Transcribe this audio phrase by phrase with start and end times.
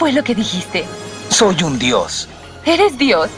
[0.00, 0.86] fue lo que dijiste?
[1.28, 2.26] Soy un dios.
[2.64, 3.28] ¿Eres Dios?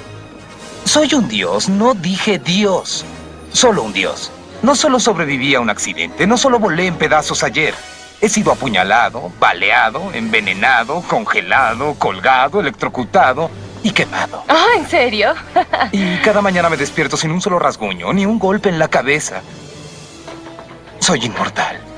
[0.85, 3.05] Soy un dios, no dije dios.
[3.53, 4.31] Solo un dios.
[4.63, 7.75] No solo sobreviví a un accidente, no solo volé en pedazos ayer.
[8.21, 13.51] He sido apuñalado, baleado, envenenado, congelado, colgado, electrocutado
[13.83, 14.45] y quemado.
[14.47, 15.35] Ah, ¿en serio?
[15.91, 19.43] y cada mañana me despierto sin un solo rasguño, ni un golpe en la cabeza.
[21.01, 21.92] Soy inmortal.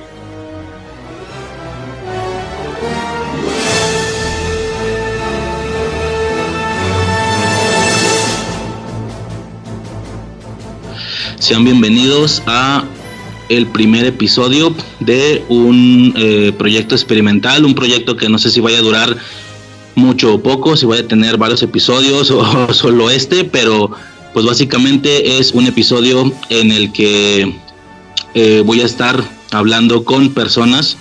[11.39, 12.85] Sean bienvenidos a
[13.49, 18.79] el primer episodio de un eh, proyecto experimental, un proyecto que no sé si vaya
[18.79, 19.17] a durar
[19.95, 23.91] mucho o poco, si vaya a tener varios episodios o solo este, pero
[24.33, 27.53] pues básicamente es un episodio en el que
[28.33, 30.97] eh, voy a estar hablando con personas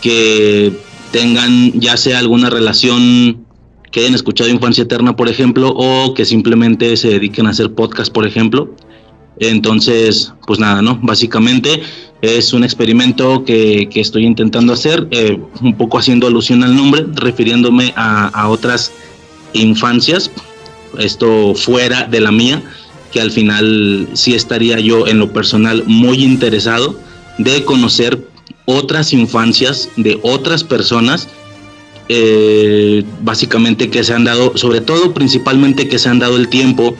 [0.00, 0.72] que
[1.10, 3.44] tengan ya sea alguna relación
[3.90, 8.12] que hayan escuchado Infancia Eterna, por ejemplo, o que simplemente se dediquen a hacer podcast,
[8.12, 8.74] por ejemplo.
[9.38, 10.98] Entonces, pues nada, ¿no?
[11.02, 11.82] Básicamente
[12.22, 17.92] es un experimento que, estoy intentando hacer, eh, un poco haciendo alusión al nombre, refiriéndome
[17.96, 18.92] a, otras
[19.52, 20.30] infancias,
[20.98, 22.62] esto fuera de la mía,
[23.12, 26.98] que al final sí estaría yo en lo personal muy interesado
[27.38, 28.26] de conocer
[28.64, 31.28] otras infancias de otras personas,
[32.08, 36.96] eh, básicamente que se han dado, sobre todo principalmente que se han dado el tiempo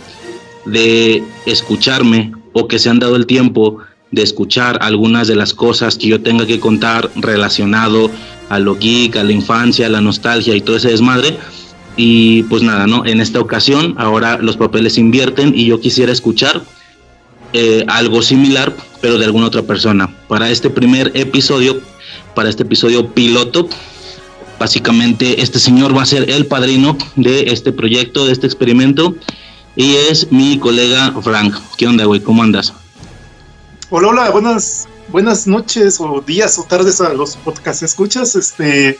[0.64, 3.78] de escucharme o que se han dado el tiempo
[4.10, 8.10] de escuchar algunas de las cosas que yo tenga que contar relacionado
[8.48, 11.36] a lo geek, a la infancia, a la nostalgia y todo ese desmadre.
[11.96, 13.04] Y pues nada, ¿no?
[13.04, 16.62] En esta ocasión ahora los papeles invierten y yo quisiera escuchar
[17.52, 20.08] eh, algo similar, pero de alguna otra persona.
[20.28, 21.80] Para este primer episodio,
[22.34, 23.68] para este episodio piloto,
[24.58, 29.14] básicamente este señor va a ser el padrino de este proyecto, de este experimento
[29.76, 31.56] y es mi colega Frank.
[31.76, 32.20] ¿Qué onda, güey?
[32.20, 32.72] ¿Cómo andas?
[33.90, 38.36] Hola, hola, buenas, buenas noches o días o tardes a los podcast escuchas.
[38.36, 38.98] Este,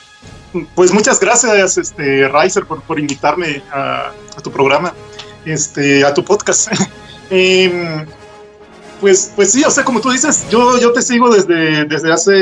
[0.74, 4.92] pues muchas gracias, este, Riser, por, por invitarme a, tu programa,
[5.44, 6.68] este, a tu podcast.
[7.30, 8.04] Em,
[9.00, 12.32] pues, pues sí, o sea, como tú dices, yo, yo te sigo desde, desde hace,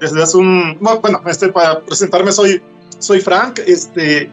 [0.00, 2.60] desde hace un, bueno, este, para presentarme soy,
[2.98, 4.28] soy Frank, este,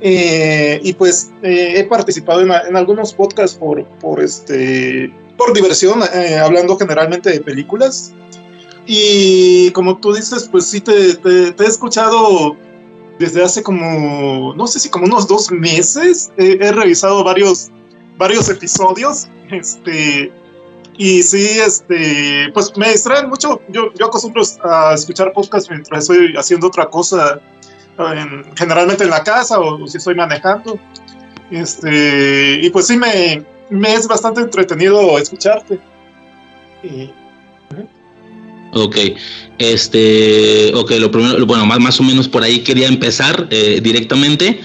[0.00, 6.36] eh, y pues eh, he participado en, algunos podcasts por, por, este, por diversión, eh,
[6.36, 8.12] hablando generalmente de películas.
[8.86, 12.56] Y como tú dices, pues sí, te, he escuchado
[13.18, 16.30] desde hace como, no sé si como unos dos meses.
[16.38, 17.70] he revisado varios,
[18.16, 19.28] varios episodios.
[19.50, 20.30] Este,
[20.98, 23.62] y sí, este, pues me distraen mucho.
[23.70, 27.40] Yo, yo acostumbro a escuchar podcasts mientras estoy haciendo otra cosa
[28.56, 30.78] generalmente en la casa o, si estoy manejando.
[31.50, 35.78] Este, y pues sí, me, me es bastante entretenido escucharte.
[38.72, 38.96] Ok,
[39.58, 44.60] este, ok, lo primero, bueno, más, más o menos por ahí quería empezar eh, directamente.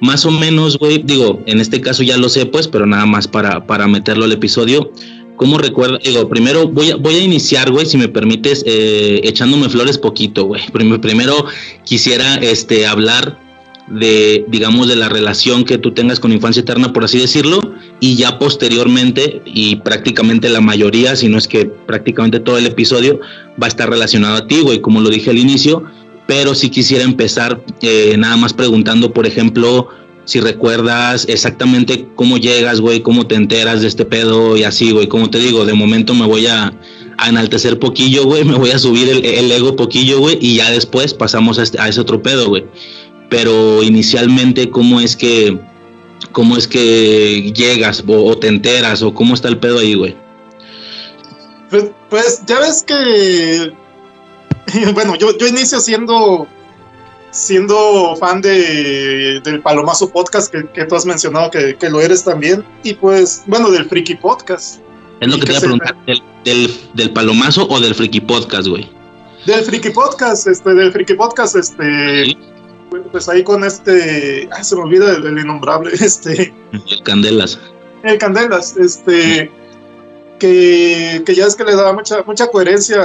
[0.00, 3.28] Más o menos, güey, digo, en este caso ya lo sé, pues, pero nada más
[3.28, 4.92] para, para meterlo al episodio.
[5.36, 5.98] ¿Cómo recuerdo?
[5.98, 10.44] Digo, primero voy a, voy a iniciar, güey, si me permites, eh, echándome flores poquito,
[10.44, 10.62] güey.
[10.72, 11.46] Primero
[11.84, 13.38] quisiera este, hablar
[13.88, 17.60] de, digamos, de la relación que tú tengas con Infancia Eterna, por así decirlo,
[18.00, 23.20] y ya posteriormente, y prácticamente la mayoría, si no es que prácticamente todo el episodio,
[23.60, 25.84] va a estar relacionado a ti, güey, como lo dije al inicio,
[26.26, 29.88] pero sí quisiera empezar eh, nada más preguntando, por ejemplo,
[30.24, 35.06] si recuerdas exactamente cómo llegas, güey, cómo te enteras de este pedo y así, güey.
[35.06, 36.72] Como te digo, de momento me voy a,
[37.26, 41.58] enaltecer poquillo, güey, me voy a subir el, ego poquillo, güey, y ya después pasamos
[41.58, 42.64] a, este, a ese otro pedo, güey.
[43.28, 45.58] Pero inicialmente, ¿cómo es que,
[46.32, 50.16] cómo es que llegas o, te enteras o cómo está el pedo ahí, güey?
[51.70, 53.72] Pues, pues ya ves que,
[54.92, 56.46] bueno, yo, yo inicio siendo
[57.34, 62.94] siendo fan de, del Palomazo Podcast, que, tú has mencionado que, lo eres también, y
[62.94, 64.80] pues, bueno, del Friki Podcast.
[65.20, 65.96] Es lo que te iba a preguntar,
[66.44, 68.88] ¿del, Palomazo o del Friki Podcast, güey?
[69.46, 72.36] Del Friki Podcast, este, del Friki Podcast, este,
[73.10, 76.54] pues ahí con este, se me olvida el, innombrable, este.
[76.72, 77.58] El Candelas.
[78.04, 79.50] El Candelas, este.
[80.38, 83.00] Que, que, ya es que le da mucha mucha coherencia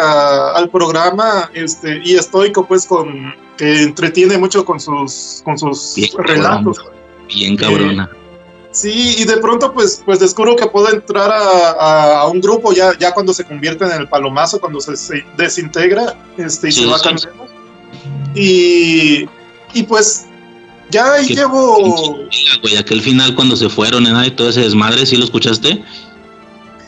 [0.55, 6.77] al programa este y estoico pues con que entretiene mucho con sus, con sus relatos.
[7.27, 8.09] bien cabrona.
[8.71, 12.97] Sí, y de pronto pues, pues descubro que puedo entrar a, a, un grupo ya,
[12.97, 16.87] ya cuando se convierte en el palomazo, cuando se, se desintegra este, y Sí, se
[16.87, 17.47] va cambiando.
[18.33, 19.27] Y,
[19.73, 20.27] y pues
[20.89, 22.29] ya ahí llevo...
[22.61, 24.27] Güey, aquel final cuando se fueron ¿eh?
[24.27, 25.83] y todo ese desmadre, ¿sí lo escuchaste?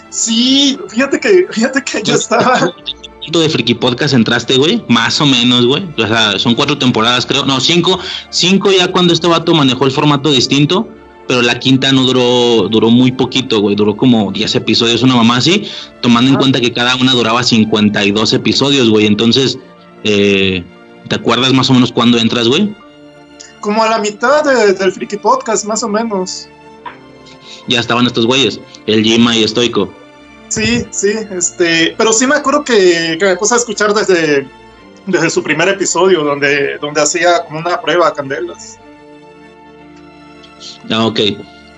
[0.09, 2.73] Sí, fíjate que, fíjate que yo estaba...
[3.21, 4.83] ¿Cuánto de Friki Podcast entraste, güey?
[4.87, 5.83] Más o menos, güey.
[5.97, 7.45] O sea, son cuatro temporadas, creo.
[7.45, 7.99] No, cinco.
[8.29, 10.87] Cinco ya cuando este vato manejó el formato distinto.
[11.27, 13.75] Pero la quinta no duró, duró muy poquito, güey.
[13.75, 15.63] Duró como 10 episodios, una mamá así.
[16.01, 19.05] Tomando en cuenta que cada una duraba 52 episodios, güey.
[19.05, 19.57] Entonces,
[20.03, 20.63] eh,
[21.07, 22.73] ¿te acuerdas más o menos cuándo entras, güey?
[23.61, 26.47] como a la mitad de- del Friki Podcast, más o menos.
[27.67, 28.59] Ya estaban estos güeyes.
[28.87, 29.93] El Jima y Stoico.
[30.51, 34.45] Sí, sí, este, pero sí me acuerdo que, que me puse a escuchar desde,
[35.05, 38.77] desde su primer episodio, donde, donde hacía como una prueba a Candelas.
[40.89, 41.19] Ah, ok.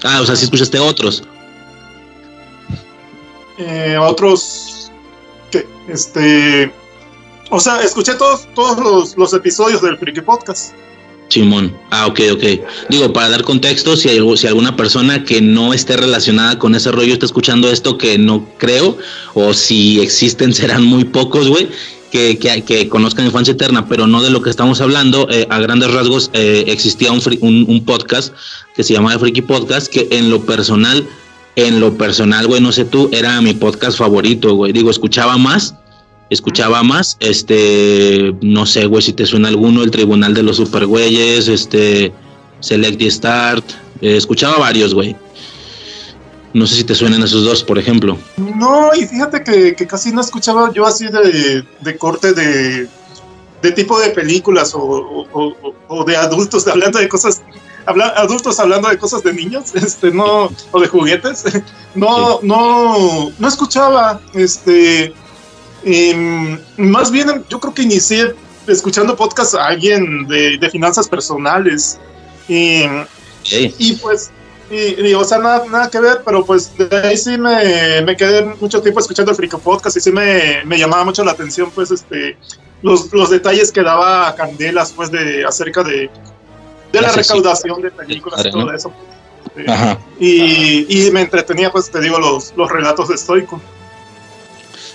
[0.04, 1.24] Ah, o sea, sí escuchaste otros.
[3.60, 4.92] Eh, otros,
[5.52, 6.74] que, este,
[7.52, 10.74] o sea, escuché todos, todos los, los episodios del Friki Podcast.
[11.30, 11.75] Simón.
[11.90, 12.44] Ah, ok, ok.
[12.90, 16.92] Digo, para dar contexto, si, hay, si alguna persona que no esté relacionada con ese
[16.92, 18.98] rollo está escuchando esto, que no creo,
[19.34, 21.70] o si existen serán muy pocos, güey,
[22.12, 25.92] que, que, conozcan Infancia Eterna, pero no de lo que estamos hablando, eh, a grandes
[25.92, 28.36] rasgos eh, existía un, un, un podcast
[28.75, 31.08] que se llamaba Freaky Podcast, que en lo personal,
[31.56, 34.72] en lo personal, güey, no sé tú, era mi podcast favorito, güey.
[34.74, 35.74] Digo, escuchaba más,
[36.33, 41.47] escuchaba más, este, no sé, güey, si te suena alguno, el Tribunal de los Supergüeyes,
[41.47, 42.12] este,
[42.59, 43.63] Select y Start,
[44.01, 45.15] eh, escuchaba varios, güey.
[46.53, 48.18] No sé si te suenan esos dos, por ejemplo.
[48.38, 52.88] No, y fíjate que, que casi no escuchaba yo así de, de corte de,
[53.62, 57.41] de tipo de películas o, o- o- o de adultos hablando de cosas,
[57.88, 61.44] habla- adultos hablando de cosas de niños, este, no, o de juguetes.
[61.95, 65.13] No, no, no escuchaba, este,
[65.85, 68.33] em, más bien yo creo que inicié
[68.68, 72.00] escuchando podcast a alguien de, de finanzas personales.
[72.47, 72.83] Y,
[73.51, 74.31] Ey, y pues,
[74.71, 78.15] y, y, o sea, nada, nada que ver, pero pues de ahí sí me, me
[78.15, 81.69] quedé mucho tiempo escuchando el Frico Podcast y sí me, me llamaba mucho la atención,
[81.71, 82.38] pues, este,
[82.81, 86.09] los, los detalles que daba Candelas, pues, de, acerca de,
[86.91, 88.91] de la recaudación de películas y todo eso.
[89.53, 90.00] pues, este, Ajá.
[90.19, 93.62] y, y me entretenía, pues, te digo, los, los relatos de Stoico.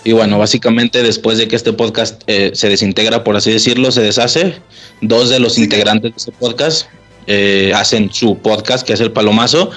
[0.09, 4.01] Y bueno, básicamente después de que este podcast eh, se desintegra, por así decirlo, se
[4.01, 4.55] deshace,
[5.03, 5.65] dos de los Sí.
[5.65, 6.87] integrantes de este podcast
[7.27, 9.71] eh, hacen su podcast, que es el Palomazo,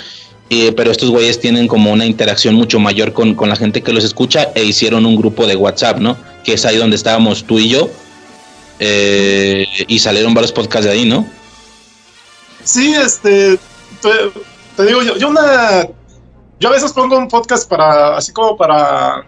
[0.77, 4.05] pero estos güeyes tienen como una interacción mucho mayor con, con la gente que los
[4.05, 6.15] escucha e hicieron un grupo de WhatsApp, ¿no?
[6.45, 7.89] Que es ahí donde estábamos tú y yo,
[8.79, 11.27] eh, y salieron varios podcasts de ahí, ¿no?
[12.63, 13.57] Sí, este,
[14.01, 14.09] te,
[14.77, 15.85] te digo, yo, yo una,
[16.57, 19.25] yo a veces pongo un podcast para, así como para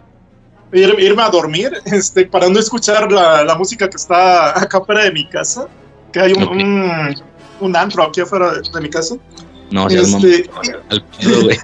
[0.73, 5.03] ir- irme a dormir, este, para no escuchar la, la música que está acá afuera
[5.05, 5.67] de mi casa,
[6.11, 6.51] que hay un, Ok.
[6.51, 7.15] un,
[7.61, 9.15] un antro aquí afuera de, de mi casa.
[9.71, 10.49] No, al, Este,
[10.89, 11.57] al pedo, güey.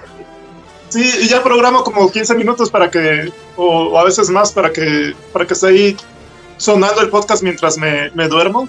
[0.88, 4.72] sí, y ya programo como 15 minutos para que, o, o a veces más para
[4.72, 5.96] que, para que esté ahí
[6.56, 8.68] sonando el podcast mientras me, me duermo.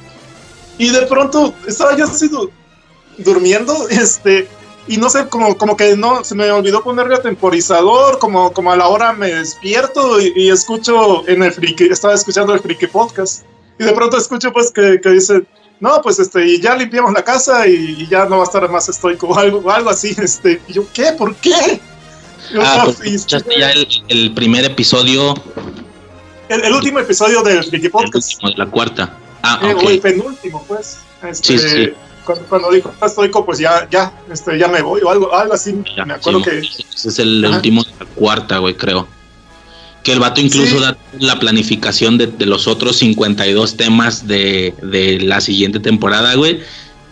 [0.77, 2.49] Y de pronto estaba yo así du-
[3.17, 4.47] durmiendo, este,
[4.87, 8.71] y no sé, como, como que no, se me olvidó ponerle a temporizador, como, como
[8.71, 12.87] a la hora me despierto y, y escucho en el friki, estaba escuchando el friki
[12.87, 13.43] podcast.
[13.79, 15.43] Y de pronto escucho pues que, que dice,
[15.79, 18.69] no, pues este, y ya limpiamos la casa y, y ya no va a estar
[18.69, 21.11] más estoico o algo, algo así, este, y yo, ¿qué?
[21.17, 21.79] ¿Por qué?
[22.53, 25.33] Y, o Ah, pues escuchaste ya el, el primer episodio,
[26.49, 28.33] el, el último episodio del friki el podcast.
[28.33, 29.17] último de la cuarta.
[29.43, 29.83] Ah, Eh, ok.
[29.85, 30.97] o el penúltimo, pues.
[31.23, 31.93] Este, Sí, sí, sí.
[32.49, 35.75] Cuando, dijo estoico, pues ya, ya, este, ya me voy o algo, algo así.
[35.95, 36.57] Ya, me acuerdo sí, que.
[36.59, 37.55] Ese es el Ajá.
[37.55, 39.07] último de la cuarta, güey, creo.
[40.03, 40.81] Que el vato incluso Sí.
[40.81, 46.59] da la planificación de, de los otros 52 temas de, de la siguiente temporada, güey.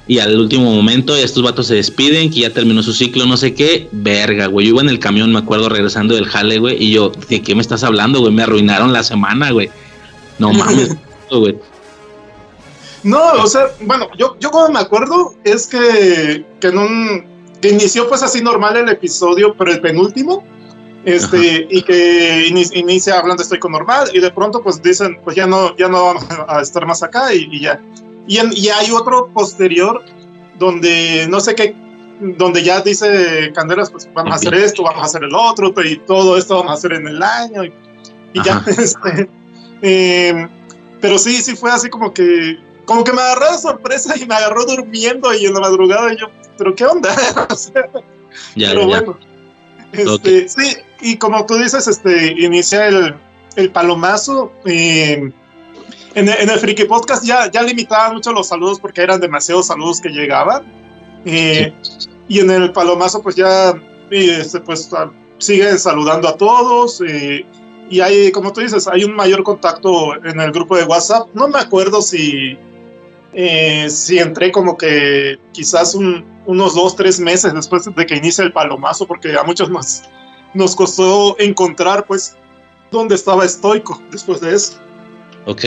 [0.07, 3.53] Y al último momento estos vatos se despiden, que ya terminó su ciclo, no sé
[3.53, 3.87] qué.
[3.91, 4.65] Verga, güey.
[4.65, 6.83] Yo iba en el camión, me acuerdo, regresando del jale, güey.
[6.83, 8.33] Y yo, ¿de qué me estás hablando, güey?
[8.33, 9.69] Me arruinaron la semana, güey.
[10.39, 10.95] No mames,
[11.29, 11.55] güey.
[13.03, 17.25] No, o sea, bueno, yo, yo como me acuerdo es que, que en un.
[17.61, 20.43] que inició pues así normal el episodio, pero el penúltimo.
[21.05, 25.35] Este, y que ini- inicia hablando estoy con normal, y de pronto pues dicen, pues
[25.37, 27.81] ya no, ya no vamos a estar más acá, y, y ya.
[28.27, 30.03] Y, en- y hay otro posterior
[30.59, 31.73] donde no sé qué,
[32.37, 35.97] donde ya dice Candelas, pues vamos a hacer esto, vamos a hacer el otro, y
[35.99, 37.73] todo esto vamos a hacer en el año, y,
[38.33, 38.69] y ya, Ajá.
[38.77, 39.29] este,
[39.81, 40.47] eh,
[40.99, 42.57] pero sí, sí fue así como que,
[42.89, 46.17] como que me agarró de sorpresa y me agarró durmiendo y en la madrugada y
[46.17, 46.25] yo,
[46.57, 47.15] pero qué onda,
[47.51, 47.87] O sea,
[48.55, 48.87] Ya, Pero ya.
[48.87, 49.19] bueno.
[49.91, 53.15] Este, Sí, y como tú dices, este, inicia el,
[53.55, 54.51] el palomazo.
[54.65, 55.31] eh,
[56.15, 59.67] en, el- en el Friki Podcast ya, ya limitaban mucho los saludos porque eran demasiados
[59.67, 60.63] saludos que llegaban.
[61.25, 61.71] eh,
[62.27, 63.73] Y en el palomazo, pues ya
[64.09, 67.01] este, pues, ah, siguen saludando a todos.
[67.07, 67.45] eh,
[67.91, 71.27] y hay, como tú dices, hay un mayor contacto en el grupo de WhatsApp.
[71.33, 72.55] No me acuerdo si,
[73.33, 78.43] eh, si entré como que quizás un- unos dos, tres meses después de que inicia
[78.43, 80.01] el palomazo, porque a muchos nos,
[80.53, 82.35] nos costó encontrar, pues,
[82.91, 84.79] dónde estaba estoico después de eso.
[85.45, 85.63] Ok.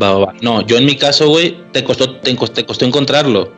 [0.00, 0.32] Va, va, va.
[0.42, 3.52] No, yo en mi caso, güey, te costó, te, costó, te costó encontrarlo.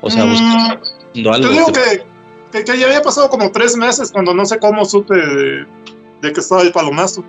[0.00, 1.48] O sea, Mm, buscando algo.
[1.48, 2.04] Te digo que,
[2.52, 5.66] que, que ya había pasado como tres meses cuando no sé cómo supe de,
[6.22, 7.24] de que estaba el palomazo.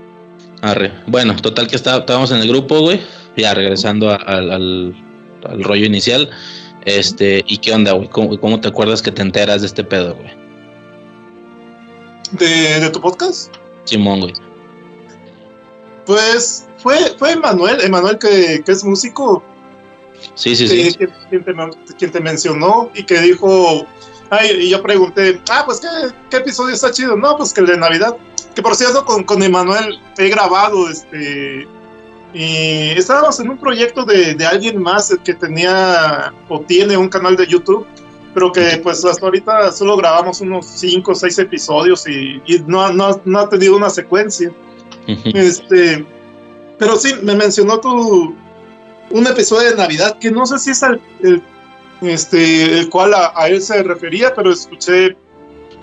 [0.62, 0.92] Arre.
[1.08, 3.02] Bueno, total que está- estábamos en el grupo, güey.
[3.38, 4.96] Ya regresando a- al, al-
[5.48, 6.30] al rollo inicial.
[6.86, 8.08] Este, ¿y qué onda, güey?
[8.10, 10.32] ¿Cómo, cómo te acuerdas que te enteras de este pedo, güey?
[12.32, 13.54] ¿De, de tu podcast?
[13.86, 14.34] Simón, güey.
[16.06, 19.44] Pues fue, fue Emanuel, Emanuel que, que es músico,
[20.36, 20.98] Sí, sí, que- sí.
[21.30, 21.54] quien, te,
[21.98, 23.86] quien te mencionó y que dijo,
[24.30, 25.88] ay, y yo pregunté, ah, pues ¿qué,
[26.30, 28.16] qué episodio está chido, no, pues que el de Navidad,
[28.54, 31.68] que por cierto con, con Emanuel he grabado, este,
[32.38, 37.36] y estábamos en un proyecto de, de alguien más que tenía o tiene un canal
[37.38, 37.88] de YouTube,
[38.34, 42.84] pero que pues hasta ahorita solo grabamos unos 5 o 6 episodios y, y no,
[42.84, 44.52] ha- no, no ha tenido una secuencia.
[45.08, 46.06] Este,
[46.78, 48.36] pero sí, me mencionó tu
[49.12, 51.42] un episodio de Navidad que no sé si es el, el,
[52.02, 55.16] este, el cual a, a él se refería, pero escuché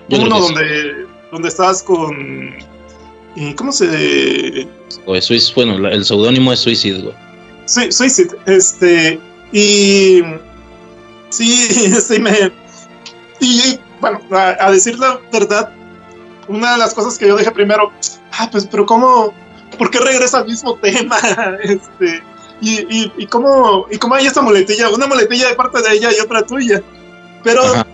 [0.09, 0.43] Yo uno sí.
[0.55, 2.57] donde, donde estabas con.
[3.37, 4.67] ¿Y ¿Cómo se.?
[5.07, 7.15] Güey, Suiz- bueno, la- el seudónimo es Suicide, güey.
[7.67, 8.31] Sí, Suicide.
[8.47, 9.21] Este.
[9.53, 10.23] Y.
[11.31, 11.57] Sí,
[12.01, 12.53] sí, me.
[13.41, 15.71] Y bueno, a, a decir la verdad,
[16.49, 17.91] una de las cosas que yo dije primero,
[18.33, 19.33] ah, pues, pero ¿cómo?
[19.79, 21.19] ¿Por qué regresa al mismo tema?
[21.63, 22.23] Este.
[22.61, 26.11] Y, y, y cómo, y cómo hay esta muletilla, una muletilla de parte de ella
[26.17, 26.81] y otra tuya.
[27.43, 27.85] Pero Ajá.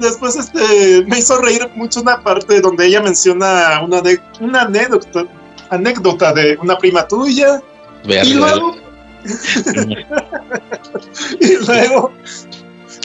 [0.00, 5.24] Después este, me hizo reír mucho una parte donde ella menciona una, de, una anécdota,
[5.70, 7.62] anécdota de una prima tuya.
[8.04, 8.76] Y luego,
[11.40, 12.12] y luego,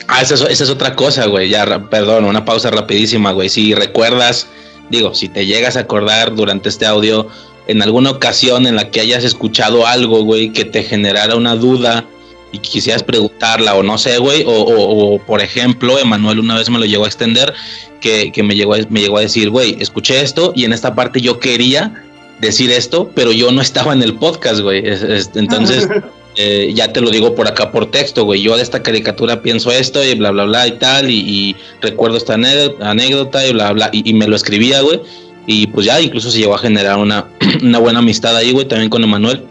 [0.07, 1.49] Ah, esa es, esa es otra cosa, güey.
[1.49, 3.49] Ya, perdón, una pausa rapidísima, güey.
[3.49, 4.47] Si recuerdas,
[4.89, 7.27] digo, si te llegas a acordar durante este audio,
[7.67, 12.05] en alguna ocasión en la que hayas escuchado algo, güey, que te generara una duda
[12.53, 16.69] y quisieras preguntarla, o no sé, güey, o, o- o, por ejemplo, Emanuel una vez
[16.69, 17.53] me lo llegó a extender,
[17.99, 20.93] que, que me, llegó a, me llegó a decir, güey, escuché esto y en esta
[20.95, 22.03] parte yo quería
[22.39, 24.87] decir esto, pero yo no estaba en el podcast, güey.
[24.87, 25.87] Es- es- entonces,
[26.35, 28.41] eh, ya te lo digo por acá por texto, güey.
[28.41, 32.17] Yo de esta caricatura pienso esto y bla, bla, bla y tal, y, y recuerdo
[32.17, 34.99] esta anécdota y bla, bla, y, y me lo escribía, güey.
[35.45, 37.25] Y pues ya incluso se llegó a generar una,
[37.61, 39.43] una buena amistad ahí, güey, también con Emanuel.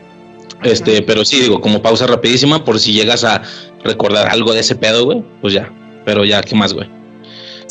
[0.64, 3.42] Este, pero sí, digo, como pausa rapidísima, por si llegas a
[3.84, 5.72] recordar algo de ese pedo, güey, pues ya.
[6.04, 6.88] Pero ya, ¿qué más, güey?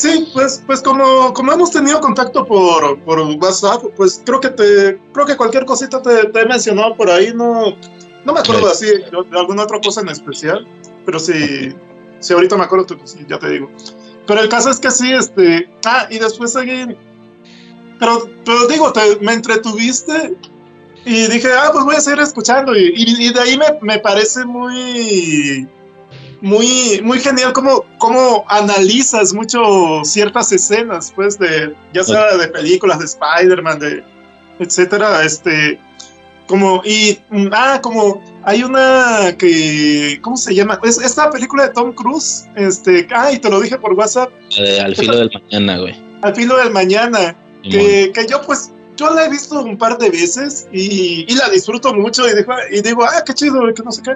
[0.01, 4.99] sí, pues, pues como, como hemos tenido contacto por, por WhatsApp, pues creo que te,
[5.13, 7.75] creo que cualquier cosita te, te he mencionado por ahí, no,
[8.25, 9.05] no me acuerdo así de,
[9.37, 10.67] alguna otra cosa en especial,
[11.05, 11.75] pero sí,
[12.19, 13.69] si ahorita me acuerdo, pues, ya te digo.
[14.25, 16.97] Pero el caso es que sí, este, ah, y después seguí,
[17.99, 20.35] pero, pero digo, te, me entretuviste
[21.05, 23.99] y dije, ah, pues voy a seguir escuchando y, y- y de ahí me, me
[23.99, 25.67] parece muy,
[26.41, 32.99] muy, muy genial cómo, cómo analizas mucho ciertas escenas, pues, de, ya sea de películas
[32.99, 34.03] de Spider-Man, de
[34.59, 35.79] etcétera, este,
[36.47, 40.79] como, y, mm, ah, como, hay una que, ¿cómo se llama?
[40.83, 44.79] Es esta película de Tom Cruise, este, ah, y te lo dije por WhatsApp, Eh,
[44.81, 45.95] al filo del mañana, güey.
[46.21, 48.70] al filo del mañana, que, que yo pues
[49.01, 52.53] yo la he visto un par de veces y, y la disfruto mucho y digo,
[52.71, 54.15] y digo, ah, qué chido, que no sé qué.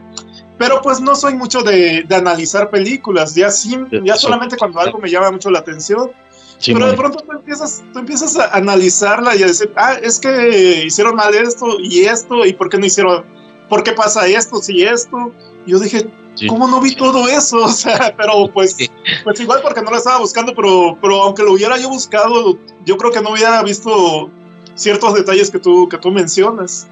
[0.57, 4.21] Pero pues no soy mucho de, de analizar películas, ya, sí, ya Eso.
[4.27, 6.11] solamente cuando algo me llama mucho la atención.
[6.57, 6.81] Simón.
[6.81, 10.85] Pero de pronto tú empiezas, tú empiezas a analizarla y a decir, ah, es que
[10.85, 13.25] hicieron mal esto y esto, y por qué no hicieron,
[13.67, 15.33] por qué pasa esto, si esto.
[15.65, 16.47] Y yo dije, Sí.
[16.47, 17.57] ¿cómo no vi todo eso?
[17.63, 18.89] O sea, pero pues, Sí.
[19.23, 22.97] pues igual porque no lo estaba buscando, pero, pero aunque lo hubiera yo buscado, yo
[22.97, 24.29] creo que no hubiera visto
[24.75, 26.87] ciertos detalles que tú, que tú mencionas.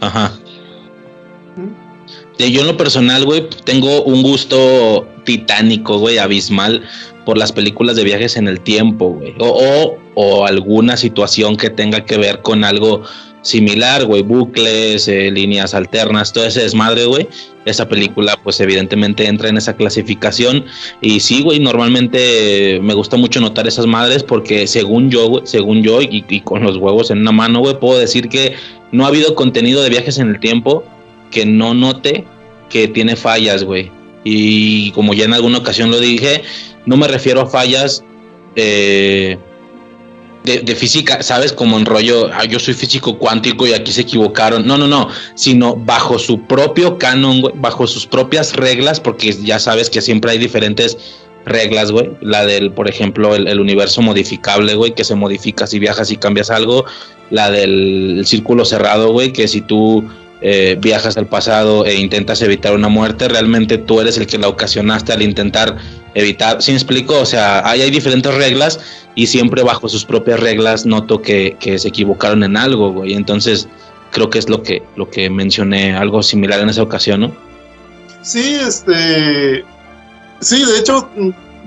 [0.00, 0.32] Ajá.
[2.38, 6.84] Yo en lo personal, güey, tengo un gusto titánico, güey, abismal
[7.24, 9.34] por las películas de viajes en el tiempo, güey.
[9.38, 13.02] O, o, o alguna situación que tenga que ver con algo
[13.46, 17.28] similar, güey, bucles, eh, líneas alternas, todo ese desmadre, güey.
[17.64, 20.64] Esa película, pues evidentemente entra en esa clasificación.
[21.00, 25.82] Y sí, güey, normalmente me gusta mucho notar esas madres porque según yo, güey, según
[25.82, 28.54] yo, y, y con los huevos en una mano, güey, puedo decir que
[28.90, 30.84] no ha habido contenido de viajes en el tiempo
[31.30, 32.24] que no note
[32.68, 33.90] que tiene fallas, güey.
[34.24, 36.42] Y como ya en alguna ocasión lo dije,
[36.84, 38.04] no me refiero a fallas
[38.56, 39.38] eh,
[40.46, 41.52] de, física, ¿sabes?
[41.52, 44.66] Como en rollo, ah, yo soy físico cuántico y aquí se equivocaron.
[44.66, 49.90] No, no, no, sino bajo su propio canon, bajo sus propias reglas, porque ya sabes
[49.90, 50.96] que siempre hay diferentes
[51.44, 52.10] reglas, güey.
[52.20, 56.16] La del, por ejemplo, el, el universo modificable, güey, que se modifica si viajas y
[56.16, 56.84] cambias algo.
[57.30, 60.04] La del círculo cerrado, güey, que si tú
[60.42, 64.48] eh, viajas al pasado e intentas evitar una muerte, realmente tú eres el que la
[64.48, 65.76] ocasionaste al intentar
[66.16, 66.62] evitar.
[66.62, 67.20] ¿Sí me explico?
[67.20, 68.80] O sea, ahí hay diferentes reglas
[69.14, 73.12] y siempre bajo sus propias reglas noto que, se equivocaron en algo, güey.
[73.14, 73.68] Entonces,
[74.10, 77.36] creo que es lo que, lo que mencioné, algo similar en esa ocasión, ¿no?
[78.22, 79.64] Sí, este.
[80.40, 81.08] Sí, de hecho,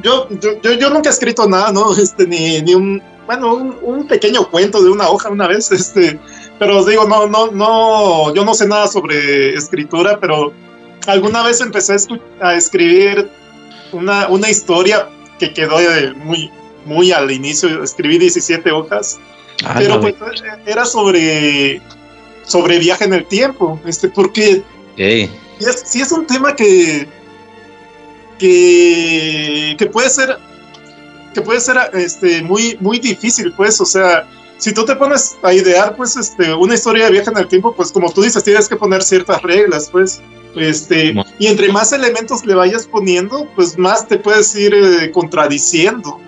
[0.03, 1.95] yo, yo, yo, yo nunca he escrito nada, ¿no?
[1.97, 3.01] Este, ni, ni un.
[3.27, 6.19] Bueno, un, un pequeño cuento de una hoja una vez, este.
[6.57, 10.51] Pero os digo, no, no, no, yo no sé nada sobre escritura, pero
[11.07, 11.95] alguna vez empecé
[12.41, 13.29] a escribir
[13.91, 15.77] una, una historia que quedó
[16.17, 16.51] muy,
[16.85, 17.83] muy al inicio.
[17.83, 19.19] Escribí 17 hojas,
[19.65, 20.15] Ah, pero pues
[20.65, 21.81] era sobre,
[22.45, 24.63] sobre viaje en el tiempo, este, porque
[24.95, 25.29] sí
[25.59, 27.07] es, sí es un tema que,
[28.37, 30.37] que, que puede ser
[31.33, 34.27] que puede ser este, muy, muy difícil, pues, o sea,
[34.57, 37.75] si tú te pones a idear, pues, este, una historia de viaje en el tiempo,
[37.75, 40.21] pues, como tú dices, tienes que poner ciertas reglas, pues,
[40.55, 46.19] este, y entre más elementos le vayas poniendo, pues, más te puedes ir eh, contradiciendo.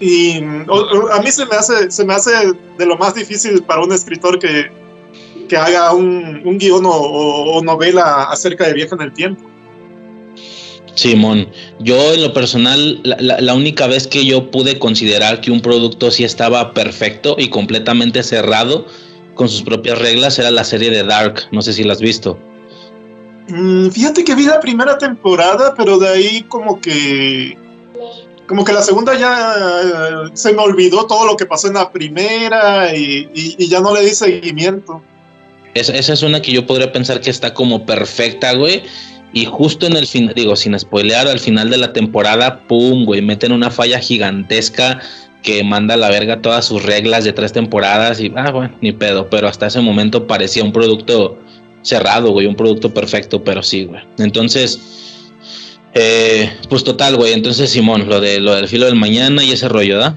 [0.00, 0.38] Y
[0.68, 2.30] o- a mí se me hace, se me hace
[2.78, 4.70] de lo más difícil para un escritor que,
[5.48, 9.42] que haga un, un guion o novela acerca de viaje en el tiempo.
[10.94, 15.50] Simón, yo en lo personal, la, la- la única vez que yo pude considerar que
[15.50, 18.86] un producto sí estaba perfecto y completamente cerrado
[19.34, 21.42] con sus propias reglas era la serie de Dark.
[21.52, 22.38] No sé si la has visto.
[23.48, 27.56] Mm, fíjate que vi la primera temporada, pero de ahí como que
[28.46, 31.92] como que la segunda ya eh, se me olvidó todo lo que pasó en la
[31.92, 35.00] primera y, y- ya no le di seguimiento.
[35.74, 38.82] Esa, esa es una que yo podría pensar que está como perfecta, güey.
[39.32, 43.22] Y justo en el final, digo, sin spoilear, al final de la temporada, pum, güey,
[43.22, 44.98] meten una falla gigantesca
[45.44, 48.90] que manda a la verga todas sus reglas de tres temporadas y, ah, bueno, ni
[48.90, 49.30] pedo.
[49.30, 51.38] Pero hasta ese momento parecía un producto
[51.82, 54.02] cerrado, güey, un producto perfecto, pero sí, güey.
[54.18, 54.78] Entonces,
[55.94, 57.32] eh, pues total, güey.
[57.32, 60.16] Entonces, Simón, lo, de, lo del filo del mañana y ese rollo, ¿da?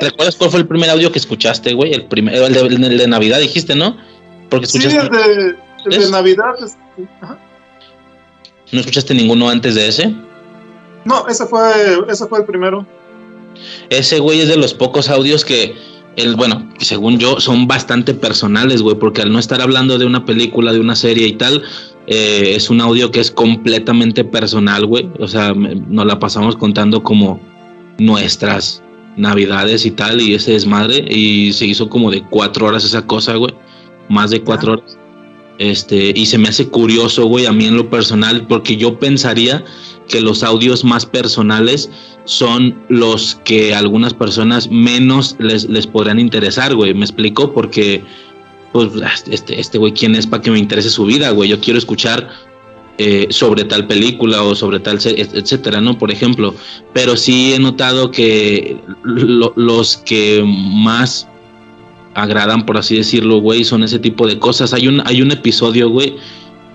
[0.00, 1.92] ¿Te recuerdas cuál fue el primer audio que escuchaste, güey?
[1.92, 3.96] El, primer, el, de, el de Navidad, dijiste, ¿no?
[4.50, 5.16] Porque Sí, escuchaste.
[5.16, 5.56] el de,
[5.86, 6.10] el de ¿Es?
[6.10, 6.54] Navidad.
[7.20, 7.38] ajá.
[8.70, 10.14] ¿No escuchaste ninguno antes de ese?
[11.04, 11.70] No, ese fue,
[12.08, 12.86] ese fue el primero.
[13.90, 15.74] Ese güey es de los pocos audios que,
[16.16, 20.24] el, bueno, según yo, son bastante personales, güey, porque al no estar hablando de una
[20.24, 21.62] película, de una serie y tal,
[22.06, 25.08] eh, es un audio que es completamente personal, güey.
[25.18, 27.40] O sea, me- nos la pasamos contando como
[27.98, 28.82] nuestras
[29.16, 33.36] navidades y tal, y ese desmadre, y se hizo como de cuatro horas esa cosa,
[33.36, 33.54] güey.
[34.08, 34.98] Más de cuatro horas.
[35.58, 39.64] Este, y se me hace curioso, güey, a mí en lo personal, porque yo pensaría
[40.08, 41.90] que los audios más personales
[42.24, 46.94] son los que a algunas personas menos les, les podrán interesar, güey.
[46.94, 47.52] ¿Me explico?
[47.52, 48.02] Porque,
[48.72, 48.90] pues,
[49.30, 51.48] este, este güey, ¿quién es para que me interese su vida, güey?
[51.50, 52.28] Yo quiero escuchar
[52.98, 55.98] eh, sobre tal película o sobre tal, etcétera, ¿no?
[55.98, 56.54] Por ejemplo.
[56.92, 61.26] Pero sí he notado que lo- los que más
[62.14, 64.74] agradan, por así decirlo, güey, son ese tipo de cosas.
[64.74, 66.16] Hay un, hay un episodio, güey,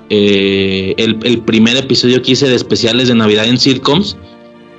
[0.09, 4.17] eh, el, el primer episodio que hice de especiales de Navidad en sitcoms,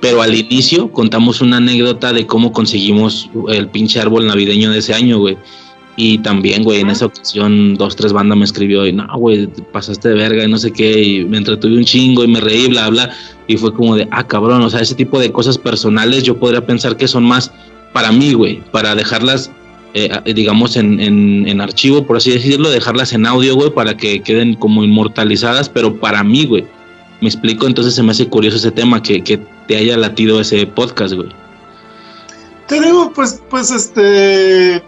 [0.01, 4.93] pero al inicio contamos una anécdota de cómo conseguimos el pinche árbol navideño de ese
[4.93, 5.37] año, güey.
[6.01, 9.61] Y también, güey, en esa ocasión dos, tres bandas me escribió y no, güey, te
[9.63, 12.67] pasaste de verga y no sé qué, y me entretuve un chingo y me reí,
[12.67, 13.09] bla, bla.
[13.47, 16.65] Y fue como de, ah, cabrón, o sea, ese tipo de cosas personales yo podría
[16.65, 17.51] pensar que son más
[17.91, 19.51] para mí, güey, para dejarlas,
[19.93, 24.21] eh, digamos, en, en, en archivo, por así decirlo, dejarlas en audio, güey, para que
[24.21, 26.65] queden como inmortalizadas, pero para mí, güey.
[27.21, 30.65] Me explico, entonces se me hace curioso ese tema, que, que te haya latido ese
[30.65, 31.29] podcast, güey.
[32.67, 34.81] Te digo, pues, pues este.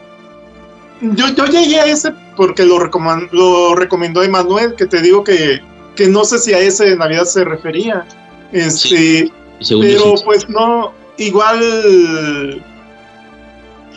[1.01, 5.59] Yo, yo llegué a ese porque lo, recoman- lo recomendó Emanuel, que te digo que,
[5.95, 8.05] que no sé si a ese de Navidad se refería.
[8.53, 10.23] Este, según yo, pero sí.
[10.23, 12.63] pues no, igual.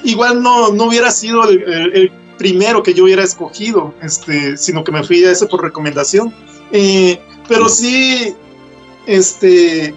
[0.05, 4.83] Igual no, no hubiera sido el, el- el- primero que yo hubiera escogido, este, sino
[4.83, 6.35] que me fui a ese por recomendación.
[6.73, 8.35] Eh, pero sí,
[9.07, 9.95] este,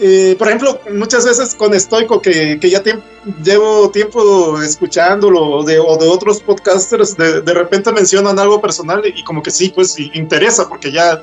[0.00, 2.82] eh, por ejemplo, muchas veces con Estoico, que, que ya
[3.42, 9.22] llevo tiempo escuchándolo, de, o de otros podcasters, de, de, repente mencionan algo personal y
[9.22, 11.22] como que sí, pues interesa, porque ya,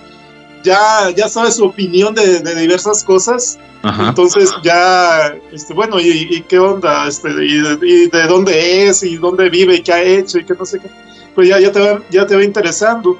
[0.64, 3.58] ya, ya sabes su opinión de, de diversas cosas.
[3.84, 4.10] Ajá.
[4.10, 7.08] Entonces ya, este, bueno, ¿y, y qué onda?
[7.08, 9.04] Este, y, y, de dónde es?
[9.04, 9.76] ¿Y dónde vive?
[9.76, 10.38] ¿Y qué ha hecho?
[10.38, 10.90] ¿Y qué no sé qué?
[11.34, 13.18] Pues ya, ya, te, va, ya te va interesando.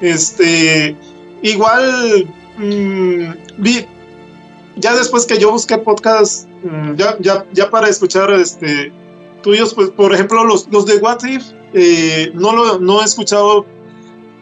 [0.00, 0.96] Este,
[1.42, 3.86] igual, mmm, vi,
[4.76, 8.92] ya después que yo busqué podcast, mm, ya, ya, ya para escuchar este
[9.42, 13.64] tuyos, pues por ejemplo los, los de What If, eh, no, lo, no he escuchado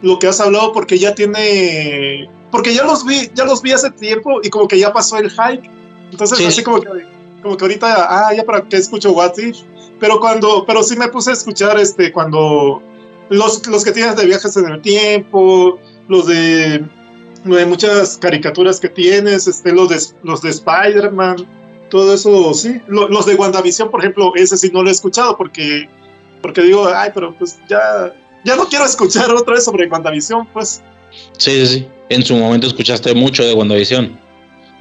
[0.01, 3.91] lo que has hablado porque ya tiene, porque ya los vi, ya los vi hace
[3.91, 5.69] tiempo y como que ya pasó el hype,
[6.09, 6.45] entonces sí.
[6.45, 6.87] así como que,
[7.43, 9.57] como que ahorita, ah, ya para qué escucho What If,
[9.99, 12.81] pero cuando, pero sí me puse a escuchar este, cuando
[13.27, 16.81] los, los que tienes de viajes en el tiempo, los de
[17.43, 21.45] de muchas caricaturas que tienes, este, los de, los de Spider-Man,
[21.89, 22.81] todo eso, sí.
[22.87, 25.89] Los de WandaVision, por ejemplo, ese sí no lo he escuchado porque,
[26.41, 28.15] porque digo, ay, pero pues ya,
[28.45, 30.81] ya no quiero escuchar otra vez sobre WandaVision, pues.
[31.37, 31.87] Sí, sí, sí.
[32.09, 34.19] En su momento escuchaste mucho de WandaVision.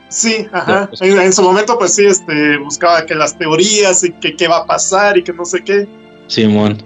[0.09, 0.89] Sí, ajá.
[0.89, 1.01] Pues.
[1.01, 4.59] En, en, su momento, pues sí, este, buscaba que las teorías y que qué va
[4.59, 5.89] a pasar y que no sé qué.
[6.29, 6.83] Simón.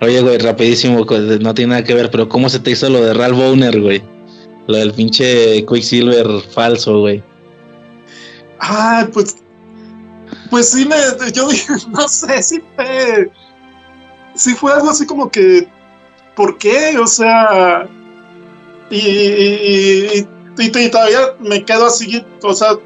[0.00, 1.04] Oye, güey, rapidísimo,
[1.40, 4.02] no tiene nada que ver, pero ¿cómo se te hizo lo de Ralph Bowner, güey?
[4.68, 7.22] Lo del pinche Quicksilver falso, güey.
[8.60, 9.38] Ah, pues.
[10.50, 10.96] Pues sí, me.
[11.32, 11.48] Yo
[11.90, 13.30] no sé, sí fue.
[14.34, 15.66] Sí fue algo así como que.
[16.36, 16.96] ¿Por qué?
[16.98, 17.88] O sea.
[18.90, 20.26] Y,
[20.58, 22.24] y, todavía me quedo así.
[22.42, 22.78] O sea,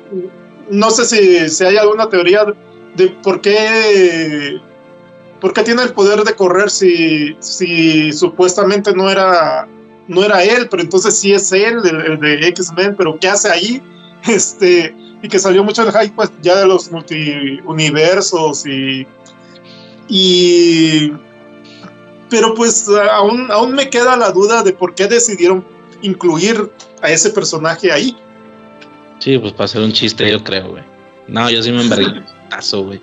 [0.70, 2.44] no sé si, si hay alguna teoría
[2.96, 4.60] de por qué.
[5.40, 9.66] ¿Por tiene el poder de correr si, si supuestamente no era
[10.08, 13.50] no era él, pero entonces sí es él, el, el de X-Men, pero ¿qué hace
[13.50, 13.82] ahí?
[14.28, 19.04] Este, y que salió mucho el hype pues, ya de los multiuniversos y,
[20.06, 21.12] y
[22.30, 25.64] pero pues aún, aún me queda la duda de por qué decidieron
[26.02, 28.16] incluir a ese personaje ahí.
[29.18, 30.82] Sí, pues para hacer un chiste, yo creo, güey.
[31.28, 32.22] No, yo sí me envergué.
[32.72, 33.00] güey.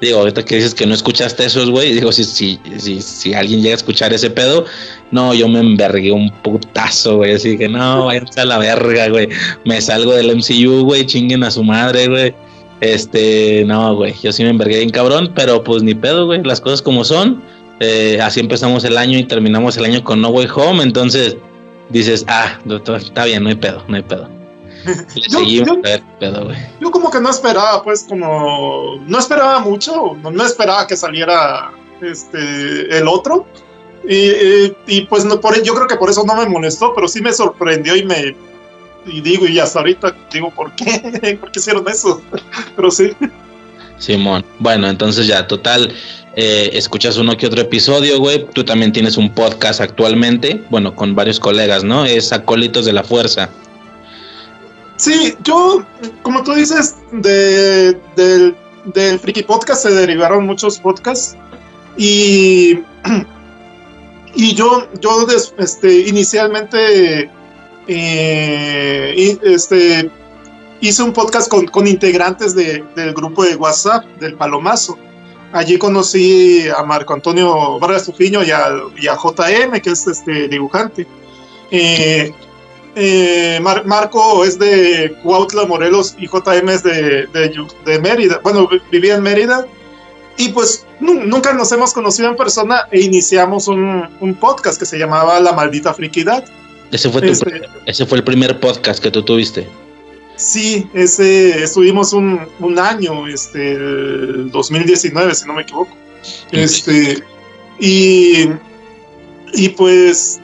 [0.00, 3.62] Digo, ahorita que dices que no escuchaste esos, güey, digo, si, si, si, si alguien
[3.62, 4.66] llega a escuchar ese pedo,
[5.10, 7.34] no, yo me envergué un putazo, güey.
[7.34, 9.28] Así que no, váyanse a la verga, güey.
[9.64, 12.34] Me salgo del MCU, güey, chinguen a su madre, güey.
[12.80, 16.60] Este, no, güey, yo sí me envergué bien cabrón, pero pues ni pedo, güey, las
[16.60, 17.42] cosas como son.
[17.80, 21.36] Eh, así empezamos el año y terminamos el año con No Way Home, entonces
[21.90, 24.28] dices, ah, doctor, está bien, no hay pedo, no hay pedo.
[25.28, 26.50] yo, yo, pedo,
[26.80, 28.96] yo, como que no esperaba, pues, como.
[29.06, 33.46] No esperaba mucho, no, no esperaba que saliera este el otro.
[34.08, 37.06] Y, y, y, pues no, por, yo creo que por eso no me molestó, pero
[37.06, 38.34] sí me sorprendió y me.
[39.06, 41.36] Y digo, y hasta ahorita digo, ¿por qué?
[41.40, 42.22] ¿Por qué hicieron eso?
[42.76, 43.12] pero sí.
[43.98, 45.94] Simón, bueno, entonces ya, total,
[46.36, 48.46] eh, escuchas uno que otro episodio, güey.
[48.52, 52.04] Tú también tienes un podcast actualmente, bueno, con varios colegas, ¿no?
[52.04, 53.50] Es Acólitos de la Fuerza.
[54.96, 55.84] Sí, yo,
[56.22, 61.36] como tú dices, de, de, del Friki Podcast se derivaron muchos podcasts
[61.96, 62.78] y,
[64.34, 65.26] y yo, yo
[65.58, 67.30] este, inicialmente
[67.88, 70.10] eh, este,
[70.80, 74.98] hice un podcast con, con integrantes de, del grupo de WhatsApp del Palomazo.
[75.52, 80.48] Allí conocí a Marco Antonio Vargas Tufiño y a, y a JM, que es este
[80.48, 81.06] dibujante.
[81.70, 82.32] Eh,
[82.94, 88.40] eh, Mar Marco es de Cuautla, Morelos y JM es de, de, de, Mérida.
[88.42, 89.66] Bueno, vivía en Mérida.
[90.36, 94.98] Y pues nunca nos hemos conocido en persona e iniciamos un, un podcast que se
[94.98, 96.44] llamaba La Maldita Friquidad.
[96.92, 99.68] Ese fue, este, ese fue el primer podcast que tú tuviste.
[100.40, 105.94] Sí, ese estuvimos un, año, este, el 2019, si no me equivoco.
[106.50, 107.22] Este,
[107.78, 108.48] y,
[109.52, 110.40] y pues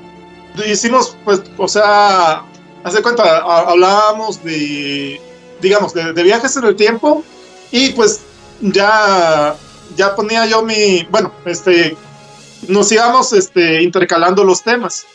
[0.71, 2.43] hicimos, pues, o sea,
[2.85, 5.19] hace cuenta, hablábamos de,
[5.63, 7.25] digamos, de, de, viajes en el tiempo
[7.71, 8.21] y pues
[8.61, 9.57] ya,
[9.97, 11.97] ya ponía yo mi, bueno, este,
[12.69, 15.07] nos íbamos este, intercalando los temas.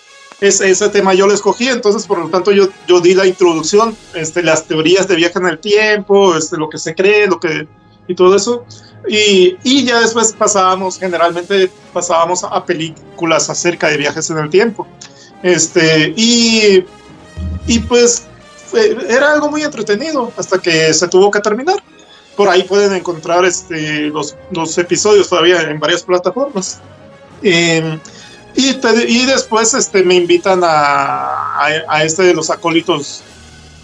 [0.42, 3.96] Ese, ese tema yo lo escogí, entonces por lo tanto yo, yo di la introducción,
[4.16, 7.68] este, las teorías de viaje en el tiempo, este, lo que se cree, lo que,
[8.08, 8.66] y todo eso.
[9.08, 14.88] Y, y ya después pasábamos, generalmente pasábamos a películas acerca de viajes en el tiempo.
[15.44, 16.86] Este, y,
[17.68, 18.24] y pues
[19.10, 21.84] era algo muy entretenido hasta que se tuvo que terminar.
[22.36, 26.80] Por ahí pueden encontrar este, los, los episodios todavía en varias plataformas.
[27.44, 28.00] Eh,
[28.56, 33.24] y, te- y después este, me invitan a, a, a este de los acólitos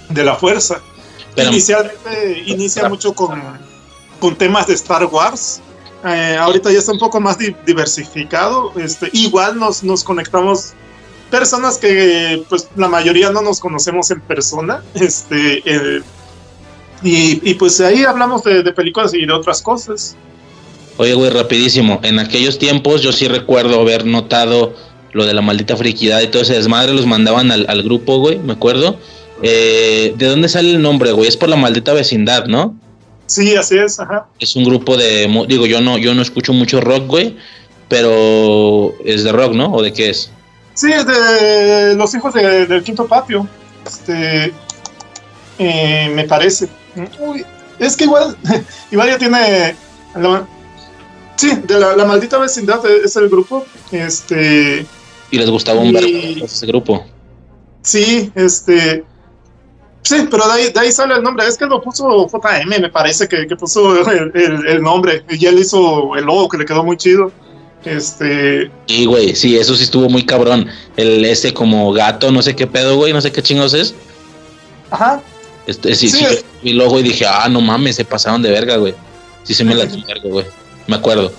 [0.10, 0.82] de la fuerza.
[1.36, 3.42] Pero- Inicialmente inicia mucho con,
[4.20, 5.62] con temas de Star Wars.
[6.06, 8.72] Eh, ahorita ya está un poco más di- diversificado.
[8.78, 10.74] Este, igual nos, nos conectamos
[11.30, 14.84] personas que pues la mayoría no nos conocemos en persona.
[14.94, 16.02] Este, eh,
[17.04, 20.16] y, y, pues ahí hablamos de, de películas y de otras cosas.
[20.98, 22.00] Oye, güey, rapidísimo.
[22.04, 24.74] En aquellos tiempos yo sí recuerdo haber notado
[25.14, 26.94] lo de la maldita friquidad y todo ese desmadre.
[26.94, 28.98] Los mandaban al, al grupo, güey, me acuerdo.
[29.44, 31.28] Eh, ¿De dónde sale el nombre, güey?
[31.28, 32.76] Es por la maldita vecindad, ¿no?
[33.28, 34.28] Sí, así es, ajá.
[34.40, 35.28] Es un grupo de...
[35.48, 37.36] Digo, yo no, yo no escucho mucho rock, güey.
[37.90, 39.72] Pero es de rock, ¿no?
[39.74, 40.32] ¿O de qué es?
[40.74, 43.48] Sí, es de los hijos de- del quinto patio.
[43.86, 44.52] Este,
[45.60, 46.68] eh, me parece.
[47.20, 47.46] Uy,
[47.80, 48.36] es que igual,
[48.92, 49.76] igual ya tiene.
[50.16, 50.48] la-
[51.38, 53.66] sí, de la, la maldita vecindad es el grupo.
[53.92, 54.86] Este,
[55.32, 57.06] Y les gustaba un Y- verbo ese grupo.
[57.82, 59.04] sí, este.
[60.04, 61.46] Sí, pero de ahí, de ahí sale el nombre.
[61.46, 65.24] Es que lo puso JM, me parece que, que puso el, el- el nombre.
[65.30, 67.32] Y él hizo el logo que le quedó muy chido.
[67.84, 70.68] Este, Sí, güey, sí, eso sí estuvo muy cabrón.
[70.96, 73.94] El ese como gato, no sé qué pedo, güey, no sé qué chingos es.
[74.92, 75.22] ajá,
[75.68, 78.50] Este, sí, Sí, sí, es- el logo y dije, ah, no mames, se pasaron de
[78.52, 78.94] verga, güey.
[79.44, 80.46] Sí, se me la verga, güey.
[80.88, 81.32] Me acuerdo.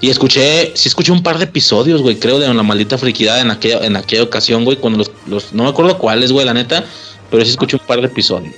[0.00, 3.50] Y escuché, sí escuché un par de episodios, güey, creo, de la maldita friquidad en
[3.50, 6.84] aquella, en aquella ocasión, güey, cuando los, los, no me acuerdo cuáles, güey, la neta,
[7.30, 8.54] pero sí escuché un par de episodios.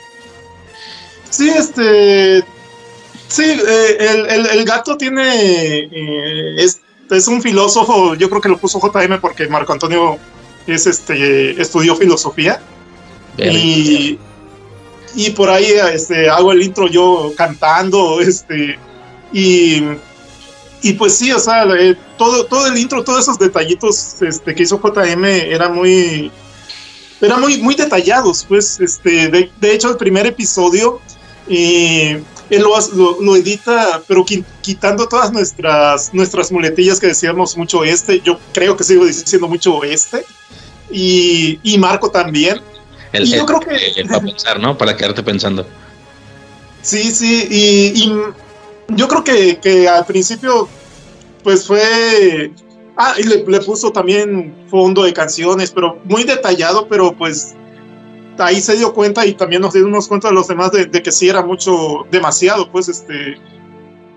[1.30, 2.42] Sí, este.
[3.28, 5.80] Sí, eh, el, el- el gato tiene.
[5.92, 10.18] eh, es, es un filósofo, yo creo que lo puso JM porque Marco Antonio
[10.66, 12.60] es este estudió filosofía.
[13.56, 14.18] Y,
[15.14, 18.20] y por ahí este, hago el intro yo cantando.
[18.20, 18.78] Este,
[19.32, 19.82] y,
[20.82, 24.62] y pues sí, o sea, eh, todo, todo el intro, todos esos detallitos este, que
[24.62, 26.30] hizo JM era muy.
[27.20, 31.00] Era muy, muy detallados, pues, este, de, de hecho, el primer episodio,
[31.48, 37.08] eh, él lo, hace- lo, lo edita, pero qui- quitando todas nuestras, nuestras muletillas que
[37.08, 40.24] decíamos mucho este, yo creo que sigo diciendo mucho este,
[40.92, 42.60] y, y Marco también.
[43.12, 44.78] El, y yo el- creo que- el para pensar, ¿no?
[44.78, 45.66] Para quedarte pensando.
[46.82, 48.12] Sí, sí, y, y
[48.88, 50.68] yo creo que, que al principio,
[51.42, 52.52] pues fue.
[52.96, 57.54] Ah, y le, le puso también fondo de canciones, pero muy detallado, pero pues
[58.38, 61.28] ahí se dio cuenta y también nos dimos cuenta los demás de, de que sí
[61.28, 63.36] era mucho, demasiado, pues este.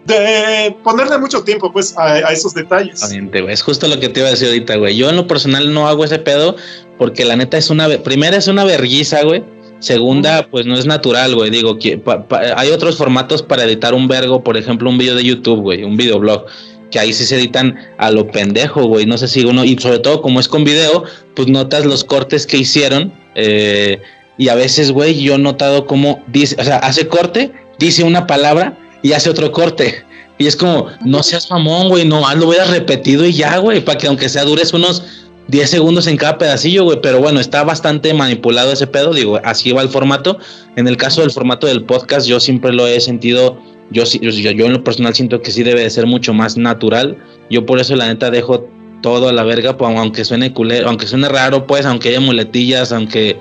[0.05, 3.03] De ponerle mucho tiempo, pues, a, esos detalles.
[3.49, 4.97] Es justo lo que te iba a decir ahorita, güey.
[4.97, 6.55] Yo en lo personal no hago ese pedo
[6.97, 7.87] porque la neta es una...
[7.99, 9.43] Primera es una verguiza, güey.
[9.81, 11.49] Segunda, pues no es natural, güey.
[11.49, 15.15] Digo, que pa- pa- hay otros formatos para editar un vergo, por ejemplo, un video
[15.15, 16.45] de YouTube, güey, un videoblog,
[16.91, 19.05] que ahí sí se editan a lo pendejo, güey.
[19.05, 21.03] No sé si uno, y sobre todo como es con video,
[21.35, 23.11] pues notas los cortes que hicieron.
[23.35, 23.99] eh,
[24.37, 28.25] y a veces, güey, yo he notado cómo dice, o sea, hace corte, dice una
[28.27, 30.03] palabra y hace otro corte.
[30.37, 33.97] Y es como, no seas mamón, güey, no, lo hubieras repetido y ya, güey, para
[33.99, 35.03] que aunque sea dures unos
[35.51, 39.73] 10 segundos en cada pedacillo, güey, pero bueno, está bastante manipulado ese pedo, digo, así
[39.73, 40.39] va el formato.
[40.77, 43.59] En el caso del formato del podcast, yo siempre lo he sentido,
[43.91, 47.17] yo, yo, yo en lo personal siento que sí debe de ser mucho más natural.
[47.49, 48.69] Yo por eso la neta dejo
[49.01, 52.93] todo a la verga, pues, aunque suene culero, aunque suene raro, pues, aunque haya muletillas,
[52.93, 53.37] aunque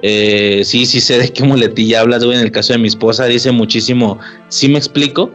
[0.00, 2.38] eh, sí, sí sé de qué muletilla hablas, güey.
[2.38, 4.18] En el caso de mi esposa dice muchísimo,
[4.48, 5.30] ¿sí me explico?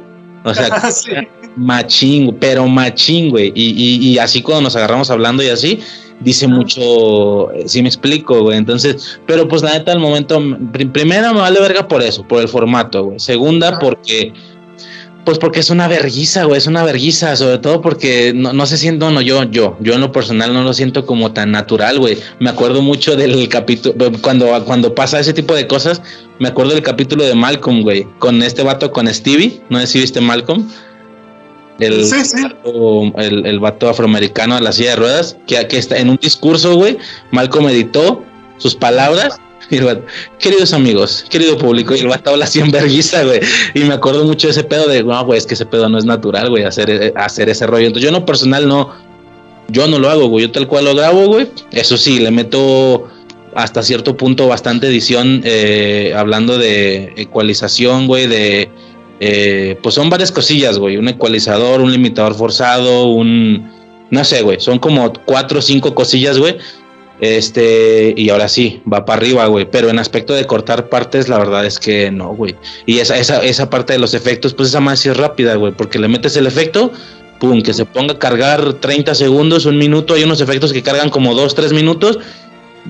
[0.45, 1.11] O sea, Sí.
[1.57, 3.51] machín, pero machín, güey.
[3.55, 5.79] Y, y, y así cuando nos agarramos hablando y así,
[6.21, 8.57] dice mucho, eh, sí me explico, güey.
[8.57, 12.41] Entonces, pero pues la neta, al momento, pr- primero me vale verga por eso, por
[12.41, 13.19] el formato, güey.
[13.19, 14.31] Segunda, porque,
[15.25, 18.77] pues porque es una verguiza, güey, es una verguiza, sobre todo porque no, no se
[18.77, 22.17] siento, no, yo, yo, yo en lo personal no lo siento como tan natural, güey.
[22.39, 26.01] Me acuerdo mucho del capítulo, cuando, cuando pasa ese tipo de cosas,
[26.39, 29.99] me acuerdo del capítulo de Malcolm, güey, con este vato, con Stevie, no sé si
[29.99, 30.69] viste Malcolm.
[31.79, 32.41] El, Sí, sí.
[32.41, 36.17] vato- el, el vato afroamericano de la silla de ruedas, que, que está en un
[36.21, 36.97] discurso, güey,
[37.31, 38.23] Malcolm editó
[38.57, 39.37] sus palabras.
[39.69, 40.05] Y el vato,
[40.39, 43.39] queridos amigos, querido público, y el vato habla así en vergüenza, güey.
[43.73, 45.97] Y me acuerdo mucho de ese pedo de, no, güey, es que ese pedo no
[45.97, 47.87] es natural, güey, hacer, eh, hacer ese rollo.
[47.87, 48.93] Entonces, yo en lo personal no,
[49.69, 50.45] yo no lo hago, güey.
[50.45, 51.47] Yo tal cual lo grabo, güey.
[51.71, 53.07] Eso sí, le meto
[53.55, 58.69] hasta cierto punto bastante edición, eh, hablando de ecualización, güey, de...
[59.19, 60.97] eh, pues son varias cosillas, güey.
[60.97, 63.73] Un ecualizador, un limitador forzado, un...
[64.11, 64.59] No sé, güey.
[64.59, 66.57] Son como cuatro o cinco cosillas, güey.
[67.19, 69.69] Este, y ahora sí, va para arriba, güey.
[69.69, 72.55] Pero en aspecto de cortar partes, la verdad es que no, güey.
[72.85, 75.71] Y esa, esa, esa parte de los efectos, pues esa más sí es rápida, güey.
[75.71, 76.91] Porque le metes el efecto,
[77.39, 81.09] pum, que se ponga a cargar 30 segundos, un minuto, hay unos efectos que cargan
[81.09, 82.19] como 2, 3 minutos,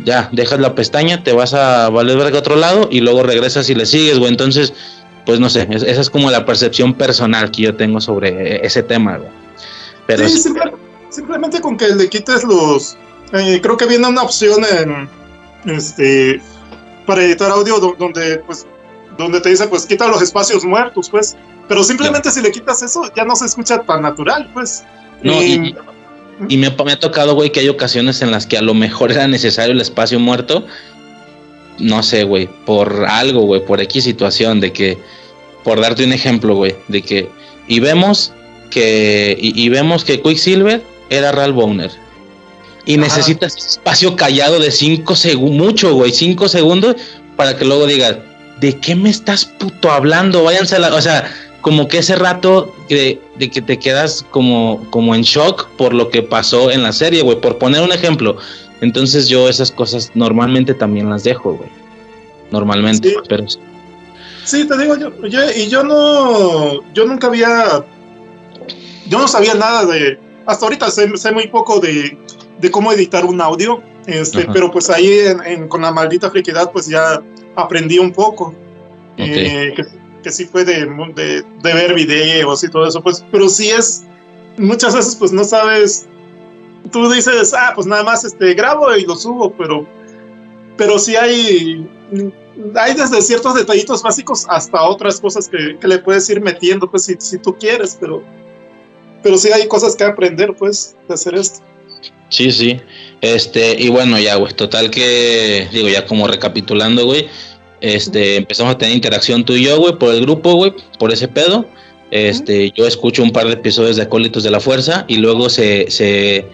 [0.04, 3.70] ya, dejas la pestaña, te vas a valer verga a otro lado y luego regresas
[3.70, 4.32] y le sigues, güey.
[4.32, 4.74] Entonces,
[5.26, 9.18] pues no sé, esa es como la percepción personal que yo tengo sobre ese tema,
[9.18, 9.30] güey.
[10.06, 10.52] Pero sí,
[11.10, 12.98] simplemente con que le quites los...
[13.38, 15.10] Eh, creo que viene una opción en,
[15.76, 16.42] este,
[17.06, 18.66] para editar audio donde, pues,
[19.18, 21.36] donde te dice, pues, quita los espacios muertos, pues.
[21.68, 24.84] Pero simplemente si le quitas eso, ya no se escucha tan natural, pues.
[25.24, 25.76] No, y,
[26.58, 29.28] me, me, ha tocado, güey, que hay ocasiones en las que a lo mejor era
[29.28, 30.66] necesario el espacio muerto.
[31.80, 34.98] No sé, güey, por algo, güey, por X situación, de que,
[35.64, 37.30] por darte un ejemplo, güey, de que,
[37.68, 38.34] y vemos
[38.70, 41.92] que, y, vemos que Quicksilver era Ral Bowner.
[42.86, 46.96] Y necesitas espacio callado de 5 segundos, mucho, güey, 5 segundos,
[47.36, 48.18] para que luego digas,
[48.60, 50.44] ¿de qué me estás puto hablando?
[50.44, 50.94] Váyanse a la.
[50.94, 55.68] O sea, como que ese rato de, de, que te quedas como, como en shock
[55.78, 57.42] por lo que pasó en la serie, güey.
[57.42, 58.38] Por poner un ejemplo.
[58.82, 61.70] Entonces yo esas cosas normalmente también las dejo, güey.
[62.52, 63.16] Normalmente, sí.
[63.28, 63.46] pero...
[64.44, 67.84] Sí, te digo, yo, y yo no, yo nunca había,
[69.08, 72.16] yo no sabía nada de, hasta ahorita sé, sé muy poco de,
[72.60, 75.10] de, cómo editar un audio, este, pero pues ahí
[75.46, 77.22] en, con la maldita friquedad pues ya
[77.56, 78.54] aprendí un poco.
[79.18, 79.74] Eh,
[80.26, 84.04] que sí fue de, de, ver videos y todo eso, pues, pero sí es,
[84.58, 86.08] muchas veces pues no sabes,
[86.92, 89.86] tú dices, ah, pues nada más este, grabo y lo subo, pero,
[90.78, 91.88] pero sí hay,
[92.76, 97.16] hay desde ciertos detallitos básicos hasta otras cosas que, le puedes ir metiendo, pues si,
[97.20, 98.24] si tú quieres, pero,
[99.22, 101.60] pero sí hay cosas que aprender, pues, de hacer esto.
[102.36, 102.78] Sí, sí.
[103.22, 107.28] Este, y bueno, ya, güey, total que, digo, ya como recapitulando, güey,
[107.80, 111.30] este, empezamos a tener interacción tú y yo, güey, por el grupo, güey, por ese
[111.30, 111.66] pedo.
[112.12, 115.90] Este, yo escucho un par de episodios de Acólitos de la Fuerza y luego se,
[115.90, 116.46] se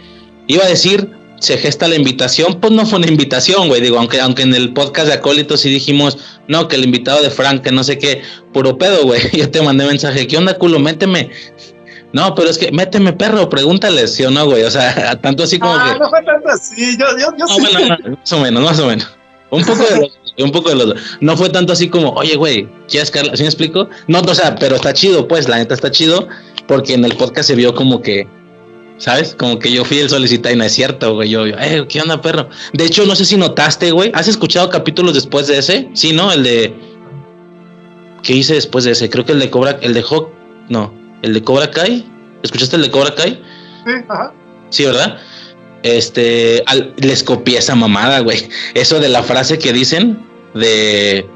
[0.45, 4.19] iba a decir, se gesta la invitación, pues no fue una invitación, güey, digo, aunque,
[4.19, 7.71] aunque en el podcast de Acólitos sí dijimos, no, que el invitado de Frank, que
[7.71, 8.21] no sé qué,
[8.53, 10.79] puro pedo, güey, yo te mandé mensaje, ¿qué onda, culo?
[10.79, 11.31] Méteme.
[12.13, 14.63] No, pero es que méteme, perro, pregúntale, ¿sí o no, güey?
[14.63, 15.99] O sea, tanto así como ah, que...
[15.99, 19.07] no fue tanto así, yo, yo, yo no, Bueno, más o menos, más o menos.
[19.49, 22.67] Un poco de los un poco de los No fue tanto así como, oye, güey,
[22.87, 23.35] ¿quieres Carla?
[23.35, 23.89] ¿Sí me explico?
[24.07, 26.27] No, o sea, pero está chido, pues, la neta está chido,
[26.67, 28.27] porque en el podcast se vio como que,
[28.97, 29.35] ¿sabes?
[29.37, 31.29] Como que yo fui el solicitado y no es cierto, güey.
[31.29, 32.49] Yo, eh, ¿qué onda, perro?
[32.73, 34.11] De hecho, no sé si notaste, güey.
[34.13, 35.89] ¿Has escuchado capítulos después de ese?
[35.93, 36.31] Sí, ¿no?
[36.31, 36.73] El de.
[38.23, 39.09] ¿Qué hice después de ese?
[39.09, 39.79] Creo que el de Cobra.
[39.81, 40.29] El de Hawk.
[40.69, 41.00] No.
[41.21, 42.09] El de Cobra Kai.
[42.43, 43.41] ¿Escuchaste el de Cobra Kai?
[43.85, 44.33] Sí, ajá.
[44.69, 45.17] Sí, ¿verdad?
[45.83, 46.63] Este,
[46.97, 48.49] les copié esa mamada, güey.
[48.73, 51.27] Eso de la frase que dicen de...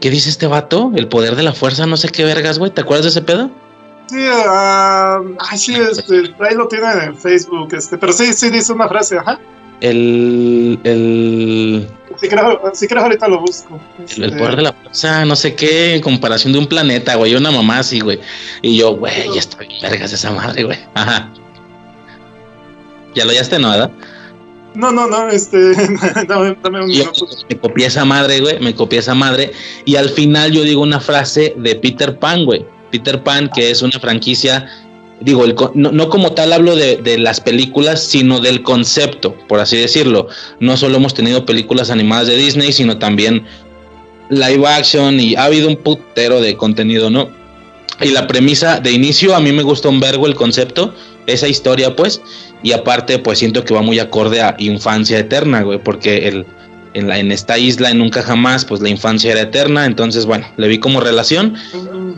[0.00, 0.90] ¿Qué dice este vato?
[0.96, 2.72] El poder de la fuerza, no sé qué vergas, güey.
[2.72, 3.50] ¿Te acuerdas de ese pedo?
[4.08, 8.72] Sí, uh, ay, sí, este, ahí lo tiene en Facebook, este, pero sí, sí dice
[8.72, 9.40] una frase, ajá.
[9.80, 11.88] El, el...
[12.22, 13.80] Si creo, si creo ahorita lo busco.
[13.98, 14.36] El, este.
[14.38, 17.80] poder de la fuerza, no sé qué, en comparación de un planeta, güey, una mamá
[17.80, 18.20] así, güey.
[18.62, 20.78] Y yo, güey, ya estoy vergas esa madre, güey.
[20.94, 21.28] Ajá.
[23.16, 23.90] Ya lo hallaste, ¿no, verdad?
[24.76, 25.72] No, no, no, este,
[26.28, 27.26] dame, un minuto.
[27.48, 29.50] Me copié esa madre, güey, me copié esa madre.
[29.84, 32.64] Y al final yo digo una frase de Peter Pan, güey.
[32.92, 34.70] Peter Pan, que es una franquicia,
[35.24, 39.76] digo, el, no, como tal hablo de, de, las películas, sino del concepto, por así
[39.76, 40.28] decirlo.
[40.60, 43.46] No solo hemos tenido películas animadas de Disney, sino también
[44.30, 47.30] live action y ha habido un putero de contenido, ¿no?
[48.00, 50.94] Y la premisa de inicio, a mí me gustó un vergo el concepto,
[51.26, 52.20] esa historia, pues
[52.62, 56.46] y aparte, pues siento que va muy acorde a infancia eterna, güey, porque el,
[56.94, 59.86] en, la, en esta isla, en Nunca Jamás, pues la infancia era eterna.
[59.86, 61.54] Entonces, bueno, le vi como relación.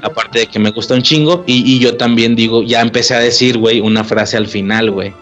[0.03, 1.45] Aparte de que me gusta un chingo.
[1.47, 5.13] Y, y yo también digo, ya empecé a decir, güey, una frase al final, güey.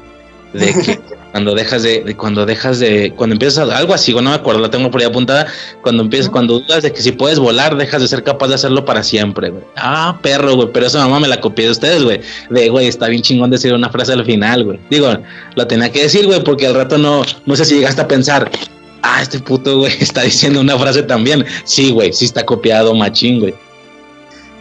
[0.53, 1.01] De que
[1.33, 4.71] cuando dejas de, cuando dejas de, cuando empiezas a, algo así, no me acuerdo, la
[4.71, 5.47] tengo por ahí apuntada,
[5.83, 8.85] cuando empiezas, cuando dudas de que si puedes volar, dejas de ser capaz de hacerlo
[8.85, 9.65] para siempre, güey.
[9.77, 12.21] Ah, perro, güey, pero esa mamá me la copié de ustedes, güey.
[12.51, 14.79] De, güey, está bien chingón decir una frase al final, güey.
[14.91, 15.09] Digo,
[15.55, 18.51] lo tenía que decir, güey, porque al rato no, no sé si llegaste a pensar,
[19.03, 21.45] ah, este puto, güey, está diciendo una frase también.
[21.65, 23.55] Sí, güey, sí está copiado machín, güey.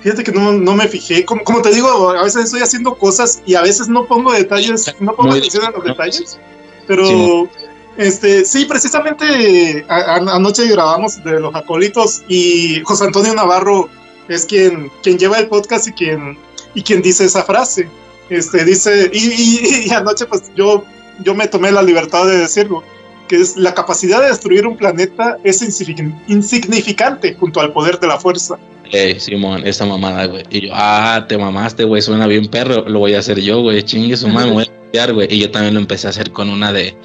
[0.01, 1.23] Fíjate que no, no me fijé.
[1.25, 4.93] Como, como, te digo, a veces estoy haciendo cosas y a veces no pongo detalles,
[4.99, 6.39] no pongo atención a los detalles.
[6.87, 7.49] Pero, sí.
[7.97, 13.89] este, sí, precisamente anoche grabamos de los acolitos y José Antonio Navarro
[14.27, 16.37] es quien, quien lleva el podcast y quien,
[16.73, 17.87] y quien dice esa frase.
[18.29, 20.83] Este, dice, y, y, anoche pues yo,
[21.19, 22.83] yo me tomé la libertad de decirlo,
[23.31, 28.19] que es la capacidad de destruir un planeta es insignificante junto al poder de la
[28.19, 28.59] fuerza.
[28.91, 30.43] Ey, Simón, esa mamada, güey.
[30.49, 33.83] Y yo, ah, te mamaste, güey, suena bien perro, lo voy a hacer yo, güey,
[33.83, 35.33] chingue su madre, me voy a copiar, güey.
[35.33, 36.97] Y yo también lo empecé a hacer con una de,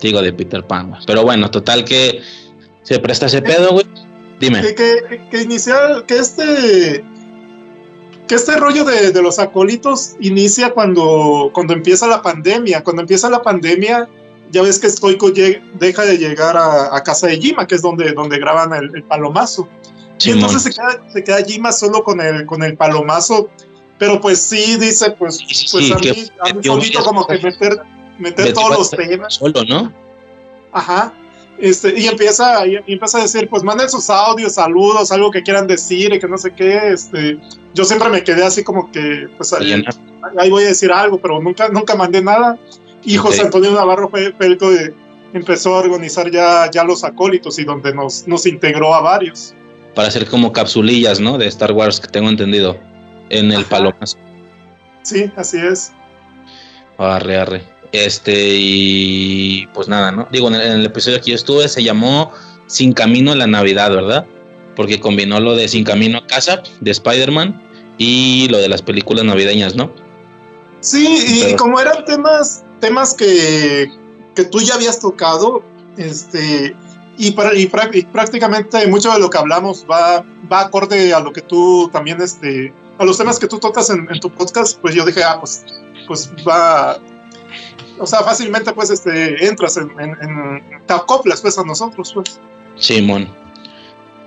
[0.00, 1.02] digo, de Peter Pan, güey.
[1.06, 2.22] Pero bueno, total que
[2.82, 3.84] se presta ese pedo, güey.
[4.40, 4.62] Dime.
[4.62, 7.04] Que, que, que iniciar, que este
[8.26, 12.82] que este rollo de, de, los acólitos inicia cuando, cuando empieza la pandemia.
[12.82, 14.08] Cuando empieza la pandemia,
[14.50, 18.12] ya ves que Stoico deja de llegar a, a, casa de Jima, que es donde,
[18.12, 19.68] donde graban el, el palomazo.
[20.18, 23.50] Sí, y entonces se queda, se queda, Jima solo con el, con el palomazo.
[23.98, 27.26] Pero pues sí, dice, pues, sí, pues sí, a mí, que, a mí solito como
[27.26, 27.82] que meter,
[28.18, 29.34] meter todos los temas.
[29.34, 29.92] Solo, ¿no?
[30.72, 31.12] Ajá.
[31.58, 35.66] Este, y empieza, y empieza a decir, pues manden sus audios, saludos, algo que quieran
[35.66, 36.92] decir y que no sé qué.
[36.92, 37.38] Este,
[37.74, 39.84] yo siempre me quedé así como que, pues ahí,
[40.38, 42.56] ahí voy a decir algo, pero nunca, nunca mandé nada.
[43.04, 44.94] Y José Antonio Navarro fue, fue el que
[45.32, 49.54] empezó a organizar ya, ya los acólitos y donde nos, nos integró a varios.
[49.94, 51.38] Para hacer como capsulillas, ¿no?
[51.38, 52.78] De Star Wars, que tengo entendido,
[53.30, 54.16] en el Palomas.
[55.02, 55.92] Sí, así es.
[56.98, 57.64] Arre, arre.
[57.92, 60.28] Este, y pues nada, ¿no?
[60.30, 62.32] Digo, en el, en el, episodio que yo estuve se llamó
[62.66, 64.26] Sin Camino a la Navidad, ¿verdad?
[64.76, 67.60] Porque combinó lo de Sin Camino a Casa de Spider-Man
[67.96, 69.90] y lo de las películas navideñas, ¿no?
[70.80, 73.90] Sí, y Pero, como eran temas, temas que,
[74.34, 75.62] que tú ya habías tocado,
[75.96, 76.76] este,
[77.16, 81.42] y, para, y, prácticamente mucho de lo que hablamos va, va acorde a lo que
[81.42, 85.04] tú también, este, a los temas que tú tocas en, en tu podcast, pues yo
[85.04, 85.64] dije, ah, pues,
[86.06, 86.98] pues va,
[87.98, 92.40] o sea, fácilmente pues este entras en, en, en te acoplas pues a nosotros pues.
[92.76, 93.28] Simón,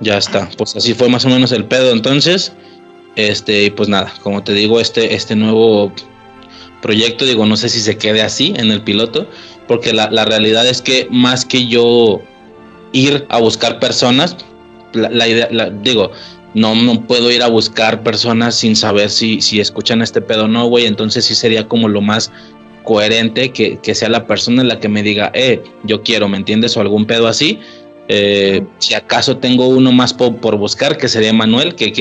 [0.02, 1.92] ya está, pues así fue más o menos el pedo.
[1.92, 2.52] Entonces,
[3.16, 5.92] este, y pues nada, como te digo, este, este nuevo
[6.82, 9.28] proyecto, digo, no sé si se quede así en el piloto,
[9.68, 12.22] porque la, la realidad es que más que yo
[12.92, 14.38] ir a buscar personas,
[14.94, 16.12] la, idea, la, digo,
[16.54, 20.48] no, no puedo ir a buscar personas sin saber si, si escuchan este pedo o
[20.48, 22.32] no, güey, entonces sí sería como lo más
[22.84, 26.38] coherente que, que, sea la persona en la que me diga, eh, yo quiero, ¿me
[26.38, 26.76] entiendes?
[26.76, 27.60] O algún pedo así.
[28.08, 31.94] Eh, si acaso tengo uno más por, por buscar, que sería Manuel, que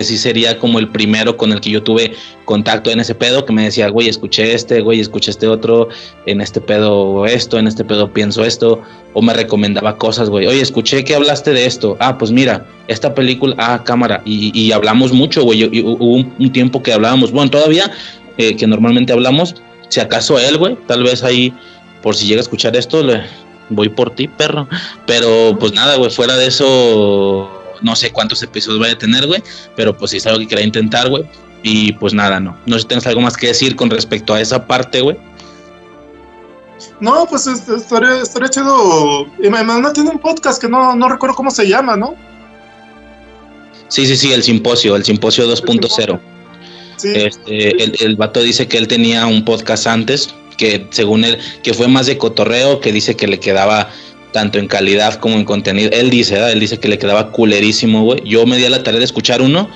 [0.00, 2.12] sí sería como el primero con el que yo tuve
[2.44, 5.88] contacto en ese pedo, que me decía, güey, escuché este, güey, escuché este otro,
[6.26, 8.82] en este pedo esto, en este pedo pienso esto,
[9.14, 13.14] o me recomendaba cosas, güey, oye, escuché que hablaste de esto, ah, pues mira, esta
[13.14, 17.90] película, ah, cámara, y, hablamos mucho, güey, hubo un, un, tiempo que hablábamos, bueno, todavía,
[18.38, 19.56] eh, que normalmente hablamos,
[19.88, 21.52] si acaso él, güey, tal vez ahí,
[22.02, 23.22] por si llega a escuchar esto, le
[23.68, 24.68] voy por ti, perro.
[25.06, 29.42] Pero pues nada, güey, fuera de eso, no sé cuántos episodios vaya a tener, güey,
[29.74, 31.24] pero pues si es algo que quería intentar, güey.
[31.62, 32.56] Y pues nada, no.
[32.66, 35.16] No sé si tienes algo más que decir con respecto a esa parte, güey.
[37.00, 39.26] No, pues estaría, estaría chido.
[39.42, 42.14] Y no tiene un podcast que no, no recuerdo cómo se llama, ¿no?
[43.88, 46.20] Sí, sí, sí, el simposio, el simposio 2.0.
[46.96, 47.12] Sí.
[47.14, 51.74] Este, el, el vato dice que él tenía un podcast antes, que según él, que
[51.74, 53.90] fue más de cotorreo, que dice que le quedaba
[54.36, 55.88] tanto en calidad como en contenido.
[55.94, 56.52] Él dice, ¿verdad?
[56.52, 58.20] él dice que le quedaba culerísimo, güey.
[58.22, 59.70] Yo me di a la tarea de escuchar uno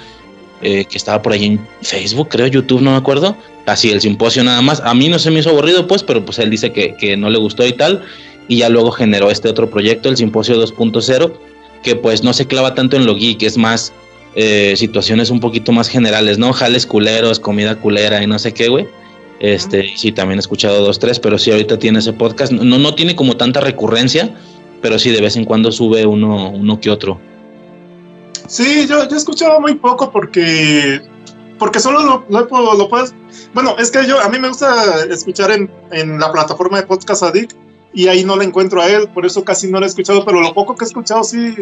[0.61, 3.35] eh, que estaba por ahí en Facebook, creo, YouTube, no me acuerdo.
[3.65, 4.83] Así, el simposio nada más.
[4.85, 7.31] A mí no se me hizo aburrido, pues, pero pues él dice que, que no
[7.31, 8.05] le gustó y tal.
[8.49, 11.33] Y ya luego generó este otro proyecto, el simposio 2.0,
[11.83, 13.95] que pues no se clava tanto en lo geek, es más
[14.35, 16.53] eh, situaciones un poquito más generales, ¿no?
[16.53, 18.87] Jales culeros, comida culera y no sé qué, güey.
[19.41, 19.97] Este, uh -huh.
[19.97, 22.53] sí, también he escuchado dos, tres, pero sí, ahorita tiene ese podcast.
[22.53, 24.35] No, no tiene como tanta recurrencia,
[24.81, 27.21] pero sí, de vez en cuando sube uno, uno que otro.
[28.47, 31.01] Sí, yo, yo he escuchado muy poco porque,
[31.59, 33.15] porque solo lo, lo, lo, puedes.
[33.55, 37.23] Bueno, es que yo, a mí me gusta escuchar en, en la plataforma de Podcast
[37.23, 37.53] Addict
[37.93, 40.41] y ahí no le encuentro a él, por eso casi no lo he escuchado, pero
[40.41, 41.55] lo poco que he escuchado sí,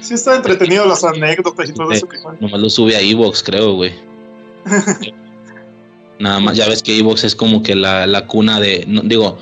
[0.00, 3.42] sí está entretenido, las anécdotas y todo eh, eso que Nomás lo sube a Evox,
[3.42, 3.92] creo, güey.
[6.20, 9.38] Nada más, ya ves que Evox es como que la, la cuna de, no, digo,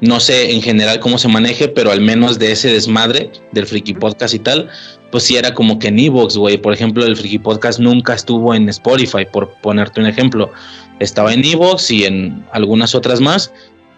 [0.00, 3.94] no sé en general cómo se maneje, pero al menos de ese desmadre del Friki
[3.94, 4.68] Podcast y tal,
[5.10, 6.58] pues sí era como que en Evox, güey.
[6.58, 10.52] Por ejemplo, el Friki Podcast nunca estuvo en Spotify, por ponerte un ejemplo.
[11.00, 13.52] Estaba en Evox y en algunas otras más,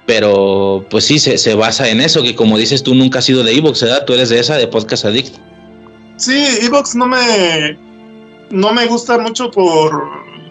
[0.06, 3.42] pero pues sí, se, se basa en eso, que como dices tú nunca has sido
[3.42, 4.04] de Evox, ¿verdad?
[4.06, 5.36] Tú eres de esa, de Podcast Addict.
[6.16, 7.78] Sí, Evox no me,
[8.50, 10.02] no me gusta mucho por,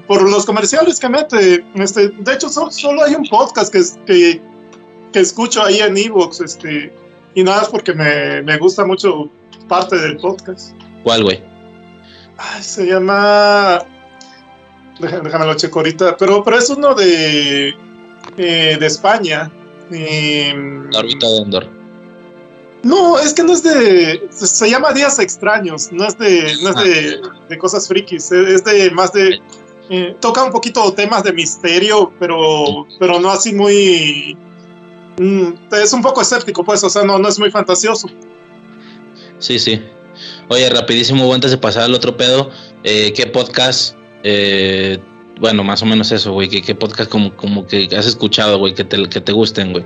[0.07, 1.63] por los comerciales que mete.
[1.75, 4.41] Este, de hecho, so, solo hay un podcast que, que,
[5.11, 6.93] que escucho ahí en Evox, este,
[7.35, 9.29] y nada es porque me, me, gusta mucho
[9.67, 10.73] parte del podcast.
[11.03, 11.43] ¿Cuál, güey?
[12.61, 13.85] Se llama.
[14.99, 16.17] Déjame, lo checo ahorita.
[16.17, 17.69] Pero, pero es uno de.
[18.37, 19.51] Eh, de España.
[19.91, 20.53] Eh,
[20.91, 21.79] la órbita de Endor.
[22.83, 24.27] No, es que no es de.
[24.31, 28.89] Se llama Días Extraños, no es de, no es de, de cosas frikis, es de
[28.91, 29.41] más de.
[29.89, 34.37] eh, toca un poquito temas de misterio, pero, pero no así muy.
[35.19, 38.07] Mm, es un poco escéptico, pues, o sea, no, no es muy fantasioso.
[39.37, 39.81] Sí, sí.
[40.49, 42.49] Oye, rapidísimo, antes de pasar al otro pedo,
[42.83, 43.95] eh, ¿qué podcast?
[44.23, 44.97] eh,
[45.39, 46.49] bueno, más o menos eso, güey.
[46.49, 49.85] ¿Qué, qué podcast como, como que has escuchado, güey, que te, que te gusten, güey?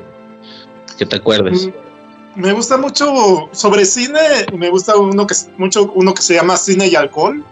[0.98, 1.68] Que te acuerdes.
[1.68, 4.20] Mm, Me gusta mucho sobre cine,
[4.58, 7.46] me gusta uno que, mucho, uno que se llama Cine y Alcohol.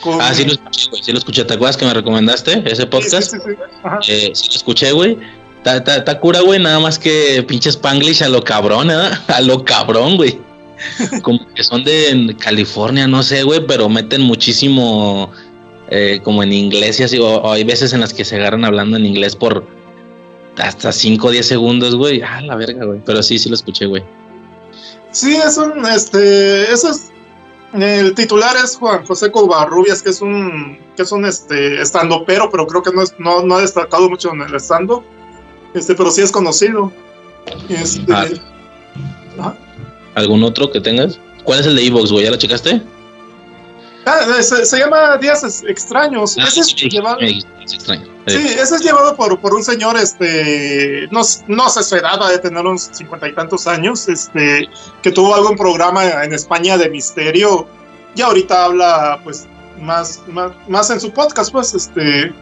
[0.00, 1.02] con- Ah, sí lo escuché, güey.
[1.02, 1.44] Sí lo escuché.
[1.44, 3.30] ¿Te acuerdas que me recomendaste ese podcast?
[3.32, 3.52] sí, sí,
[4.06, 4.12] sí.
[4.12, 5.18] Eh, sí lo escuché, güey.
[5.64, 6.60] Está- cura, güey.
[6.60, 9.10] Nada más que pinche Spanglish a lo cabrón, ¿eh?
[9.28, 10.38] A lo cabrón, güey.
[11.22, 15.30] Como que son de California, no sé, güey, pero meten muchísimo
[15.88, 17.18] eh, como en inglés y así.
[17.18, 19.64] O, o hay veces en las que se agarran hablando en inglés por
[20.58, 22.20] hasta 5 o 10 segundos, güey.
[22.22, 23.00] Ah, la verga, güey.
[23.04, 24.02] Pero sí, sí lo escuché, güey.
[25.12, 27.10] Sí, es un, este, eso es,
[27.74, 32.50] el titular es Juan José Covarrubias, que es un, que es un, este, estando pero,
[32.50, 35.04] pero creo que no, es, no, no ha destacado mucho en el estando,
[35.74, 36.92] este, pero sí es conocido.
[37.68, 38.12] Este,
[39.38, 39.54] Ah.
[40.14, 41.18] ¿Algún otro que tengas?
[41.44, 42.24] ¿Cuál es el de Evox, güey?
[42.24, 42.82] ¿Ya lo checaste?
[44.04, 46.36] Ah, se, se llama Días Ex- Extraños.
[46.38, 47.18] Ah, Ese es sí, llevado-.
[47.20, 47.38] Sí,
[48.26, 52.38] Eh, ese es llevado por, por un señor, este, no, no sé su edad, de
[52.38, 54.68] tener unos cincuenta y tantos años, este,
[55.02, 57.66] que tuvo algún programa en España de misterio
[58.14, 59.46] y ahorita habla, pues,
[59.80, 62.32] más, más, más en su podcast, pues, este,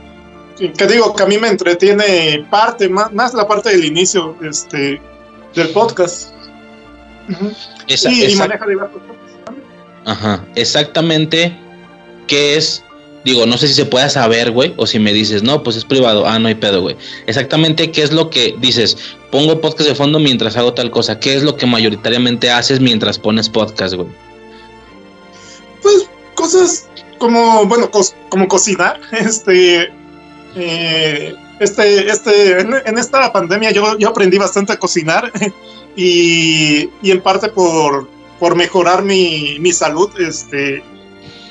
[0.68, 5.00] que digo que a mí me entretiene parte, más, más la parte del inicio, este,
[5.54, 6.30] del podcast.
[7.30, 7.52] Ujú.
[7.86, 9.00] esa- y, y esa- maneja diversos.
[10.04, 11.56] Ajá, exactamente
[12.26, 12.82] qué es,
[13.24, 15.84] digo, no sé si se pueda saber, güey, o si me dices, no, pues es
[15.84, 16.96] privado, ah, no hay pedo, güey.
[17.26, 18.96] Exactamente qué es lo que dices,
[19.30, 23.18] pongo podcast de fondo mientras hago tal cosa, qué es lo que mayoritariamente haces mientras
[23.18, 24.08] pones podcast, güey.
[25.82, 26.88] pues cosas
[27.18, 29.92] como bueno cos- como cocinar este
[30.56, 35.30] eh, este este en, en esta pandemia yo, yo aprendí bastante a cocinar
[35.96, 40.82] y, y en parte por por mejorar mi, mi salud este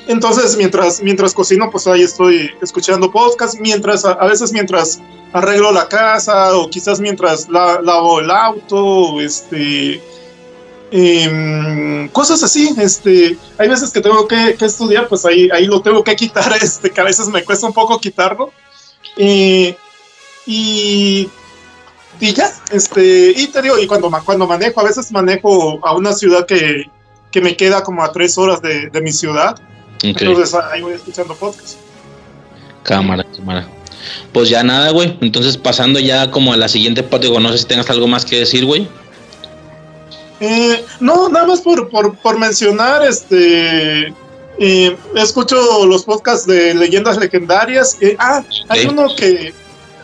[0.08, 5.00] entonces mientras mientras cocino pues ahí estoy escuchando podcast mientras a, a veces mientras
[5.32, 10.00] arreglo la casa o quizás mientras la- lavo el auto este
[10.90, 15.80] em, cosas así, este, hay veces que tengo que, que estudiar, pues ahí, ahí lo
[15.82, 18.52] tengo que quitar, este, que a veces me cuesta un poco quitarlo.
[19.22, 19.76] Eh,
[20.46, 21.28] y,
[22.20, 26.14] y ya, este, y te digo, y cuando, cuando manejo, a veces manejo a una
[26.14, 26.86] ciudad que,
[27.30, 29.60] que me queda como a tres horas de, de mi ciudad,
[30.02, 31.76] entonces ahí voy escuchando podcast.
[32.82, 33.68] cámara, cámara.
[34.32, 35.18] Pues ya nada, güey.
[35.20, 38.24] Entonces pasando ya como a la siguiente parte, digo, no sé si tengas algo más
[38.24, 38.88] que decir, güey.
[40.40, 44.14] Eh, no, nada más por, por, por mencionar, este,
[44.60, 47.96] eh, escucho los podcasts de leyendas legendarias.
[48.00, 49.54] eh, ah, hay uno que,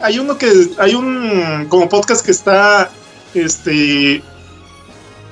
[0.01, 2.91] hay uno que, hay un como podcast que está,
[3.35, 4.23] este,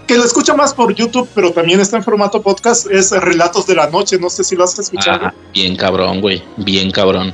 [0.06, 3.74] que lo escucho más por YouTube, pero también está en formato podcast, es Relatos de
[3.76, 4.18] la Noche.
[4.18, 5.28] No sé si lo has escuchado.
[5.28, 6.42] Ah, bien cabrón, güey.
[6.58, 7.32] Bien cabrón.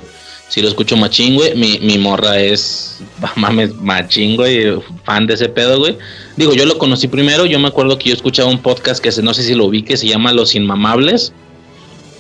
[0.48, 1.56] Si lo escucho machín, güey.
[1.56, 3.00] Mi, mi morra es,
[3.36, 4.80] mames, machín, güey.
[5.02, 5.98] Fan de ese pedo, güey.
[6.36, 7.46] Digo, yo lo conocí primero.
[7.46, 9.82] Yo me acuerdo que yo escuchaba un podcast que se, no sé si lo vi,
[9.82, 11.32] que se llama Los Inmamables.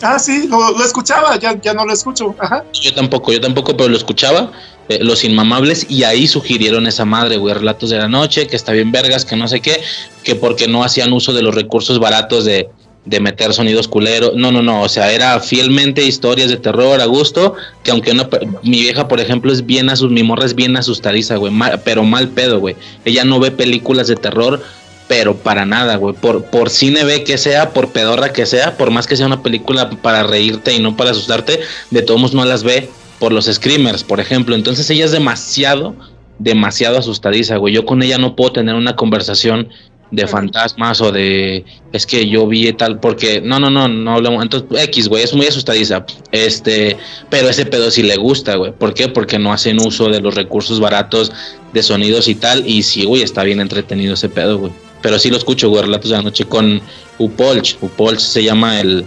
[0.02, 2.34] Ah, sí, lo, escuchaba, ya, ya no lo escucho.
[2.38, 2.64] Ajá.
[2.72, 4.50] Yo tampoco, yo tampoco, pero lo escuchaba.
[4.88, 5.86] eh, Los Inmamables.
[5.88, 7.54] Y ahí sugirieron esa madre, güey.
[7.54, 9.80] Relatos de la noche, que está bien vergas, que no sé qué.
[10.24, 12.68] Que porque no hacían uso de los recursos baratos de,
[13.04, 14.32] de meter sonidos culeros.
[14.36, 14.82] No, no, no.
[14.82, 17.54] O sea, era fielmente historias de terror a gusto.
[17.84, 18.28] Que aunque no,
[18.62, 21.52] mi vieja, por ejemplo, es bien asus, mi morra es bien asustadiza, güey.
[21.52, 22.74] mal- pero mal pedo, güey.
[23.04, 24.62] Ella no ve películas de terror,
[25.10, 26.14] pero para nada, güey.
[26.14, 29.42] Por, por cine ve que sea, por pedorra que sea, por más que sea una
[29.42, 31.58] película para reírte y no para asustarte,
[31.90, 32.88] de todos modos no las ve
[33.18, 34.54] por los screamers, por ejemplo.
[34.54, 35.96] Entonces ella es demasiado,
[36.38, 37.74] demasiado asustadiza, güey.
[37.74, 39.70] Yo con ella no puedo tener una conversación
[40.12, 44.42] de fantasmas o de es que yo vi tal porque no no no no hablamos
[44.42, 46.96] entonces X güey es muy asustadiza este
[47.28, 49.06] pero ese pedo sí le gusta güey ¿por qué?
[49.06, 51.30] porque no hacen uso de los recursos baratos
[51.72, 54.72] de sonidos y tal y sí güey está bien entretenido ese pedo güey
[55.02, 56.80] pero sí lo escucho güey relatos de la noche con
[57.18, 57.76] Upolch.
[57.80, 59.04] Upolch se llama el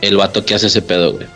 [0.00, 1.26] el vato que hace ese pedo güey.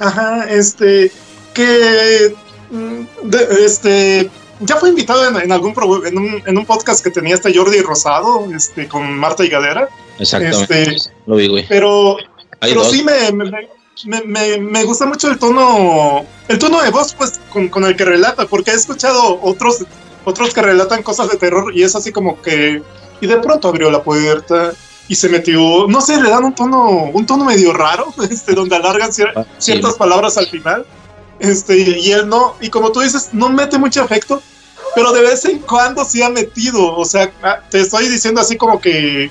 [0.00, 1.10] Ajá, este,
[1.54, 2.34] que,
[2.70, 4.30] mm, de- este,
[4.60, 7.52] ya fue invitado en, en algún pro- en un, en un podcast que tenía este
[7.56, 11.66] Jordi Rosado, este, con Marta Higadera, exactamente Este- lo vi güey.
[11.68, 12.16] pero,
[12.60, 12.92] pero dos.
[12.92, 13.50] sí me, me,
[14.04, 17.96] me, me- me gusta mucho el tono, el tono de voz, pues, con, con el
[17.96, 19.78] que relata, porque he escuchado otros,
[20.28, 22.82] otros que relatan cosas de terror y es así como que
[23.20, 24.72] y de pronto abrió la puerta
[25.08, 28.76] y se metió, no sé, le dan un tono, un tono medio raro, este, donde
[28.76, 29.72] alargan cier- Ah, sí.
[29.72, 30.84] ciertas palabras al final.
[31.40, 34.42] Este, y él no, y como tú dices, no mete mucho efecto,
[34.94, 36.94] pero de vez en cuando sí ha metido.
[36.96, 39.30] O sea, ah, te estoy diciendo así como que,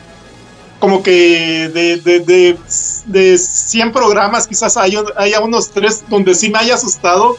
[0.80, 2.58] como que de, de, de,
[3.06, 7.38] de 100 programas, quizás hay, haya unos tres donde sí me haya asustado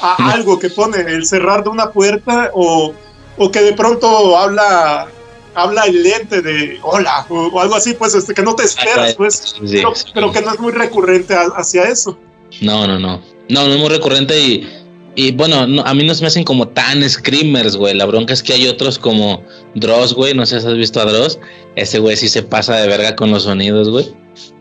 [0.00, 2.92] a algo que pone el cerrar de una puerta o,
[3.38, 5.08] o que de pronto habla
[5.56, 9.14] habla el lente de hola o, o algo así, pues este que no te esperas,
[9.14, 10.06] pues, Sí, pero, sí.
[10.12, 12.18] pero que no es muy recurrente a- hacia eso.
[12.60, 13.22] No, no, no.
[13.48, 14.68] No, no es muy recurrente y,
[15.14, 17.94] y bueno, no, a mí no se me hacen como tan screamers, güey.
[17.94, 19.44] La bronca es que hay otros como
[19.76, 20.34] Dross, güey.
[20.34, 21.38] No sé si has visto a Dross.
[21.76, 24.12] Ese güey sí se pasa de verga con los sonidos, güey.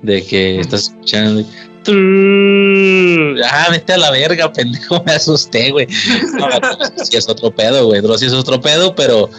[0.03, 1.43] De que estás escuchando.
[3.51, 5.03] Ah, vete a la verga, pendejo.
[5.05, 5.87] Me asusté, güey.
[6.39, 6.47] No,
[7.03, 8.01] sí es otro pedo, güey.
[8.01, 9.29] Dross sí es otro pedo, pero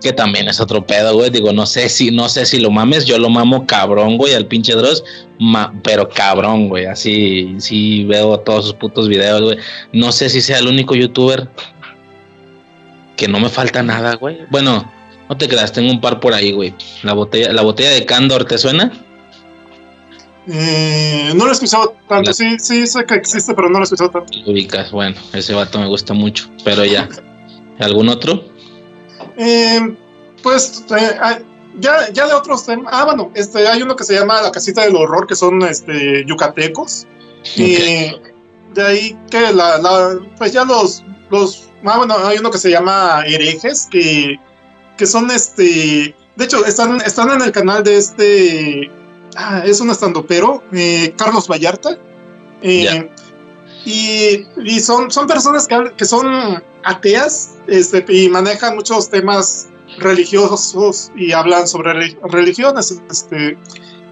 [0.00, 1.30] que también es otro pedo, güey.
[1.30, 3.04] Digo, no sé si, no sé si lo mames.
[3.04, 5.02] Yo lo mamo cabrón, güey, al pinche Dross.
[5.38, 6.86] Ma- pero cabrón, güey.
[6.86, 9.58] Así, sí veo todos sus putos videos, güey.
[9.92, 11.48] No sé si sea el único youtuber
[13.16, 14.38] que no me falta nada, güey.
[14.50, 14.88] Bueno,
[15.28, 16.72] no te creas, tengo un par por ahí, güey.
[17.02, 18.92] La botella, la botella de Candor, ¿te suena?
[20.50, 23.80] Eh, no lo he escuchado tanto, La- sí, sí sé que existe, pero no lo
[23.80, 24.32] he escuchado tanto.
[24.50, 27.08] Ubicas, bueno, ese vato me gusta mucho, pero ya.
[27.78, 28.42] ¿Algún otro?
[29.36, 29.94] Eh,
[30.42, 31.38] pues eh, ah,
[31.78, 32.92] ya, ya de otros temas.
[32.92, 36.24] Ah, bueno, este, hay uno que se llama La Casita del Horror, que son este,
[36.26, 37.06] yucatecos.
[37.54, 37.76] Y
[38.74, 42.70] de ahí que la, la- pues ya los, los, ah, bueno, hay uno que se
[42.70, 44.38] llama Herejes, que,
[44.96, 48.90] que son este, de hecho, están, están en el canal de este,
[49.38, 51.96] ah, es un estandopero, eh, Carlos Vallarta.
[52.60, 53.08] Eh,
[53.84, 56.26] y, y son, son personas que, que son
[56.84, 59.68] ateas este, y manejan muchos temas
[59.98, 63.00] religiosos y hablan sobre reli- religiones.
[63.10, 63.56] Este,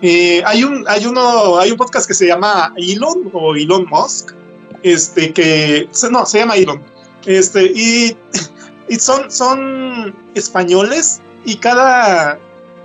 [0.02, 4.32] eh, hay un hay uno hay un podcast que se llama Elon o Elon Musk,
[4.82, 6.82] este que no se llama Elon,
[7.26, 8.16] este y,
[8.88, 12.38] y son son españoles y cada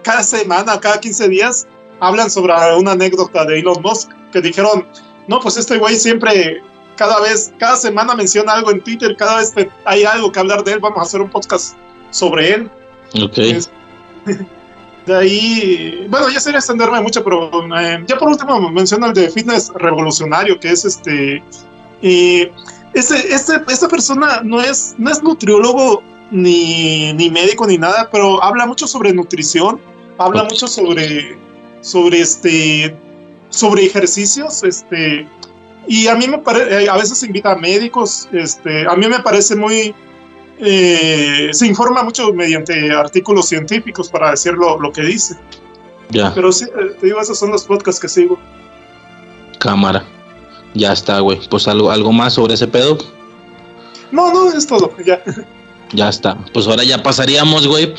[0.04, 1.68] cada semana cada 15 días
[2.02, 4.86] hablan sobre una anécdota de Elon Musk que dijeron
[5.28, 6.62] no pues este güey siempre
[6.98, 10.64] cada vez cada semana menciona algo en Twitter cada vez que hay algo que hablar
[10.66, 11.76] de él vamos a hacer un podcast
[12.10, 12.70] sobre él
[13.24, 13.38] Ok.
[13.38, 13.72] es-
[15.06, 17.50] de ahí, bueno, ya sería extenderme mucho, pero
[17.80, 21.42] eh, ya por último menciono el de fitness revolucionario, que es este.
[22.04, 22.48] Y
[22.94, 28.44] este, este, esta persona no es, no es nutriólogo ni, ni médico ni nada, pero
[28.44, 29.82] habla mucho sobre nutrición,
[30.20, 31.36] habla mucho sobre,
[31.82, 32.96] sobre este,
[33.50, 35.28] sobre ejercicios, este,
[35.88, 39.56] y a mí me parece, a veces invita a médicos, este, a mí me parece
[39.56, 39.94] muy,
[40.60, 45.36] eh, se informa mucho mediante artículos científicos para decir lo, lo que dice.
[46.12, 48.38] Ya, Pero sí, eh, te digo, esos son los podcasts que sigo.
[49.60, 50.04] cámara.
[50.74, 51.40] Ya está, güey.
[51.50, 52.98] Pues algo, algo más sobre ese pedo.
[54.12, 54.94] No, no, es todo.
[55.06, 55.22] Ya.
[55.94, 56.38] Ya está.
[56.54, 57.94] Pues ahora ya pasaríamos, güey,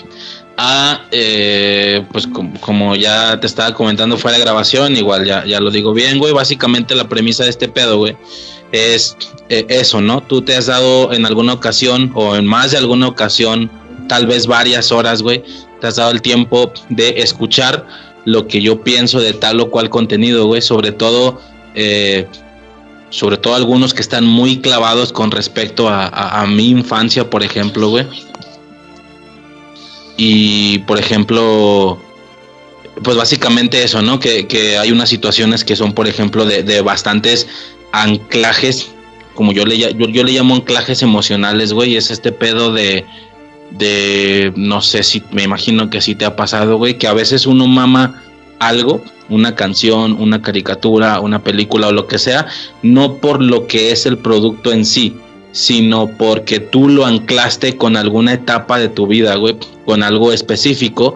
[0.56, 5.60] a, eh, pues com- como ya te estaba comentando fuera de grabación, igual ya, ya
[5.60, 6.32] lo digo bien, güey.
[6.32, 8.16] Básicamente la premisa de este pedo, güey,
[8.72, 9.16] es
[9.48, 10.22] eh, eso, ¿no?
[10.22, 13.70] Tú te has dado en alguna ocasión o en más de alguna ocasión,
[14.08, 15.42] tal vez varias horas, güey,
[15.80, 17.86] te has dado el tiempo de escuchar
[18.24, 21.40] lo que yo pienso de tal o cual contenido, güey, sobre todo...
[21.74, 22.26] Eh,
[23.10, 27.42] sobre todo algunos que están muy clavados con respecto a, a- a mi infancia, por
[27.42, 28.06] ejemplo, güey.
[30.24, 31.98] Y, por ejemplo,
[33.02, 34.20] pues básicamente eso, ¿no?
[34.20, 37.48] Que, hay unas situaciones que son, por ejemplo, de, de bastantes
[37.90, 38.92] anclajes,
[39.34, 43.04] como yo le, yo, yo le llamo anclajes emocionales, güey, es este pedo de,
[43.72, 47.44] de, no sé si, me imagino que sí te ha pasado, güey, que a veces
[47.44, 48.22] uno mama
[48.60, 52.46] algo, una canción, una caricatura, una película o lo que sea,
[52.82, 55.16] no por lo que es el producto en sí,
[55.52, 61.14] sino porque tú lo anclaste con alguna etapa de tu vida, güey, con algo específico.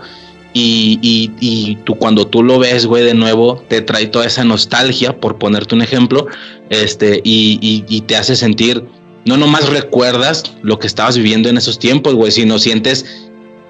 [0.58, 0.98] Y,
[1.38, 5.36] y, tú cuando tú lo ves, güey, de nuevo, te trae toda esa nostalgia, por
[5.36, 6.28] ponerte un ejemplo,
[6.70, 8.82] este, y, y, y te hace sentir,
[9.26, 13.04] no nomás recuerdas lo que estabas viviendo en esos tiempos, güey, sino sientes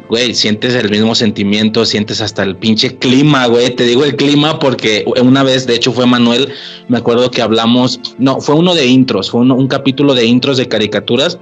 [0.08, 3.74] güey, sientes el mismo sentimiento, sientes hasta el pinche clima, güey.
[3.74, 6.48] Te digo el clima porque una vez, de hecho, fue Manuel,
[6.88, 10.56] me acuerdo que hablamos, no, fue uno de intros, fue uno- un capítulo de intros
[10.58, 11.38] de caricaturas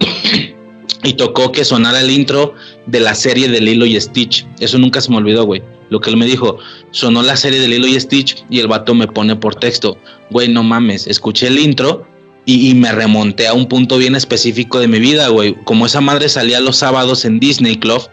[1.02, 2.54] y tocó que sonara el intro
[2.86, 4.46] de la serie de Lilo y Stitch.
[4.58, 5.62] Eso nunca se me olvidó, güey.
[5.88, 6.58] Lo que él me dijo,
[6.92, 9.98] sonó la serie de Lilo y Stitch y el vato me pone por texto,
[10.30, 12.06] güey, no mames, escuché el intro
[12.46, 15.54] y, me remonté a un punto bien específico de mi vida, güey.
[15.64, 18.08] Como esa madre salía los sábados en Disney Club,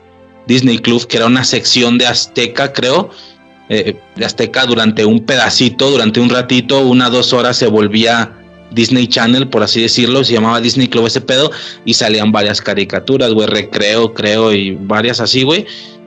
[0.47, 3.09] Disney Club, que era una sección de Azteca, creo,
[3.69, 8.33] eh, de Azteca durante un pedacito, durante un ratito, una dos horas se volvía
[8.71, 11.51] Disney Channel, por así decirlo, se llamaba Disney Club ese pedo,
[11.85, 15.65] y salían varias caricaturas, güey, recreo, creo, y varias así, güey.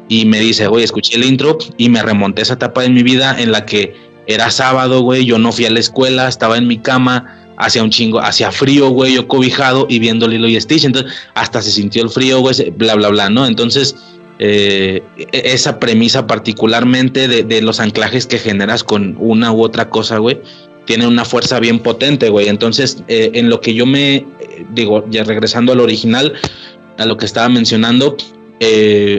[0.08, 3.02] Y me dice, güey, escuché el intro y me remonté a esa etapa de mi
[3.02, 3.94] vida en la que
[4.26, 7.90] era sábado, güey, yo no fui a la escuela, estaba en mi cama, hacía un
[7.90, 12.02] chingo, hacía frío, güey, yo cobijado y viendo Lilo y Stitch, entonces hasta se sintió
[12.02, 13.46] el frío, güey, bla, bla, bla, ¿no?
[13.46, 13.94] Entonces,
[14.38, 20.16] eh, e-, esa premisa particularmente de, los anclajes que generas con una u otra cosa,
[20.16, 20.40] güey,
[20.86, 22.48] tiene una fuerza bien potente, güey.
[22.48, 24.26] Entonces, eh, en lo que yo me, eh,
[24.72, 26.32] digo, ya regresando al original,
[26.96, 28.16] a lo que estaba mencionando,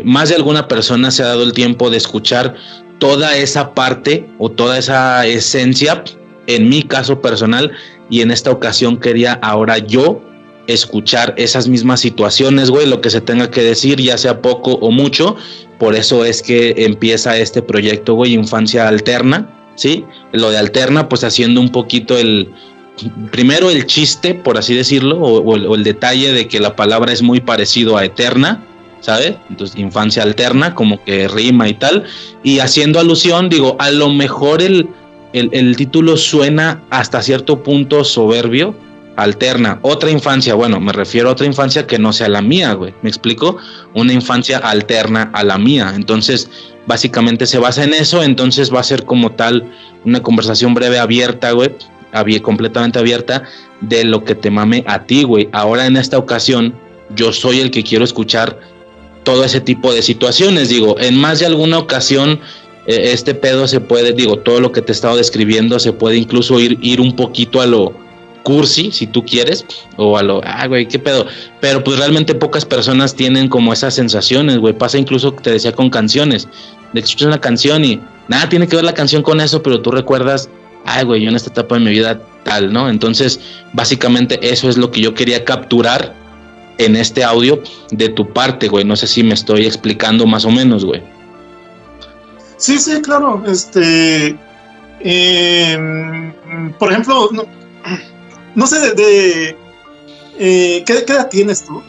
[0.03, 2.53] más de alguna persona se ha dado el tiempo de escuchar
[2.99, 6.03] toda esa parte o toda esa esencia,
[6.45, 7.71] en mi caso personal,
[8.12, 10.22] y en esta ocasión quería ahora yo
[10.68, 14.91] escuchar esas mismas situaciones, güey, lo que se tenga que decir, ya sea poco o
[14.91, 15.38] mucho.
[15.80, 20.05] Por eso es que empieza este proyecto, güey, Infancia Alterna, ¿sí?
[20.34, 22.49] Lo de Alterna, pues haciendo un poquito el,
[23.32, 27.39] primero el chiste, por así decirlo, o, el, detalle de que la palabra es muy
[27.39, 28.64] parecido a eterna,
[28.99, 29.36] ¿sabes?
[29.49, 32.03] Entonces, infancia alterna, como que rima y tal.
[32.43, 34.89] Y haciendo alusión, digo, a lo mejor el,
[35.34, 38.75] el, el título suena hasta cierto punto soberbio,
[39.15, 42.93] alterna, otra infancia, bueno, me refiero a otra infancia que no sea la mía, güey,
[43.01, 43.57] ¿me explico?
[43.93, 46.49] Una infancia alterna a la mía, entonces
[46.88, 49.69] básicamente se basa en eso, entonces va a ser como tal
[50.05, 51.71] una conversación breve abierta, güey,
[52.41, 53.43] completamente abierta
[53.82, 55.49] de lo que te mame a ti, güey.
[55.51, 56.73] Ahora en esta ocasión
[57.15, 58.59] yo soy el que quiero escuchar
[59.23, 62.39] todo ese tipo de situaciones, digo, en más de alguna ocasión
[62.86, 66.59] este pedo se puede, digo, todo lo que te he estado describiendo se puede incluso
[66.59, 67.93] ir, ir un poquito a lo
[68.43, 69.65] cursi, si tú quieres,
[69.97, 71.27] o a lo, ah, güey, qué pedo.
[71.59, 74.73] Pero pues realmente pocas personas tienen como esas sensaciones, güey.
[74.73, 76.47] Pasa incluso, te decía, con canciones.
[76.93, 79.91] De escuchas una canción y nada tiene que ver la canción con eso, pero tú
[79.91, 80.49] recuerdas,
[80.86, 82.89] ay, güey, yo en esta etapa de mi vida tal, ¿no?
[82.89, 83.39] Entonces,
[83.73, 86.15] básicamente eso es lo que yo quería capturar
[86.77, 87.61] en este audio
[87.91, 88.84] de tu parte, güey.
[88.84, 91.01] No sé si me estoy explicando más o menos, güey.
[92.62, 93.43] Sí, sí, claro.
[93.47, 94.38] Este,
[94.99, 96.32] em,
[96.78, 97.28] por ejemplo,
[98.53, 99.57] no, sé, de,
[100.38, 101.82] eh, ¿qué, edad tienes tú?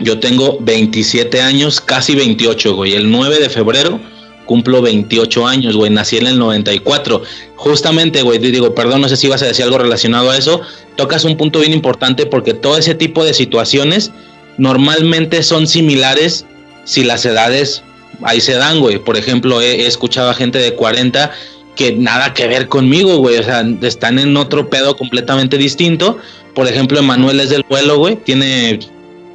[0.00, 2.94] Yo tengo 27 años, casi 28, güey.
[2.94, 4.00] El 9 de febrero
[4.46, 5.92] cumplo 28 años, güey.
[5.92, 7.22] Nací en el 94.
[7.54, 10.60] Justamente, güey, digo, perdón, no sé si vas a decir algo relacionado a eso.
[10.96, 14.10] Tocas un punto bien importante porque todo ese tipo de situaciones
[14.58, 16.46] normalmente son similares
[16.84, 17.84] si las edades
[18.22, 18.98] ahí se dan, güey.
[18.98, 21.32] Por ejemplo, he, escuchado a gente de 40
[21.76, 23.38] que nada que ver conmigo, güey.
[23.38, 26.18] O sea, están en otro pedo completamente distinto.
[26.54, 28.16] Por ejemplo, Emanuel es del vuelo, güey.
[28.16, 28.78] Tiene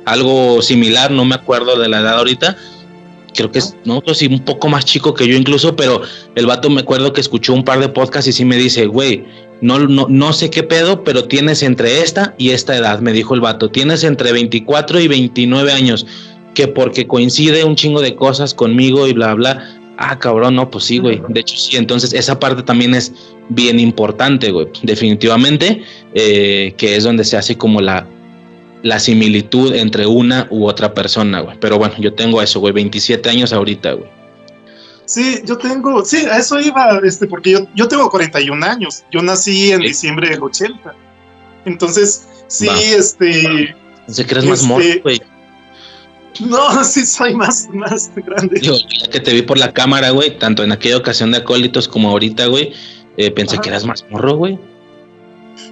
[0.06, 2.58] algo similar, no me acuerdo de la edad ahorita.
[3.36, 6.02] Creo que es, no, sí, un poco más chico que yo incluso, pero
[6.36, 9.26] el vato me acuerdo que escuchó un par de podcasts y sí me dice, güey,
[9.62, 13.36] no, no, no sé qué pedo, pero tienes entre esta y esta edad, me dijo
[13.36, 13.70] el vato.
[13.70, 16.08] Tienes entre 24 y 29 años,
[16.54, 20.86] que porque coincide un chingo de cosas conmigo y bla, bla ah, cabrón, no, pues
[20.86, 21.22] sí, güey.
[21.28, 23.14] De hecho, sí, entonces esa parte también es
[23.50, 24.68] bien importante, güey.
[24.82, 25.84] Definitivamente,
[26.14, 28.08] eh, que es donde se hace como la,
[28.82, 31.58] la similitud entre una u otra persona, güey.
[31.60, 34.10] Pero bueno, yo tengo eso, güey, 27 años ahorita, güey.
[35.06, 39.04] Sí, yo tengo, sí, a eso iba, este, porque yo, yo tengo 41 años.
[39.12, 40.96] Yo nací en diciembre del 80.
[41.66, 43.76] Entonces, sí, este.
[44.08, 45.22] Que eres más este, güey.
[46.40, 48.62] No, sí soy más, más grande.
[48.62, 51.88] Yo, ya que te vi por la cámara, güey, tanto en aquella ocasión de acólitos
[51.88, 52.74] como ahorita, güey,
[53.18, 54.58] eh, pensé que eras más morro, güey.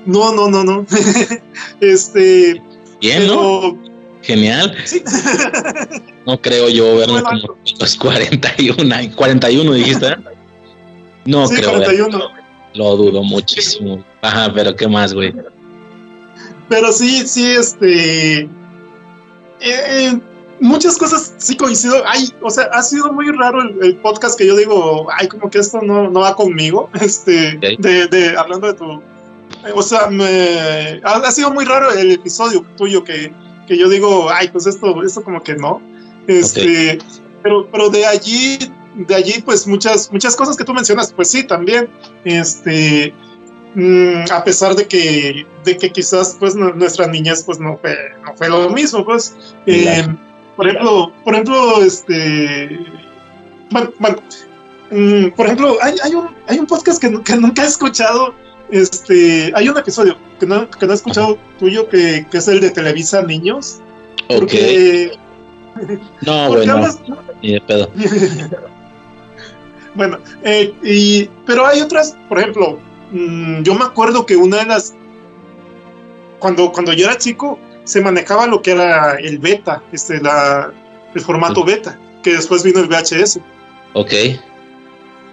[0.06, 0.86] No, no, no, no.
[1.82, 2.62] este.
[3.00, 3.78] Bien, ¿no?
[4.22, 4.76] Genial.
[4.86, 5.02] Sí.
[6.26, 10.18] no creo yo verme como los 41, 41 dijiste.
[11.26, 11.72] No creo.
[11.72, 12.30] 41.
[12.74, 14.04] Lo dudo muchísimo.
[14.22, 15.34] Ajá, pero ¿qué más, güey?
[16.70, 18.50] Pero sí, sí, este.
[19.60, 20.20] Eh,
[20.60, 22.04] muchas cosas sí coincido.
[22.06, 25.60] Ay, o sea, ha sido muy raro el, podcast que yo digo, ay, como que
[25.60, 26.90] esto no, no va conmigo.
[27.02, 29.02] Este, de, de, hablando de tu.
[29.74, 33.34] O sea, me, ha, sido muy raro el episodio tuyo que,
[33.68, 35.82] que yo digo, ay, pues esto, esto como que no.
[36.28, 37.00] Este,
[37.42, 38.58] pero, pero de allí,
[38.96, 41.90] de allí, pues muchas, muchas cosas que tú mencionas, pues sí, también.
[42.26, 43.14] Este,
[43.76, 47.96] mm, a pesar de que, de que quizás pues nuestra niñez pues no fue,
[48.26, 49.36] no fue lo mismo, pues.
[49.66, 50.06] Eh,
[50.58, 52.80] por ejemplo, por ejemplo, este.
[53.72, 54.18] Bueno, bueno.
[54.90, 58.34] Mm, por ejemplo, hay, hay, un, hay un podcast que, nunca he escuchado.
[58.70, 62.60] Este, hay un episodio que no, que no he escuchado tuyo que, que, es el
[62.60, 63.80] de Televisa Niños.
[64.28, 65.12] Porque,
[66.26, 66.74] No, Porque güey, no.
[66.74, 67.00] además-
[67.42, 67.90] Ni de pedo.
[69.96, 72.80] bueno, eh, y, pero hay otras, por ejemplo,
[73.12, 74.94] mm, yo me acuerdo que una de las,
[76.40, 80.72] cuando, cuando yo era chico, se manejaba lo que era el beta, este, la,
[81.16, 83.40] el formato beta, que después vino el VHS.
[83.94, 84.14] Ok.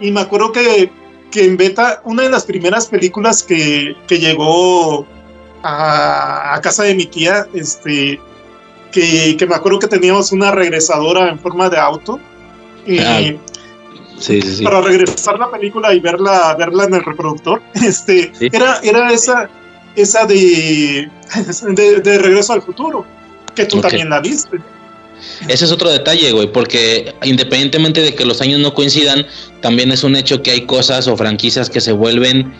[0.00, 0.90] Y me acuerdo que,
[1.30, 5.06] que en beta, una de las primeras películas que, que llegó
[5.62, 8.20] a, a casa de mi tía, este,
[8.92, 12.20] que, que me acuerdo que teníamos una regresadora en forma de auto.
[12.86, 13.20] Y, Ah,
[14.16, 14.62] Sí, sí, sí.
[14.64, 18.48] para regresar la película y verla, verla en el reproductor, este, Sí.
[18.52, 19.50] era, era esa,
[19.96, 21.08] esa de,
[21.76, 23.04] de, de Regreso al Futuro,
[23.54, 24.58] que tú también la viste.
[25.48, 29.26] Ese es otro detalle, güey, porque independientemente de que los años no coincidan,
[29.60, 32.52] también es un hecho que hay cosas o franquicias que se vuelven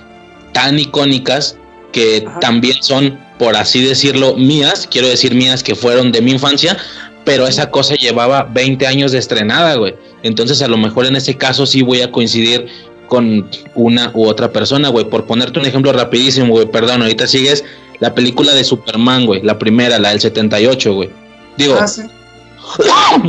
[0.52, 1.58] tan icónicas
[1.92, 2.40] que Ajá.
[2.40, 6.76] también son, por así decirlo, mías, quiero decir mías que fueron de mi infancia,
[7.24, 9.94] pero esa cosa llevaba 20 años de estrenada, güey.
[10.22, 12.66] Entonces a lo mejor en ese caso sí voy a coincidir
[13.06, 15.08] con una u otra persona, güey.
[15.08, 17.64] Por ponerte un ejemplo rapidísimo, güey, perdón, ahorita sigues
[18.00, 21.10] la película de Superman, güey, la primera, la del 78, güey.
[21.56, 22.02] Digo, Ah, sí.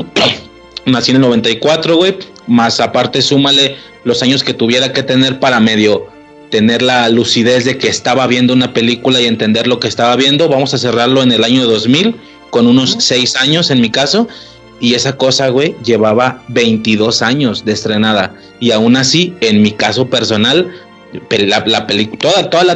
[0.85, 2.17] Nací en el 94, güey.
[2.47, 6.07] Más aparte, súmale los años que tuviera que tener para medio
[6.51, 10.47] tener la lucidez de que estaba viendo una película y entender lo que estaba viendo.
[10.47, 12.15] Vamos a cerrarlo en el año 2000,
[12.51, 13.01] con unos Ujú.
[13.01, 14.27] 6 años en mi caso.
[14.79, 18.35] Y esa cosa, güey, llevaba 22 años de estrenada.
[18.59, 20.69] Y aún así, en mi caso personal,
[21.29, 21.87] pe- la, la
[22.19, 22.75] toda, toda la,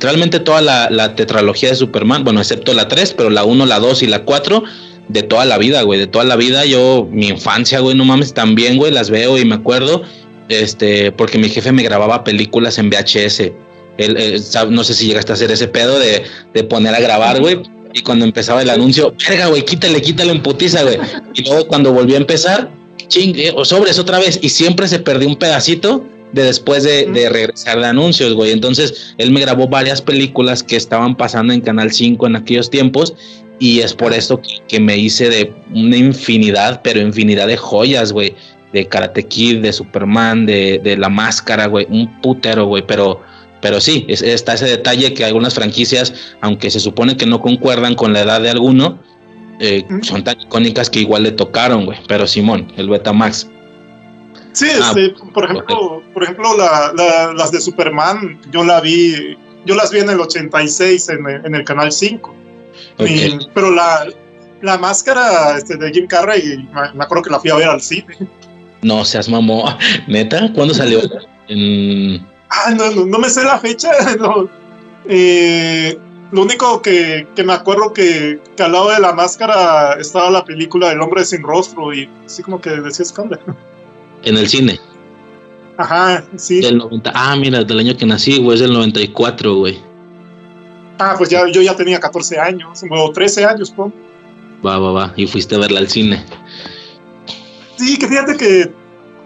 [0.00, 4.02] realmente toda la, tetralogía de Superman, bueno, excepto la 3, pero la 1, la 2
[4.02, 4.64] y la 4,
[5.08, 6.64] de toda la vida, güey, de toda la vida.
[6.64, 10.02] Yo, mi infancia, güey, no mames, también, güey, las veo y me acuerdo,
[10.48, 13.52] este, porque mi jefe me grababa películas en VHS.
[13.96, 14.40] Él, eh,
[14.70, 16.24] no sé si llegaste a hacer ese pedo de,
[16.54, 17.60] de poner a grabar, güey.
[17.94, 20.98] Y cuando empezaba el anuncio, verga, güey, quítale, quítale en putiza, güey.
[21.32, 22.68] Y luego cuando volvió a empezar,
[23.06, 24.40] ching, eh, o sobres otra vez.
[24.42, 28.50] Y siempre se perdió un pedacito de después de, de regresar de anuncios, güey.
[28.50, 33.14] Entonces, él me grabó varias películas que estaban pasando en Canal 5 en aquellos tiempos.
[33.60, 38.12] Y es por esto que, que me hice de una infinidad, pero infinidad de joyas,
[38.12, 38.34] güey.
[38.72, 41.86] De Karate Kid, de Superman, de, de La Máscara, güey.
[41.88, 42.84] Un putero, güey.
[42.84, 43.22] Pero,
[43.64, 46.12] pero sí, es- está ese detalle que algunas franquicias,
[46.42, 48.98] aunque se supone que no concuerdan con la edad de alguno,
[49.58, 50.02] eh, Mm.
[50.02, 51.98] son tan icónicas que igual le tocaron, güey.
[52.06, 53.48] Pero Simón, el Betamax.
[54.52, 59.34] Sí, Ah, este, por ejemplo, por ejemplo la- la- las de Superman, yo la vi,
[59.64, 62.34] yo las vi en el 86 en, en el canal 5.
[62.98, 63.08] Ok.
[63.08, 64.06] Y- pero la,
[64.60, 67.80] la máscara este, de Jim Carrey, me, me acuerdo que la fui a ver al
[67.80, 68.14] cine.
[68.82, 69.64] No seas mamó.
[70.06, 70.52] ¿Neta?
[70.54, 71.00] ¿Cuándo salió?
[71.48, 72.26] En...
[72.56, 73.90] Ah, no, no, no me sé la fecha.
[74.18, 74.48] no.
[75.06, 75.98] Eh,
[76.30, 80.44] lo único que, que me acuerdo que, que al lado de la máscara estaba la
[80.44, 83.38] película del hombre sin rostro y así como que decías, ¿qué onda?
[84.24, 84.80] en el cine.
[85.76, 86.60] Ajá, sí.
[86.60, 87.12] Del 90.
[87.14, 89.78] Ah, mira, del año que nací, güey, es del 94, güey.
[90.98, 93.92] Ah, pues ya, yo ya tenía 14 años, o 13 años, pon.
[94.64, 95.12] Va, va, va.
[95.16, 96.24] Y fuiste a verla al cine.
[97.76, 98.72] Sí, que fíjate que,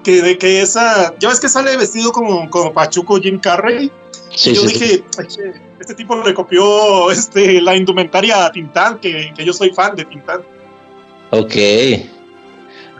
[0.02, 3.90] que de que esa, ya ves que sale vestido como, como Pachuco Jim Carrey.
[4.34, 8.52] Sí, y yo sí, dije, "Ay, che, este tipo le copió este, la indumentaria a
[8.52, 10.42] Tintán, que, que yo soy fan de Tintán.
[11.30, 11.54] Ok.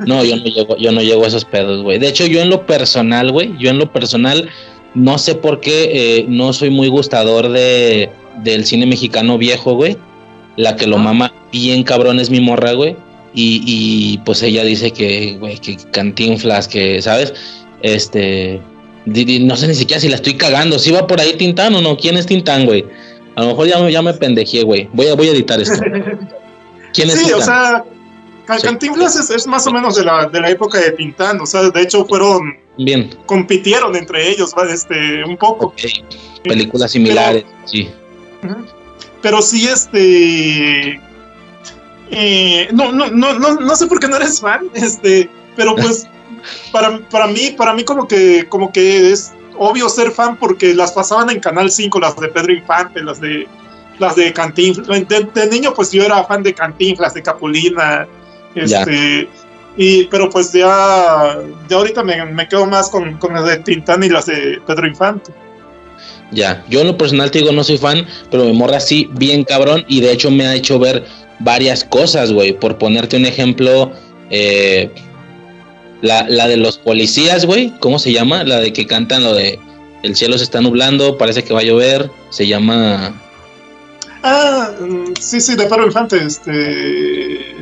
[0.06, 1.98] No, yo no llego, yo no llego a esos pedos, güey.
[1.98, 4.48] De hecho, yo en lo personal, güey, yo en lo personal,
[4.94, 8.10] no sé por qué eh, no soy muy gustador de
[8.42, 9.96] del cine mexicano viejo, güey.
[10.56, 12.96] La que lo mama bien cabrón es mi morra, güey.
[13.34, 17.34] Y, y pues ella dice que, güey, que cantinflas, que, ¿sabes?
[17.82, 18.60] Este.
[19.06, 20.78] no sé ni siquiera si la estoy cagando.
[20.78, 21.96] Si va por ahí Tintán o no.
[21.96, 22.84] ¿Quién es Tintán, güey?
[23.36, 24.88] A lo mejor ya, me- ya me pendejé, güey.
[24.92, 25.78] Voy a, voy a editar esto.
[26.92, 27.40] ¿Quién es Sí, Tintán?
[27.40, 27.84] o sea,
[28.56, 28.62] Sí.
[28.62, 31.68] Cantinflas es, es más o menos de la, de la época de Tintán, o sea,
[31.68, 33.10] de hecho fueron, Bien.
[33.26, 34.64] compitieron entre ellos, ¿va?
[34.72, 35.74] este, un poco.
[36.44, 37.90] Películas similares, sí.
[39.20, 40.98] Pero sí, este.
[42.10, 46.06] Eh, no, no, no, no, no sé por qué no eres fan, este, pero pues
[46.72, 50.92] para, para mí, para mí como que, como que es obvio ser fan porque las
[50.92, 53.46] pasaban en Canal 5, las de Pedro Infante, las de
[53.98, 54.86] las de Cantinflas.
[54.86, 58.06] De, de niño, pues yo era fan de Cantinflas, de Capulina,
[58.54, 58.82] Ya.
[58.82, 59.28] este.
[59.76, 61.38] Y, pero pues ya,
[61.68, 64.86] ya ahorita me, me quedo más con, con las de Tintán y las de Pedro
[64.88, 65.32] Infante.
[66.30, 66.64] Ya.
[66.68, 69.84] Yo en lo personal te digo, no soy fan, pero mi morra sí, bien cabrón.
[69.88, 71.04] Y de hecho me ha hecho ver
[71.40, 72.52] varias cosas, güey.
[72.52, 73.92] Por ponerte un ejemplo,
[74.30, 74.90] eh,
[76.02, 77.72] la, la de los policías, güey.
[77.80, 78.44] ¿Cómo se llama?
[78.44, 79.58] La de que cantan lo de
[80.02, 82.10] el cielo se está nublando, parece que va a llover.
[82.30, 83.20] Se llama.
[84.22, 84.70] Ah,
[85.20, 87.54] sí, sí, de Pedro Infante, este.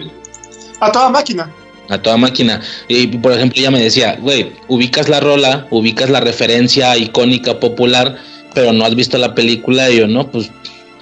[0.80, 1.50] A toda máquina.
[1.88, 2.60] A toda máquina.
[2.88, 8.16] Y por ejemplo, ella me decía, güey, ubicas la rola, ubicas la referencia icónica, popular,
[8.54, 9.90] pero no has visto la película.
[9.90, 10.50] Y yo, no, pues,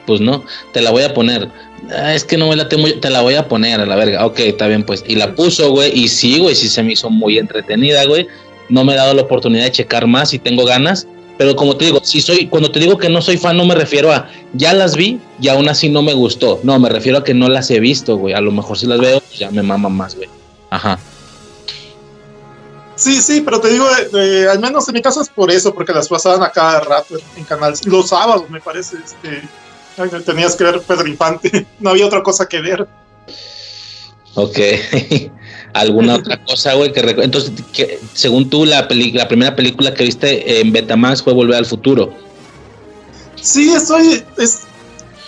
[0.06, 1.48] pues no, te la voy a poner.
[1.90, 4.24] Ah, es que no me la tengo, te la voy a poner a la verga.
[4.26, 5.04] Ok, está bien, pues.
[5.06, 8.26] Y la puso, güey, y sí, güey, sí se me hizo muy entretenida, güey.
[8.68, 11.06] No me he dado la oportunidad de checar más y tengo ganas.
[11.36, 13.74] Pero como te digo, si soy, cuando te digo que no soy fan, no me
[13.74, 16.60] refiero a ya las vi y aún así no me gustó.
[16.62, 18.34] No, me refiero a que no las he visto, güey.
[18.34, 20.28] A lo mejor si las veo, pues ya me mama más, güey.
[20.70, 20.98] Ajá.
[22.96, 25.74] Sí, sí, pero te digo, eh, eh, al menos en mi caso es por eso,
[25.74, 27.74] porque las pasaban a cada rato en canal.
[27.86, 29.42] Los sábados, me parece, este,
[30.24, 31.66] tenías que ver Pedro Infante.
[31.80, 32.86] No había otra cosa que ver.
[34.34, 34.58] Ok.
[35.72, 36.92] ¿Alguna otra cosa, güey?
[36.92, 41.32] Que Entonces, que, según tú, la, peli- la primera película que viste en Betamax fue
[41.32, 42.12] Volver al Futuro.
[43.40, 44.60] Sí, estoy, es-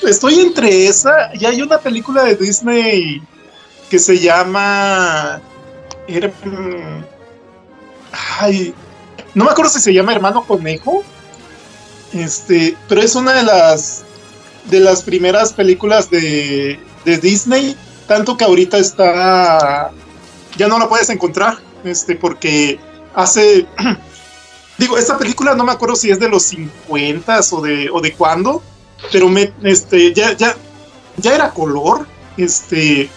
[0.06, 3.22] estoy entre esa y hay una película de Disney
[3.90, 5.40] que se llama...
[6.08, 7.04] era, mm,
[8.40, 8.74] ay,
[9.34, 11.04] no me acuerdo si se llama Hermano Conejo,
[12.12, 14.04] este, pero es una de las
[14.70, 19.90] de las primeras películas de, de Disney, tanto que ahorita está
[20.56, 22.78] ya no la puedes encontrar, este, porque
[23.14, 23.66] hace
[24.78, 28.12] Digo, esta película no me acuerdo si es de los 50 o de, o de
[28.12, 28.62] cuándo,
[29.10, 30.54] pero me, este, ya, ya,
[31.16, 32.06] ya era color,
[32.36, 33.08] este,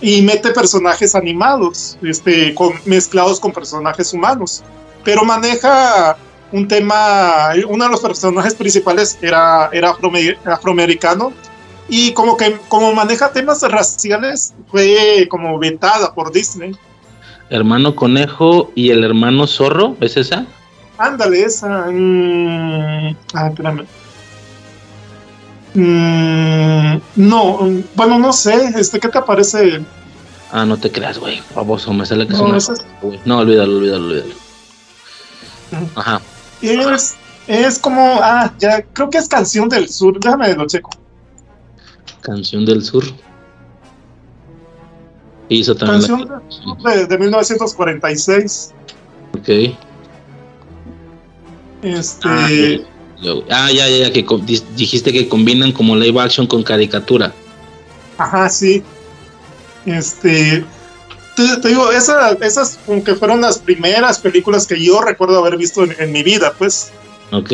[0.00, 4.64] y mete personajes animados, este, con, mezclados con personajes humanos,
[5.04, 6.16] pero maneja
[6.54, 11.32] un tema, uno de los personajes principales era, era afroame- afroamericano,
[11.88, 16.76] y como que como maneja temas raciales, fue como vetada por Disney.
[17.50, 20.46] Hermano Conejo y el hermano Zorro, ¿es esa?
[20.96, 21.86] Ándale, esa.
[21.90, 23.84] mm, ah, espérame.
[25.74, 27.58] Mm, no,
[27.96, 28.72] bueno, no sé.
[28.76, 29.82] Este, ¿Qué te parece?
[30.52, 31.42] Ah, no te creas, güey.
[31.54, 32.58] Baboso, me sale que es No, una.
[32.58, 32.70] es-
[33.02, 33.20] güey.
[33.24, 34.34] No, olvídalo, olvídalo, olvídalo.
[35.96, 36.20] Ajá.
[36.62, 37.14] Es,
[37.46, 38.18] es como.
[38.22, 40.18] Ah, ya, creo que es Canción del Sur.
[40.20, 40.90] Déjame lo checo.
[42.22, 43.04] Canción del Sur.
[45.48, 46.00] Hizo también.
[46.02, 48.72] la- Canción del Sur de, de 1946.
[49.36, 49.48] Ok.
[51.82, 52.28] Este.
[52.28, 52.48] Ah,
[53.50, 57.32] ah, ya, ya, ya, que co- dis- dijiste que combinan como live action con caricatura.
[58.16, 58.82] Ajá, sí.
[59.84, 60.64] Este.
[61.36, 65.56] Te, te digo, esa- esas como que fueron las primeras películas que yo recuerdo haber
[65.56, 66.92] visto en, en mi vida, pues.
[67.32, 67.52] Ok.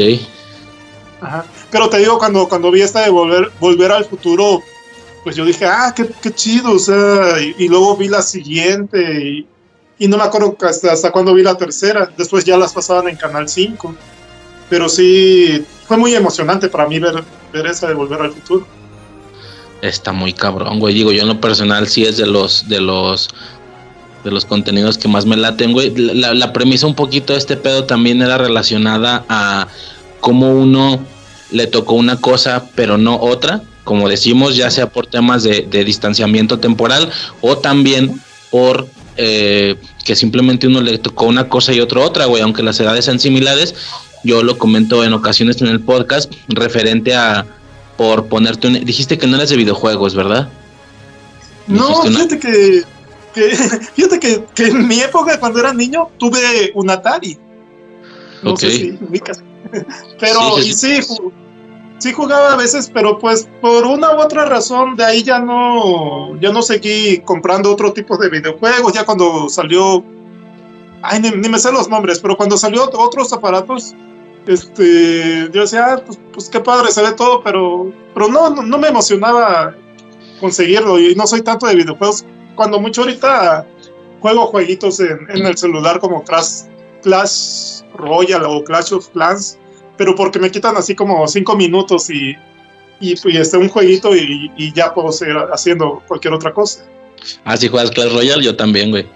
[1.21, 1.45] Ajá.
[1.71, 4.63] Pero te digo, cuando, cuando vi esta de volver, volver al futuro,
[5.25, 8.99] pues yo dije, ah, qué, qué chido, o sea, y, y luego vi la siguiente,
[9.29, 9.47] y,
[9.99, 13.17] y no me acuerdo hasta, hasta cuándo vi la tercera, después ya las pasaban en
[13.17, 13.95] Canal 5.
[14.71, 17.23] Pero sí, fue muy emocionante para mí ver,
[17.53, 18.67] ver esa de volver al futuro.
[19.83, 20.95] Está muy cabrón, güey.
[20.95, 23.29] Digo, yo en lo personal sí es de los, de los,
[24.25, 25.95] de los contenidos que más me laten, güey.
[25.97, 29.69] La, la premisa un poquito de este pedo también era relacionada a
[30.21, 31.01] cómo uno
[31.51, 33.63] le tocó una cosa, pero no otra.
[33.85, 37.11] Como decimos, ya sea por temas de, de distanciamiento temporal
[37.41, 42.43] o también por eh, que simplemente uno le tocó una cosa y otro otra, güey.
[42.43, 43.75] Aunque las edades sean similares,
[44.23, 47.47] yo lo comento en ocasiones en el podcast referente a
[47.97, 48.85] por ponerte un...
[48.85, 50.49] Dijiste que no eres de videojuegos, ¿verdad?
[51.67, 52.83] No, una- fíjate que,
[53.35, 53.51] que-
[53.95, 57.39] fíjate que, que en mi época, cuando era niño, tuve un Atari.
[58.43, 59.43] No sé si ubicas.
[60.21, 61.33] Pero, Sí, sí, y sí, ju-
[61.99, 66.35] sí jugaba a veces, pero pues por una u otra razón, de ahí ya no,
[66.41, 68.95] ya no seguí comprando otro tipo de videojuegos.
[68.95, 70.03] Ya cuando salió,
[71.03, 73.95] ay, ni, ni me sé los nombres, pero cuando salió otros aparatos,
[74.47, 78.63] este, yo decía, ah, pues, pues qué padre, se ve todo, pero, pero no, no,
[78.63, 79.75] no me emocionaba
[80.41, 82.25] conseguirlo y no soy tanto de videojuegos.
[82.61, 83.67] Cuando mucho ahorita
[84.21, 86.65] juego jueguitos en, en el celular como Crash,
[87.03, 89.59] Clash Royale o Clash of Clans,
[89.97, 92.37] pero porque me quitan así como cinco minutos y,
[93.01, 96.85] y, y este, un jueguito y, y ya puedo seguir haciendo cualquier otra cosa.
[97.45, 99.07] Ah, si juegas Clash Royale, yo también, güey.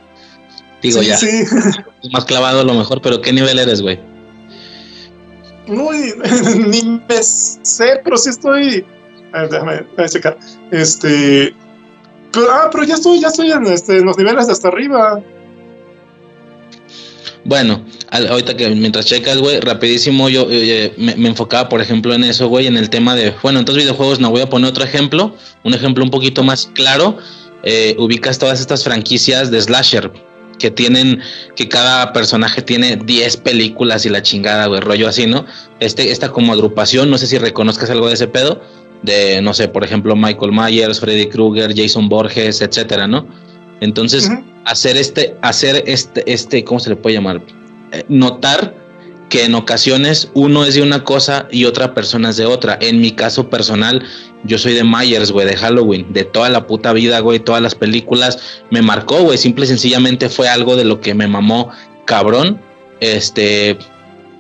[0.81, 1.45] Digo, sí, ya, sí.
[2.13, 4.01] más clavado a lo mejor, pero ¿qué nivel eres, güey?
[5.69, 6.15] Uy,
[6.67, 8.87] ni me sé, pero sí estoy.
[9.35, 10.39] A ver, déjame, déjame checar.
[10.71, 11.55] Este.
[12.51, 15.23] Ah, pero ya estoy, ya estoy en, este, en los niveles de hasta arriba.
[17.45, 22.25] Bueno, ahorita que mientras checas, güey, rapidísimo yo eh, me, me enfocaba, por ejemplo, en
[22.25, 25.37] eso, güey, en el tema de, bueno, entonces videojuegos, no voy a poner otro ejemplo,
[25.63, 27.19] un ejemplo un poquito más claro,
[27.65, 30.13] eh, ubicas todas estas franquicias de slasher
[30.59, 31.21] que tienen,
[31.57, 35.47] que cada personaje tiene 10 películas y la chingada, güey, rollo así, ¿no?
[35.81, 38.63] Este, esta como agrupación, no sé si reconozcas algo de ese pedo,
[39.05, 43.27] de, no sé, por ejemplo, Michael Myers, Freddy Krueger, Jason Borges, etcétera, ¿no?
[43.81, 44.31] Entonces,
[44.65, 47.43] hacer este, hacer este, este, ¿cómo se le puede llamar?
[47.93, 48.75] Eh, notar
[49.29, 52.79] que en ocasiones uno es de una cosa y otra persona es de otra.
[52.81, 54.03] En mi caso personal,
[54.45, 57.75] yo soy de Myers, güey, de Halloween, de toda la puta vida, güey, todas las
[57.75, 58.39] películas.
[58.71, 61.71] Me marcó, güey, simple y sencillamente fue algo de lo que me mamó
[62.07, 62.61] cabrón.
[63.01, 63.77] Este,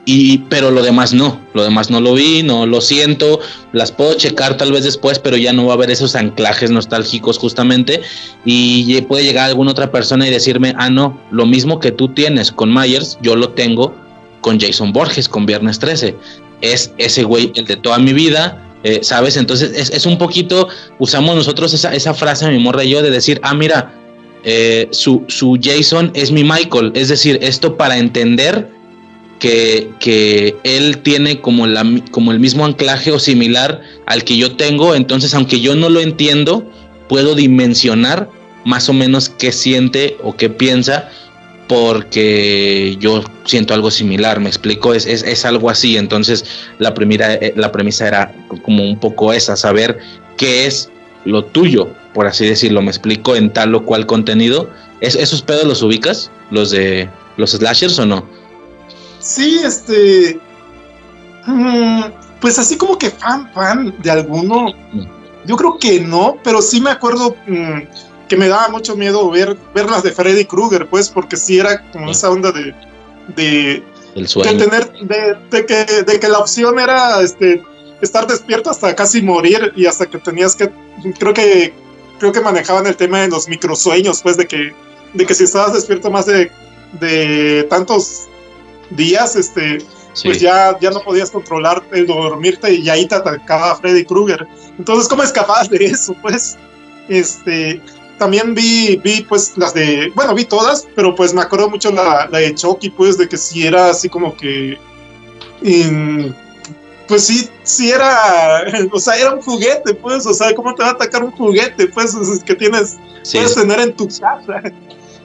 [0.06, 3.40] y, pero lo demás no, lo demás no lo vi, no lo siento,
[3.72, 7.38] las puedo checar tal vez después, pero ya no va a haber esos anclajes nostálgicos
[7.38, 8.02] justamente.
[8.44, 12.52] Y puede llegar alguna otra persona y decirme, ah, no, lo mismo que tú tienes
[12.52, 13.94] con Myers, yo lo tengo
[14.42, 16.14] con Jason Borges, con Viernes 13.
[16.60, 19.38] Es ese güey el de toda mi vida, eh, ¿sabes?
[19.38, 23.40] Entonces es, un poquito, usamos nosotros esa, esa frase, mi morra y yo, de decir,
[23.42, 23.94] ah, mira,
[24.44, 26.92] eh, su, su Jason es mi Michael.
[26.94, 28.73] Es decir, esto para entender
[30.00, 34.94] que, él tiene como, la, como el mismo anclaje o similar al que yo tengo.
[34.94, 36.68] Entonces, aunque yo no lo entiendo,
[37.08, 38.28] puedo dimensionar
[38.64, 41.10] más o menos qué siente o qué piensa
[41.68, 46.44] porque yo siento algo similar, me explico, es, es, algo así, entonces
[46.78, 49.98] la, primera, eh, la premisa era como un poco esa, saber
[50.36, 50.90] qué es
[51.24, 54.68] lo tuyo, por así decirlo, me explico en tal o cual contenido.
[55.00, 56.30] ¿Es, ¿Esos pedos los ubicas?
[56.50, 58.26] ¿Los de los slashers o no?
[59.24, 60.38] Sí, este...
[61.46, 62.02] Mm,
[62.40, 64.66] pues así como que fan, fan de alguno,
[65.46, 67.34] yo creo que no, pero sí me acuerdo...
[67.46, 67.80] Mm,
[68.28, 71.82] que me daba mucho miedo ver, ver las de Freddy Krueger, pues, porque sí era
[71.90, 72.74] como esa onda de,
[73.36, 73.82] de,
[74.14, 77.62] tener, de, que, de que la opción era este,
[78.00, 80.70] estar despierto hasta casi morir y hasta que tenías que,
[81.18, 81.74] creo que,
[82.18, 84.74] creo que manejaban el tema de los microsueños, pues, de que,
[85.12, 86.50] de que si estabas despierto más de,
[86.98, 88.28] de tantos
[88.90, 89.78] días, este,
[90.22, 94.46] pues ya, ya no podías controlar el dormirte y ahí te atacaba Freddy Krueger.
[94.78, 96.14] Entonces, ¿cómo escapabas de eso?
[96.22, 96.56] Pues,
[97.08, 97.80] este,
[98.18, 102.28] también vi, vi pues las de, bueno, vi todas, pero pues me acuerdo mucho la,
[102.30, 104.78] la de Chucky, pues de que sí era así como que,
[107.08, 110.90] pues sí, sí era, o sea, era un juguete, pues, o sea, ¿cómo te va
[110.90, 112.14] a atacar un juguete, pues,
[112.44, 112.96] que tienes,
[113.32, 114.62] puedes tener en tu casa?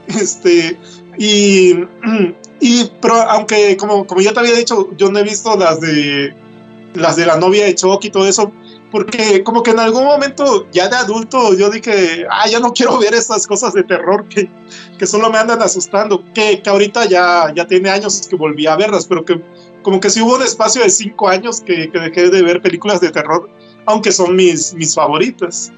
[0.08, 0.76] Este,
[1.20, 1.74] y,
[2.60, 6.34] y, pero aunque, como, como ya te había dicho, yo no he visto las de,
[6.94, 8.52] las de la novia de Chucky y todo eso,
[8.92, 12.98] porque como que en algún momento ya de adulto yo dije, ah, ya no quiero
[12.98, 14.50] ver esas cosas de terror que,
[14.98, 18.76] que solo me andan asustando, que, que, ahorita ya, ya tiene años que volví a
[18.76, 19.40] verlas, pero que
[19.84, 23.00] como que sí hubo un espacio de cinco años que, que dejé de ver películas
[23.00, 23.50] de terror,
[23.86, 25.72] aunque son mis, mis favoritas.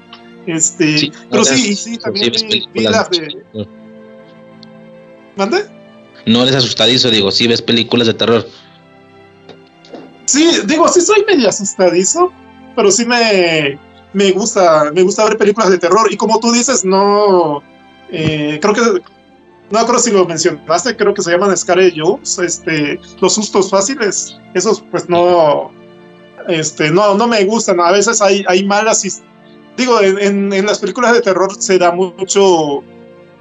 [0.46, 2.32] Este, pero sí, sí, también
[2.72, 3.44] vi, las de...
[5.36, 5.81] ¿Mande?
[6.26, 8.46] No eres asustadizo, digo, sí ves películas de terror.
[10.24, 12.32] Sí, digo, sí soy medio asustadizo,
[12.76, 13.78] pero sí me,
[14.12, 16.06] me gusta, me gusta ver películas de terror.
[16.10, 17.62] Y como tú dices, no,
[18.10, 19.02] eh, creo que,
[19.70, 24.36] no creo si lo mencionaste, creo que se llaman Scary Jones, este, los sustos fáciles,
[24.54, 25.72] esos pues no,
[26.48, 27.80] este, no, no me gustan.
[27.80, 29.02] A veces hay, hay malas,
[29.76, 32.84] digo, en, en las películas de terror se da mucho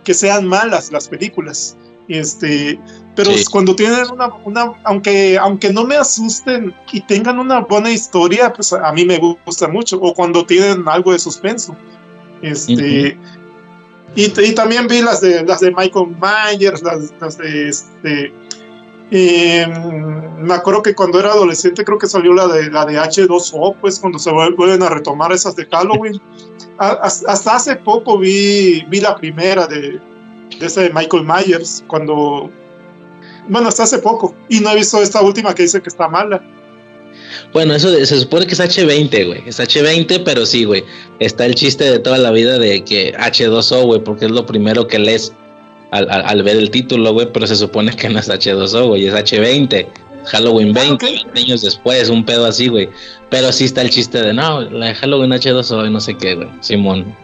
[0.04, 1.78] que sean malas las películas.
[2.12, 2.78] Este,
[3.16, 8.52] pero cuando tienen una, una, aunque, aunque no me asusten y tengan una buena historia,
[8.52, 9.98] pues a mí me gusta mucho.
[10.02, 11.74] O cuando tienen algo de suspenso.
[12.42, 13.18] Este,
[14.14, 18.34] y, y, también vi las de las de Michael Myers, las, de este.
[19.10, 23.78] Em, me acuerdo que cuando era adolescente creo que salió la de la de H2O,
[23.80, 26.22] pues cuando se vuelven a retomar esas de Halloween.
[26.78, 30.02] hasta hace poco vi, vi la primera de,
[30.62, 32.50] de ese de Michael Myers, cuando,
[33.50, 36.42] bueno, hasta hace poco, y no he visto esta última que dice que está mala.
[37.54, 39.44] Bueno, eso se supone que es H20, güey.
[39.46, 40.84] Es H20, pero sí, güey.
[41.20, 44.88] Está el chiste de toda la vida de que H2O, güey, porque es lo primero
[44.88, 45.34] que lees
[45.92, 49.88] al, ver el título, güey, pero se supone que no es H2O, güey, es H20.
[50.26, 52.90] Halloween 20, ah, años después, un pedo así, güey.
[53.30, 56.36] Pero sí está el chiste de, no, la de Halloween H2O y no sé qué,
[56.36, 56.50] güey.
[56.60, 57.16] Simón.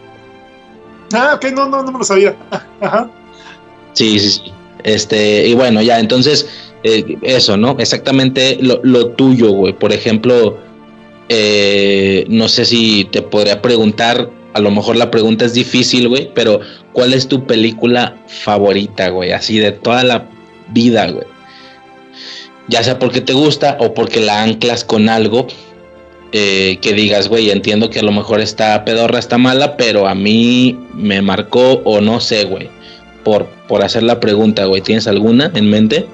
[1.12, 2.36] Ah, ok, no, no, no me lo sabía.
[2.80, 3.08] Ajá.
[3.98, 4.52] Sí, sí, sí.
[4.84, 6.48] Este, y bueno, ya, entonces,
[6.84, 7.74] eh, eso, ¿no?
[7.80, 9.72] Exactamente lo, lo tuyo, güey.
[9.72, 10.56] Por ejemplo,
[11.28, 16.30] eh, no sé si te podría preguntar, a lo mejor la pregunta es difícil, güey,
[16.32, 16.60] pero
[16.92, 19.32] ¿cuál es tu película favorita, güey?
[19.32, 20.28] Así de toda la
[20.68, 21.26] vida, güey.
[22.68, 25.48] Ya sea porque te gusta o porque la anclas con algo
[26.30, 30.14] eh, que digas, güey, entiendo que a lo mejor esta pedorra está mala, pero a
[30.14, 32.77] mí me marcó o no sé, güey.
[33.24, 36.06] Por, por hacer la pregunta, güey, ¿tienes alguna en mente?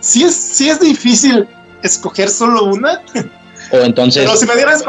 [0.00, 1.46] Sí es, es difícil
[1.82, 3.00] escoger solo una.
[3.72, 4.24] O entonces.
[4.24, 4.84] Pero si me dieras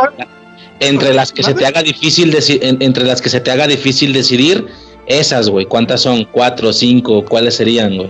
[0.80, 3.68] Entre las que se te haga difícil deci- en- entre las que se te haga
[3.68, 4.68] difícil decidir,
[5.08, 6.26] esas, güey, ¿cuántas son?
[6.26, 7.24] ¿Cuatro, cinco?
[7.26, 8.10] ¿Cuáles serían, güey?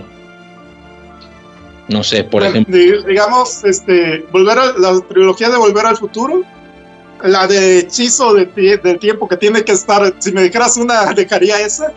[1.88, 2.76] No sé, por Bueno, ejemplo.
[2.76, 6.42] di- digamos, este, volver a la trilogía de Volver al Futuro,
[7.26, 11.12] la de hechizo de tie- del tiempo que tiene que estar, si me dijeras una,
[11.14, 11.92] dejaría esa.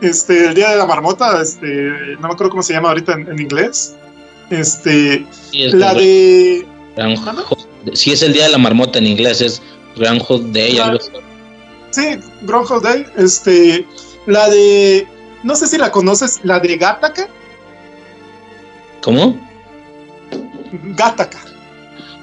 [0.00, 1.66] Este, el día de la marmota, este,
[2.18, 3.94] no me acuerdo cómo se llama ahorita en, en inglés.
[4.50, 6.66] Este, Sí, es la de,
[7.94, 9.62] sí, es el día de la marmota en inglés, es
[9.96, 11.10] Groundhog Day, algo así.
[11.90, 13.86] sí, Groundhog Day, este,
[14.26, 15.06] la de,
[15.42, 17.26] no sé si la conoces, la de Gattaca,
[19.00, 19.38] ¿Cómo?
[20.96, 21.38] Gattaca,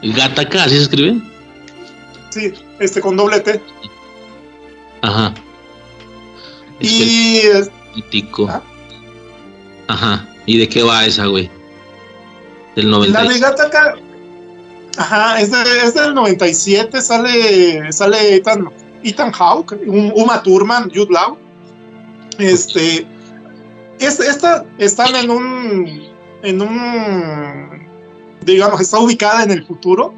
[0.04, 1.22] Gataka, ¿así se escribe?
[2.32, 3.62] Sí, este, con doble T.
[5.02, 5.34] Ajá.
[6.80, 8.48] Es Y es- político.
[8.49, 8.62] ¿Ah?
[9.88, 10.28] Ajá.
[10.45, 11.49] ¿Y de qué va esa, güey?
[12.76, 13.24] Del La 90.
[13.24, 13.95] de Gattaca,
[14.98, 18.70] ajá, es, de- es del 97, sale, sale Ethan,
[19.03, 21.38] Ethan Hawke, Uma Thurman, Jude Law.
[22.40, 23.06] Este,
[23.99, 26.03] es, esta están en un,
[26.44, 27.88] en un,
[28.45, 30.14] digamos, está ubicada en el futuro.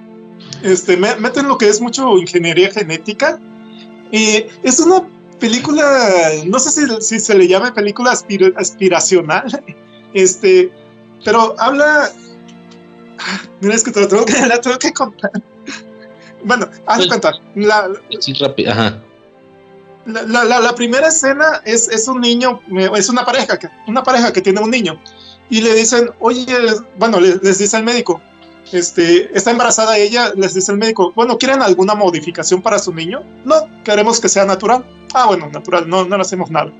[0.61, 3.40] Este, me- meten lo que es mucho ingeniería genética.
[4.11, 5.03] Y es una
[5.40, 6.10] película,
[6.45, 9.44] no sé si, si se le llama película aspira- aspiracional,
[10.14, 10.72] este,
[11.26, 12.10] pero habla
[13.61, 15.32] Mira, es que te lo tengo que, la tengo que contar.
[16.44, 17.32] Bueno, haz Pues- cuenta.
[17.56, 17.90] La,
[18.20, 18.72] Sí, rápido.
[18.72, 19.02] Ajá.
[20.06, 23.68] la, la- la- la primera escena es, es un niño, eh, es una pareja, que,
[23.88, 25.02] una pareja que tiene un niño.
[25.49, 26.45] Y le dicen, oye,
[26.98, 28.22] bueno, le- les, dice el médico,
[28.72, 33.23] este, está embarazada ella, les dice el médico, bueno, ¿quieren alguna modificación para su niño?
[33.45, 34.85] No, queremos que sea natural.
[35.14, 36.72] Ah, bueno, natural, no, no le hacemos nada.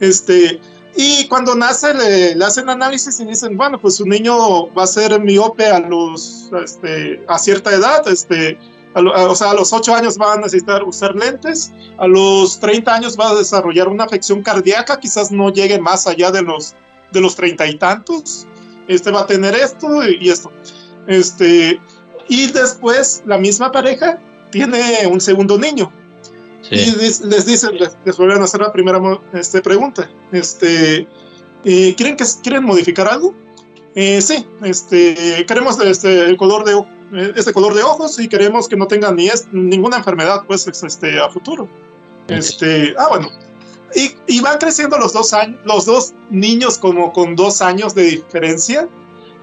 [0.00, 0.60] Este,
[0.96, 5.20] y cuando nace le, hacen análisis y dicen, bueno, pues su niño va a ser
[5.20, 8.58] miope a los, este, a cierta edad, este,
[8.94, 12.94] a o sea, a los 8 años va a necesitar usar lentes, a los 30
[12.94, 16.76] años va a desarrollar una afección cardíaca, quizás no llegue más allá de los,
[17.10, 18.46] de los 30 y tantos,
[18.86, 20.52] este va a tener esto y esto.
[21.06, 21.80] Este,
[22.28, 24.18] y después la misma pareja
[24.50, 25.92] tiene un segundo niño,
[26.70, 26.94] y Sí.
[26.98, 28.98] les, les dicen, les, les vuelven a hacer la primera
[29.34, 30.10] este, pregunta.
[30.32, 31.06] Este,
[31.64, 33.34] eh, ¿quieren, que, ¿Quieren modificar algo?
[33.94, 36.72] Eh, sí, este, queremos este, el color de,
[37.20, 40.66] eh, este color de ojos y queremos que no tengan ni es- ninguna enfermedad pues,
[40.66, 41.68] este, a futuro.
[42.28, 43.28] Este, ah, bueno.
[43.94, 48.02] Y, y van creciendo los dos, años, los dos niños como con dos años de
[48.04, 48.88] diferencia.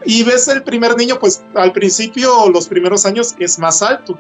[0.05, 4.17] Y ves el primer niño, pues al principio, los primeros años es más alto.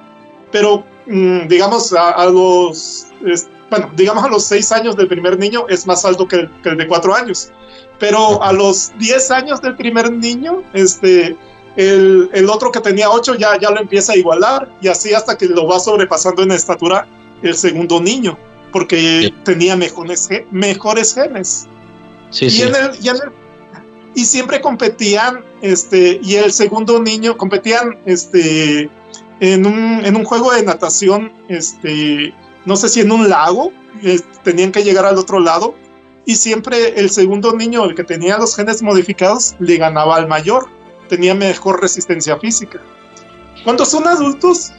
[0.51, 5.39] Pero mm, digamos, a, a los, es- bueno, digamos a los seis años del primer
[5.39, 7.51] niño es más alto que el, que el de cuatro años.
[7.99, 11.37] Pero a los 10 años del primer niño, este,
[11.77, 15.37] el, el otro que tenía ocho ya, ya lo empieza a igualar y así hasta
[15.37, 17.07] que lo va sobrepasando en estatura
[17.43, 18.37] el segundo niño,
[18.73, 19.35] porque Sí.
[19.45, 21.67] tenía mejores, mejores genes.
[22.31, 22.61] Sí, Y, sí.
[22.63, 23.31] en el- y en el-
[24.15, 28.89] y siempre competían, este, y el segundo niño competían, este,
[29.39, 32.33] en un, en un juego de natación, este,
[32.65, 33.71] no sé si en un lago,
[34.03, 35.75] eh, tenían que llegar al otro lado,
[36.25, 40.69] y siempre el segundo niño, el que tenía los genes modificados, le ganaba al mayor,
[41.09, 42.79] tenía mejor resistencia física.
[43.63, 44.71] Cuando son adultos,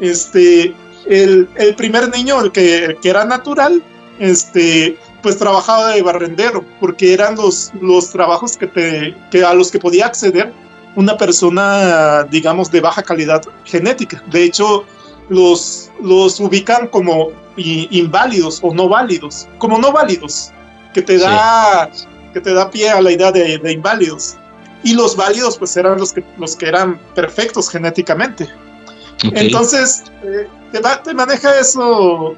[0.00, 0.74] este,
[1.06, 3.82] el, el primer niño, el que, que era natural,
[4.18, 4.96] este,
[5.26, 9.80] pues trabajaba de barrendero, porque eran los, los trabajos que, te, que a los que
[9.80, 10.52] podía acceder
[10.94, 14.22] una persona, digamos, de baja calidad genética.
[14.28, 14.84] De hecho,
[15.28, 20.52] los, los ubican como inválidos o no válidos, como no válidos,
[20.94, 21.90] que te da,
[22.32, 24.36] que te da pie a la idea de, de inválidos.
[24.84, 28.44] Y los válidos, pues eran los que, los que eran perfectos genéticamente.
[29.26, 29.32] Ok.
[29.34, 32.36] Entonces, eh, te, va- te maneja eso,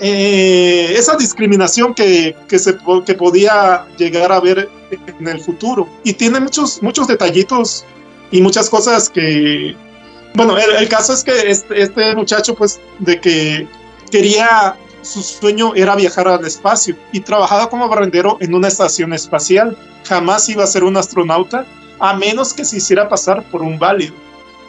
[0.00, 2.76] eh, esa discriminación que, que, se,
[3.06, 5.88] que podía llegar a ver en el futuro.
[6.04, 7.84] Y tiene muchos, muchos detallitos
[8.30, 9.76] y muchas cosas que...
[10.34, 13.66] Bueno, el, el caso es que este, este muchacho, pues, de que
[14.10, 19.76] quería, su sueño era viajar al espacio y trabajaba como barrendero en una estación espacial.
[20.04, 21.66] Jamás iba a ser un astronauta,
[21.98, 24.14] a menos que se hiciera pasar por un válido.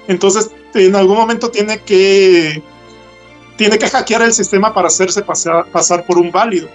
[0.08, 2.64] Entonces, en algún momento tiene que
[3.60, 6.70] tiene que hackear el sistema para hacerse pasar, pasar por un válido.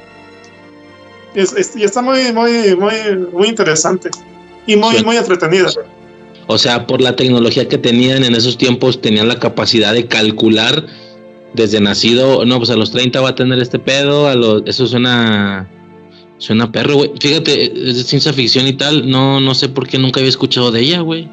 [1.35, 2.95] Es- es- y está muy, muy, muy,
[3.33, 4.11] muy interesante
[4.67, 5.05] y muy, Sí.
[5.05, 5.71] muy entretenida.
[6.47, 10.85] O sea, por la tecnología que tenían en esos tiempos, tenían la capacidad de calcular
[11.55, 14.87] desde nacido, no, pues a los 30 va a tener este pedo, a los, eso
[14.87, 15.67] suena,
[16.37, 17.13] suena perro, güey.
[17.19, 20.71] Fíjate, es de ciencia ficción y tal, no, no sé por qué nunca había escuchado
[20.71, 21.31] de ella, güey.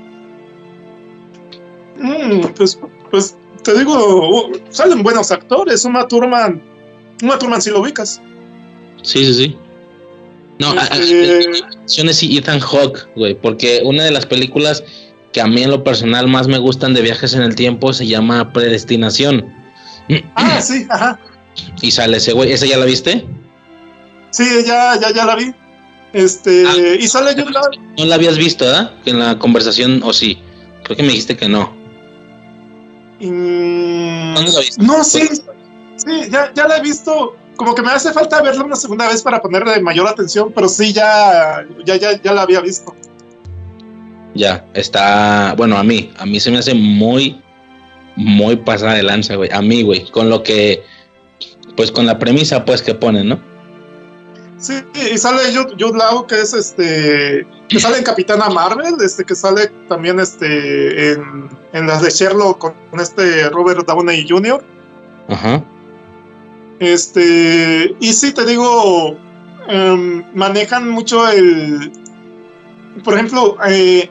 [1.99, 2.79] Mm, pues,
[3.11, 5.85] pues te digo, uh, salen buenos actores.
[5.85, 6.61] Uma Thurman,
[7.21, 8.21] Uma Thurman si lo ubicas.
[9.03, 9.57] Sí, sí, sí.
[10.59, 11.49] No, Este-
[11.87, 14.83] es Ethan Hawke, güey, porque una de las películas
[15.33, 18.05] que a mí en lo personal más me gustan de viajes en el tiempo se
[18.05, 19.45] llama Predestinación.
[20.35, 21.19] Ah, sí, ajá.
[21.81, 23.25] Y sale ese güey, ¿esa ya la viste?
[24.31, 25.53] Sí, ya, ya, ya la vi.
[26.13, 26.75] Este, Ah.
[26.99, 27.63] y sale Law.
[27.97, 28.91] No la habías visto, ¿verdad?
[29.05, 30.37] En la conversación, o sí.
[30.83, 31.73] Creo que me dijiste que no.
[33.21, 34.83] Mm, ¿Dónde la viste?
[34.83, 35.27] No, sí,
[35.95, 37.35] sí, ya, ya la he visto.
[37.55, 40.93] Como que me hace falta verla una segunda vez para ponerle mayor atención, pero sí,
[40.93, 42.95] ya, ya, ya, ya la había visto.
[44.33, 45.53] Ya, está.
[45.57, 47.41] Bueno, a mí, a mí se me hace muy,
[48.15, 49.49] muy pasada de lanza, güey.
[49.51, 50.83] A mí, güey, con lo que.
[51.75, 53.39] Pues con la premisa, pues, que ponen, ¿no?
[54.57, 59.23] Sí, y sale Jude, Jude Law, que es este, que sale en Capitana Marvel, este,
[59.23, 64.61] que sale también este, en, en las de Sherlock con este Robert Downey Jr.
[65.29, 65.63] Ajá.
[66.79, 69.15] Este, y sí, te digo,
[69.69, 71.93] em, manejan mucho el.
[73.05, 74.09] Por ejemplo, eh,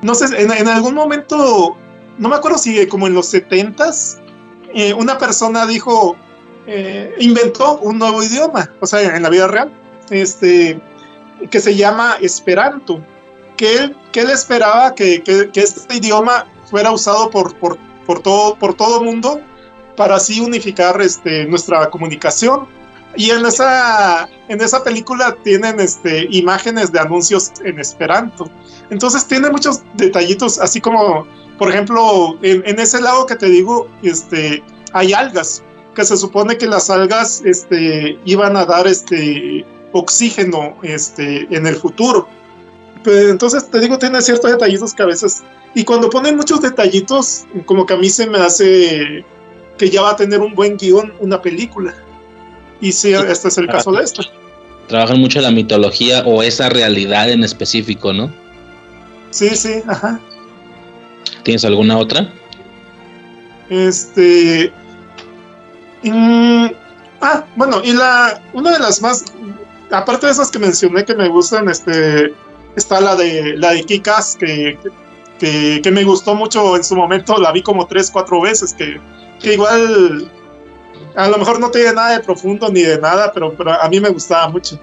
[0.00, 1.76] no sé, en, en algún momento,
[2.16, 4.18] no me acuerdo si como en los 70s,
[4.74, 6.16] eh, una persona dijo,
[6.66, 9.70] eh, inventó un nuevo idioma, o sea, en la vida real,
[10.08, 10.80] este,
[11.50, 13.00] que se llama Esperanto,
[13.56, 18.56] que él, que él esperaba que, que- este idioma fuera usado por, por, por todo,
[18.56, 19.40] por todo mundo
[19.96, 22.66] para así unificar este, nuestra comunicación.
[23.16, 28.48] Y en esa, en esa película tienen este, imágenes de anuncios en Esperanto.
[28.90, 31.26] Entonces tiene muchos detallitos, así como,
[31.58, 34.62] por ejemplo, en, en ese lado que te digo, este,
[34.92, 35.64] hay algas,
[35.96, 41.76] que se supone que las algas este, iban a dar este, oxígeno este, en el
[41.76, 42.28] futuro.
[43.04, 45.42] Pero entonces te digo, tiene ciertos detallitos que a veces...
[45.74, 49.24] Y cuando ponen muchos detallitos, como que a mí se me hace
[49.78, 51.94] que ya va a tener un buen guion una película.
[52.80, 54.22] Y sí, este es el caso de esta.
[54.88, 58.32] Trabajan mucho la mitología o esa realidad en específico, ¿no?
[59.30, 60.20] Sí, sí, ajá.
[61.42, 62.32] ¿Tienes alguna otra?
[63.68, 64.72] Este.
[66.02, 66.66] mm,
[67.20, 68.40] ah, bueno, y la.
[68.52, 69.24] Una de las más.
[69.90, 72.34] Aparte de esas que mencioné que me gustan, este.
[72.76, 74.78] Está la de la de Kikas, que,
[75.38, 77.38] que, que me gustó mucho en su momento.
[77.38, 78.72] La vi como tres, cuatro veces.
[78.74, 79.00] Que,
[79.40, 80.30] que igual.
[81.16, 83.98] A lo mejor no tiene nada de profundo ni de nada, pero, pero a mí
[83.98, 84.78] me gustaba mucho.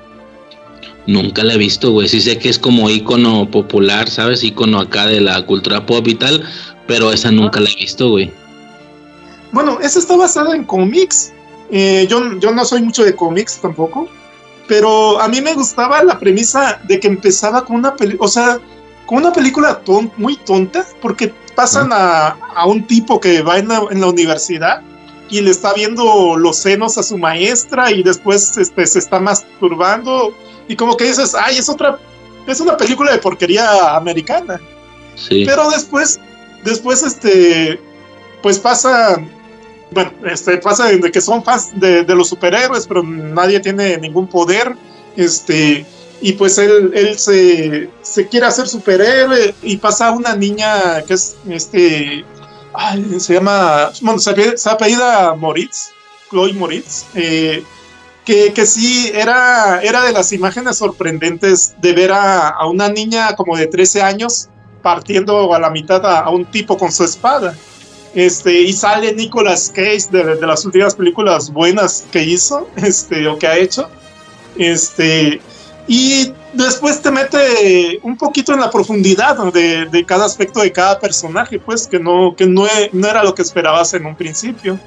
[1.07, 2.07] Nunca la he visto, güey.
[2.07, 4.44] Sí sé que es como ícono popular, ¿sabes?
[4.44, 6.44] Ícono acá de la cultura pop y tal,
[6.88, 8.32] pero esa nunca la he visto, güey.
[9.52, 11.32] Bueno, esa está basada en cómics.
[11.72, 14.10] Eh, yo, yo no soy mucho de cómics tampoco.
[14.67, 18.59] Pero a mí me gustaba la premisa de que empezaba con una película, o sea,
[19.05, 23.67] con una película ton- muy tonta, porque pasan a, a un tipo que va en
[23.67, 24.81] la, en la universidad
[25.29, 30.33] y le está viendo los senos a su maestra y después este, se está masturbando
[30.67, 31.99] y como que dices, ay, es otra,
[32.47, 34.59] es una película de porquería americana.
[35.15, 35.43] Sí.
[35.45, 36.19] Pero después,
[36.63, 37.79] después, este,
[38.41, 39.21] pues pasa,
[39.95, 44.27] bueno, este, pasa de que son fans de, de los superhéroes, pero nadie tiene ningún
[44.27, 44.76] poder,
[45.15, 45.85] este,
[46.19, 51.38] y pues él, él se, se quiere hacer superhéroe y pasa una niña que es,
[51.47, 52.26] este,
[52.73, 55.91] ay, se llama, bueno, se, se apellida Moritz,
[56.30, 57.63] Chloe Moritz, eh,
[58.26, 63.34] que, que sí era, era de las imágenes sorprendentes de ver a, a una niña
[63.38, 64.49] como de 13 años
[64.81, 67.55] partiendo a la mitad a, a un tipo con su espada.
[68.15, 73.37] Este, y sale Nicolas Cage de, de las últimas películas buenas que hizo, este, o
[73.37, 73.89] que ha hecho.
[74.57, 75.41] Este,
[75.87, 80.97] y después te mete un poquito en la profundidad de, de cada aspecto de cada
[80.97, 84.79] personaje, pues, que no, que no, e- no era lo que esperabas en un principio.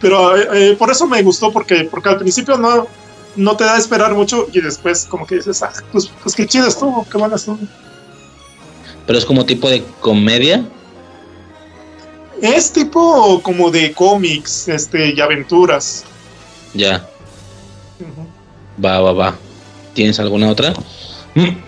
[0.00, 2.88] Pero eh, eh, por eso me gustó, porque, porque al principio no,
[3.36, 6.44] no te da a esperar mucho y después como que dices, ah, pues, pues qué
[6.46, 7.60] chido estuvo, qué buena estuvo.
[9.06, 10.64] Pero es como tipo de comedia.
[12.42, 16.04] Es tipo como de cómics este, y aventuras.
[16.74, 17.08] Ya,
[18.84, 19.36] va, va, va.
[19.94, 20.74] ¿Tienes alguna otra?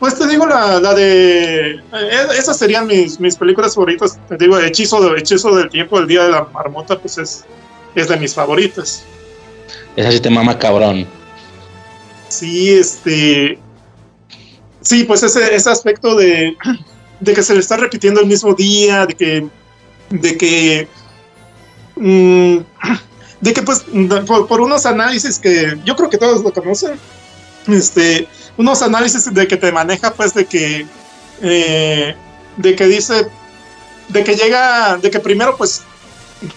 [0.00, 1.76] Pues te digo la, la de...
[1.76, 4.18] eh, esas serían mis, mis películas favoritas.
[4.28, 7.46] Te digo, Hechizo, de, Hechizo del Tiempo, El Día de la Marmota, pues es,
[7.94, 9.02] es de mis favoritas.
[9.96, 11.06] Esa sí te mama cabrón.
[12.28, 13.58] Sí, este...
[14.82, 16.54] Sí, pues ese, ese aspecto de,
[17.20, 19.48] de que se le está repitiendo el mismo día, de que...
[20.10, 20.88] De que...
[21.96, 22.58] mm,
[23.40, 23.84] de que pues
[24.26, 26.98] por, unos análisis que yo creo que todos lo conocen,
[27.68, 28.26] este,
[28.56, 30.86] unos análisis de que te maneja pues de que,
[31.42, 32.14] eh,
[32.56, 33.28] de que dice
[34.08, 35.82] de que llega, de que primero pues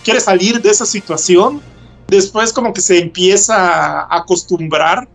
[0.03, 1.61] quiere salir de esa situación,
[2.07, 5.07] después como que se empieza a acostumbrar,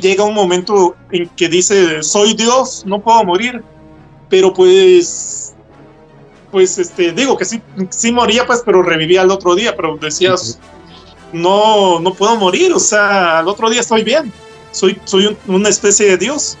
[0.00, 3.62] llega un momento en que dice, soy Dios, no puedo morir,
[4.30, 5.52] pero pues,
[6.50, 10.58] pues este, digo que sí, sí moría pues, pero revivía al otro día, pero decías,
[11.32, 14.32] no, no puedo morir, o sea, al otro día estoy bien,
[14.70, 16.56] soy, soy una especie de Dios,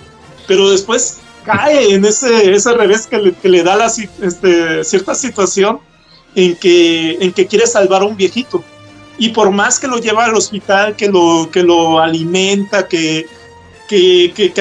[0.46, 5.14] pero después cae en ese, ese revés que le, que le da la, este, cierta
[5.14, 5.80] situación
[6.34, 8.62] en que, en que quiere salvar a un viejito.
[9.18, 13.26] Y por más que lo lleva al hospital, que lo, que lo alimenta, que,
[13.88, 14.52] que, que,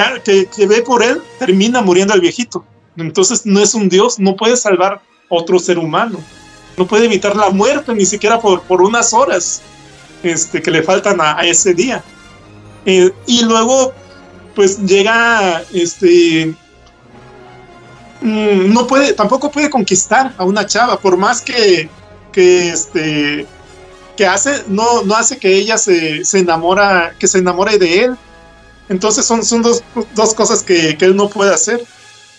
[0.53, 2.65] que, ve por él, termina muriendo el viejito.
[3.01, 6.19] Entonces no es un Dios, no puede salvar otro ser humano.
[6.77, 9.61] No puede evitar la muerte ni siquiera por, por unas horas
[10.23, 12.03] este, que le faltan a, ese día.
[12.85, 13.93] Eh, y luego,
[14.55, 16.55] pues llega este,
[18.21, 21.89] Mm, no puede, tampoco puede conquistar a una chava, por más que,
[22.31, 23.47] que este
[24.17, 28.17] que hace, no, no hace que ella se, se enamora, que se enamore de él.
[28.89, 29.81] Entonces son, son dos,
[30.13, 31.85] dos cosas que, que, él no puede hacer.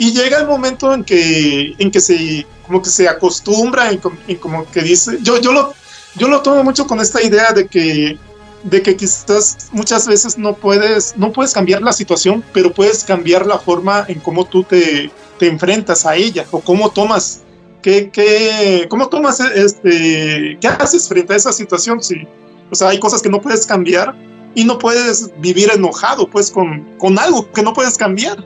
[0.00, 3.92] Y llega el momento en que, en que se, como que se acostumbra,
[4.26, 5.74] y como que dice, yo, yo lo,
[6.16, 8.18] yo lo tomo mucho con esta idea de que,
[8.64, 13.46] de que quizás muchas veces no puedes, no puedes cambiar la situación, pero puedes cambiar
[13.46, 17.42] la forma en cómo tú te, te enfrentas a ella o cómo tomas,
[17.82, 22.02] qué, qué, cómo tomas, este, qué haces frente a esa situación.
[22.02, 22.26] Si,
[22.70, 24.16] o sea, hay cosas que no puedes cambiar
[24.54, 28.42] y no puedes vivir enojado, pues, con, con algo que no puedes cambiar.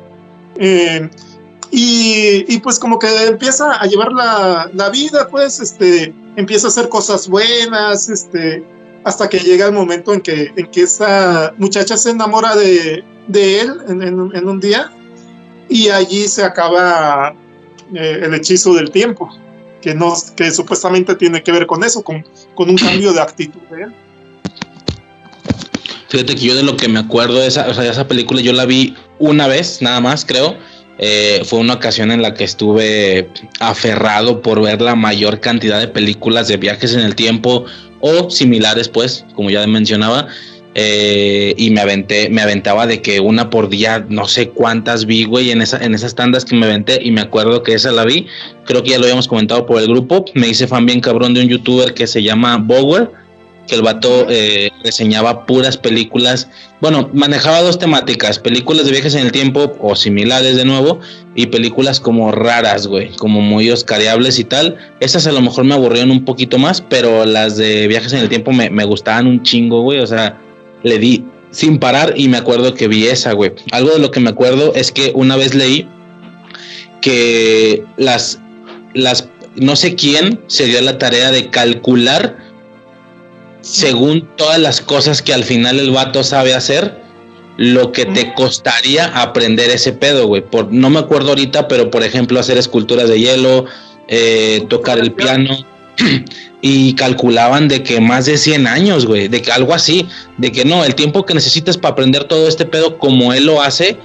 [0.57, 1.09] Eh,
[1.77, 6.89] y, pues como que empieza a llevar la, la, vida, pues, este, empieza a hacer
[6.89, 8.63] cosas buenas, este,
[9.03, 13.61] hasta que llega el momento en que, en que esa muchacha se enamora de, de
[13.61, 14.93] él en, en, un día
[15.69, 17.35] y allí se acaba
[17.93, 19.29] eh, el hechizo del tiempo,
[19.83, 22.25] que, no, que supuestamente tiene que ver con eso, con,
[22.55, 23.89] con un cambio de actitud de.
[26.09, 28.65] Fíjate que yo de lo que me acuerdo de esa, sea, esa película, yo la
[28.65, 30.57] vi una vez, nada más, creo.
[30.99, 33.29] Eh, fue una ocasión en la que estuve
[33.61, 37.65] aferrado por ver la mayor cantidad de películas de viajes en el tiempo
[38.01, 40.29] o similares, pues, como ya mencionaba.
[40.77, 45.25] Eh, y me aventé, me aventaba de que una por día, no sé cuántas vi,
[45.25, 48.05] güey, en, esa, en esas tandas que me aventé, y me acuerdo que esa la
[48.05, 48.27] vi,
[48.65, 51.43] creo que ya lo habíamos comentado por el grupo, me hice fan bien cabrón de
[51.43, 53.09] un youtuber que se llama Bower,
[53.67, 56.49] que el vato eh, reseñaba puras películas,
[56.81, 61.01] bueno, manejaba dos temáticas, películas de viajes en el tiempo o similares de nuevo,
[61.35, 64.77] y películas como raras, güey, como muy oscariables y tal.
[65.01, 68.29] Esas a lo mejor me aburrieron un poquito más, pero las de viajes en el
[68.29, 70.39] tiempo me, me gustaban un chingo, güey, o sea,
[70.83, 71.25] le di
[71.55, 73.53] sin parar y me acuerdo que vi esa, güey.
[73.71, 75.87] Algo de lo que me acuerdo es que una vez leí
[77.01, 78.41] que las,
[78.93, 82.39] las, no sé quién se dio la tarea de calcular
[83.65, 87.03] según todas las cosas que al final el vato sabe hacer,
[87.57, 90.43] lo que te costaría aprender ese pedo, güey.
[90.43, 93.65] Por, no me acuerdo ahorita, pero por ejemplo, hacer esculturas de hielo,
[94.09, 95.57] eh, tocar el piano
[96.61, 100.67] y calculaban de que más de 100 años, güey, de que algo así, de que
[100.67, 103.97] no, el tiempo que necesitas para aprender todo este pedo como él lo hace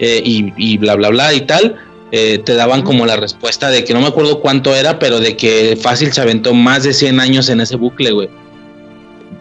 [0.00, 1.76] eh, y, bla, bla, bla y tal,
[2.10, 5.36] eh, te daban como la respuesta de que no me acuerdo cuánto era, pero de
[5.36, 8.28] que fácil se aventó más de 100 años en ese bucle, güey.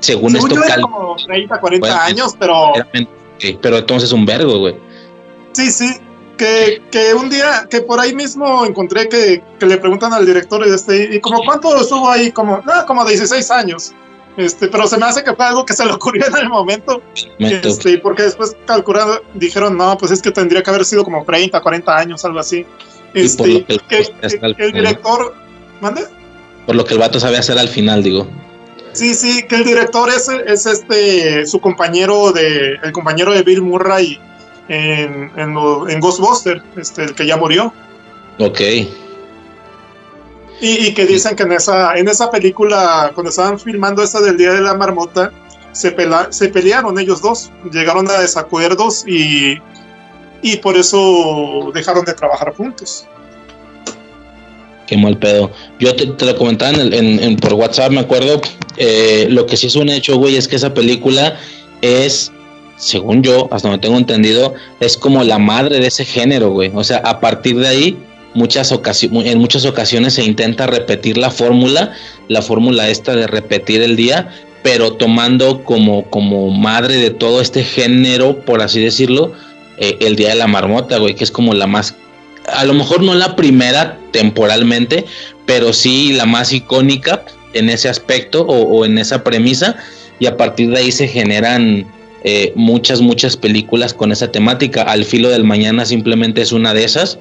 [0.04, 0.50] Según, esto,
[0.82, 2.74] como 30, 40 años, pero...
[3.62, 4.76] pero entonces un vergo, güey.
[5.54, 5.94] Sí, sí,
[6.38, 10.62] que, que, un día, que por ahí mismo encontré que, que, le preguntan al director
[10.68, 13.94] este, y como cuánto estuvo ahí, como, no, como 16 años.
[14.36, 17.02] Este, pero se me hace que fue algo que se le ocurrió en el momento.
[17.40, 21.62] Este, porque después calculando, dijeron, no, pues es que tendría que haber sido como 30,
[21.62, 22.66] 40 años, algo así.
[23.14, 25.34] Este, que, que, el director,
[25.80, 26.04] ¿mande?
[26.66, 28.28] Por lo que el vato sabe hacer al final, digo.
[28.94, 33.62] Sí, sí, que el director es, es este, su compañero de, el compañero de Bill
[33.64, 34.20] Murray
[34.68, 35.58] en, en,
[35.90, 37.74] en Ghostbuster, este, el que ya murió.
[38.40, 38.62] Ok.
[38.62, 38.88] Y,
[40.62, 44.54] y, que dicen que en esa, en esa película, cuando estaban filmando esta del Día
[44.54, 45.32] de la Marmota,
[45.72, 49.58] se, pela, se pelearon ellos dos, llegaron a desacuerdos y,
[50.42, 53.08] y por eso dejaron de trabajar juntos.
[54.88, 55.52] Qué mal pedo.
[55.80, 58.42] Yo te, lo comentaba en, en, por WhatsApp, me acuerdo.
[58.78, 61.38] Eh, lo que sí es un hecho, güey, es que esa película
[61.82, 62.32] es
[62.76, 66.72] según yo, hasta donde tengo entendido, es como la madre de ese género, güey.
[66.74, 67.98] O sea, a partir de ahí,
[68.34, 71.94] muchas en muchas ocasiones se intenta repetir la fórmula,
[72.28, 74.30] la fórmula esta de repetir el día,
[74.64, 79.34] pero tomando como, como madre de todo este género, por así decirlo,
[79.78, 81.96] eh, el Día de la Marmota, güey, que es como la más,
[82.48, 85.06] a lo mejor no la primera temporalmente,
[85.46, 89.76] pero sí la más icónica en ese aspecto o, en esa premisa,
[90.20, 91.86] y a partir de ahí se generan
[92.24, 94.84] eh, muchas, muchas películas con esa temática.
[94.84, 97.20] Al filo del mañana simplemente es una de esas,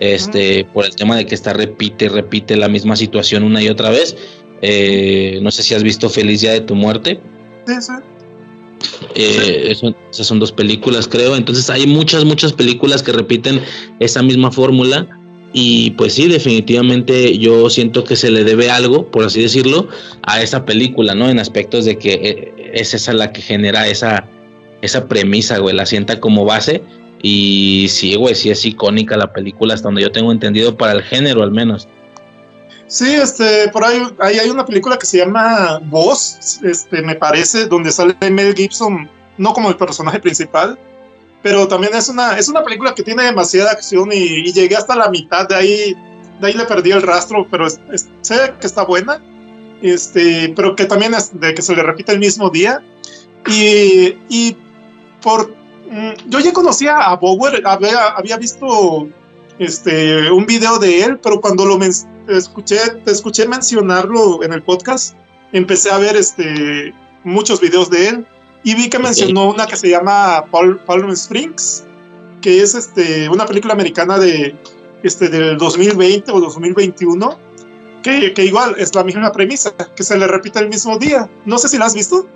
[0.00, 3.90] este, por el tema de que está repite, repite la misma situación una y otra
[3.90, 4.16] vez.
[4.60, 7.20] Eh, no sé si has visto Feliz Día de tu Muerte.
[7.66, 7.92] Sí, sí.
[9.14, 9.74] Eh,
[10.10, 11.36] esas son dos películas, creo.
[11.36, 13.60] Entonces hay muchas, muchas películas que repiten
[13.98, 15.08] esa misma fórmula.
[15.54, 19.86] Y pues sí, definitivamente yo siento que se le debe algo, por así decirlo,
[20.22, 21.28] a esa película, ¿no?
[21.28, 24.26] En aspectos de que eh, es esa la que genera esa,
[24.80, 26.82] esa premisa, güey, la sienta como base.
[27.22, 31.02] Y sí, güey, sí es icónica la película, hasta donde yo tengo entendido, para el
[31.02, 31.86] género al menos.
[32.92, 37.64] Sí, este, por ahí, ahí hay una película que se llama Voz, este, me parece,
[37.64, 39.08] donde sale Mel Gibson,
[39.38, 40.78] no como el personaje principal,
[41.42, 45.08] pero también es una, es una película que tiene demasiada acción y, llegué hasta la
[45.08, 45.96] mitad, de ahí,
[46.38, 49.22] de ahí le perdí el rastro, pero sé que está buena,
[49.80, 52.82] este, pero que también es de que se le repite el mismo día.
[53.46, 54.54] Y, y
[55.22, 55.48] por,
[55.90, 59.08] mm, yo ya conocía a Bower, había, había visto
[59.62, 61.78] este, un video de él, pero cuando lo
[62.28, 65.14] escuché, te escuché mencionarlo en el podcast,
[65.52, 66.92] empecé a ver este,
[67.24, 68.26] muchos videos de él
[68.64, 71.84] y vi que mencionó una que se llama Palm Springs,
[72.40, 74.56] que es este, una película americana de,
[75.02, 77.38] este, del 2020 o 2021,
[78.02, 81.30] que, que igual es la misma premisa, que se le repite el mismo día.
[81.44, 82.26] No sé si la has visto.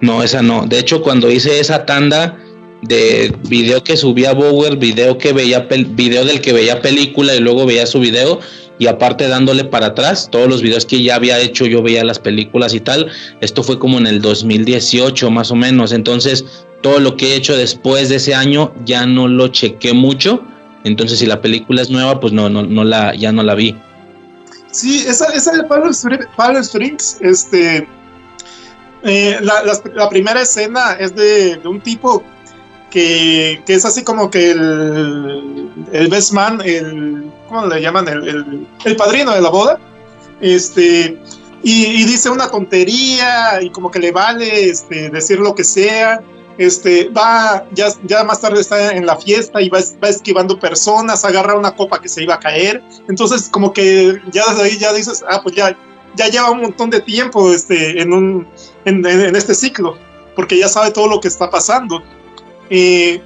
[0.00, 0.66] No, esa no.
[0.66, 2.38] De hecho, cuando hice esa tanda,
[2.82, 7.66] de video que subía Bower, video que veía video del que veía película y luego
[7.66, 8.40] veía su video
[8.78, 12.18] y aparte dándole para atrás todos los videos que ya había hecho, yo veía las
[12.18, 13.10] películas y tal.
[13.40, 15.92] Esto fue como en el 2018 más o menos.
[15.92, 16.44] Entonces,
[16.80, 20.44] todo lo que he hecho después de ese año ya no lo chequé mucho.
[20.84, 23.74] Entonces, si la película es nueva, pues no no no la ya no la vi.
[24.70, 27.88] Sí, esa, esa de Palo Springs, este
[29.02, 29.62] eh, la,
[29.94, 32.22] la, primera escena es de un tipo
[32.90, 38.08] que, es así como que el, el best man, el, ¿cómo le llaman?
[38.08, 39.78] El, el, padrino de la boda,
[40.40, 41.18] este,
[41.62, 46.22] y, dice una tontería y como que le vale este, decir lo que sea,
[46.56, 51.24] este, va, ya, ya más tarde está en la fiesta y va, va, esquivando personas,
[51.24, 54.92] agarra una copa que se iba a caer, entonces como que ya desde ahí ya
[54.92, 55.76] dices, ah, pues ya,
[56.16, 58.48] ya lleva un montón de tiempo este, en, un,
[58.84, 59.96] en, en este ciclo,
[60.34, 62.02] porque ya sabe todo lo que está pasando.
[62.70, 63.20] Eh,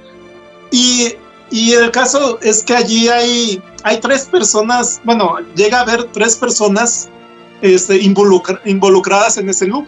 [0.71, 1.13] y,
[1.51, 6.35] y, el caso es que allí hay, hay tres personas, bueno, llega a haber tres
[6.35, 7.09] personas
[7.61, 9.87] este, involucradas en ese loop.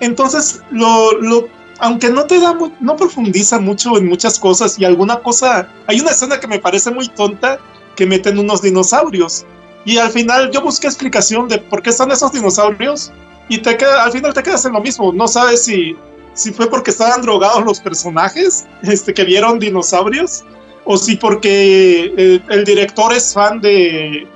[0.00, 1.48] Entonces, lo, lo,
[1.78, 6.10] aunque no te da, no profundiza mucho en muchas cosas y alguna cosa, hay una
[6.10, 7.58] escena que me parece muy tonta
[7.96, 9.44] que meten unos dinosaurios.
[9.84, 13.12] Y al final yo busqué explicación de por qué están esos dinosaurios
[13.48, 15.12] y te queda, al final te quedas en lo mismo.
[15.12, 15.96] No sabes si
[16.36, 20.44] si fue porque estaban drogados los personajes este, que vieron dinosaurios
[20.84, 24.26] o si porque eh, el, director es fan de,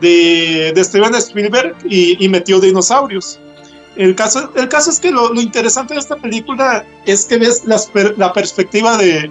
[0.00, 3.40] de, Steven Spielberg y, metió dinosaurios.
[3.96, 8.32] El caso, el caso es que lo, interesante de esta película es que ves la
[8.32, 9.30] perspectiva de,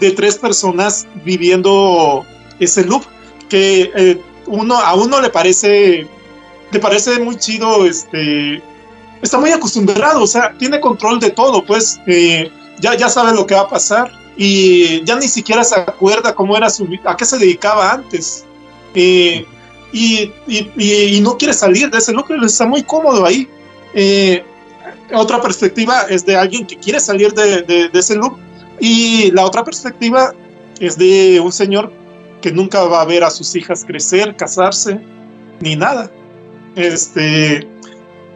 [0.00, 2.24] de, tres personas viviendo
[2.60, 3.02] ese loop,
[3.48, 6.06] que eh, uno, a uno le parece,
[6.70, 8.62] le parece muy chido este,
[9.22, 13.46] está muy acostumbrado, o sea, tiene control de todo, pues eh, ya, ya sabe lo
[13.46, 17.24] que va a pasar y ya ni siquiera se acuerda cómo era su a qué
[17.24, 18.44] se dedicaba antes.
[18.94, 19.44] Eh,
[19.92, 23.48] y, y, no quiere salir de ese núcleo, está muy cómodo ahí.
[23.94, 24.44] Eh,
[25.14, 28.36] otra perspectiva es de alguien que quiere salir de, de, de, ese loop
[28.78, 30.34] y la otra perspectiva
[30.80, 31.92] es de un señor
[32.42, 35.00] que nunca va a ver a sus hijas crecer, casarse,
[35.60, 36.10] ni nada.
[36.74, 37.66] Este,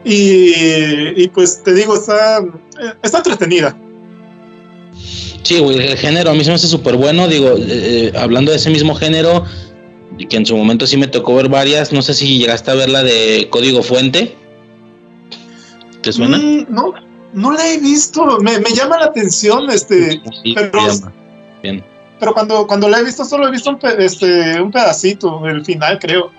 [0.03, 2.43] y, pues te digo, está,
[3.03, 3.77] está entretenida.
[5.43, 7.27] Sí, güey, el género a mí se me hace súper bueno.
[7.27, 9.45] Digo, eh, eh, hablando de ese mismo género,
[10.29, 11.91] que en su momento sí me tocó ver varias.
[11.91, 14.35] No sé si llegaste a ver la de Código Fuente.
[16.01, 16.37] ¿Te suena?
[16.37, 16.93] Mm, no,
[17.33, 18.39] no la he visto.
[18.39, 20.21] Me, llama la atención, este.
[20.55, 20.79] pero,
[21.61, 21.83] Bien.
[22.19, 25.99] pero cuando, cuando la he visto, solo he visto un, este, un pedacito, el final,
[25.99, 26.31] creo.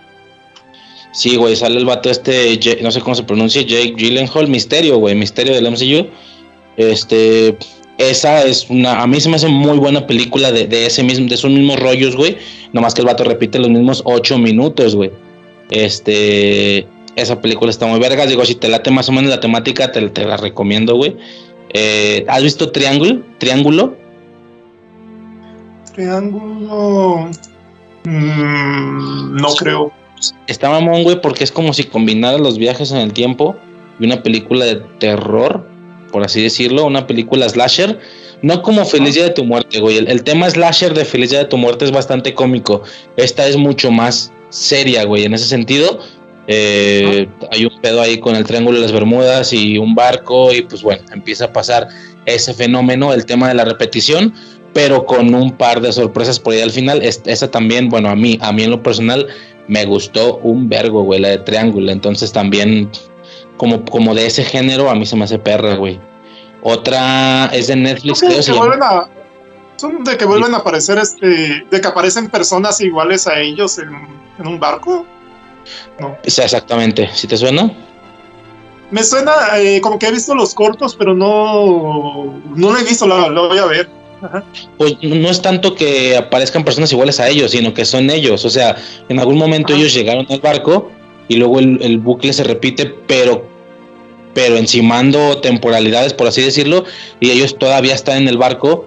[1.13, 5.15] Sí, güey, sale el vato este, no sé cómo se pronuncia, Jake Gyllenhaal, Misterio, güey,
[5.15, 6.09] Misterio del MCU.
[6.77, 7.57] Este,
[7.99, 11.29] esa es una, a mí se me hace muy buena película de, de ese mismo,
[11.29, 12.39] de esos mismos rollos, güey.
[12.73, 15.11] Nomás que el vato repite los mismos ocho minutos, güey.
[15.71, 16.87] Este,
[17.17, 18.27] esa película está muy verga.
[18.27, 21.17] Digo, si te late más o menos la temática, te, te la recomiendo, güey.
[21.75, 23.21] Eh, ¿Has visto Triángulo?
[23.39, 23.97] ¿Triángulo?
[25.95, 27.31] Triángulo.
[28.05, 29.93] Mm, no creo.
[30.47, 33.57] Está mamón, güey, porque es como si combinara los viajes en el tiempo
[34.01, 35.66] y una película de terror,
[36.11, 37.99] por así decirlo, una película slasher.
[38.43, 39.99] No como Feliz Día de tu Muerte, güey.
[39.99, 42.82] El, el tema slasher de Feliz Día de tu Muerte es bastante cómico.
[43.16, 46.01] Esta es mucho más seria, güey, en ese sentido.
[46.49, 50.62] Eh, hay un pedo ahí con el Triángulo de las Bermudas y un barco y
[50.62, 51.86] pues bueno, empieza a pasar
[52.27, 54.35] ese fenómeno, el tema de la repetición,
[54.73, 57.01] pero con un par de sorpresas por ahí al final.
[57.01, 59.28] Es- esa también, bueno, a mí, a mí en lo personal
[59.69, 61.91] me gustó un vergo, güey, la de Triángulo.
[61.93, 62.91] Entonces también,
[63.57, 66.01] como, como de ese género, a mí se me hace perra, güey.
[66.63, 69.09] Otra es de Netflix, Creo que- se vuelven a,
[69.77, 73.89] son de que vuelven a aparecer, este, de que aparecen personas iguales a ellos en,
[74.39, 75.05] en un barco.
[76.25, 77.09] Sí, exactamente.
[77.15, 77.71] ¿Sí te suena?
[78.91, 83.07] Me suena eh, como que he visto los cortos, pero no, no lo he visto,
[83.07, 83.89] lo, lo voy a ver.
[84.23, 84.44] Ajá.
[84.78, 88.44] Pues no es tanto que aparezcan personas iguales a ellos, sino que son ellos.
[88.44, 88.77] O sea,
[89.09, 89.81] en algún momento Ajá.
[89.81, 90.90] ellos llegaron al barco
[91.28, 93.47] y luego el, el bucle se repite, pero,
[94.35, 96.85] pero encimando temporalidades, por así decirlo,
[97.20, 98.86] y ellos todavía están en el barco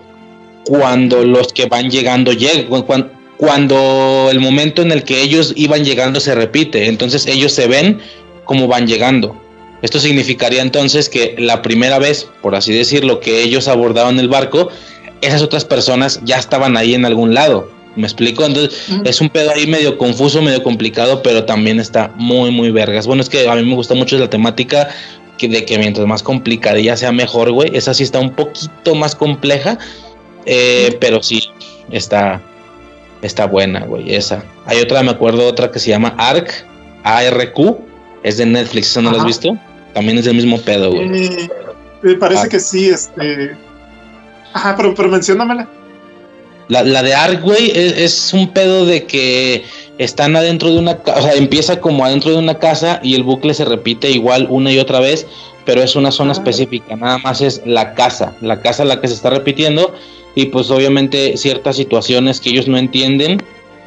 [0.65, 2.83] cuando los que van llegando llegan.
[2.83, 7.67] Cuando, cuando el momento en el que ellos iban llegando se repite, entonces ellos se
[7.67, 7.99] ven
[8.45, 9.35] como van llegando.
[9.81, 14.69] Esto significaría entonces que la primera vez, por así decirlo, que ellos abordaron el barco,
[15.21, 17.69] esas otras personas ya estaban ahí en algún lado.
[17.95, 18.43] ¿Me explico?
[18.45, 23.07] Entonces es un pedo ahí medio confuso, medio complicado, pero también está muy, muy vergas.
[23.07, 24.89] Bueno, es que a mí me gusta mucho la temática
[25.37, 27.71] que de que mientras más complicadilla sea mejor, güey.
[27.75, 29.77] Esa sí está un poquito más compleja,
[30.45, 31.41] eh, pero sí
[31.89, 32.41] está,
[33.21, 34.13] está buena, güey.
[34.13, 34.43] Esa.
[34.65, 36.65] Hay otra, me acuerdo, otra que se llama ARC,
[37.03, 37.77] ARQ,
[38.23, 39.57] es de Netflix, ¿esa no la has visto?
[39.93, 41.27] También es del mismo pedo, güey.
[41.27, 41.49] Eh,
[42.01, 42.49] me parece Ah.
[42.49, 43.55] que sí, este.
[44.55, 45.67] Ajá, pero, pero menciónamela.
[46.69, 49.65] La, la de Ark, güey, es, es un pedo de que
[49.97, 53.23] están adentro de una casa, o sea, empieza como adentro de una casa y el
[53.23, 55.27] bucle se repite igual una y otra vez,
[55.65, 56.33] pero es una zona Ah.
[56.39, 59.93] específica, nada más es la casa, la casa la que se está repitiendo
[60.35, 63.41] y pues obviamente ciertas situaciones que ellos no entienden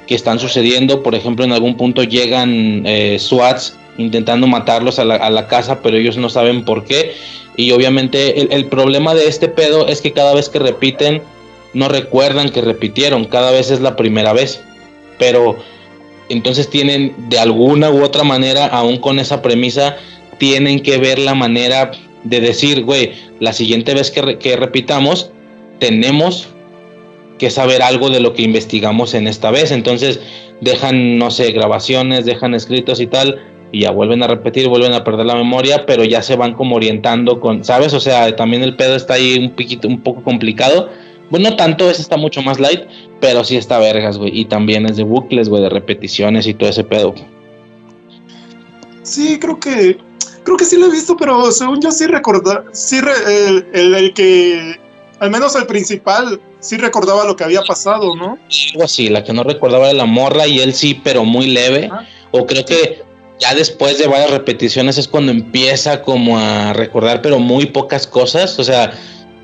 [0.07, 5.17] que están sucediendo, por ejemplo, en algún punto llegan eh, SWATs intentando matarlos a la,
[5.17, 7.15] a la casa, pero ellos no saben por qué.
[7.59, 11.23] Y obviamente el, el problema de este pedo es que cada vez que repiten,
[11.75, 14.61] no recuerdan que repitieron, cada vez es la primera vez.
[15.19, 15.57] Pero
[16.29, 19.97] entonces tienen de alguna u otra manera, aún con esa premisa,
[20.39, 21.91] tienen que ver la manera
[22.23, 25.33] de decir, güey, la siguiente vez que, re- que repitamos,
[25.81, 26.47] tenemos
[27.39, 29.73] que saber algo de lo que investigamos en esta vez.
[29.73, 30.21] Entonces
[30.61, 33.41] dejan, no sé, grabaciones, dejan escritos y tal,
[33.73, 36.77] y ya vuelven a repetir, vuelven a perder la memoria, pero ya se van como
[36.77, 37.93] orientando con, ¿sabes?
[37.95, 40.89] O sea, también el pedo está ahí un poquito, un poco complicado.
[41.31, 42.81] Bueno, no tanto, ese está mucho más light,
[43.21, 44.31] pero sí está vergas, güey.
[44.39, 47.15] Y también es de bucles, güey, de repeticiones y todo ese pedo.
[49.03, 49.99] Sí, creo que.
[50.45, 52.65] Creo que sí lo he visto, pero según yo sí recordaba.
[52.73, 54.77] Sí, re- el, el- el que.
[55.21, 58.39] Al menos el principal, sí recordaba lo que había pasado, ¿no?
[58.73, 61.91] Algo así, la que no recordaba era la morra y él sí, pero muy leve.
[62.31, 63.03] O creo que
[63.39, 68.59] ya después de varias repeticiones es cuando empieza como a recordar, pero muy pocas cosas.
[68.59, 68.93] O sea,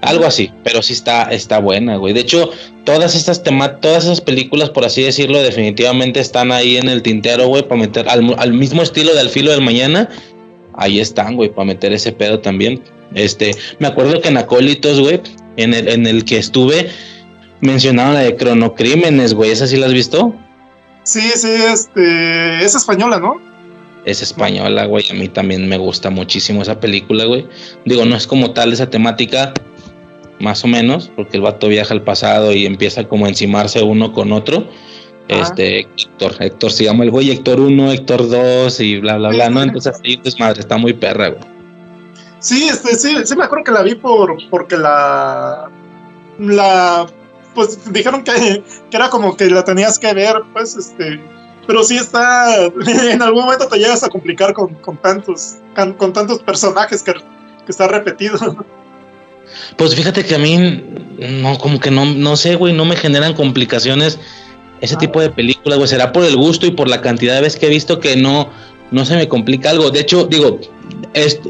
[0.00, 2.12] algo así, pero sí está, está buena, güey.
[2.12, 2.50] De hecho,
[2.84, 7.46] todas estas temas, todas esas películas, por así decirlo, definitivamente están ahí en el tintero,
[7.46, 10.08] güey, para meter al, al mismo estilo de Al filo del mañana.
[10.76, 12.82] Ahí están, güey, para meter ese pedo también.
[13.14, 15.20] Este, me acuerdo que en Acólitos, güey,
[15.56, 16.90] en el, en el que estuve,
[17.60, 19.52] mencionaron la de Cronocrímenes, güey.
[19.52, 20.34] ¿Esa sí la has visto?
[21.04, 22.64] Sí, sí, este.
[22.64, 23.53] Es española, ¿no?
[24.04, 25.04] Es española, güey.
[25.10, 27.46] A mí también me gusta muchísimo esa película, güey.
[27.84, 29.54] Digo, no es como tal esa temática,
[30.40, 34.12] más o menos, porque el vato viaja al pasado y empieza como a encimarse uno
[34.12, 34.68] con otro.
[35.28, 39.48] Este, Héctor, Héctor se llama el güey, Héctor 1, Héctor 2 y bla, bla, bla,
[39.48, 39.62] ¿no?
[39.62, 41.54] Entonces, ahí desmadre, está muy perra, güey.
[42.40, 45.70] Sí, este, sí, sí me acuerdo que la vi por porque la
[46.38, 47.06] la
[47.54, 51.20] pues dijeron que, que era como que la tenías que ver, pues este,
[51.66, 52.66] pero sí está
[53.10, 57.70] en algún momento te llegas a complicar con, con tantos con, tantos personajes que, que
[57.70, 58.38] está repetido.
[59.76, 60.84] Pues fíjate que a mí,
[61.18, 64.18] no, como que no, no sé, güey, no me generan complicaciones
[64.80, 65.88] ese tipo de películas, güey.
[65.88, 68.48] Será por el gusto y por la cantidad de veces que he visto que no,
[68.90, 69.90] no se me complica algo.
[69.90, 70.60] De hecho, digo,
[71.14, 71.40] es,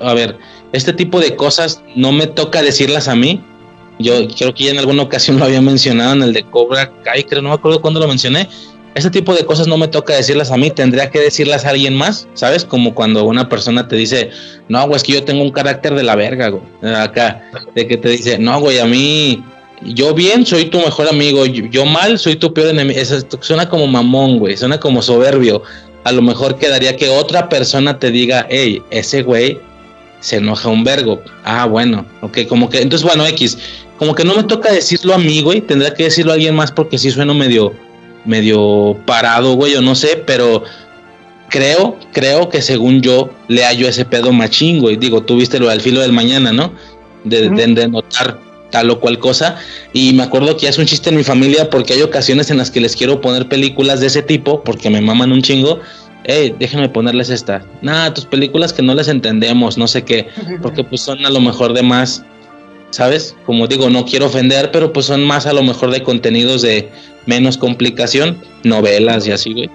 [0.00, 0.38] a ver,
[0.72, 3.42] este tipo de cosas no me toca decirlas a mí.
[3.98, 7.24] Yo creo que ya en alguna ocasión lo había mencionado en el de Cobra Kai,
[7.24, 8.48] creo, no me acuerdo cuándo lo mencioné.
[8.96, 11.94] Ese tipo de cosas no me toca decirlas a mí, tendría que decirlas a alguien
[11.94, 12.64] más, ¿sabes?
[12.64, 14.30] Como cuando una persona te dice,
[14.70, 16.94] no, güey, es que yo tengo un carácter de la verga, güey.
[16.94, 17.42] Acá,
[17.74, 19.44] de que te dice, no, güey, a mí,
[19.82, 22.98] yo bien soy tu mejor amigo, yo, mal soy tu peor enemigo.
[22.98, 25.62] Eso suena como mamón, güey, suena como soberbio.
[26.04, 29.60] a lo mejor quedaría que otra persona te diga, hey, ese güey
[30.20, 31.20] se enoja un vergo.
[31.44, 33.58] Ah, bueno, ok, como que, entonces, bueno, X,
[33.98, 36.72] como que no me toca decirlo a mí, güey, tendría que decirlo a alguien más
[36.72, 37.74] porque sí sueno medio,
[38.26, 40.64] medio parado, güey, o no sé, pero
[41.48, 44.96] creo, creo que según yo le hallo ese pedo machín, güey.
[44.96, 46.72] Digo, tú viste lo del filo del mañana, ¿no?
[47.24, 48.38] De, de, notar
[48.70, 49.56] tal o cual cosa.
[49.92, 52.70] Y me acuerdo que es un chiste en mi familia porque hay ocasiones en las
[52.70, 55.80] que les quiero poner películas de ese tipo porque me maman un chingo.
[56.24, 57.64] Hey, déjenme ponerles esta.
[57.82, 60.28] Nada, tus películas que no les entendemos, no sé qué.
[60.62, 62.24] Porque pues son a lo mejor de más,
[62.90, 63.36] ¿sabes?
[63.46, 66.90] Como digo, no quiero ofender, pero pues son más a lo mejor de contenidos de
[67.26, 69.70] menos complicación, novelas y así, güey.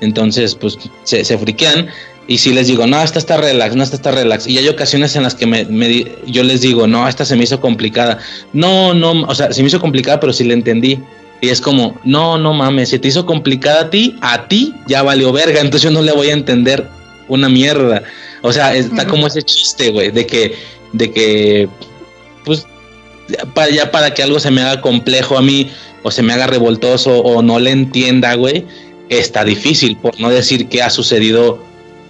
[0.00, 1.88] Entonces, pues se, se friquean.
[2.28, 4.48] Y si les digo, no, esta está relax, no, esta está relax.
[4.48, 7.60] Y hay ocasiones en las que me, yo les digo, no, esta se me hizo
[7.60, 8.18] complicada.
[8.52, 10.98] No, no, o sea, se me hizo complicada, pero sí la entendí.
[11.40, 15.02] Y es como, no, no mames, si te hizo complicada a ti, a ti ya
[15.02, 16.88] valió verga, entonces yo no le voy a entender
[17.28, 18.02] una mierda.
[18.42, 20.54] O sea, está como ese chiste, güey, de que,
[20.92, 21.68] de que,
[22.44, 22.66] pues,
[23.54, 25.70] para, ya para que algo se me haga complejo a mí,
[26.06, 28.64] o se me haga revoltoso, o no le entienda, güey,
[29.08, 31.58] está difícil, por no decir que ha sucedido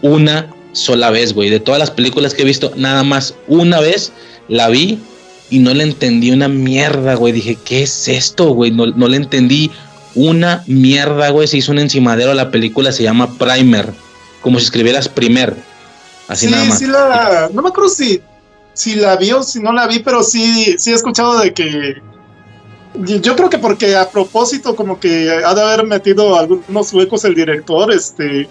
[0.03, 1.49] una sola vez, güey.
[1.49, 4.13] De todas las películas que he visto, nada más una vez
[4.49, 4.99] la vi
[5.49, 7.33] y no le entendí una mierda, güey.
[7.33, 8.71] Dije, ¿qué es esto, güey?
[8.71, 9.71] No, no le entendí
[10.15, 11.49] una mierda, güey.
[11.49, 13.95] Se hizo un encimadero a la película, se llama Primer.
[14.43, 15.57] Como si escribieras primer.
[16.29, 16.79] Así nada más.
[16.79, 18.21] Sí la, no me acuerdo si,
[18.75, 21.95] si la vi o si no la vi, pero sí, sí he escuchado de que
[23.05, 27.35] yo creo que porque a propósito como que ha de haber metido algunos huecos el
[27.35, 28.49] director, este,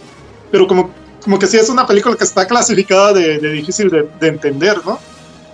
[0.51, 0.91] pero como,
[1.23, 4.99] como que sí es una película que está clasificada de, difícil de, entender, ¿no?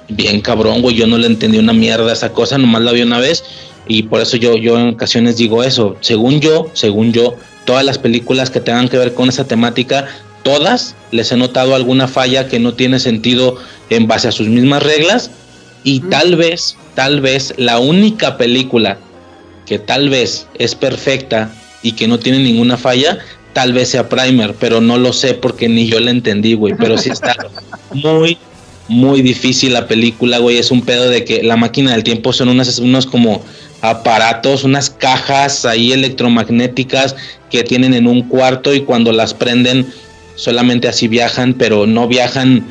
[0.10, 3.20] Bien cabrón, güey, yo no le entendí una mierda esa cosa, nomás la vi una
[3.20, 3.44] vez
[3.88, 5.96] y por eso yo, yo en ocasiones digo eso.
[6.02, 7.36] Según yo, según yo,
[7.66, 10.08] todas las películas que tengan que ver con esa temática,
[10.44, 13.58] todas les he notado alguna falla que no tiene sentido
[13.90, 15.32] en base a sus mismas reglas
[15.84, 18.98] y tal vez tal vez la única película
[19.66, 23.20] que tal vez es perfecta y que no tiene ninguna falla,
[23.54, 26.74] tal vez sea Primer, pero no lo sé porque ni yo la entendí, güey.
[26.78, 27.36] Pero sí está
[27.94, 28.38] muy,
[28.88, 30.58] muy difícil la película, güey.
[30.58, 33.44] Es un pedo de que la máquina del tiempo son unas, unos como
[33.82, 37.16] aparatos, unas cajas ahí electromagnéticas
[37.50, 39.88] que tienen en un cuarto y cuando las prenden
[40.36, 42.66] solamente así viajan, pero no viajan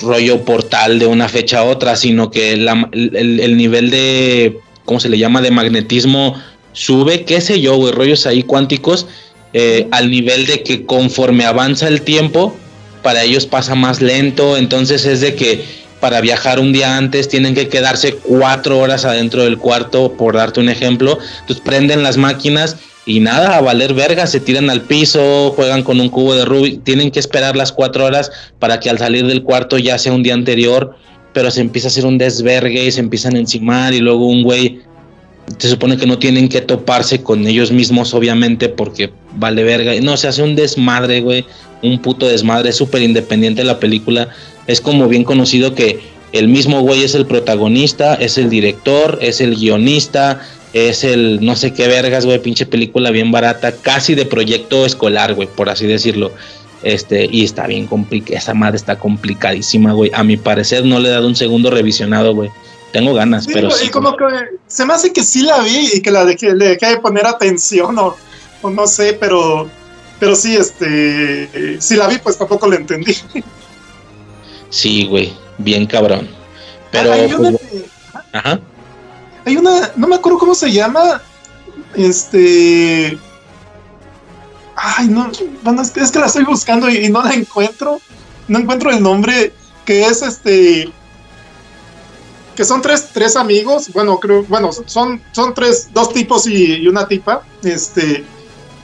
[0.00, 5.18] rollo portal de una fecha a otra, sino que el, nivel de, ¿cómo se le
[5.18, 6.40] llama?, de magnetismo
[6.72, 9.06] sube, qué sé yo, güey, rollos ahí cuánticos,
[9.52, 12.56] eh, al nivel de que conforme avanza el tiempo,
[13.02, 15.64] para ellos pasa más lento, entonces es de que
[16.00, 20.60] para viajar un día antes tienen que quedarse cuatro horas adentro del cuarto, por darte
[20.60, 22.76] un ejemplo, entonces prenden las máquinas
[23.06, 26.84] y nada, a valer verga, se tiran al piso, juegan con un cubo de Rubik,
[26.84, 30.22] tienen que esperar las cuatro horas para que al salir del cuarto ya sea un
[30.22, 30.96] día anterior,
[31.34, 34.42] pero se empieza a hacer un desvergue y se empiezan a encimar y luego un
[34.42, 34.80] güey,
[35.58, 40.16] se supone que no tienen que toparse con ellos mismos, obviamente, porque vale verga, no,
[40.16, 41.44] se hace un desmadre, güey,
[41.82, 44.28] un puto desmadre, es súper independiente la película,
[44.66, 46.00] es como bien conocido que
[46.32, 50.40] el mismo güey es el protagonista, es el director, es el guionista,
[50.74, 55.34] es el no sé qué vergas, güey, pinche película bien barata, casi de proyecto escolar,
[55.34, 56.32] güey, por así decirlo.
[56.82, 60.10] Este, y está bien complicada, esa madre está complicadísima, güey.
[60.12, 62.50] A mi parecer no le he dado un segundo revisionado, güey.
[62.92, 63.88] Tengo ganas, pero sí.
[63.88, 64.24] como que
[64.66, 67.26] se me hace que sí la vi y que la dejé, le dejé de poner
[67.26, 68.16] atención o,
[68.68, 69.68] no sé, pero
[70.18, 73.16] pero sí, este, si la vi, pues tampoco la entendí.
[74.70, 76.28] Sí, güey, bien cabrón.
[76.90, 77.56] Pero, pues,
[78.32, 78.60] ajá.
[79.44, 81.20] Hay una, no me acuerdo cómo se llama.
[81.94, 83.18] Este.
[84.76, 88.00] Ay, no, es, que, la estoy buscando y, no la encuentro.
[88.48, 89.52] No encuentro el nombre.
[89.84, 90.90] Que es este.
[92.56, 93.90] Que son tres, tres amigos.
[93.92, 94.44] Bueno, creo.
[94.44, 97.42] Bueno, son, son tres, dos tipos y, una tipa.
[97.62, 98.24] Este.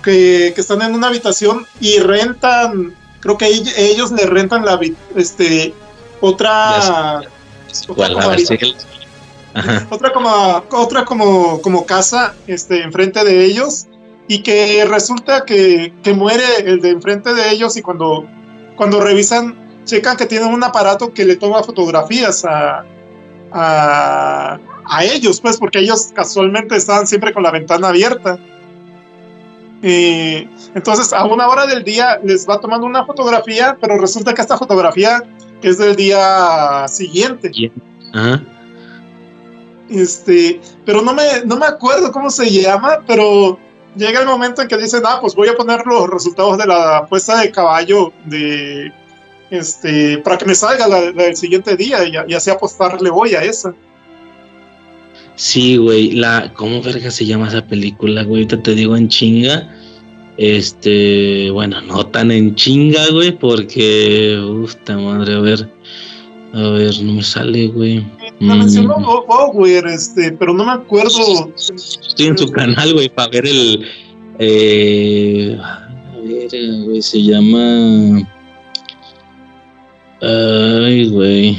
[0.03, 2.95] Que, están en una habitación y rentan.
[3.21, 4.79] Creo que ellos le rentan la
[5.15, 5.75] este
[6.21, 7.23] otra.
[7.89, 8.37] otra
[9.91, 13.87] otra como otra como, como casa este, enfrente de ellos
[14.29, 18.27] y que resulta que, muere el de enfrente de ellos y cuando,
[18.77, 22.85] cuando revisan checan que tienen un aparato que le toma fotografías a,
[23.53, 24.59] a,
[25.03, 28.39] ellos, pues porque ellos casualmente estaban siempre con la ventana abierta.
[29.83, 34.43] Y entonces a una hora del día les va tomando una fotografía, pero resulta que
[34.43, 35.25] esta fotografía
[35.63, 37.51] es del día siguiente.
[38.13, 38.43] Ajá.
[39.91, 43.59] Este, pero no me, no me acuerdo cómo se llama, pero
[43.97, 46.99] llega el momento en que dicen, ah, pues voy a poner los resultados de la
[46.99, 48.93] apuesta de caballo de
[49.51, 53.75] este para que me salga la, del siguiente día y, así apostarle voy a esa.
[55.35, 58.43] Sí, güey, la ¿cómo verga se llama esa película, güey?
[58.43, 59.75] Ahorita te digo en chinga.
[60.37, 65.69] Este, bueno, no tan en chinga, güey, porque uf, madre, a ver.
[66.53, 68.05] A ver, no me sale, güey.
[68.41, 69.87] La mencionó mm.
[69.87, 71.53] este, pero no me acuerdo.
[71.57, 73.87] Estoy en su canal, güey, para ver el.
[74.39, 75.89] Eh, a
[76.25, 76.51] ver,
[76.85, 78.27] güey, se llama.
[80.23, 81.59] Ay, güey.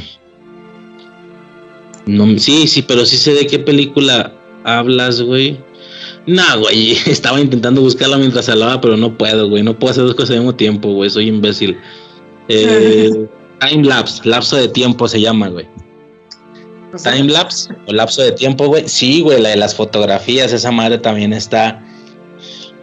[2.06, 4.32] No, sí, sí, pero sí sé de qué película
[4.64, 5.58] hablas, güey.
[6.26, 9.62] Nah, güey, estaba intentando buscarla mientras hablaba, pero no puedo, güey.
[9.62, 11.10] No puedo hacer dos cosas al mismo tiempo, güey.
[11.10, 11.78] Soy imbécil.
[12.48, 13.28] Eh,
[13.60, 15.66] time lapse, lapso de tiempo se llama, güey.
[17.02, 18.88] Time lapse o lapso de tiempo, güey.
[18.88, 21.82] Sí, güey, la de las fotografías, esa madre también está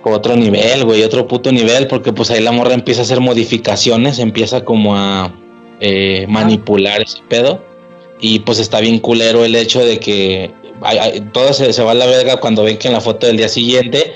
[0.04, 4.20] otro nivel, güey, otro puto nivel, porque pues ahí la morra empieza a hacer modificaciones,
[4.20, 5.34] empieza como a
[5.80, 7.64] eh, manipular ese pedo.
[8.20, 10.52] Y pues está bien culero el hecho de que
[11.32, 13.48] todo se, se, va a la verga cuando ven que en la foto del día
[13.48, 14.14] siguiente,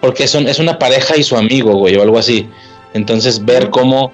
[0.00, 2.48] porque son, es una pareja y su amigo, güey, o algo así.
[2.92, 4.12] Entonces ver cómo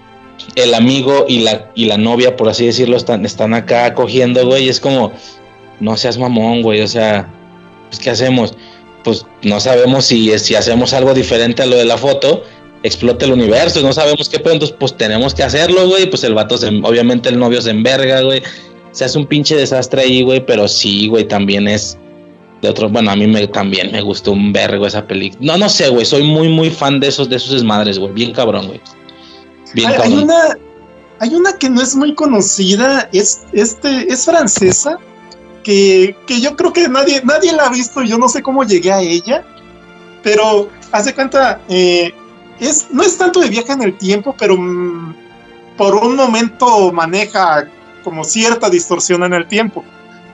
[0.55, 4.69] el amigo y la, y la novia, por así decirlo, están, están acá cogiendo, güey,
[4.69, 5.13] es como,
[5.81, 7.29] no seas mamón, güey, o sea,
[7.89, 8.55] pues ¿qué hacemos?
[9.05, 12.45] Pues no sabemos si, si hacemos algo diferente a lo de la foto,
[12.83, 16.35] explota el universo, no sabemos qué, pero entonces pues tenemos que hacerlo, güey, pues el
[16.35, 18.43] vato, obviamente el novio se enverga, güey,
[18.93, 21.99] se hace un pinche desastre ahí, güey, pero sí, güey, también es
[22.63, 25.41] de otro, bueno, a mí también me gustó un vergo esa película.
[25.41, 28.33] No, no sé, güey, soy muy, muy fan de esos, de esos desmadres, güey, bien
[28.33, 28.81] cabrón, güey.
[29.75, 30.13] Bien hay, cabrón.
[30.13, 30.59] Hay una,
[31.21, 34.99] hay una que no es muy conocida, es, este, es francesa,
[35.63, 38.93] que, que yo creo que nadie, nadie la ha visto, yo no sé cómo llegué
[38.93, 39.45] a ella,
[40.23, 42.13] pero hace cuenta, eh,
[42.61, 45.15] es, no es tanto de viaje en el tiempo, pero mm,
[45.77, 47.69] por un momento maneja
[48.03, 49.85] como cierta distorsión en el tiempo.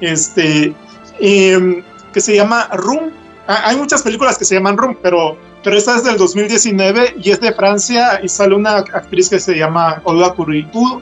[0.01, 0.75] Este,
[1.21, 1.83] em,
[2.13, 3.11] que se llama Room.
[3.47, 7.31] Ah, hay muchas películas que se llaman Room, pero, pero esta es del 2019 y
[7.31, 10.35] es de Francia y sale una actriz que se llama Olga,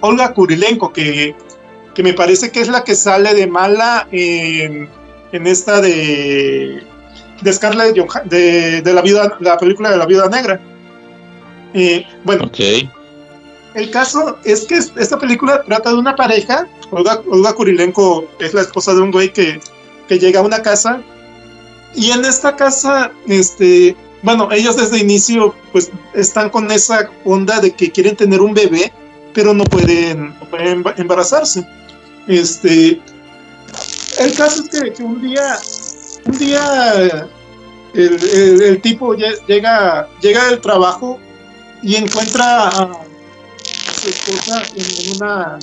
[0.00, 1.36] Olga Kurilenko, que,
[1.94, 4.88] que me parece que es la que sale de mala en,
[5.30, 6.82] en esta de,
[7.42, 7.94] de Scarlett
[8.24, 10.60] de, de, la, vida, la película de la Vida Negra.
[11.74, 12.50] Eh, bueno,
[13.74, 16.66] el caso es que esta película trata de una pareja.
[16.90, 19.60] Olga, Olga Kurilenko es la esposa de un güey que,
[20.08, 21.02] que llega a una casa.
[21.94, 27.72] Y en esta casa, este, bueno, ellos desde inicio, pues están con esa onda de
[27.72, 28.92] que quieren tener un bebé,
[29.34, 30.34] pero no pueden,
[30.96, 31.66] embarazarse.
[32.28, 33.00] Este,
[34.18, 35.58] el caso es que, un día,
[36.26, 37.28] un día
[37.94, 41.18] el, el, tipo llega, llega del trabajo
[41.82, 42.88] y encuentra a
[44.00, 45.58] su esposa en, una.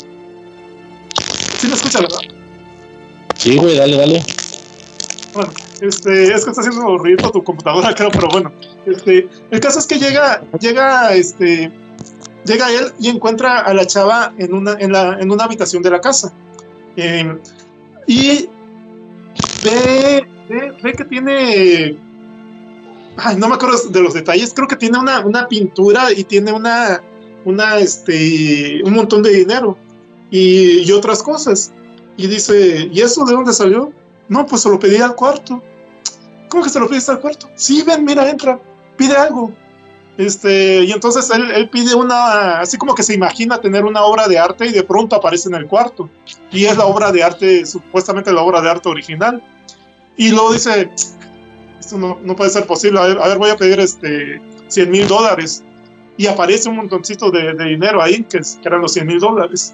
[1.60, 2.20] ¿Sí me escucha, verdad?
[3.38, 4.26] Sí, güey, dale, dale.
[5.34, 5.52] Bueno,
[5.82, 8.52] este, es que está haciendo ruido tu computadora, creo, pero bueno.
[8.86, 11.72] Este, el caso es que llega, llega, este,
[12.46, 15.92] llega él y encuentra a la chava en una, en la, en una habitación de
[15.92, 16.34] la casa.
[16.96, 17.38] Eh,
[18.08, 18.50] y
[19.64, 21.98] ve, ve, ve que tiene
[23.18, 26.52] ay, no me acuerdo de los detalles, creo que tiene una, una pintura y tiene
[26.52, 27.02] una,
[27.46, 29.78] una, este, un montón de dinero
[30.32, 31.72] y, y, otras cosas.
[32.18, 33.94] Y dice, ¿y eso de dónde salió?
[34.30, 35.62] No, pues se lo pedí al cuarto.
[36.48, 37.50] ¿Cómo que se lo pediste al cuarto?
[37.56, 38.60] Sí, ven, mira, entra,
[38.96, 39.54] pide algo.
[40.18, 44.28] Este, y entonces él, él, pide una, así como que se imagina tener una obra
[44.28, 46.10] de arte y de pronto aparece en el cuarto.
[46.52, 49.42] Y es la obra de arte, supuestamente la obra de arte original.
[50.18, 50.92] Y luego dice,
[51.80, 54.92] esto no, no, puede ser posible, a ver, a ver, voy a pedir este 100
[54.92, 55.64] mil dólares.
[56.18, 59.74] Y aparece un montoncito de, de dinero ahí, que, que, eran los 100 mil dólares.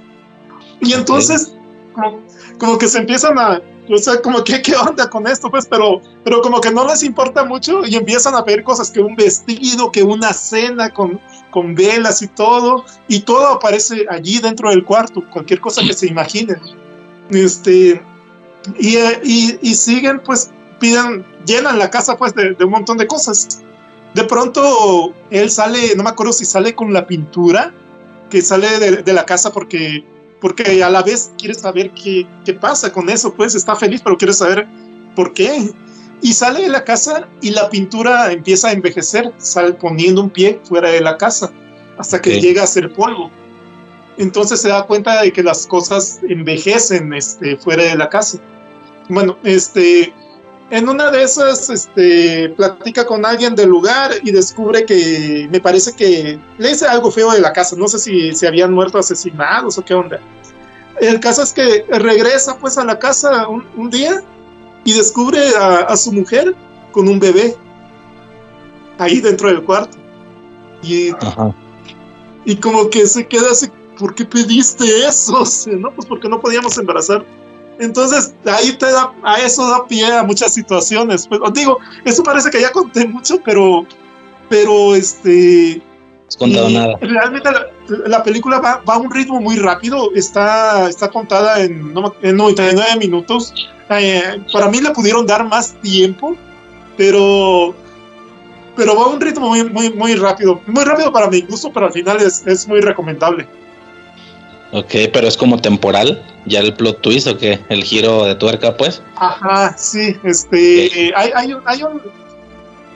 [0.80, 1.56] Y entonces,
[1.94, 2.22] como,
[2.60, 5.50] como, que se empiezan a, o sea, como que, ¿qué onda con esto?
[5.50, 9.00] Pues, pero, pero como que no les importa mucho y empiezan a pedir cosas que
[9.00, 11.20] un vestido, que una cena con,
[11.52, 16.08] con velas y todo, y todo aparece allí dentro del cuarto, cualquier cosa que se
[16.08, 16.60] imaginen.
[17.30, 18.02] Este,
[18.80, 23.62] y, y, y siguen pues piden, llenan la casa pues de, un montón de cosas.
[24.14, 27.74] De pronto él sale, no me acuerdo si sale con la pintura,
[28.30, 30.04] que sale de, la casa porque,
[30.46, 34.16] porque a la vez quiere saber qué, qué, pasa con eso, pues está feliz, pero
[34.16, 34.68] quiere saber
[35.16, 35.72] por qué.
[36.22, 40.62] Y sale de la casa y la pintura empieza a envejecer, sale poniendo un pie
[40.64, 41.52] fuera de la casa,
[41.98, 43.32] hasta que llega a ser polvo.
[44.20, 48.38] Entonces se da cuenta de que las cosas envejecen este, fuera de la casa.
[49.10, 50.14] Bueno, este,
[50.72, 55.96] en una de esas, este, platica con alguien del lugar y descubre que me parece
[55.96, 57.76] que le dice algo feo de la casa.
[57.76, 60.20] No sé si se habían muerto asesinados o qué onda.
[61.00, 64.24] El caso es que regresa pues a la casa un, un día
[64.86, 66.56] y descubre a, a, su mujer
[66.92, 67.56] con un bebé
[68.98, 69.98] ahí dentro del cuarto.
[70.82, 71.12] Y,
[72.46, 73.68] y como que se queda así,
[74.00, 75.44] ¿por qué pediste eso?
[75.78, 77.26] no, pues porque no podíamos embarazar
[77.80, 81.28] entonces, ahí te da, a eso da pie a muchas situaciones.
[81.28, 83.86] Pues, digo, eso parece que ya conté mucho, pero,
[84.50, 85.82] pero este.
[86.40, 86.98] contado nada.
[87.02, 87.68] Realmente la,
[88.08, 92.98] la película va, va, a un ritmo muy rápido, está, está contada en, en 99
[93.00, 93.54] minutos.
[93.90, 96.36] Eh, para mí le pudieron dar más tiempo,
[96.98, 97.76] pero,
[98.76, 100.62] pero va a un ritmo muy, muy, muy rápido.
[100.66, 103.48] Muy rápido para mi gusto, pero al final es, es muy recomendable.
[104.76, 108.76] Ok, pero es como temporal, ya el plot twist o qué, el giro de tuerca,
[108.76, 109.02] pues.
[109.16, 111.12] Ajá, sí, este, okay.
[111.16, 112.02] hay, hay, un, hay un,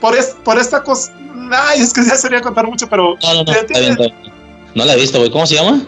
[0.02, 1.14] por, es, por esta cosa,
[1.54, 3.16] ay, es que ya sería contar mucho, pero...
[3.24, 4.34] No, no, no, está bien, está bien.
[4.76, 5.82] no la he visto, güey, ¿cómo se llama?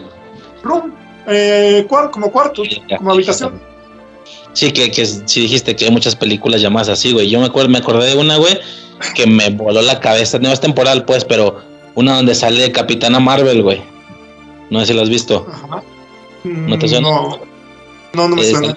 [0.62, 0.94] Room,
[1.26, 3.60] eh, cuar, como cuarto, ya, como habitación.
[4.54, 7.68] Sí, que, que sí dijiste que hay muchas películas llamadas así, güey, yo me, acuerdo,
[7.68, 8.58] me acordé de una, güey,
[9.14, 11.60] que me voló la cabeza, no es temporal, pues, pero
[11.94, 13.92] una donde sale Capitana Marvel, güey.
[14.72, 15.46] No sé si lo has visto.
[15.52, 15.82] Ajá.
[16.44, 17.08] ¿No te suena?
[17.10, 17.38] No,
[18.14, 18.76] no, no me Eh, suena.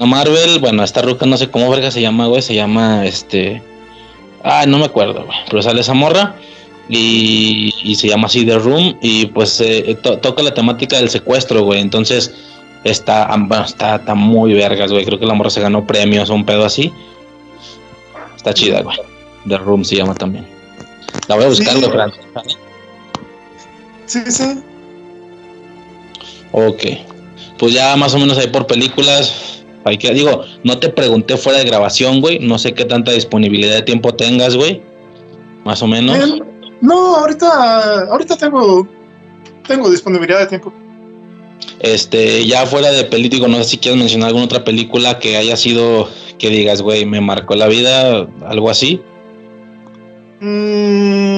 [0.00, 3.62] Marvel, bueno, esta ruca no sé cómo verga se llama, güey, se llama este.
[4.44, 5.38] Ah, no me acuerdo, güey.
[5.50, 6.34] Pero sale esa morra
[6.88, 11.10] y, y se llama así The Room y pues eh, to- toca la temática del
[11.10, 11.80] secuestro, güey.
[11.80, 12.32] Entonces
[12.84, 15.04] está, bueno, está, está muy vergas, güey.
[15.04, 16.92] Creo que la morra se ganó premios o un pedo así.
[18.36, 18.96] Está chida, güey.
[19.48, 20.46] The Room se llama también.
[21.28, 22.56] La voy a buscar, Sí.
[24.06, 24.62] Sí, sí.
[26.52, 26.84] Ok.
[27.58, 29.64] Pues ya más o menos ahí por películas.
[29.84, 32.38] Hay que, digo, no te pregunté fuera de grabación, güey.
[32.38, 34.82] No sé qué tanta disponibilidad de tiempo tengas, güey.
[35.64, 36.16] Más o menos.
[36.16, 36.40] Eh,
[36.80, 38.86] no, ahorita, ahorita tengo,
[39.66, 40.72] tengo disponibilidad de tiempo.
[41.78, 45.56] Este, ya fuera de película, no sé si quieres mencionar alguna otra película que haya
[45.56, 46.08] sido,
[46.38, 49.00] que digas, güey, me marcó la vida, algo así.
[50.40, 51.31] Mm,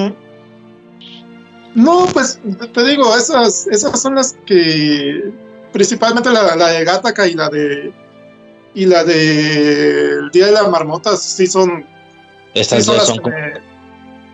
[1.74, 2.38] no, pues
[2.72, 5.32] te digo, esas, esas son las que
[5.72, 7.92] principalmente la, la de Gataca y la de
[8.74, 11.84] y la de El Día de la Marmota sí son
[12.54, 13.52] Estas sí son son que como- me-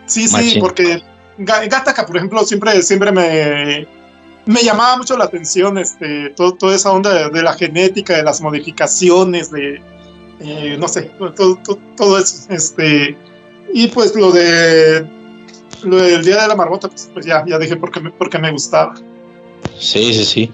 [0.07, 1.03] sí, sí, porque
[1.39, 3.87] Ga- Gattaca, por ejemplo, siempre, siempre me,
[4.47, 8.23] me llamaba mucho la atención este, todo, toda esa onda de, de la genética, de
[8.23, 9.81] las modificaciones, de
[10.41, 12.47] eh, no sé, todo, todo, todo eso.
[12.51, 13.17] Este,
[13.73, 15.07] y pues lo de
[15.85, 18.51] lo del Día de la Marmota, pues, pues ya, ya dije porque me, porque me
[18.51, 18.94] gustaba.
[19.78, 20.52] Sí, sí, sí.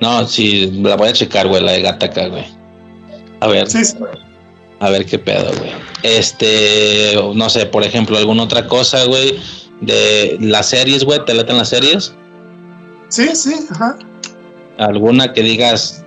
[0.00, 2.44] No, sí, la voy a checar, güey, la de Gataca, güey.
[3.40, 3.96] A ver, Sí, sí.
[4.80, 5.70] a ver qué pedo, güey.
[6.02, 9.38] Este, no sé, por ejemplo, alguna otra cosa, güey,
[9.80, 12.14] de las series, güey, ¿te laten las series?
[13.08, 13.96] Sí, sí, ajá.
[14.78, 16.04] Alguna que digas,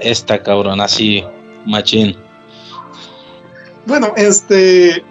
[0.00, 1.22] esta cabrón, así,
[1.66, 2.16] machín.
[3.86, 5.04] Bueno, este.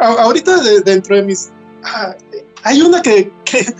[0.00, 1.50] ahorita de- dentro de mis.
[1.84, 2.16] Ah,
[2.62, 3.74] hay una que, que,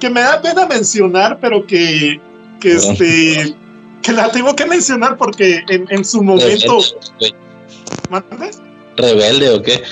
[0.00, 2.20] que me da pena mencionar, pero que.
[2.60, 3.56] que este.
[4.02, 6.78] que la tengo que mencionar porque en, en su momento.
[6.78, 7.34] Rebelde, güey.
[8.10, 8.50] ¿Mande?
[8.96, 9.82] ¿Rebelde o qué?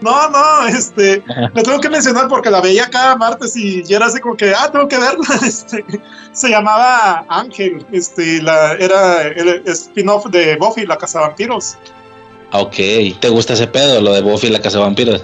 [0.00, 1.22] No, no, este.
[1.26, 4.52] La tengo que mencionar porque la veía cada martes y ya era así como que,
[4.54, 5.26] ah, tengo que verla.
[5.46, 5.84] Este,
[6.32, 11.76] se llamaba Ángel, este, la, era el spin-off de Buffy, la Casa de Vampiros.
[12.52, 12.76] Ok,
[13.20, 15.22] ¿te gusta ese pedo, lo de Buffy y la Casa de Vampiros?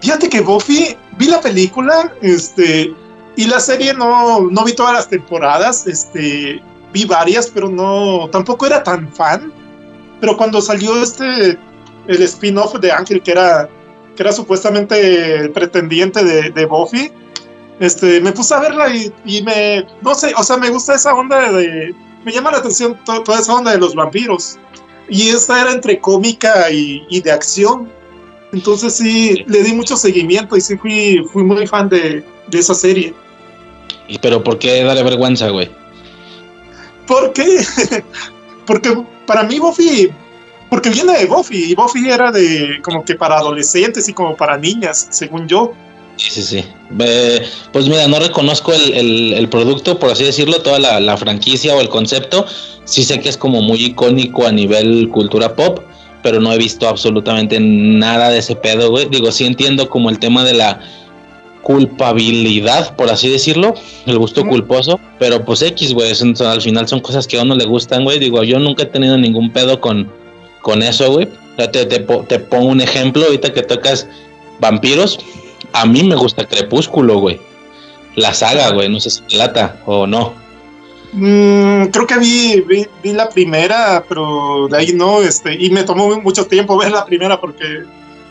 [0.00, 2.92] Fíjate que Buffy, vi la película, este,
[3.36, 6.62] y la serie no, no vi todas las temporadas, este,
[6.92, 9.52] vi varias, pero no, tampoco era tan fan.
[10.20, 11.58] Pero cuando salió este,
[12.06, 13.68] el spin-off de Ángel, que era,
[14.14, 17.12] que era supuestamente el pretendiente de, de Buffy,
[17.80, 21.14] este, me puse a verla y, y me, no sé, o sea, me gusta esa
[21.14, 21.94] onda de,
[22.24, 24.58] me llama la atención to- toda esa onda de los vampiros.
[25.08, 27.92] Y esta era entre cómica y, y de acción.
[28.52, 32.74] Entonces sí, le di mucho seguimiento y sí fui, fui muy fan de, de esa
[32.74, 33.12] serie.
[34.08, 35.68] ¿Y pero por qué darle vergüenza, güey?
[37.06, 37.64] ¿Por qué?
[38.66, 38.96] porque
[39.26, 40.10] para mí Buffy,
[40.70, 44.56] porque viene de Buffy y Buffy era de como que para adolescentes y como para
[44.56, 45.72] niñas, según yo.
[46.16, 46.64] Sí, sí, sí.
[46.98, 51.16] Eh, pues mira, no reconozco el, el- el producto, por así decirlo, toda la, la
[51.16, 52.46] franquicia o el concepto.
[52.84, 55.80] Sí sé que es como muy icónico a nivel cultura pop,
[56.26, 59.06] pero no he visto absolutamente nada de ese pedo, güey.
[59.08, 60.80] Digo, sí entiendo como el tema de la
[61.62, 63.74] culpabilidad, por así decirlo,
[64.06, 67.64] el gusto culposo, pero pues X, güey, al final son cosas que a uno le
[67.64, 68.18] gustan, güey.
[68.18, 70.10] Digo, yo nunca he tenido ningún pedo con,
[70.62, 71.28] con eso, güey.
[71.56, 74.08] Te, te, te pongo un ejemplo, ahorita que tocas
[74.58, 75.20] vampiros,
[75.74, 77.38] a mí me gusta Crepúsculo, güey.
[78.16, 80.34] La saga, güey, no sé si te lata o no.
[81.18, 82.60] Mm, creo que vi,
[83.02, 87.06] vi, la primera, pero de ahí no, este, y me tomó mucho tiempo ver la
[87.06, 87.84] primera porque,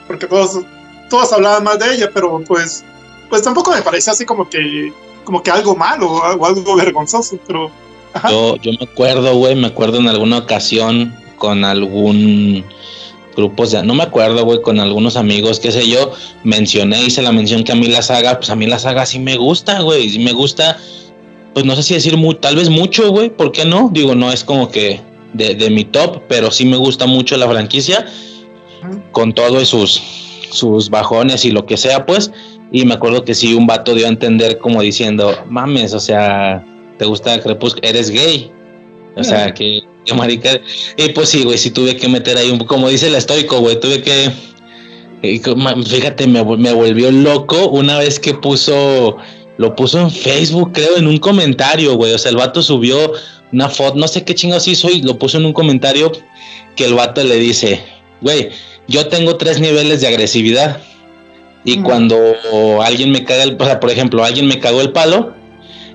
[0.05, 0.59] porque todos,
[1.09, 2.85] todos hablaban más de ella, pero pues,
[3.27, 4.93] pues tampoco me parecía así como que,
[5.23, 7.71] como que algo malo o algo vergonzoso, pero.
[8.29, 12.63] Yo, yo me acuerdo, güey, me acuerdo en alguna ocasión con algún
[13.35, 16.13] grupo, ya no me acuerdo, güey, con algunos amigos, qué sé yo,
[16.43, 19.17] mencioné, hice la mención que a mí la saga, pues a mí la saga sí
[19.17, 20.77] me gusta, güey, sí me gusta
[21.55, 23.89] pues no sé si decir muy, tal vez mucho, güey, ¿por qué no?
[23.93, 24.99] Digo, no es como que
[25.31, 28.05] de, mi top, pero sí me gusta mucho la franquicia,
[29.13, 30.01] con todos sus,
[30.51, 32.29] sus bajones y lo que sea, pues.
[32.73, 36.61] Y me acuerdo que sí, un vato dio a entender como diciendo, mames, o sea,
[36.97, 37.87] ¿te gusta Crepúsculo?
[37.87, 38.51] Eres gay.
[39.15, 39.79] O sea, que,
[40.13, 40.59] marica.
[40.97, 43.79] Y pues sí, güey, sí tuve que meter ahí un como dice el estoico, güey,
[43.79, 44.29] tuve que.
[45.85, 49.15] Fíjate, me, me volvió loco una vez que puso
[49.57, 52.13] lo puso en Facebook, creo, en un comentario, güey.
[52.13, 53.13] O sea, el vato subió
[53.51, 56.11] una foto, no sé qué chingados hizo y lo puso en un comentario
[56.75, 57.81] que el vato le dice,
[58.21, 58.49] güey,
[58.87, 60.81] yo tengo tres niveles de agresividad.
[61.63, 62.17] Y cuando
[62.83, 65.33] alguien me caga el, o sea, por ejemplo, alguien me cagó el palo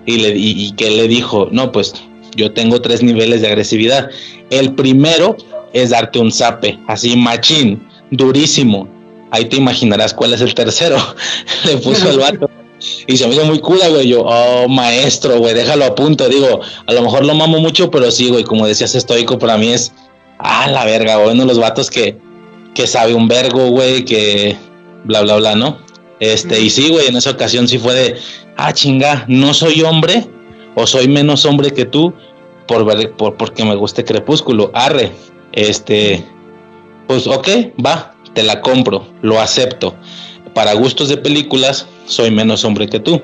[0.05, 1.95] y, le, y que le dijo, no, pues
[2.35, 4.11] yo tengo tres niveles de agresividad.
[4.51, 5.37] El primero
[5.73, 8.89] es darte un zape, así machín, durísimo.
[9.31, 10.97] Ahí te imaginarás cuál es el tercero.
[11.65, 12.51] le puso el vato.
[13.07, 14.09] Y se me hizo muy cool, güey.
[14.09, 16.29] Yo, oh, maestro, güey, déjalo a punto.
[16.29, 19.69] Digo, a lo mejor lo mamo mucho, pero sí, güey, como decías, estoico para mí
[19.69, 19.93] es,
[20.39, 22.17] ah, la verga, güey, uno de los vatos que,
[22.75, 24.57] que sabe un vergo, güey, que
[25.05, 25.79] bla, bla, bla, ¿no?
[26.21, 28.17] Este, y sí, güey, en esa ocasión sí fue de,
[28.57, 30.27] ah, chinga, no soy hombre
[30.75, 32.13] o soy menos hombre que tú
[32.67, 34.71] por ver, por, porque me guste Crepúsculo.
[34.75, 35.11] Arre,
[35.53, 36.25] este,
[37.09, 37.49] pues ok,
[37.85, 39.97] va, te la compro, lo acepto.
[40.55, 43.23] Para gustos de películas, soy menos hombre que tú.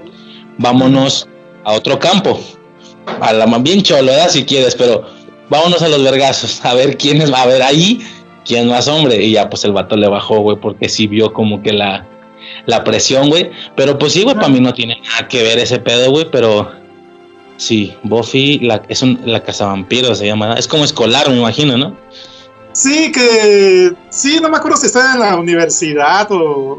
[0.59, 1.29] Vámonos
[1.65, 2.41] a otro campo.
[3.21, 4.31] A la más bien cholo, ¿verdad?
[4.31, 5.05] Si quieres, pero
[5.51, 6.65] vámonos a los vergazos.
[6.65, 8.01] A ver quién es, a ver ahí
[8.45, 9.23] quién más hombre.
[9.23, 12.07] Y ya, pues el vato le bajó, güey, porque sí vio como que la,
[12.67, 13.51] la presión, güey.
[13.77, 16.71] Pero pues sí, güey, para mí no tiene nada que ver ese pedo, güey, pero
[17.57, 20.55] sí, Buffy es un, la vampiro se llama.
[20.55, 21.97] Es como escolar, me imagino, ¿no?
[22.73, 26.79] Sí, que sí, no me acuerdo si está en la universidad o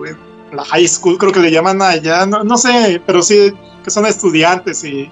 [0.52, 3.54] la high school, creo que le llaman allá, no, no sé, pero sí
[3.84, 5.10] que son estudiantes y,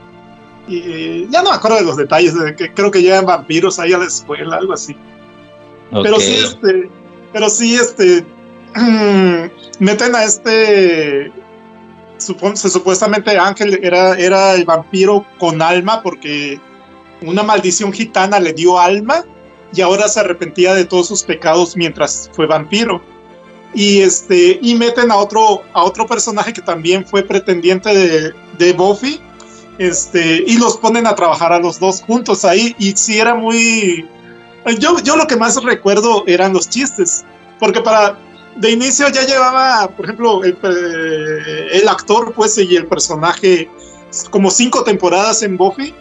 [1.30, 4.00] ya no me acuerdo de los detalles, de que creo que llegan vampiros ahí a
[4.00, 4.96] la escuela, algo así.
[5.92, 6.90] Pero sí, este,
[7.32, 8.26] pero sí, este,
[9.80, 11.32] meten a este,
[12.18, 16.60] se, supuestamente Ángel era, era el vampiro con alma porque
[17.22, 19.24] una maldición gitana le dio alma
[19.72, 23.02] y ahora se arrepentía de todos sus pecados mientras fue vampiro
[23.76, 28.74] y este y meten a otro a otro personaje que también fue pretendiente de, de
[28.74, 29.20] Buffy
[29.78, 34.08] este y los ponen a trabajar a los dos juntos ahí y sí era muy
[34.80, 37.26] yo, yo lo que más recuerdo eran los chistes
[37.60, 38.18] porque para
[38.56, 43.70] de inicio ya llevaba por ejemplo el, eh, el actor pues y el personaje
[44.32, 45.94] como cinco temporadas en Buffy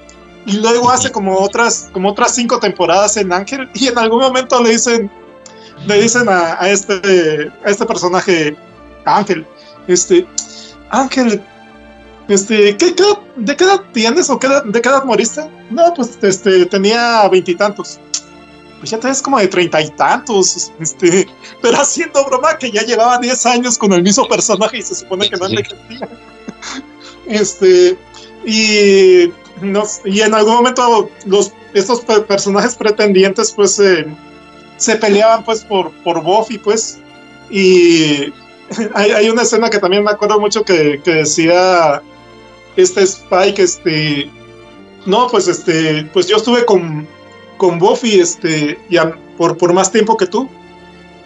[0.47, 4.63] y luego hace como otras como otras cinco temporadas en Ángel y en algún momento
[4.63, 5.11] le dicen
[5.87, 8.57] le dicen a, este, a este personaje,
[9.05, 9.47] Ángel,
[9.87, 10.27] este,
[10.91, 11.43] Ángel,
[12.29, 12.95] este, ¿qué,
[13.37, 15.43] ¿de qué edad tienes o qué de qué edad moriste?
[15.71, 18.01] No, pues este, tenía veintitantos.
[18.79, 21.27] Pues ya tenés como de treinta y tantos, este,
[21.63, 25.29] pero haciendo broma que ya llevaba diez años con el mismo personaje y se supone
[25.29, 26.09] que no envejecía.
[27.27, 27.97] Este,
[28.45, 29.33] y,
[30.05, 34.07] y en algún momento los, estos personajes pretendientes, pues, eh,
[34.77, 36.99] se peleaban pues por, por Buffy, pues.
[37.51, 38.33] Y
[38.95, 42.03] hay, una escena que también me acuerdo mucho que, decía
[42.77, 44.31] este Spike, este,
[45.07, 47.07] no, pues este, pues yo estuve con,
[47.57, 50.49] con Buffy, este, ya por, por más tiempo que tú.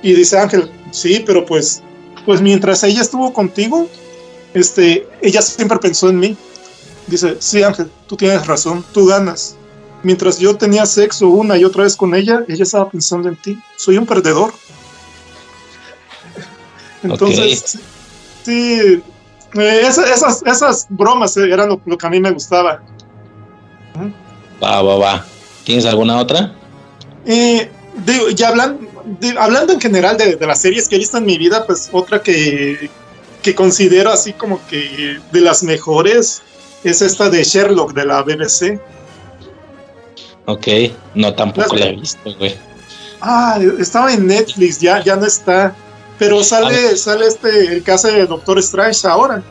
[0.02, 1.82] Y dice Ángel, sí, pero pues,
[2.24, 3.88] pues mientras ella estuvo contigo,
[4.54, 6.36] este, ella siempre pensó en mí.
[7.06, 9.56] Dice, sí Ángel, tú tienes razón, tú ganas
[10.02, 13.58] mientras yo tenía sexo una y otra vez con ella, ella estaba pensando en ti.
[13.76, 14.52] Soy un perdedor.
[17.02, 17.78] Entonces,
[18.44, 19.02] sí,
[19.54, 22.82] eh, esas, esas, bromas eh, eran lo, que a mí me gustaba.
[24.62, 25.26] Va, va, va.
[25.64, 26.54] ¿Tienes alguna otra?
[27.24, 27.70] Eh,
[28.34, 28.86] ya hablando,
[29.38, 32.90] hablando en general de, las series que he visto en mi vida, pues otra que,
[33.42, 36.42] que considero así como que de las mejores
[36.84, 38.80] es esta de Sherlock de la BBC.
[40.48, 40.66] Ok,
[41.14, 42.56] no tampoco la he visto, güey.
[43.20, 45.74] Ah, estaba en Netflix, ya, ya no está.
[46.18, 49.42] Pero sale, sale este, el que hace Doctor Strange ahora.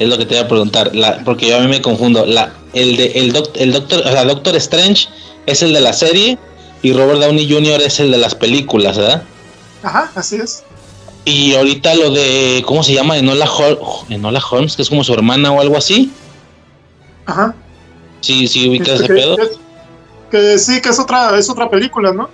[0.00, 2.26] Es lo que te iba a preguntar, la, porque yo a mí me confundo.
[2.26, 5.08] La, el de el, el Doctor, o sea, Doctor Strange
[5.46, 6.36] es el de la serie
[6.82, 7.80] y Robert Downey Jr.
[7.80, 9.22] es el de las películas, ¿verdad?
[9.84, 10.64] Ajá, así es.
[11.24, 13.16] Y ahorita lo de, ¿cómo se llama?
[13.16, 13.48] Enola,
[14.08, 16.10] Enola Holmes, que es como su hermana o algo así.
[17.26, 17.54] Ajá.
[18.20, 19.36] Sí, sí, ubicas Este, ese pedo.
[20.32, 22.28] Que sí, que es otra, es otra película, ¿no?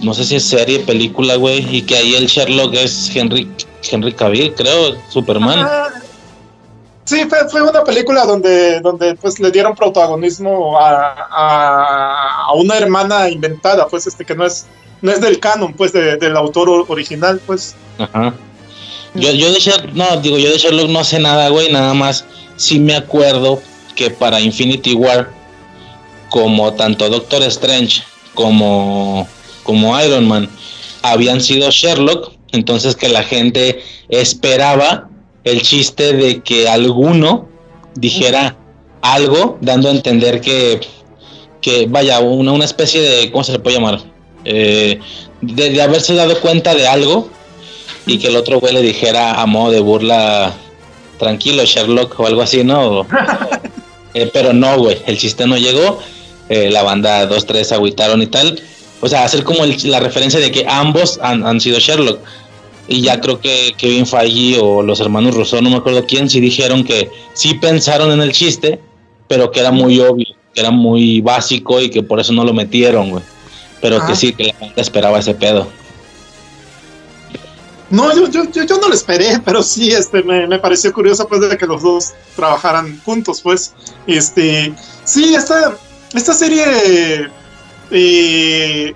[0.00, 1.66] No sé si es serie, película, güey.
[1.76, 3.50] Y que ahí el Sherlock es Henry,
[3.90, 5.58] Henry Cavill, creo, Superman.
[5.60, 5.88] Ah,
[7.04, 12.78] Sí, fue, fue una película donde, donde pues le dieron protagonismo a, a, a una
[12.78, 14.66] hermana inventada, pues este que no es,
[15.02, 17.74] no es del canon, pues de- del autor original, pues.
[17.98, 18.32] Ajá.
[19.14, 22.24] Yo, yo de Sherlock, no, digo, yo de Sherlock no sé nada, güey, nada más
[22.56, 23.60] sí me acuerdo
[23.96, 25.28] que para Infinity War,
[26.32, 28.02] como tanto Doctor Strange
[28.32, 29.28] como,
[29.64, 30.48] como Iron Man
[31.02, 35.10] habían sido Sherlock, entonces que la gente esperaba
[35.44, 37.48] el chiste de que alguno
[37.96, 38.56] dijera
[39.02, 40.80] algo, dando a entender que,
[41.60, 44.00] que vaya, una, una especie de, ¿cómo se le puede llamar?
[44.46, 45.00] Eh,
[45.42, 47.28] de, haberse dado cuenta de algo
[48.06, 50.54] y que el otro güey le dijera a modo de burla,
[51.18, 53.06] tranquilo Sherlock o algo así, ¿no?
[54.14, 55.98] Eh, pero no, güey, el chiste no llegó,
[56.48, 58.60] eh, la banda 2-3 agüitaron y tal.
[59.00, 62.18] O sea, hacer como el- la referencia de que ambos han, han sido Sherlock.
[62.88, 66.40] Y ya creo que Kevin Feige o los hermanos Rousseau, no me acuerdo quién, sí
[66.40, 68.80] dijeron que sí pensaron en el chiste,
[69.28, 72.52] pero que era muy obvio, que era muy básico y que por eso no lo
[72.52, 73.22] metieron, güey.
[73.80, 74.06] Pero Ah.
[74.06, 75.68] que sí, que la banda esperaba ese pedo.
[77.90, 81.28] No, yo, yo, yo, yo no lo esperé, pero sí, este, me, me pareció curioso
[81.28, 83.74] pues de que los dos trabajaran juntos, pues.
[84.06, 84.72] Este,
[85.04, 85.76] sí, esta,
[86.14, 87.30] esta serie
[87.90, 88.94] eh,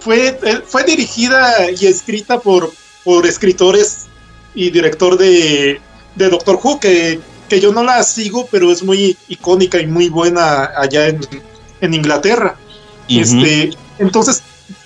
[0.00, 2.72] fue, eh, fue dirigida y escrita por,
[3.04, 4.06] por escritores
[4.54, 5.80] y director de,
[6.16, 10.08] de Doctor Who, que, que yo no la sigo, pero es muy icónica y muy
[10.08, 11.20] buena allá en,
[11.80, 12.56] en Inglaterra.
[13.08, 14.42] Este, entonces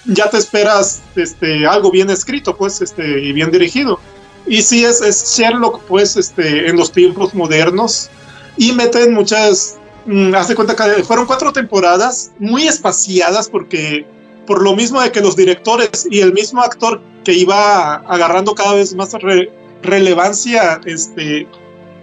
[0.07, 4.01] ya te esperas este, algo bien escrito, pues, este, y bien dirigido.
[4.47, 8.09] Y sí es, es Sherlock, pues, este, en los tiempos modernos.
[8.57, 9.77] Y meten muchas,
[10.07, 14.07] mm, haz de cuenta que fueron cuatro temporadas muy espaciadas porque
[14.47, 18.75] por lo mismo de que los directores y el mismo actor que iba agarrando cada
[18.75, 19.51] vez más re-
[19.83, 21.47] relevancia, este,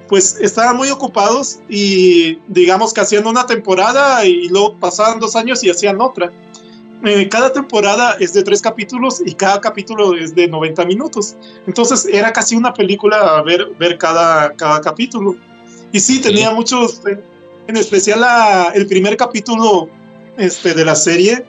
[0.10, 5.64] pues estaban muy ocupados y digamos que hacían una temporada y luego pasaban dos años
[5.64, 6.32] y hacían otra.
[7.04, 11.36] Eh, cada temporada es de tres capítulos y cada capítulo es de 90 minutos.
[11.66, 15.36] Entonces era casi una película ver, ver cada, cada capítulo.
[15.92, 16.56] Y sí, tenía Sí.
[16.56, 17.20] muchos, eh,
[17.68, 19.90] en especial la- el primer capítulo
[20.38, 21.46] este, de la serie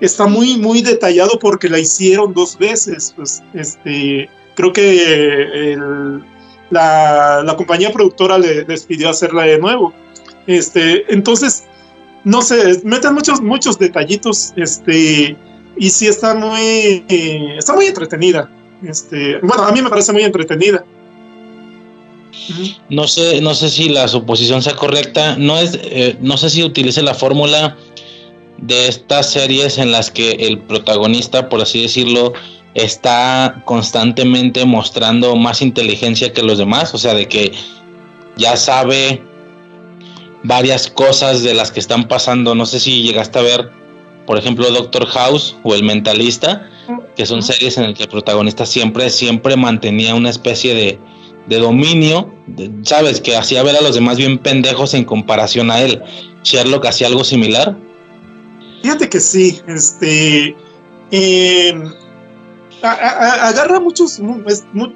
[0.00, 3.12] está muy, muy detallado porque la hicieron dos veces.
[3.16, 5.76] Pues, este, creo que
[6.70, 9.92] la compañía productora le, les pidió hacerla de nuevo.
[10.46, 11.64] Este, entonces,
[12.24, 15.36] no sé, meten muchos, muchos detallitos, este,
[15.76, 18.50] y sí está muy, eh, está muy entretenida.
[18.86, 20.84] Este, bueno, a mí me parece muy entretenida.
[22.88, 25.36] No sé, no sé si la suposición sea correcta.
[25.36, 27.76] No es, eh, no sé si utilice la fórmula
[28.58, 32.32] de estas series en las que el protagonista, por así decirlo,
[32.74, 36.94] está constantemente mostrando más inteligencia que los demás.
[36.94, 37.52] O sea, de que
[38.36, 39.22] ya sabe
[40.44, 42.54] varias cosas de las que están pasando.
[42.54, 43.70] No sé si llegaste a ver,
[44.26, 46.68] por ejemplo, Doctor House o El Mentalista,
[47.16, 50.98] que son series en las que el protagonista siempre, siempre mantenía una especie de,
[51.46, 55.80] de dominio, de- sabes, que hacía ver a los demás bien pendejos en comparación a
[55.80, 56.02] él.
[56.42, 57.76] Sherlock hacía algo similar.
[58.82, 60.54] Fíjate que sí, este,
[61.10, 61.74] eh,
[62.82, 64.20] a- a- agarra muchos,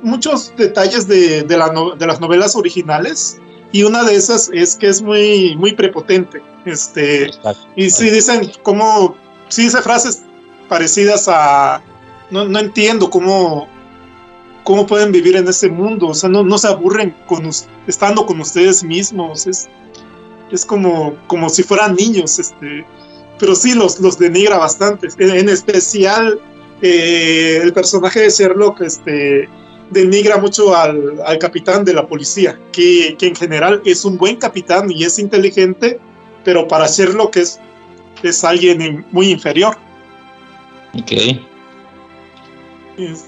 [0.03, 3.39] muchos detalles de, de la no- de las novelas originales
[3.73, 6.43] y una de esas es que es muy, muy prepotente.
[6.67, 7.31] Este,
[7.77, 9.17] y sí dicen como,
[9.49, 10.23] sí dice frases
[10.69, 11.81] parecidas a,
[12.31, 13.69] no, no entiendo cómo,
[14.69, 17.49] cómo pueden vivir en ese mundo, o sea, no, no se aburren con,
[17.87, 19.67] estando con ustedes mismos, es,
[20.53, 22.85] es como, como si fueran niños, este,
[23.39, 26.39] pero sí los, los denigra bastante, en, en especial
[26.83, 29.49] eh, el personaje de Sherlock, este,
[29.91, 34.37] denigra mucho al, al capitán de la policía, que, que en general es un buen
[34.37, 35.99] capitán y es inteligente,
[36.45, 37.59] pero para Sherlock es,
[38.23, 39.79] es alguien muy inferior.
[40.93, 41.13] Ok.
[42.99, 43.28] Es-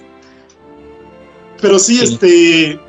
[1.60, 2.04] Pero sí, Sí.
[2.14, 2.80] este.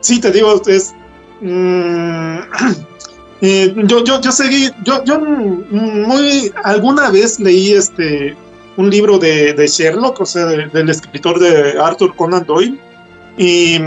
[0.00, 0.94] Sí, te digo, es.
[1.40, 2.38] mm,
[3.40, 4.70] eh, yo, yo, yo seguí.
[4.84, 6.52] Yo, yo muy.
[6.62, 8.36] Alguna vez leí este.
[8.76, 12.76] un libro de, de Sherlock, o sea, de- del escritor de Arthur Conan Doyle,
[13.38, 13.78] y,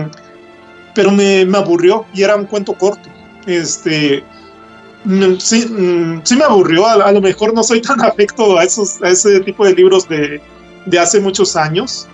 [0.95, 3.09] pero me, me aburrió y era un cuento corto.
[3.45, 4.23] Este,
[5.03, 8.63] mm, sí, mm, sí me aburrió, a, a lo mejor no soy tan afecto a,
[8.63, 10.39] esos, a ese tipo de libros de,
[10.85, 12.07] de hace muchos años,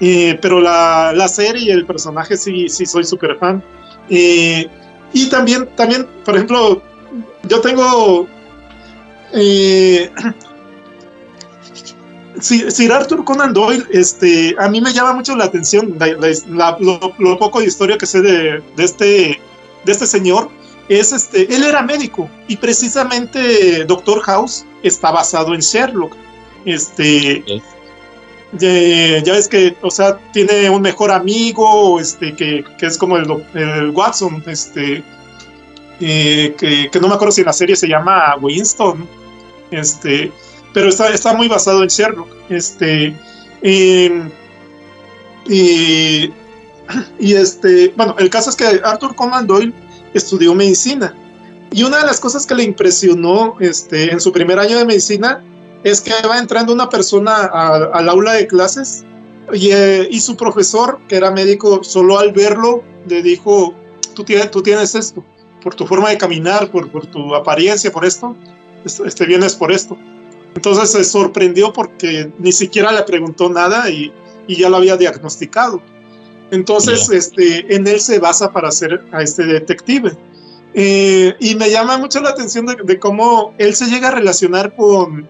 [0.00, 3.62] eh, pero la, la serie y el personaje sí, sí soy súper fan.
[4.08, 4.66] Eh,
[5.12, 6.82] y también, también, por ejemplo,
[7.44, 8.26] yo tengo...
[9.32, 10.10] eh,
[12.40, 15.98] Sir Arthur Conan Doyle, este, a mí me llama mucho la atención
[16.78, 19.40] lo, lo poco de historia que sé de, este,
[19.84, 20.48] de este señor.
[20.88, 26.16] Es este, él era médico y precisamente Doctor House está basado en Sherlock.
[26.64, 27.62] Este, Ok.
[28.52, 33.90] Ya, ves que, o sea, tiene un mejor amigo, este, que, que es como el,
[33.90, 35.04] Watson, este,
[35.98, 39.06] que, no me acuerdo si en la serie se llama Winston,
[39.70, 40.32] este,
[40.72, 42.28] pero está, está muy basado en Sherlock.
[42.48, 43.14] Este,
[43.62, 44.08] y,
[47.18, 49.72] y este, bueno, el caso es que Arthur Conan Doyle
[50.12, 51.14] estudió medicina.
[51.72, 55.44] Y una de las cosas que le impresionó este, en su primer año de medicina
[55.84, 57.44] es que va entrando una persona
[57.92, 59.04] al aula de clases
[59.52, 63.74] y, eh, y su profesor, que era médico, solo al verlo le dijo,
[64.14, 65.24] tú tienes, tú tienes esto,
[65.62, 68.36] por tu forma de caminar, por, por tu apariencia, por esto,
[68.84, 69.96] es- este, vienes por esto.
[70.54, 74.12] Entonces se sorprendió porque ni siquiera le preguntó nada y,
[74.46, 75.80] y ya lo había diagnosticado.
[76.50, 80.16] Entonces, este, en él se basa para ser a este detective.
[80.74, 84.74] Eh, y me llama mucho la atención de, de cómo él se llega a relacionar
[84.74, 85.28] con,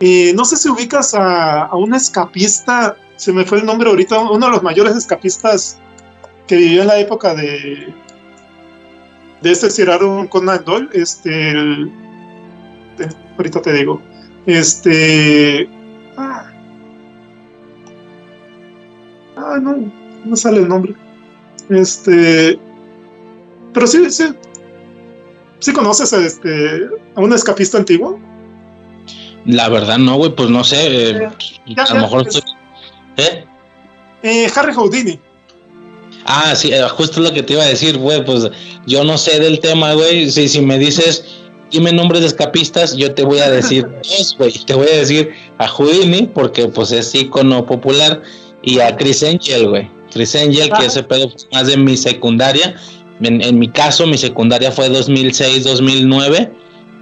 [0.00, 4.18] eh, no sé si ubicas a, a un escapista, se me fue el nombre ahorita,
[4.30, 5.78] uno de los mayores escapistas
[6.46, 7.92] que vivió en la época de,
[9.42, 11.90] de este Sir Arthur Conan Doyle, este, el-
[13.36, 14.00] ahorita te digo,
[14.46, 15.68] este,
[16.16, 16.50] ah,
[19.36, 19.92] ah, no,
[20.24, 20.94] no sale el nombre,
[21.70, 22.58] este,
[23.72, 24.24] pero sí, sí,
[25.58, 28.18] sí conoces a este, a un escapista antiguo.
[29.46, 31.10] La verdad no, güey, pues no sé.
[31.10, 31.28] eh,
[31.66, 32.52] Ya, a lo mejor es- estoy-
[33.18, 33.44] ¿Eh?
[34.22, 35.18] Eh, Harry Houdini.
[36.24, 38.48] Ah, sí, eh, justo lo que te iba a decir, güey, pues
[38.86, 40.30] yo no sé del tema, güey.
[40.30, 41.24] Si, si me dices,
[41.70, 43.86] dime nombres de escapistas, yo te voy a decir
[44.38, 44.52] güey.
[44.64, 48.22] Te voy a decir a Houdini, porque pues es ícono popular,
[48.62, 49.88] y a Chris Angel, güey.
[50.12, 50.78] Chris Angel, Ah.
[50.80, 52.74] que ese pedo fue más de mi secundaria.
[53.22, 56.50] En, en mi caso, mi secundaria fue 2006-2009.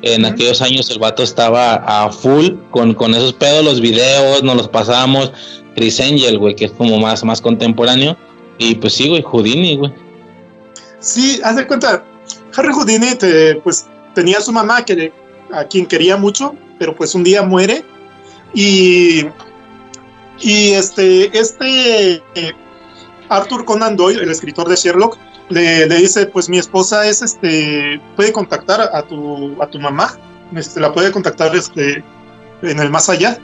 [0.06, 4.54] En aquellos años el vato estaba a full con, con esos pedos, los videos, nos
[4.54, 5.32] los pasábamos.
[5.74, 8.14] Chris Angel, güey, que es como más, más contemporáneo.
[8.58, 9.94] Y pues sí, güey, Houdini, güey.
[11.00, 12.04] Sí, haz de cuenta,
[12.54, 15.10] Harry Houdini te, pues, tenía a su mamá que,
[15.50, 17.82] a quien quería mucho, pero pues un día muere.
[18.52, 19.24] Y,
[20.38, 22.52] y este, este eh,
[23.30, 25.16] Arthur Conan Doyle, el escritor de Sherlock,
[25.48, 30.18] le, le dice, pues mi esposa es, este, puede contactar a tu, a tu mamá,
[30.54, 32.02] este, la puede contactar este,
[32.62, 33.38] en el más allá.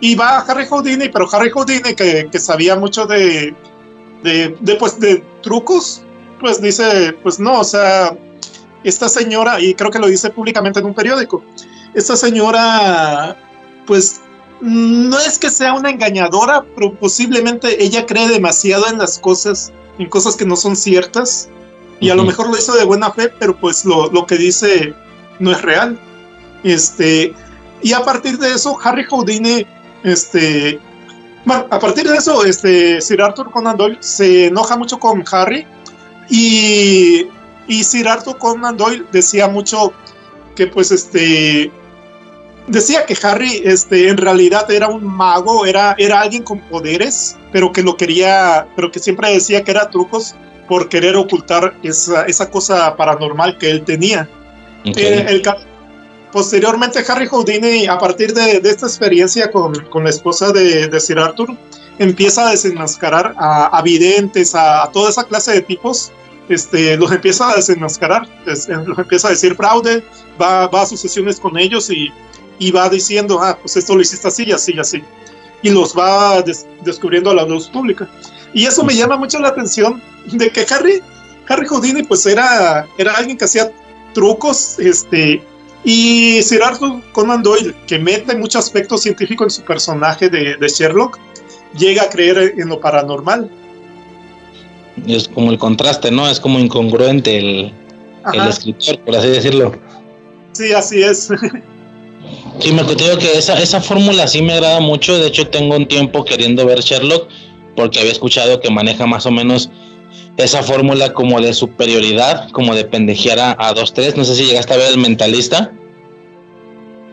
[0.00, 3.54] Y va Harry Houdini, pero Harry Houdini, que, que sabía mucho de,
[4.22, 6.02] de, de, pues, de trucos,
[6.40, 8.16] pues dice, pues no, o sea,
[8.82, 11.42] esta señora, y creo que lo dice públicamente en un periódico,
[11.94, 13.36] esta señora,
[13.86, 14.22] pues
[14.60, 20.08] no es que sea una engañadora, pero posiblemente ella cree demasiado en las cosas, en
[20.08, 21.48] cosas que no son ciertas,
[22.00, 24.94] y a lo mejor lo hizo de buena fe, pero pues lo, lo que dice
[25.38, 26.00] no es real.
[26.64, 27.34] Este,
[27.82, 29.66] y a partir de eso, Harry Houdini,
[30.02, 30.80] este,
[31.44, 35.66] bueno, a partir de eso, este, Sir Arthur Conan Doyle se enoja mucho con Harry
[36.30, 37.26] y,
[37.68, 39.92] y Sir Arthur Conan Doyle decía mucho
[40.56, 41.70] que pues este
[42.66, 47.72] decía que Harry este en realidad era un mago, era, era alguien con poderes, pero
[47.72, 50.34] que lo quería, pero que siempre decía que era trucos
[50.68, 54.28] por querer ocultar esa, esa cosa paranormal que él tenía.
[54.84, 55.42] Eh, el
[56.32, 61.00] posteriormente, Harry Houdini, a partir de, de esta experiencia con, con la esposa de, de
[61.00, 61.56] Sir Arthur,
[61.98, 66.12] empieza a desenmascarar a, a videntes, a, a toda esa clase de tipos.
[66.48, 70.02] Este, los empieza a desenmascarar, es- los empieza a decir fraude,
[70.40, 72.12] va, va a sus sesiones con ellos y,
[72.60, 75.02] y va diciendo, ah, pues esto lo hiciste así así así.
[75.62, 78.08] Y los va des- descubriendo a la luz pública.
[78.54, 81.02] Y eso me llama mucho la atención de que Harry,
[81.48, 83.72] Harry Houdini, pues era, era alguien que hacía
[84.14, 85.42] trucos, este,
[85.84, 90.68] y Sir Arthur Conan Doyle, que mete mucho aspecto científico en su personaje de, de
[90.68, 91.18] Sherlock,
[91.78, 93.50] llega a creer en lo paranormal.
[95.06, 96.28] Es como el contraste, ¿no?
[96.28, 97.72] Es como incongruente el,
[98.34, 99.72] el escritor, por así decirlo.
[100.52, 101.30] sí, así es.
[102.60, 105.18] Sí, me digo que esa, esa fórmula sí me agrada mucho.
[105.18, 107.28] De hecho, tengo un tiempo queriendo ver Sherlock
[107.74, 109.70] porque había escuchado que maneja más o menos
[110.36, 114.14] esa fórmula como de superioridad, como de pendejear a, a 2-3.
[114.16, 115.72] No sé si llegaste a ver el mentalista.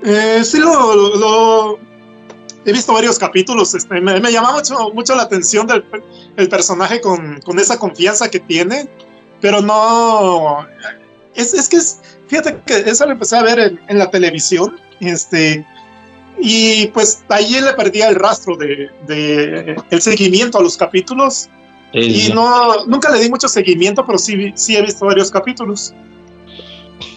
[0.03, 1.79] Eh, sí, lo, lo-
[2.65, 3.73] he visto varios capítulos.
[3.73, 5.83] Este, me, me llama mucho, mucho la atención del
[6.35, 8.89] el personaje con, con esa confianza que tiene,
[9.39, 10.67] pero no.
[11.35, 14.79] Es, es que es, fíjate que eso lo empecé a ver en, en la televisión.
[14.99, 15.65] Este,
[16.39, 21.49] y pues ahí le perdía el rastro de, de el seguimiento a los capítulos.
[21.93, 25.93] Sí, Y no, nunca le di mucho seguimiento, pero sí, sí he visto varios capítulos.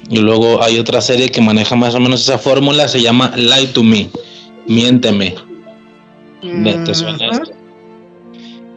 [0.09, 3.69] Y luego hay otra serie que maneja más o menos esa fórmula, se llama Lie
[3.69, 4.09] to Me,
[4.66, 5.35] Miénteme.
[6.43, 7.52] ¿Me- ¿Te suena Mm, esto?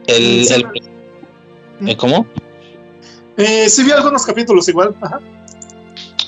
[0.06, 2.26] El, Sí, el- ¿eh, ¿Cómo?
[3.36, 4.94] eh, sí vi algunos capítulos igual.
[5.00, 5.20] Ajá.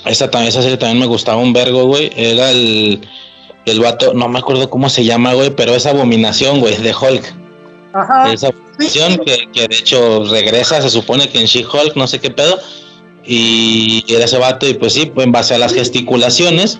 [0.07, 2.11] Esa, también, esa serie también me gustaba un vergo, güey.
[2.15, 3.01] Era el,
[3.65, 7.35] el vato, no me acuerdo cómo se llama, güey, pero esa abominación, güey, de Hulk.
[7.93, 8.31] Ajá.
[8.31, 12.29] Esa abominación que, que de hecho regresa, se supone que en She-Hulk, no sé qué
[12.29, 12.59] pedo.
[13.25, 16.79] Y era ese vato, y pues sí, en base a las gesticulaciones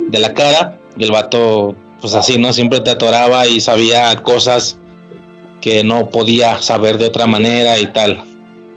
[0.00, 2.52] de la cara, el vato, pues así, ¿no?
[2.52, 4.78] Siempre te atoraba y sabía cosas
[5.60, 8.22] que no podía saber de otra manera y tal.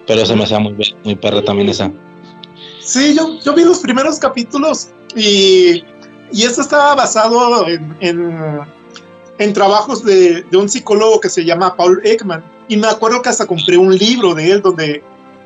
[0.08, 0.74] Pero se me hacía muy,
[1.04, 1.92] muy perra también esa.
[2.84, 5.84] Sí, yo, yo vi los primeros capítulos y,
[6.32, 7.96] y esto estaba basado en,
[9.38, 12.44] en, trabajos de, de un psicólogo que se llama Paul Ekman.
[12.68, 15.04] Y me acuerdo que hasta compré un libro de él donde,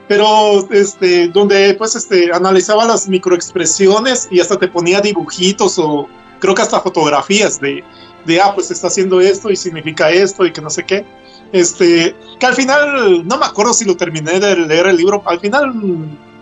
[0.07, 6.07] pero este, donde pues este, analizaba las microexpresiones y hasta te ponía dibujitos o
[6.39, 7.83] creo que hasta fotografías de,
[8.25, 11.05] de ah, pues está haciendo esto y significa esto y que no sé qué.
[11.51, 15.39] Este, que al final, no me acuerdo si lo terminé de leer el libro, al
[15.39, 15.73] final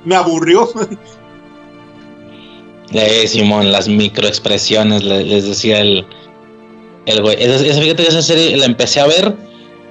[0.05, 0.69] me aburrió.
[2.91, 6.05] Eh, Simón, las microexpresiones, le- les decía el,
[7.05, 7.37] el güey.
[7.39, 9.35] Esa, fíjate que esa serie la empecé a ver,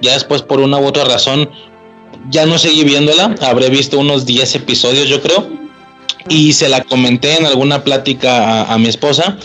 [0.01, 1.49] ya después por una u otra razón,
[2.29, 5.47] ya no seguí viéndola, habré visto unos 10 episodios yo creo,
[6.29, 9.37] y se la comenté en alguna plática a, a mi esposa,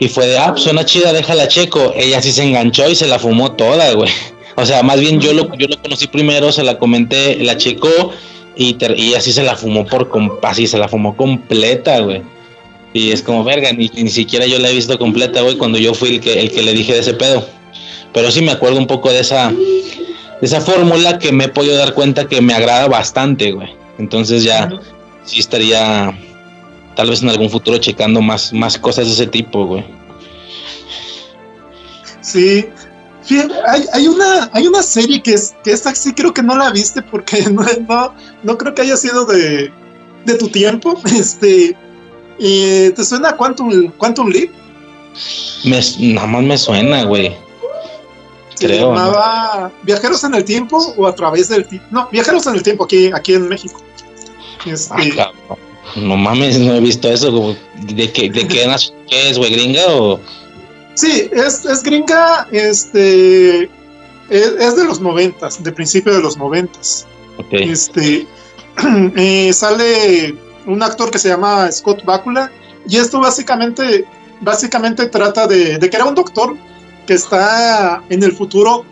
[0.00, 1.92] y fue de, ah, pues suena chida, déjala checo.
[1.96, 4.10] Ella sí se enganchó y se la fumó toda, güey.
[4.56, 8.10] O sea, más bien yo lo, yo lo conocí primero, se la comenté, la checó,
[8.58, 10.10] y, ter- y así se la fumó por
[10.42, 12.22] así se la fumó completa, güey.
[12.92, 15.94] Y es como, verga, ni, ni siquiera yo la he visto completa, güey, cuando yo
[15.94, 17.46] fui el que, el que le dije de ese pedo.
[18.12, 21.76] Pero sí me acuerdo un poco de esa, de esa fórmula que me he podido
[21.76, 23.68] dar cuenta que me agrada bastante, güey.
[23.98, 24.68] Entonces ya
[25.24, 26.18] sí estaría
[26.96, 29.84] tal vez en algún futuro checando más, más cosas de ese tipo, güey.
[32.20, 32.66] Sí.
[33.28, 36.56] Fíjate, hay, hay una, hay una serie que es, que esta sí creo que no
[36.56, 39.70] la viste porque no, no, no creo que haya sido de,
[40.24, 40.98] de tu tiempo.
[41.04, 41.76] Este,
[42.38, 44.50] ¿Te suena Quantum, Quantum Leap?
[45.64, 45.80] Me,
[46.14, 47.36] nada más me suena, güey.
[48.54, 48.96] Se Creo, ¿no?
[48.96, 51.86] llamaba Viajeros en el Tiempo o a través del tiempo.
[51.90, 53.80] No, Viajeros en el Tiempo aquí, aquí en México.
[54.64, 55.32] Este, Ah.
[55.96, 57.56] No mames, no he visto eso.
[57.82, 58.66] ¿De qué, de qué,
[59.08, 60.20] qué es, güey, gringa o...?
[60.98, 63.70] Sí, es, es gringa, este,
[64.30, 67.06] es, es de los noventas, de principio de los noventas.
[67.36, 67.52] Ok.
[67.52, 68.26] Este,
[69.14, 70.34] eh, sale
[70.66, 72.50] un actor que se llama Scott Bakula
[72.88, 74.06] y esto básicamente,
[74.40, 76.56] básicamente trata de, de que era un doctor
[77.06, 78.84] que está en el futuro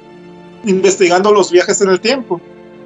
[0.64, 2.40] investigando los viajes en el tiempo.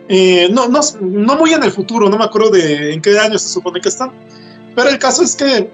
[0.09, 3.39] Eh, no, no, no muy en el futuro, no me acuerdo de en qué año
[3.39, 4.13] se supone que están.
[4.75, 5.69] Pero el caso es que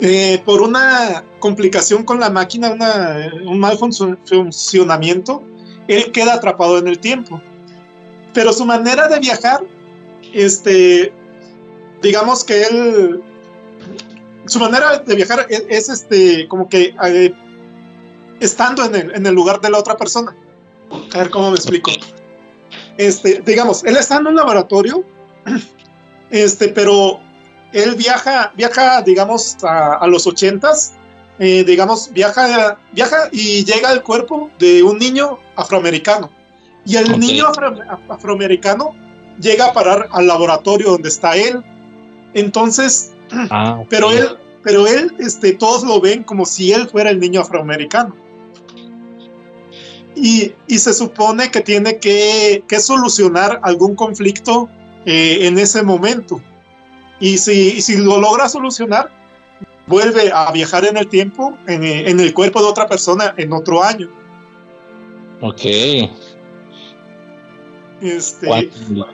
[0.00, 2.74] eh, por una complicación con la máquina,
[3.44, 5.42] un mal funcio- funcionamiento,
[5.88, 7.40] él queda atrapado en el tiempo.
[8.32, 9.64] Pero su manera de viajar,
[10.32, 11.12] este,
[12.02, 13.22] digamos que él,
[14.46, 17.32] su manera de viajar es, es, este, como que eh,
[18.40, 20.34] estando en el, en el lugar de la otra persona.
[21.14, 21.90] A ver cómo me explico.
[22.98, 25.04] Este, digamos, él está en un laboratorio,
[26.30, 27.20] este, pero
[27.74, 30.94] él viaja, viaja, digamos, a, a los ochentas,
[31.38, 36.30] eh, digamos, viaja, viaja y llega al cuerpo de un niño afroamericano.
[36.86, 37.76] Y el niño afro-
[38.08, 38.94] afroamericano
[39.40, 41.62] llega a parar al laboratorio donde está él.
[42.34, 43.10] Entonces,
[43.50, 44.28] Ah, pero él,
[44.62, 48.14] pero él, este, todos lo ven como si él fuera el niño afroamericano.
[50.16, 54.68] Y, y se supone que tiene que, que solucionar algún conflicto
[55.06, 56.40] eh, en ese momento.
[57.24, 59.10] Y si, y si lo logra solucionar,
[59.86, 63.50] vuelve a viajar en el tiempo, en, eh, en el cuerpo de otra persona, en
[63.50, 64.10] otro año.
[65.40, 65.64] Ok.
[68.02, 69.08] Este, Quantum Leap.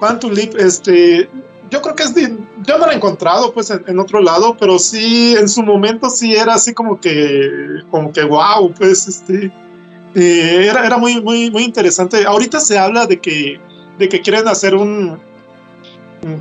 [0.00, 1.30] Quantum Leap, este,
[1.70, 2.36] yo creo que es de,
[2.66, 6.34] yo no lo he encontrado pues en, otro lado, pero sí en su momento sí
[6.34, 7.48] era así como que
[7.92, 9.52] como que wow, pues este
[10.16, 12.24] eh, era, era muy muy muy interesante.
[12.24, 13.60] Ahorita se habla de que
[13.96, 15.27] de que quieren hacer un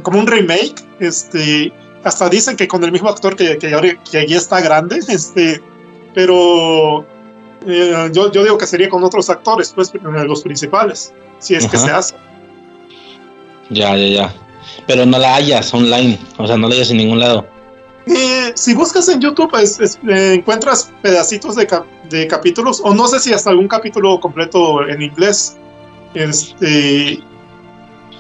[0.04, 1.72] como un remake, este
[2.04, 5.62] hasta dicen que con el mismo actor que, que, que ya está grande, este
[6.14, 7.06] pero
[7.66, 11.78] eh, yo, yo digo que sería con otros actores, pues los principales, si es que
[11.78, 12.16] se hace.
[13.70, 14.34] Ya, ya, ya.
[14.86, 17.45] Pero no la hayas online, o sea, no la hayas en ningún lado.
[18.06, 21.68] Eh, si buscas en YouTube, eh, encuentras pedacitos de,
[22.10, 25.58] de, capítulos, o no sé si hasta algún capítulo completo en inglés.
[26.14, 27.20] Este,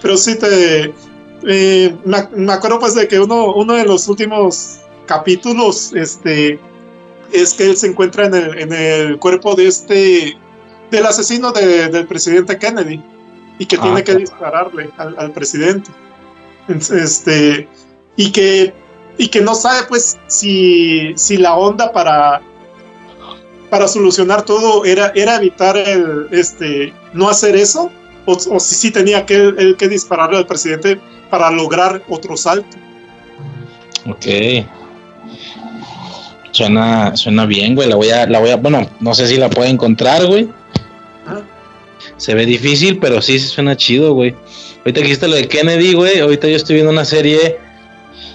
[0.01, 0.93] pero sí te.
[1.43, 6.59] Eh, me, acuerdo, pues, de que uno, uno de los últimos capítulos este,
[7.31, 10.37] es que él se encuentra en el, en el cuerpo de este.
[10.91, 13.01] del asesino del presidente Kennedy
[13.59, 15.91] y que tiene ah, que dispararle al, al presidente
[16.67, 17.67] este,
[18.15, 18.73] y que,
[19.17, 22.41] y que no sabe pues si, si la onda para,
[23.69, 27.91] para solucionar todo era, era evitar el, este, no hacer eso,
[28.25, 30.99] o, si sí tenía que, el, que dispararle al presidente
[31.29, 32.77] para lograr otro salto.
[34.09, 34.25] Ok.
[36.51, 37.87] Suena, suena bien, güey.
[37.87, 40.49] La voy a, la voy a, bueno, no sé si la puedo encontrar, güey.
[42.17, 44.33] Se ve difícil, pero sí suena chido, güey.
[44.79, 46.19] Ahorita que dijiste lo de Kennedy, güey.
[46.19, 47.59] Ahorita yo estoy viendo una serie.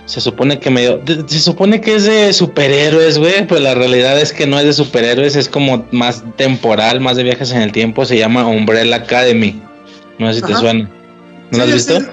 [0.05, 1.01] Se supone que medio.
[1.27, 3.47] Se supone que es de superhéroes, güey.
[3.47, 5.35] Pero la realidad es que no es de superhéroes.
[5.35, 8.05] Es como más temporal, más de viajes en el tiempo.
[8.05, 9.60] Se llama Umbrella Academy.
[10.19, 10.89] No sé si te suena.
[11.51, 11.98] ¿No la has visto?
[11.98, 12.06] Sí,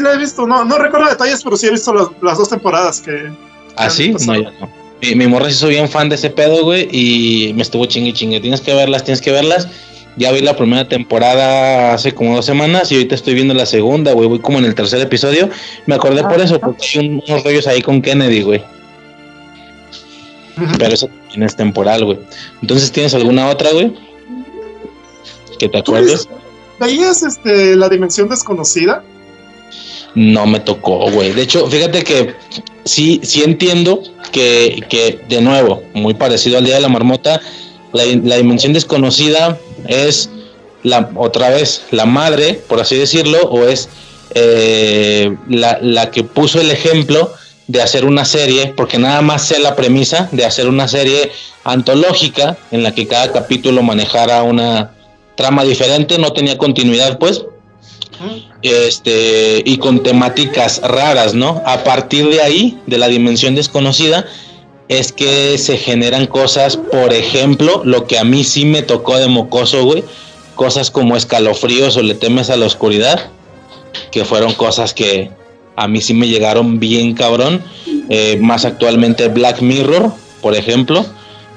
[0.00, 0.46] la he visto.
[0.46, 3.32] No, no recuerdo detalles, pero sí he visto las, dos temporadas que.
[3.76, 4.14] ¿Ah, sí?
[4.26, 4.70] No, yo no.
[5.00, 6.88] Mi, mi morra sí soy bien fan de ese pedo, güey.
[6.92, 8.40] Y me estuvo chingue chingue.
[8.40, 9.68] Tienes que verlas, tienes que verlas.
[10.16, 14.12] Ya vi la primera temporada hace como dos semanas y ahorita estoy viendo la segunda,
[14.12, 14.28] güey.
[14.28, 15.48] Voy como en el tercer episodio.
[15.86, 18.62] Me acordé por eso, porque hay unos rollos ahí con Kennedy, güey.
[20.78, 22.18] Pero eso también es temporal, güey.
[22.60, 23.94] Entonces, ¿tienes alguna otra, güey?
[25.58, 26.28] Que te acuerdes.
[26.78, 29.02] ¿Veías este, la dimensión desconocida?
[30.14, 31.32] No me tocó, güey.
[31.32, 32.34] De hecho, fíjate que
[32.84, 37.40] sí, sí entiendo que, que, de nuevo, muy parecido al Día de la Marmota,
[37.92, 40.30] la, dimensión desconocida es
[40.82, 43.88] la otra vez la madre, por así decirlo, o es
[44.34, 47.32] eh, la, que puso el ejemplo
[47.68, 51.30] de hacer una serie, porque nada más sé la premisa de hacer una serie
[51.64, 54.92] antológica en la que cada capítulo manejara una
[55.36, 57.44] trama diferente, no tenía continuidad, pues,
[58.62, 61.62] este, y con temáticas raras, ¿no?
[61.66, 64.26] A partir de ahí, de la dimensión desconocida,
[64.88, 69.28] es que se generan cosas, por ejemplo, lo que a mí sí me tocó de
[69.28, 70.04] mocoso, güey,
[70.54, 73.30] cosas como escalofríos o le temes a la oscuridad,
[74.10, 75.30] que fueron cosas que
[75.76, 77.64] a mí sí me llegaron bien cabrón,
[78.10, 81.06] eh, más actualmente Black Mirror, por ejemplo,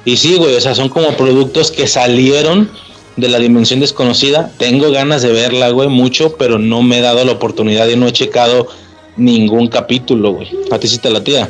[0.06, 2.70] y sí, güey, o sea, son como productos que salieron
[3.16, 7.24] de la dimensión desconocida, tengo ganas de verla, güey, mucho, pero no me he dado
[7.24, 8.68] la oportunidad y no he checado
[9.18, 10.50] ningún capítulo, güey.
[10.72, 11.50] ¿A ti sí te la tía?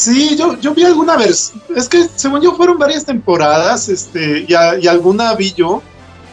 [0.00, 1.52] Sí, yo, yo vi alguna vez.
[1.76, 4.52] Es que según yo fueron varias temporadas, este, y,
[4.82, 5.82] y alguna vi yo.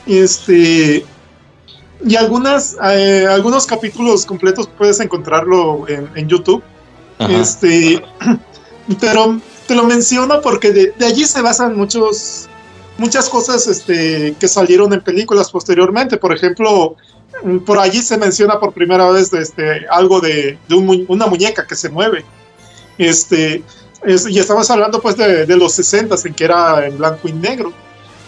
[0.06, 1.06] Este.
[2.06, 6.64] Y algunas, eh, algunos capítulos completos puedes encontrarlo en, YouTube.
[7.20, 8.02] Este.
[9.02, 12.48] Pero te lo menciono porque de, allí se basan muchos.
[12.98, 16.18] Muchas cosas este, que salieron en películas posteriormente.
[16.18, 16.96] Por ejemplo,
[17.66, 22.26] por allí se menciona por primera vez este, algo de, una muñeca que se mueve.
[22.98, 23.64] Este,
[24.06, 27.74] y estamos hablando pues de, los 60 en que era en blanco y negro.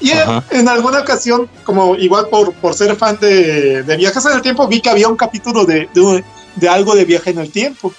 [0.02, 0.12] Y
[0.52, 4.82] en, alguna ocasión, como igual por, por ser fan de, viajes en el tiempo, vi
[4.82, 5.90] que había un capítulo de,
[6.56, 7.92] de, algo de viaje en el tiempo.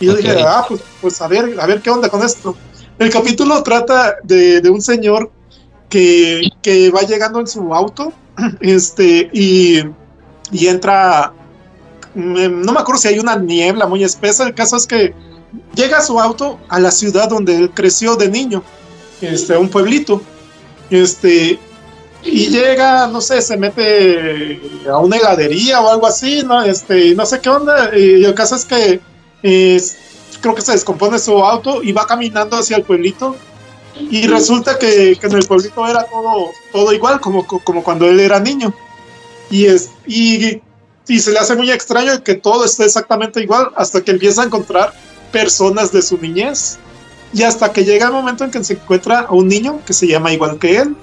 [0.00, 2.56] Y yo dije, ah, pues, pues, a ver, a ver qué onda con esto.
[2.98, 5.30] El capítulo trata de, un señor
[5.88, 8.12] que, va llegando en su auto
[8.60, 9.82] este, y,
[10.50, 11.32] y entra,
[12.14, 15.14] mm, no me acuerdo si hay una niebla muy espesa, el caso es que
[15.74, 18.62] llega su auto a la ciudad donde él creció de niño,
[19.20, 20.20] este, un pueblito,
[20.90, 21.58] este,
[22.22, 24.60] y llega, no sé, se mete
[24.90, 26.62] a una heladería o algo así, ¿no?
[26.62, 29.00] Este, no sé qué onda, y el caso es que
[30.40, 33.36] creo que se descompone su auto y va caminando hacia el pueblito,
[33.98, 38.40] y resulta que, en el pueblito era todo, todo igual, como, como cuando él era
[38.40, 38.74] niño.
[39.50, 40.60] Y, es, y,
[41.08, 44.46] y se le hace muy extraño que todo esté exactamente igual hasta que empieza a
[44.46, 44.92] encontrar
[45.32, 46.78] personas de su niñez.
[47.32, 50.06] Y hasta que llega el momento en que se encuentra a un niño que se
[50.06, 50.96] llama igual que él.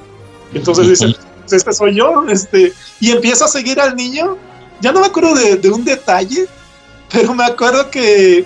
[0.53, 4.37] Entonces dice, pues este soy yo, este, y empieza a seguir al niño.
[4.81, 6.47] Ya no me acuerdo de, un detalle
[7.13, 8.43] pero me acuerdo que,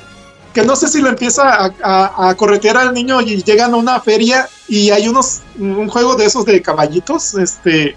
[0.57, 3.77] que no sé si lo empieza a, a, a corretear al niño y llegan a
[3.77, 7.95] una feria y hay unos, un juego de esos de caballitos, este,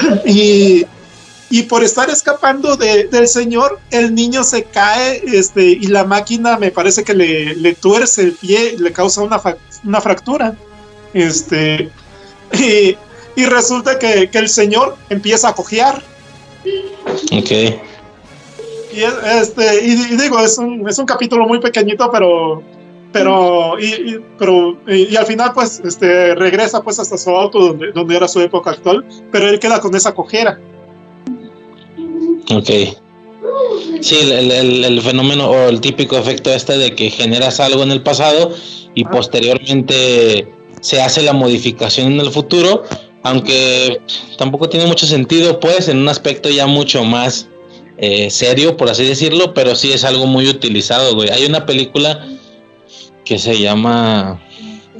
[0.24, 0.86] y,
[1.50, 6.56] y por estar escapando de, del señor, el niño se cae, este, y la máquina
[6.56, 9.38] me parece que le, le tuerce el pie, le causa una,
[9.84, 10.56] una fractura,
[11.12, 11.90] este,
[12.54, 12.96] y,
[13.36, 16.02] y resulta que, que el señor empieza a cojear.
[17.32, 17.91] Ok.
[18.94, 22.62] Y, es- este, y, y digo, es un, es un capítulo muy pequeñito, pero
[23.12, 27.92] pero y, y- pero y, al final pues este regresa pues hasta su auto donde,
[27.92, 30.58] donde era su época actual, pero él queda con esa cojera.
[32.54, 32.70] Ok.
[34.00, 37.90] Sí, el, el- el fenómeno o el típico efecto este de que generas algo en
[37.92, 38.52] el pasado
[38.94, 40.48] y posteriormente
[40.80, 42.82] se hace la modificación en el futuro,
[43.22, 44.00] aunque
[44.38, 47.48] tampoco tiene mucho sentido, pues, en un aspecto ya mucho más
[48.04, 51.30] eh, serio, por así decirlo, pero sí es algo muy utilizado, güey.
[51.30, 52.26] Hay una película
[53.24, 54.42] que se llama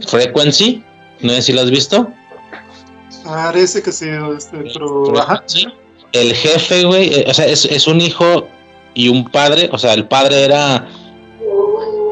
[0.06, 0.84] Frequency,
[1.18, 2.08] no sé si la has visto.
[3.24, 4.06] Parece que sí,
[4.36, 5.42] este, pero ajá.
[5.46, 5.66] Sí.
[6.12, 8.46] El jefe, güey, eh, o sea, es, es un hijo
[8.94, 10.88] y un padre, o sea, el padre era,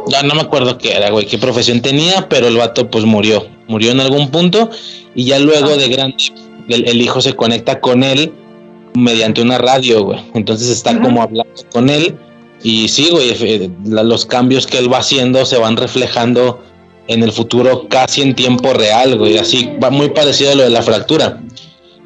[0.09, 3.47] ya no me acuerdo qué era, güey, qué profesión tenía, pero el vato pues murió,
[3.69, 4.71] murió en algún punto
[5.15, 6.17] y ya luego de grande
[6.69, 8.33] el, el hijo se conecta con él
[8.95, 12.17] mediante una radio, güey, entonces está como hablando con él
[12.63, 16.63] y sí, güey, la- los cambios que él va haciendo se van reflejando
[17.09, 20.71] en el futuro casi en tiempo real, güey, así va muy parecido a lo de
[20.71, 21.41] la fractura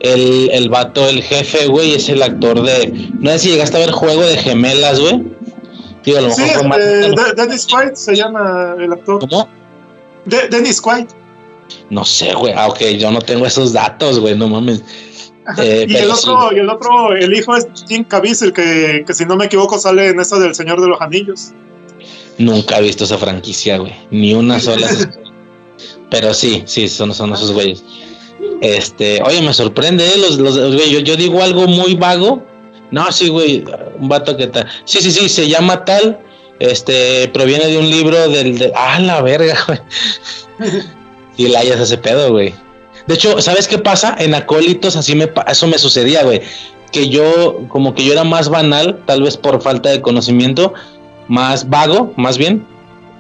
[0.01, 2.93] el, el vato, el jefe, güey, es el actor de.
[3.20, 5.23] No sé si llegaste a ver juego de gemelas, güey.
[6.05, 9.20] Digo, a lo Sí, mejor más- De- Dennis Quaid se llama el actor.
[9.20, 9.48] ¿Cómo?
[10.27, 11.06] De- Dennis Quaid.
[11.89, 12.52] No sé, güey.
[12.55, 14.82] Ah, ok, yo no tengo esos datos, güey, no mames.
[15.59, 16.57] Eh, y el otro, sí.
[16.57, 20.09] y el otro, el hijo es Jim Caviezel, que, que si no me equivoco sale
[20.09, 21.53] en esa del Señor de los Anillos.
[22.39, 23.95] Nunca he visto esa franquicia, güey.
[24.11, 24.89] Ni una sola.
[26.11, 27.85] pero sí, sí, son, son esos güeyes.
[28.61, 30.16] Este, oye, me sorprende, ¿eh?
[30.19, 32.43] Los, los, güey, yo, yo digo algo muy vago.
[32.90, 33.64] No, sí, güey,
[33.98, 34.69] un vato que tal.
[34.85, 36.21] Sí, sí, sí, se llama tal.
[36.61, 38.59] Este, proviene de un libro del.
[38.59, 39.81] De, ah, la verga, güey.
[41.37, 42.55] Y la hayas ese pedo, güey.
[43.07, 44.16] De hecho, ¿sabes qué pasa?
[44.19, 46.41] En acólitos así me eso me sucedía, güey.
[46.91, 50.73] Que yo, como que yo era más banal, tal vez por falta de conocimiento,
[51.29, 52.66] más vago, más bien.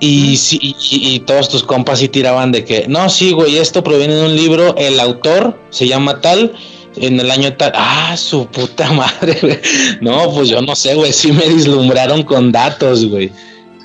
[0.00, 4.14] Y, sí, y, todos tus compas sí tiraban de que, no, sí, güey, esto proviene
[4.14, 6.52] de un libro, el autor se llama tal,
[6.96, 7.72] en el año tal.
[7.74, 9.60] Ah, su puta madre, güey.
[10.00, 13.30] No, pues yo no sé, güey, sí me vislumbraron con datos, güey.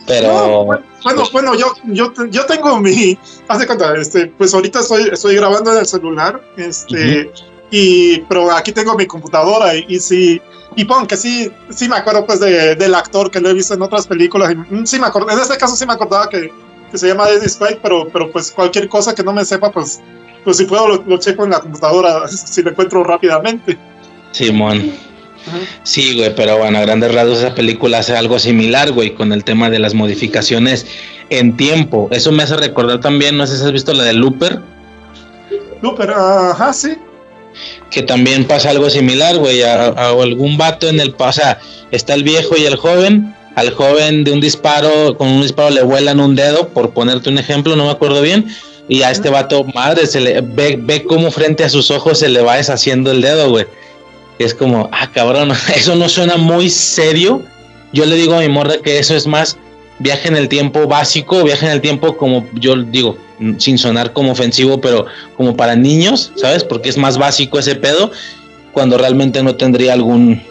[0.07, 0.27] Pero...
[0.33, 3.17] No, bueno, bueno, bueno, yo, yo, yo tengo mi.
[3.47, 7.31] Haz de cuenta, este, pues ahorita estoy, estoy grabando en el celular, este,
[7.71, 10.41] y pero aquí tengo mi computadora y, y sí,
[10.75, 13.73] y pon que sí, sí me acuerdo pues de, del actor que lo he visto
[13.73, 14.51] en otras películas.
[14.51, 16.51] y, mm, sí me acuerdo, en este caso sí me acordaba que,
[16.91, 20.01] que se llama Dennis Quaid, pero, pero pues cualquier cosa que no me sepa, pues,
[20.43, 23.77] pues si puedo lo, lo checo en la computadora si lo encuentro rápidamente.
[24.31, 24.79] Simón.
[24.79, 25.08] Sí,
[26.15, 29.69] güey, pero bueno, a grandes rasgos esa película hace algo similar, güey, con el tema
[29.69, 30.85] de las modificaciones
[31.29, 32.07] en tiempo.
[32.11, 34.59] Eso me hace recordar también, no sé si has visto la de Looper,
[35.81, 36.97] Super, ajá, sí.
[37.89, 41.59] que también pasa algo similar, güey, a, a algún vato en el, o sea,
[41.91, 45.81] está el viejo y el joven, al joven de un disparo, con un disparo le
[45.83, 48.47] vuelan un dedo, por ponerte un ejemplo, no me acuerdo bien,
[48.89, 52.27] y a este vato, madre, se le ve, ve cómo frente a sus ojos se
[52.27, 53.65] le va deshaciendo el dedo, güey.
[54.39, 57.43] Es como, ah, cabrón, eso no suena muy serio.
[57.93, 59.57] Yo le digo a mi morra que eso es más
[59.99, 63.17] viaje en el tiempo básico, viaje en el tiempo como yo digo,
[63.57, 66.63] sin sonar como ofensivo, pero como para niños, ¿sabes?
[66.63, 68.11] Porque es más básico ese pedo,
[68.71, 70.41] cuando realmente no tendría algún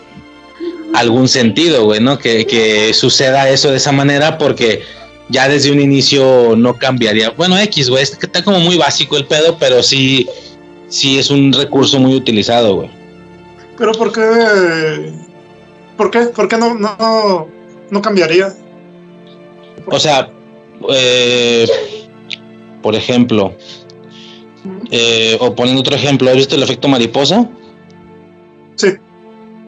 [0.94, 2.18] algún sentido, güey, ¿no?
[2.18, 4.82] Que, que suceda eso de esa manera porque
[5.28, 7.30] ya desde un inicio no cambiaría.
[7.30, 10.26] Bueno, X, güey, está como muy básico el pedo, pero sí,
[10.88, 12.97] sí es un recurso muy utilizado, güey.
[13.78, 15.12] Pero ¿por qué?
[15.96, 16.20] ¿Por qué?
[16.26, 17.48] ¿Por qué no, no,
[17.90, 18.54] no cambiaría?
[19.86, 20.28] O sea,
[20.90, 21.66] eh,
[22.82, 23.54] por ejemplo,
[24.90, 27.48] eh, o poniendo otro ejemplo, ¿has visto el efecto mariposa?
[28.76, 28.88] Sí.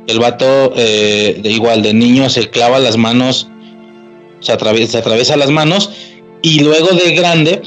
[0.06, 3.48] El vato, eh, de igual, de niño se clava las manos,
[4.40, 5.90] se atraviesa, se atraviesa las manos,
[6.42, 7.62] y luego de grande,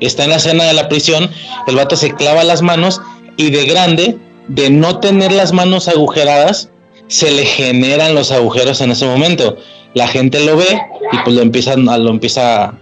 [0.00, 1.30] está en la escena de la prisión,
[1.66, 3.00] el vato se clava las manos,
[3.36, 4.18] y de grande,
[4.48, 6.70] de no tener las manos agujeradas,
[7.08, 9.56] se le generan los agujeros en ese momento.
[9.94, 10.80] La gente lo ve
[11.12, 12.74] y pues lo empiezan lo empieza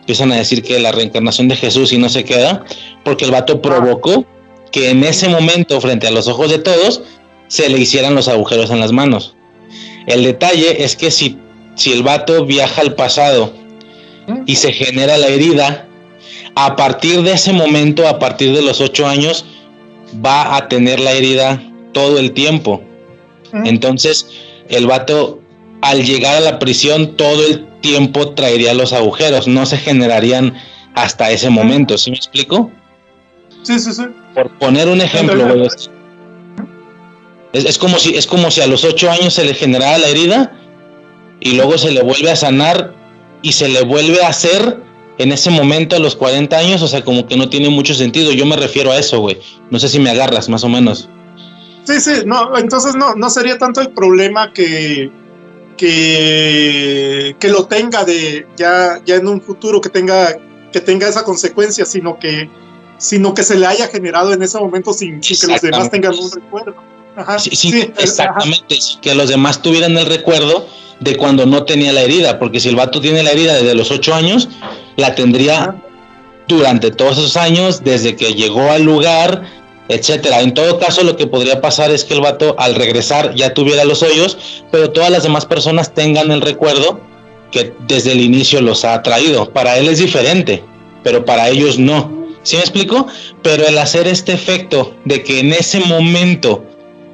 [0.00, 2.64] empiezan a decir que la reencarnación de Jesús y no se queda,
[3.04, 4.24] porque el vato provocó
[4.72, 7.02] que en ese momento, frente a los ojos de todos,
[7.48, 9.36] se le hicieran los agujeros en las manos.
[10.06, 11.38] El detalle es que si
[11.80, 13.54] si el vato viaja al pasado
[14.44, 15.86] y se genera la herida,
[16.54, 19.46] a partir de ese momento, a partir de los ocho años,
[20.24, 22.82] va a tener la herida todo el tiempo.
[23.64, 24.28] Entonces,
[24.68, 25.40] el vato,
[25.82, 30.54] al llegar a la prisión, todo el tiempo traería los agujeros, no se generarían
[30.94, 31.98] hasta ese momento.
[31.98, 32.70] ¿Sí me explico?
[33.62, 34.04] Sí, sí, sí.
[34.34, 35.66] Por poner un ejemplo, güey,
[37.52, 40.08] es, es como si, es como si a los ocho años se le generara la
[40.08, 40.52] herida
[41.40, 42.94] y luego se le vuelve a sanar
[43.42, 44.78] y se le vuelve a hacer
[45.20, 48.32] en ese momento a los 40 años, o sea, como que no tiene mucho sentido.
[48.32, 49.38] Yo me refiero a eso, güey.
[49.70, 51.10] No sé si me agarras, más o menos.
[51.84, 55.10] Sí, sí, no, entonces no, no sería tanto el problema que,
[55.76, 60.38] que, que lo tenga de ya, ya en un futuro, que tenga,
[60.72, 62.48] que tenga esa consecuencia, sino que,
[62.96, 66.14] sino que se le haya generado en ese momento sin, sin que los demás tengan
[66.14, 66.76] un recuerdo.
[67.16, 69.00] Ajá, sí, sí, exactamente, ajá.
[69.02, 70.66] que los demás tuvieran el recuerdo
[71.00, 73.90] de cuando no tenía la herida, porque si el vato tiene la herida desde los
[73.90, 74.48] ocho años,
[74.96, 75.74] la tendría
[76.48, 79.42] durante todos esos años, desde que llegó al lugar,
[79.88, 80.40] etcétera.
[80.40, 83.84] En todo caso, lo que podría pasar es que el vato al regresar ya tuviera
[83.84, 84.36] los hoyos,
[84.70, 87.00] pero todas las demás personas tengan el recuerdo
[87.50, 89.52] que desde el inicio los ha traído.
[89.52, 90.62] Para él es diferente,
[91.02, 92.20] pero para ellos no.
[92.42, 93.06] ¿Sí me explico?
[93.42, 96.64] Pero el hacer este efecto de que en ese momento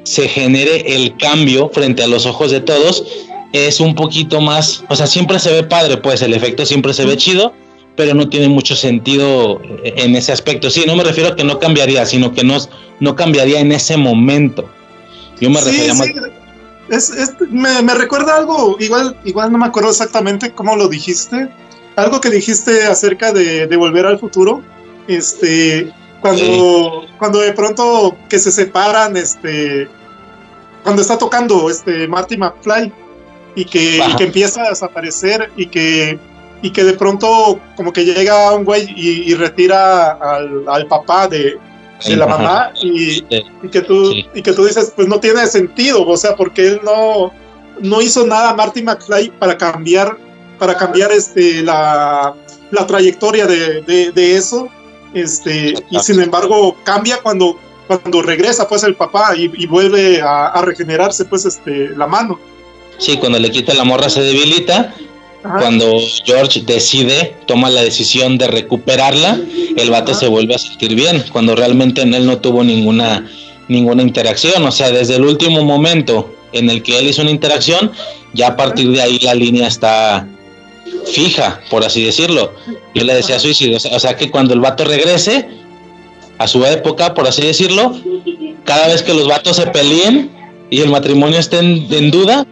[0.05, 3.05] se genere el cambio frente a los ojos de todos
[3.53, 7.07] es un poquito más, o sea, siempre se ve padre, pues el efecto siempre se
[7.07, 7.53] ve chido,
[7.97, 10.71] pero no tiene mucho sentido en ese aspecto.
[10.71, 12.59] Sí, no me refiero a que no cambiaría, sino que no,
[13.01, 14.69] no cambiaría en ese momento.
[15.41, 15.99] Yo me sí, refería sí.
[15.99, 16.09] más...
[16.89, 21.49] Es, es, me, me, recuerda algo, igual, igual no me acuerdo exactamente cómo lo dijiste,
[21.97, 24.63] algo que dijiste acerca de, de volver al futuro,
[25.09, 27.13] este, cuando, sí.
[27.19, 29.89] cuando de pronto que se separan, este,
[30.85, 32.93] cuando está tocando este Marty McFly
[33.57, 36.21] y que, y que empieza a desaparecer y que
[36.67, 41.29] y que de pronto como que llega un güey y, y retira al, al, papá
[41.29, 41.57] de,
[42.05, 43.25] de la mamá y,
[43.63, 44.27] y, que tú sí.
[44.35, 47.33] y que tú dices pues no tiene sentido o sea porque él no
[47.81, 50.17] no hizo nada Marty McFly para cambiar
[50.59, 52.35] para cambiar este la,
[52.73, 54.69] la trayectoria de, de, de eso
[55.15, 60.49] este y sin embargo cambia cuando cuando regresa pues el papá y, y vuelve a,
[60.49, 62.41] a, regenerarse pues este la mano.
[62.99, 64.93] Sí cuando le quita la morra se debilita
[65.47, 65.59] Ajá.
[65.61, 69.41] cuando George decide toma la decisión de recuperarla
[69.77, 70.21] el vato Ajá.
[70.21, 73.27] se vuelve a sentir bien cuando realmente en él no tuvo ninguna
[73.69, 77.93] ninguna interacción o sea desde el último momento en el que él hizo una interacción
[78.35, 80.27] ya a partir de ahí la línea está
[81.07, 82.53] fija, por así decirlo.
[82.95, 85.49] Yo le decía suicidio, o sea que cuando el vato regrese
[86.39, 87.97] a su época, por así decirlo,
[88.65, 90.31] cada vez que los vatos se peleen
[90.71, 92.47] y el matrimonio esté en, en duda,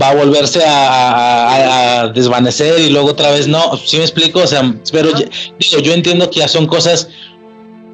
[0.00, 3.76] va a volverse a, a, a, desvanecer y luego otra vez no.
[3.76, 4.40] ¿Sí me explico?
[4.40, 5.26] O sea, pero ya,
[5.58, 7.08] digo, yo entiendo que ya son cosas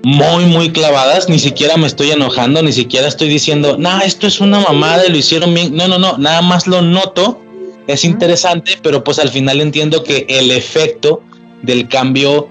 [0.05, 4.41] muy, muy clavadas, ni siquiera me estoy enojando, ni siquiera estoy diciendo, nah, esto es
[4.41, 5.77] una mamada y lo hicieron bien.
[5.77, 7.41] No, no, no, nada más lo noto
[7.87, 11.23] es interesante, pero pues al final entiendo que el efecto
[11.63, 12.49] del cambio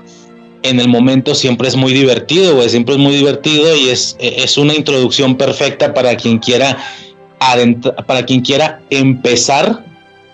[0.63, 4.57] en el momento siempre es muy divertido, güey, siempre es muy divertido y es, es
[4.57, 6.77] una introducción perfecta para quien quiera
[8.07, 9.83] para quien quiera empezar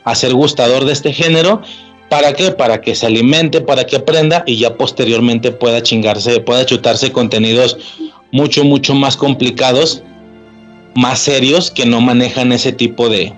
[0.03, 1.61] a ser gustador de este género.
[2.09, 2.51] ¿Para qué?
[2.51, 7.77] Para que se alimente, para que aprenda y ya posteriormente pueda chingarse, pueda chutarse contenidos
[8.31, 10.03] mucho, mucho más complicados,
[10.95, 13.33] más serios, que no manejan ese tipo de,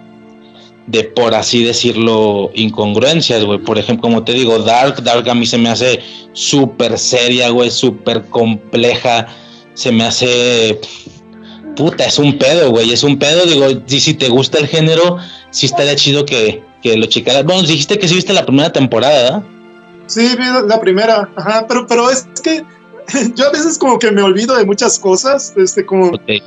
[0.88, 3.60] de por así decirlo, incongruencias, güey.
[3.60, 6.00] Por ejemplo, como te digo, Dark, Dark a mí se me hace
[6.34, 9.28] súper seria, güey, súper compleja.
[9.74, 10.80] Se me hace.
[11.80, 13.46] Puta, es un pedo, güey, es un pedo.
[13.46, 15.18] Digo, si, si te gusta el género,
[15.50, 17.46] sí estaría chido que, que lo checaras.
[17.46, 19.44] Bueno, dijiste que sí viste la primera temporada, ¿verdad?
[20.08, 22.64] Sí, vi la primera, ajá, pero, pero es que
[23.36, 26.08] yo a veces como que me olvido de muchas cosas, este, como.
[26.08, 26.44] Okay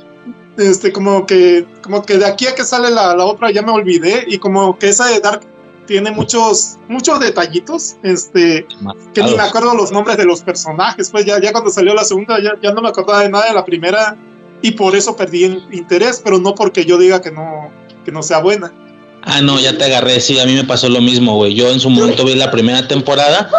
[0.57, 3.71] este, como que, como que de aquí a que sale la, la, otra ya me
[3.71, 5.41] olvidé y como que esa de Dark
[5.87, 8.65] tiene muchos, muchos detallitos, este,
[9.13, 12.05] que ni me acuerdo los nombres de los personajes, pues ya, ya cuando salió la
[12.05, 14.15] segunda ya, ya no me acordaba de nada de la primera
[14.63, 17.69] y por eso perdí el interés, pero no porque yo diga que no,
[18.03, 18.73] que no sea buena.
[19.21, 21.53] Ah, no, ya te agarré, sí, a mí me pasó lo mismo, güey.
[21.53, 23.49] Yo en su momento vi la primera temporada.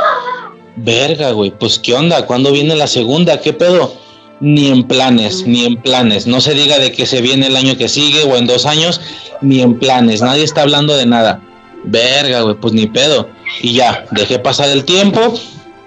[0.76, 3.41] Verga, güey, pues qué onda, ¿cuándo viene la segunda?
[3.41, 4.02] ¿Qué pedo?
[4.41, 6.26] ni en planes, ni en planes.
[6.26, 9.00] No se diga de que se viene el año que sigue o en dos años,
[9.41, 10.20] ni en planes.
[10.20, 11.41] Nadie está hablando de nada.
[11.84, 13.28] Verga, güey, pues ni pedo.
[13.62, 15.34] Y ya, dejé pasar el tiempo,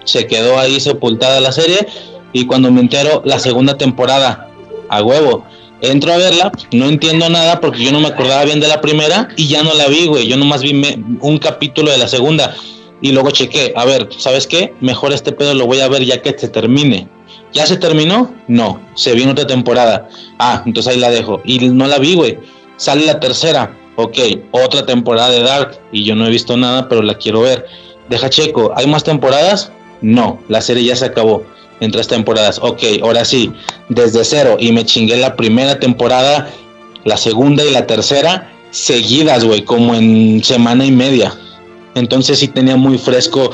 [0.04, 1.86] se quedó ahí sepultada la serie
[2.32, 4.47] y cuando me entero la segunda temporada,
[4.88, 5.44] a huevo,
[5.80, 9.28] Entro a verla, no entiendo nada porque yo no me acordaba bien de la primera
[9.36, 10.26] y ya no la vi, güey.
[10.26, 10.72] Yo nomás vi
[11.20, 12.54] un capítulo de la segunda
[13.00, 13.72] y luego chequé.
[13.76, 14.74] A ver, ¿sabes qué?
[14.80, 17.06] Mejor este pedo lo voy a ver ya que se termine.
[17.52, 18.34] ¿Ya se terminó?
[18.48, 20.08] No, se viene otra temporada.
[20.38, 21.40] Ah, entonces ahí la dejo.
[21.44, 22.38] Y no la vi, güey.
[22.76, 23.76] Sale la tercera.
[23.94, 24.18] Ok,
[24.50, 25.78] otra temporada de Dark.
[25.92, 27.66] Y yo no he visto nada, pero la quiero ver.
[28.08, 28.72] Deja checo.
[28.74, 29.70] ¿Hay más temporadas?
[30.00, 31.44] No, la serie ya se acabó
[31.80, 32.58] en tres temporadas.
[32.62, 33.52] Ok, ahora sí,
[33.88, 34.56] desde cero.
[34.58, 36.50] Y me chingué la primera temporada,
[37.04, 41.34] la segunda y la tercera seguidas, güey, como en semana y media.
[41.94, 43.50] Entonces sí tenía muy fresco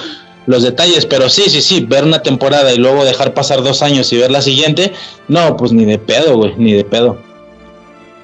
[0.47, 4.13] los detalles, pero sí, sí, sí, ver una temporada y luego dejar pasar dos años
[4.13, 4.93] y ver la siguiente,
[5.29, 7.19] no, pues ni de pedo, güey, ni de pedo.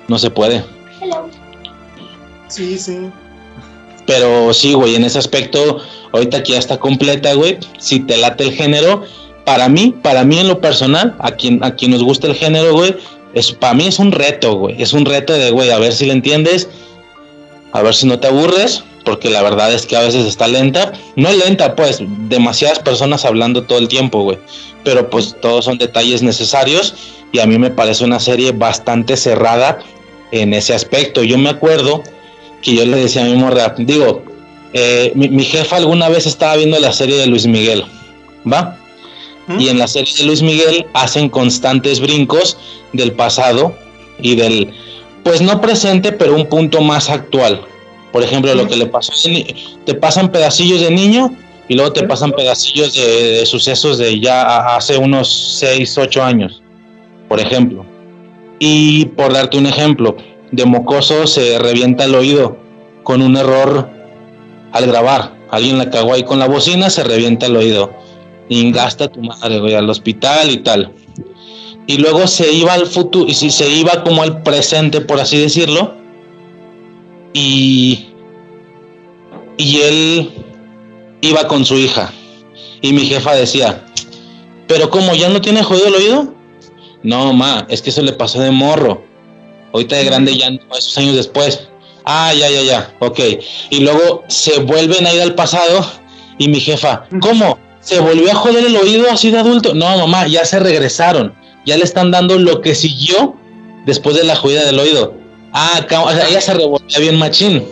[0.08, 0.64] No se puede.
[2.48, 3.10] Sí, sí.
[4.06, 5.78] Pero sí, güey, en ese aspecto,
[6.12, 9.04] ahorita que ya está completa, güey, si te late el género,
[9.50, 12.72] para mí, para mí en lo personal, a quien, a quien nos gusta el género,
[12.72, 12.94] güey,
[13.34, 16.06] es, para mí es un reto, güey, es un reto de, güey, a ver si
[16.06, 16.68] le entiendes,
[17.72, 20.92] a ver si no te aburres, porque la verdad es que a veces está lenta,
[21.16, 21.98] no lenta, pues,
[22.28, 24.38] demasiadas personas hablando todo el tiempo, güey,
[24.84, 26.94] pero pues todos son detalles necesarios
[27.32, 29.80] y a mí me parece una serie bastante cerrada
[30.30, 31.24] en ese aspecto.
[31.24, 32.04] Yo me acuerdo
[32.62, 34.22] que yo le decía a mi morra, digo,
[34.74, 37.84] eh, mi jefa alguna vez estaba viendo la serie de Luis Miguel,
[38.46, 38.76] ¿va?
[39.46, 39.60] ¿Mm?
[39.60, 42.56] Y en la serie de Luis Miguel hacen constantes brincos
[42.92, 43.74] del pasado
[44.20, 44.72] y del,
[45.24, 47.62] pues no presente, pero un punto más actual.
[48.12, 49.12] Por ejemplo, lo que le pasó,
[49.84, 51.32] te pasan pedacillos de niño
[51.68, 56.60] y luego te pasan pedacillos de, de sucesos de ya hace unos 6, 8 años,
[57.28, 57.86] por ejemplo.
[58.58, 60.16] Y por darte un ejemplo,
[60.50, 62.56] de mocoso se revienta el oído
[63.02, 63.88] con un error
[64.72, 65.32] al grabar.
[65.50, 67.92] Alguien la cagó ahí con la bocina, se revienta el oído.
[68.50, 70.92] Y gasta tu madre, güey, al hospital y tal.
[71.86, 75.38] Y luego se iba al futuro, y si se iba como al presente, por así
[75.38, 75.94] decirlo.
[77.32, 78.08] Y.
[79.56, 80.30] Y él
[81.20, 82.12] iba con su hija.
[82.82, 83.84] Y mi jefa decía,
[84.66, 86.34] pero como ya no tiene jodido el oído,
[87.04, 89.04] no, ma, es que eso le pasó de morro.
[89.72, 91.68] Ahorita de grande ya no, esos años después.
[92.04, 93.20] Ah, ya, ya, ya, ok.
[93.70, 95.86] Y luego se vuelven a ir al pasado
[96.38, 97.69] y mi jefa, ¿cómo?
[97.80, 99.74] ¿Se volvió a joder el oído así de adulto?
[99.74, 101.34] No, mamá, ya se regresaron.
[101.66, 103.36] Ya le están dando lo que siguió
[103.86, 105.14] después de la jodida del oído.
[105.52, 107.64] Ah, ca- o sea, ella se revolvía bien machín.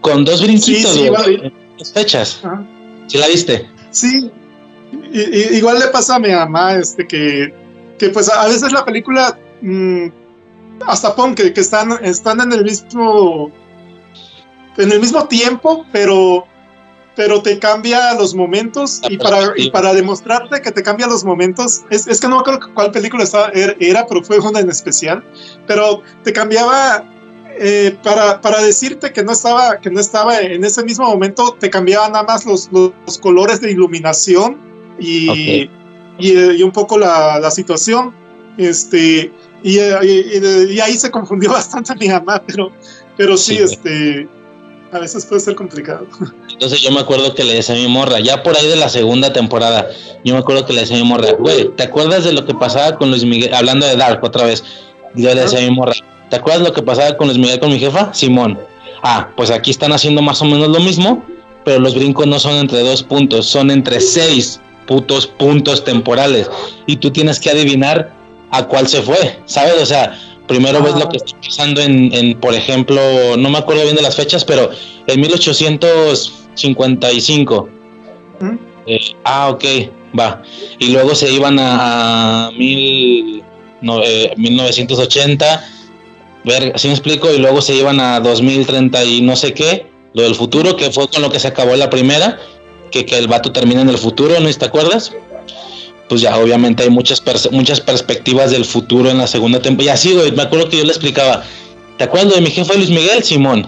[0.00, 1.52] Con dos brinquitos, Sí, sí, güey,
[1.92, 2.40] fechas.
[2.44, 2.62] Ajá.
[3.06, 3.68] ¿Sí la viste?
[3.90, 4.30] Sí,
[5.12, 7.52] I- i- igual le pasa a mi mamá, este, que,
[7.98, 10.06] que pues a veces la película, mm,
[10.86, 13.50] hasta pon que, que están, están en el mismo,
[14.76, 16.46] en el mismo tiempo, pero,
[17.16, 21.82] pero te cambia los momentos y para, y para demostrarte que te cambia los momentos,
[21.90, 24.68] es, es que no me acuerdo cuál película estaba, er- era, pero fue una en
[24.70, 25.22] especial,
[25.66, 27.04] pero te cambiaba
[27.56, 31.70] eh, para, para decirte que no estaba que no estaba en ese mismo momento te
[31.70, 34.58] cambiaban nada más los, los, los colores de iluminación
[34.98, 35.70] y, Ok.
[36.18, 38.12] y, eh, y un poco la, la situación
[38.58, 42.72] este y, eh, y- ahí se confundió bastante mi mamá pero
[43.16, 44.28] pero sí, Sí, este
[44.90, 46.06] a veces puede ser complicado
[46.54, 48.88] Entonces yo me acuerdo que le decía a mi morra, ya por ahí de la
[48.88, 49.90] segunda temporada,
[50.24, 52.54] yo me acuerdo que le decía a mi morra, güey, ¿te acuerdas de lo que
[52.54, 53.52] pasaba con Luis Miguel?
[53.52, 54.62] Hablando de Dark otra vez,
[55.16, 55.94] yo le decía a mi morra,
[56.30, 58.14] ¿te acuerdas lo que pasaba con Luis Miguel con mi jefa?
[58.14, 58.58] Simón.
[59.02, 61.24] Ah, pues aquí están haciendo más o menos lo mismo,
[61.64, 66.48] pero los brincos no son entre dos puntos, son entre seis putos puntos temporales.
[66.86, 68.14] Y tú tienes que adivinar
[68.52, 69.74] a cuál se fue, ¿sabes?
[69.82, 70.16] O sea,
[70.46, 73.00] primero ves lo que está pasando en, en, por ejemplo,
[73.36, 74.70] no me acuerdo bien de las fechas, pero
[75.06, 75.20] en
[76.54, 77.68] 1855.
[78.40, 78.56] ¿Mm?
[78.86, 79.64] Eh, ah, ok,
[80.18, 80.42] va.
[80.78, 83.42] Y luego se iban a, a mil,
[83.80, 85.64] no, eh, 1980.
[86.44, 87.32] Ver, ¿sí me explico?
[87.32, 91.08] Y luego se iban a 2030 y no sé qué, lo del futuro, que fue
[91.08, 92.38] con lo que se acabó la primera,
[92.90, 95.12] que, que el vato termina en el futuro, ¿no te acuerdas?
[96.06, 99.92] Pues ya, obviamente hay muchas, pers- muchas perspectivas del futuro en la segunda temporada.
[99.92, 101.42] Y así, güey, me acuerdo que yo le explicaba,
[101.96, 103.24] ¿te acuerdas de mi jefe Luis Miguel?
[103.24, 103.66] Simón.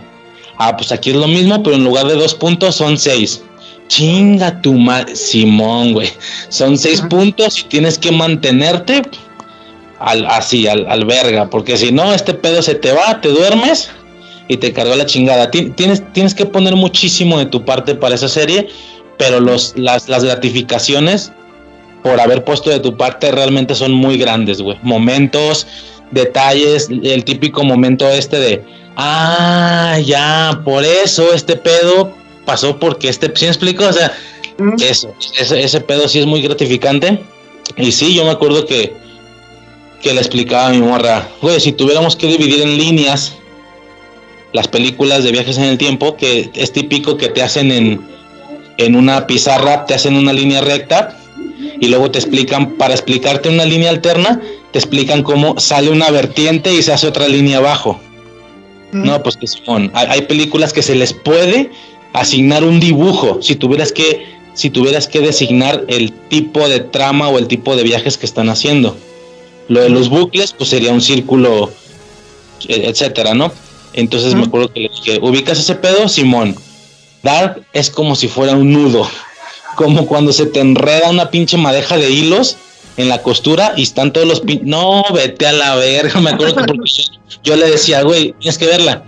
[0.58, 3.42] Ah, pues aquí es lo mismo, pero en lugar de dos puntos son seis.
[3.88, 6.08] Chinga tu madre, Simón, güey.
[6.48, 7.08] Son seis Ajá.
[7.08, 9.02] puntos y tienes que mantenerte
[10.00, 13.90] al, así, al, al verga, porque si no, este pedo se te va, te duermes
[14.48, 15.50] y te cargó la chingada.
[15.50, 18.68] Ti- Tienes, tienes que poner muchísimo de tu parte para esa serie,
[19.18, 21.32] pero los, las, las gratificaciones
[22.02, 24.78] por haber puesto de tu parte realmente son muy grandes, güey.
[24.82, 25.66] Momentos,
[26.12, 28.64] detalles, el típico momento este de,
[28.96, 32.12] ah, ya, por eso este pedo
[32.44, 33.86] pasó porque este, ¿sí me explico?
[33.86, 34.12] O sea,
[34.58, 34.74] ¿Mm?
[34.80, 37.20] eso, ese, ese pedo sí es muy gratificante.
[37.76, 38.94] Y sí, yo me acuerdo que
[40.02, 43.34] que le explicaba a mi morra, güey, si tuviéramos que dividir en líneas
[44.52, 48.00] las películas de viajes en el tiempo, que es típico que te hacen en,
[48.78, 51.18] en una pizarra, te hacen una línea recta
[51.80, 56.72] y luego te explican, para explicarte una línea alterna, te explican cómo sale una vertiente
[56.72, 58.00] y se hace otra línea abajo.
[58.92, 61.70] No, pues que son, hay, hay películas que se les puede
[62.12, 67.38] asignar un dibujo, si tuvieras que, si tuvieras que designar el tipo de trama o
[67.38, 68.96] el tipo de viajes que están haciendo.
[69.68, 71.70] Lo de los bucles, pues sería un círculo,
[72.68, 73.52] e- etcétera, ¿no?
[73.92, 76.56] Entonces me acuerdo que le dije, ¿ubicas ese pedo, Simón?
[77.22, 79.06] Dark es como si fuera un nudo,
[79.76, 82.56] como cuando se te enreda una pinche madeja de hilos
[82.96, 84.60] en la costura y están todos los pin...
[84.64, 87.04] No, vete a la verga, me acuerdo que porque yo,
[87.44, 89.04] yo le decía, güey, tienes que verla.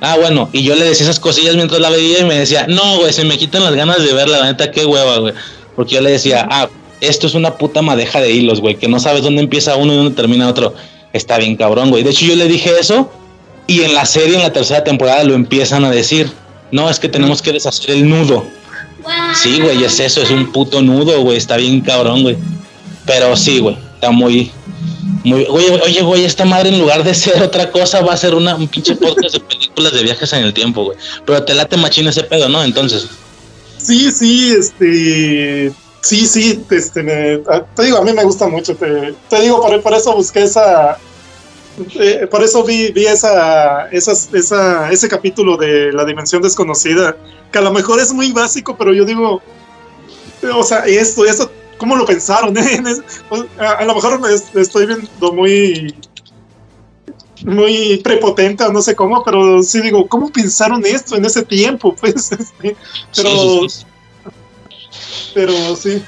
[0.00, 2.98] Ah, bueno, y yo le decía esas cosillas mientras la veía y me decía, no,
[2.98, 5.34] güey, se me quitan las ganas de verla, la neta, qué hueva, güey.
[5.74, 6.68] Porque yo le decía, ah,
[7.00, 9.96] esto es una puta madeja de hilos, güey, que no sabes dónde empieza uno y
[9.96, 10.74] dónde termina otro.
[11.12, 12.02] Está bien cabrón, güey.
[12.02, 13.10] De hecho, yo le dije eso
[13.66, 16.30] y en la serie, en la tercera temporada, lo empiezan a decir.
[16.72, 18.44] No, es que tenemos que deshacer el nudo.
[19.34, 22.36] Sí, güey, es eso, es un puto nudo, güey, está bien cabrón, güey.
[23.06, 24.50] Pero sí, güey, está muy,
[25.24, 25.46] muy...
[25.48, 28.56] Oye, oye, güey, esta madre en lugar de ser otra cosa va a ser una,
[28.56, 30.98] un pinche podcast de películas de viajes en el tiempo, güey.
[31.24, 32.62] Pero te late machín ese pedo, ¿no?
[32.64, 33.06] Entonces...
[33.78, 35.72] Sí, sí, este.
[36.00, 37.38] Sí, sí, este, me-
[37.74, 38.74] te digo, a mí me gusta mucho.
[38.74, 40.98] Te, te digo, por, por eso busqué esa.
[42.00, 47.16] eh, por eso vi, vi esa, esas- esa, ese capítulo de la dimensión desconocida,
[47.52, 49.40] que a lo mejor es muy básico, pero yo digo,
[50.54, 52.56] o sea, esto, esto, ¿cómo lo pensaron?
[52.56, 52.60] eh?
[52.76, 55.94] En es- o- a, a lo mejor me es- estoy viendo muy,
[57.44, 61.94] muy prepotente o no sé cómo, pero sí digo, ¿cómo pensaron esto en ese tiempo?
[62.00, 62.76] Pues, este,
[63.14, 63.86] pero, Sí, sí, sí.
[65.34, 66.02] pero sí.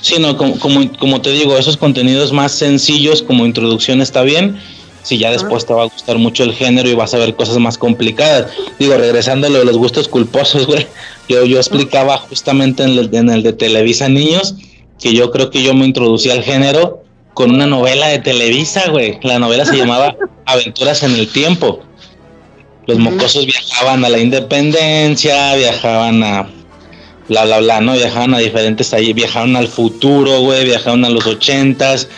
[0.00, 4.60] Sí, no, como, como, como te digo, esos contenidos más sencillos como introducción está bien.
[5.08, 7.56] Si ya después te va a gustar mucho el género y vas a ver cosas
[7.56, 8.52] más complicadas.
[8.78, 10.86] Digo, regresando a lo de los gustos culposos, güey.
[11.30, 14.54] Yo, yo explicaba justamente en el, en el de Televisa Niños
[15.00, 19.18] que yo creo que yo me introducí al género con una novela de Televisa, güey.
[19.22, 20.14] La novela se llamaba
[20.44, 21.80] Aventuras en el Tiempo.
[22.86, 26.50] Los mocosos viajaban a la independencia, viajaban a
[27.28, 27.94] bla bla bla, ¿no?
[27.94, 32.08] Viajaban a diferentes ahí, viajaban al futuro, güey, viajaban a los ochentas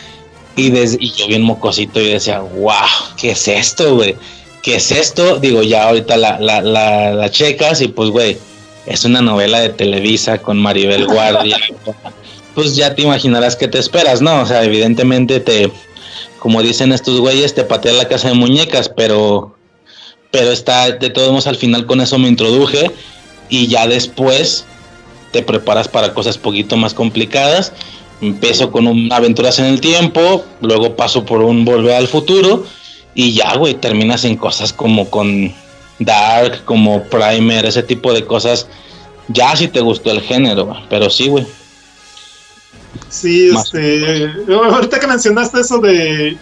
[0.57, 2.75] y, des- y yo bien mocosito y decía, wow,
[3.17, 4.17] ¿qué es esto, güey?
[4.63, 5.39] ¿Qué es esto?
[5.39, 8.37] Digo, ya ahorita la, la, la, la checas y pues, güey,
[8.87, 11.59] es una novela de Televisa con Maribel Guardia.
[12.55, 14.43] pues ya te imaginarás qué te esperas, ¿no?
[14.43, 15.71] O sea, evidentemente te,
[16.39, 19.55] como dicen estos güeyes, te patea la casa de muñecas, pero,
[20.31, 22.91] pero está, de todos modos, al final con eso me introduje
[23.49, 24.65] y ya después
[25.33, 27.73] te preparas para cosas poquito más complicadas.
[28.21, 32.65] Empiezo con un aventuras en el tiempo, luego paso por un volver al futuro
[33.15, 35.53] y ya, güey, terminas en cosas como con
[35.99, 38.69] Dark, como Primer, ese tipo de cosas.
[39.29, 41.47] Ya si te gustó el género, pero sí, güey.
[43.09, 43.73] Sí, Más.
[43.73, 46.37] este, ahorita que mencionaste eso de,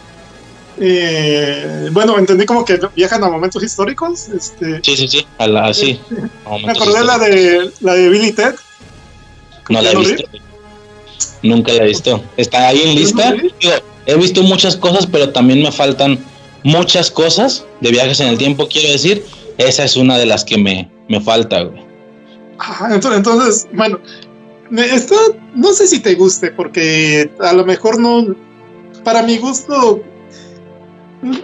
[0.81, 5.67] eh, bueno, entendí como que viajan a momentos históricos, este, Sí, sí, sí, a la,
[5.67, 6.01] así.
[6.65, 8.55] me acordé la de, la de Billy Ted.
[9.69, 10.29] No la he ¿Ya lo visto.
[11.43, 12.23] Nunca la he visto.
[12.37, 13.35] Está ahí en lista.
[14.07, 16.19] He visto muchas cosas, pero también me faltan
[16.65, 19.25] muchas cosas de viajes en el tiempo, quiero decir.
[19.59, 21.83] Esa es una de las que me, me falta, güey.
[22.91, 23.99] Entonces, bueno,
[24.77, 25.15] esto
[25.55, 28.35] no sé si te guste, porque a lo mejor no,
[29.05, 30.03] para mi gusto,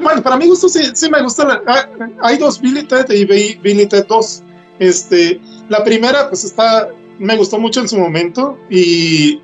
[0.00, 1.88] bueno, para mi gusto sí, sí me gusta, la- ah,
[2.22, 4.42] hay dos Billy Ted y Bi- Billy Ted 2,
[4.78, 9.40] este, la primera pues está, me gustó mucho en su momento y,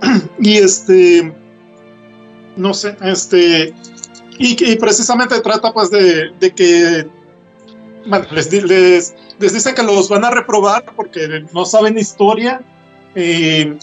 [0.38, 1.34] y este,
[2.56, 3.74] no sé, este,
[4.38, 7.08] y, y precisamente trata pues de, de que,
[8.06, 12.62] bueno, les, les, les dicen que los van a reprobar porque no saben historia
[13.14, 13.76] eh,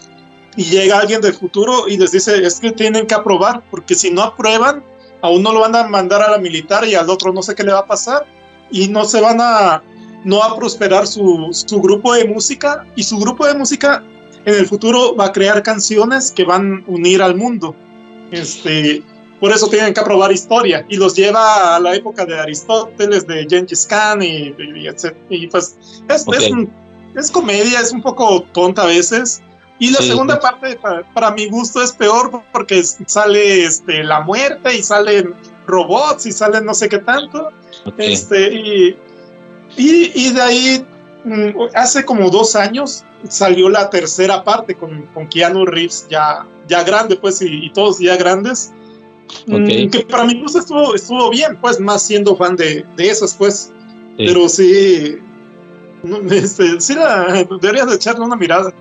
[0.56, 4.12] y llega alguien del futuro y les dice es que tienen que aprobar porque si
[4.12, 4.84] no aprueban
[5.22, 7.64] a uno lo van a mandar a la militar y al otro no sé qué
[7.64, 8.26] le va a pasar
[8.70, 9.84] y no se van a
[10.24, 14.04] no va a prosperar su, su grupo de música y su grupo de música
[14.46, 17.76] en el futuro va a crear canciones que van a unir al mundo
[18.32, 19.04] este
[19.40, 23.46] por eso tienen que aprobar historia y los lleva a la época de Aristóteles, de
[23.50, 24.88] Gengis Khan y, y,
[25.30, 26.36] y pues es, Ok.
[26.38, 26.72] es, un-
[27.14, 29.42] es comedia, es un poco tonta a veces.
[29.80, 30.40] Y la Sí, segunda sí.
[30.42, 35.34] parte, para, para mi gusto, es peor porque sale este, la muerte y salen
[35.68, 37.50] robots y salen no sé qué tanto.
[37.86, 37.96] Ok.
[37.98, 38.98] Este, y,
[39.76, 40.86] y, y de ahí,
[41.74, 47.16] hace como dos años, salió la tercera parte con, con Keanu Reeves ya, ya grande,
[47.16, 48.72] pues, y, y todos ya grandes.
[49.48, 49.90] Mm.
[49.90, 53.72] Que para mi gusto estuvo, estuvo bien, pues, más siendo fan de, de esas, pues.
[54.18, 55.18] Pero sí.
[56.30, 58.74] Este, sí, la, deberías de echarle una mirada.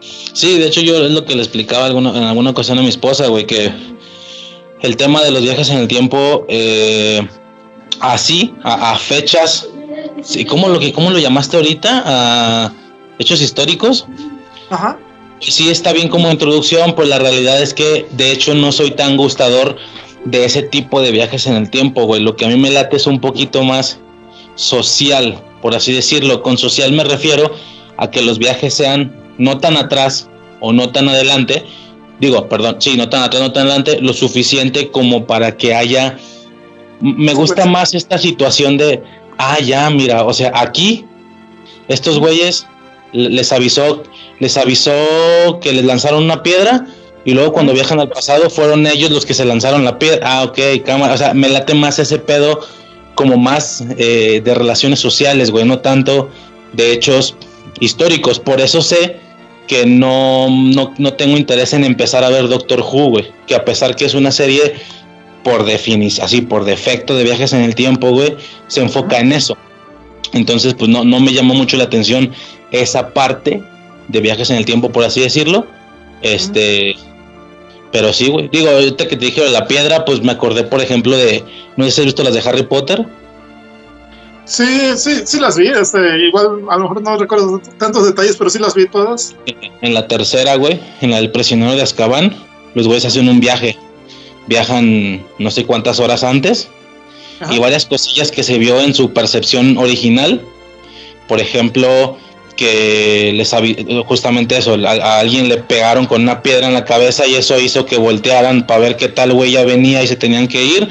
[0.00, 2.88] Sí, de hecho yo es lo que le explicaba alguna, en alguna ocasión a mi
[2.88, 3.72] esposa, güey, que
[4.80, 7.24] el tema de los viajes en el tiempo, eh,
[8.00, 9.68] así, a, a fechas,
[10.22, 12.72] sí, ¿cómo lo, que, ¿cómo lo llamaste ahorita?
[13.18, 14.06] Hechos históricos.
[14.70, 14.98] Ajá.
[15.40, 19.16] Sí está bien como introducción, pues la realidad es que de hecho no soy tan
[19.16, 19.76] gustador
[20.24, 22.22] de ese tipo de viajes en el tiempo, güey.
[22.22, 23.98] Lo que a mí me late es un poquito más
[24.54, 26.42] social, por así decirlo.
[26.42, 27.52] Con social me refiero
[27.96, 30.28] a que los viajes sean no tan atrás
[30.60, 31.64] o no tan adelante,
[32.20, 36.16] digo, perdón, sí, no tan atrás, no tan adelante, lo suficiente como para que haya...
[37.00, 39.02] Me gusta más esta situación de,
[39.50, 41.04] ah, ya, mira, o sea, aquí
[41.88, 42.66] estos güeyes
[43.12, 44.02] le- les avisó,
[44.40, 44.92] les avisó
[45.60, 46.86] que les lanzaron una piedra
[47.24, 50.20] y luego cuando viajan al pasado fueron ellos los que se lanzaron la piedra.
[50.24, 52.60] Ah, ok, cámara, o sea, me late más ese pedo
[53.14, 56.30] como más eh, de relaciones sociales, güey, no tanto
[56.72, 57.36] de hechos
[57.80, 58.38] históricos.
[58.38, 59.20] Por eso sé
[59.68, 63.64] que no, no, no tengo interés en empezar a ver Doctor Who, güey, que a
[63.64, 64.74] pesar que es una serie
[65.42, 68.36] por definición, así por defecto de viajes en el tiempo, güey,
[68.68, 69.56] se enfoca en eso.
[70.32, 72.32] Entonces, pues no, no me llamó mucho la atención
[72.70, 73.62] esa parte
[74.08, 75.66] de viajes en el tiempo, por así decirlo.
[76.22, 76.96] Este,
[77.92, 78.48] pero sí, güey.
[78.48, 81.44] Digo, ahorita que te dije la piedra, pues me acordé, por ejemplo, de.
[81.76, 83.06] No sé si has visto las de Harry Potter.
[84.44, 85.68] Sí, sí, sí las vi.
[85.68, 89.36] Este, igual, a lo mejor no recuerdo tantos detalles, pero sí las vi todas.
[89.82, 92.34] En la tercera, güey, en la del prisionero de Azkaban,
[92.74, 93.76] los güeyes hacen un viaje.
[94.46, 96.68] Viajan no sé cuántas horas antes.
[97.40, 97.52] Ajá.
[97.54, 100.40] y varias cosillas que se vio en su percepción original.
[101.26, 102.16] Por ejemplo,
[102.56, 103.54] que les
[104.06, 107.58] justamente eso, a, a alguien le pegaron con una piedra en la cabeza y eso
[107.58, 110.88] hizo que voltearan para ver qué tal ya venía y se tenían que ir.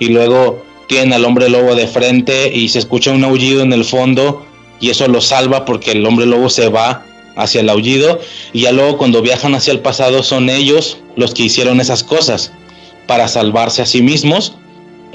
[0.00, 3.84] Y luego tienen al hombre lobo de frente y se escucha un aullido en el
[3.84, 4.46] fondo
[4.80, 7.06] y eso lo salva porque el hombre lobo se va
[7.36, 8.20] hacia el aullido
[8.52, 12.52] y ya luego cuando viajan hacia el pasado son ellos los que hicieron esas cosas
[13.06, 14.56] para salvarse a sí mismos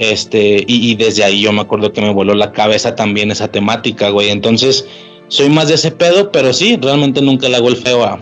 [0.00, 3.48] este, y, y desde ahí yo me acuerdo que me voló la cabeza también esa
[3.48, 4.30] temática, güey.
[4.30, 4.86] Entonces,
[5.28, 8.18] soy más de ese pedo, pero sí, realmente nunca le hago el feo a,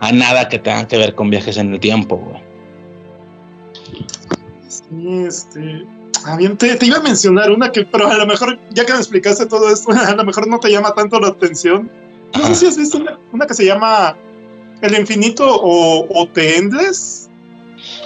[0.00, 2.42] a nada que tenga que ver con viajes en el tiempo, güey.
[4.66, 5.86] Sí, este.
[6.26, 8.92] Ah, bien, te, te iba a mencionar una que, pero a lo mejor, ya que
[8.92, 11.88] me explicaste todo esto, a lo mejor no te llama tanto la atención.
[12.34, 12.54] No Ajá.
[12.54, 14.16] sé si has visto una, una que se llama
[14.82, 17.23] El Infinito o, o The Endless.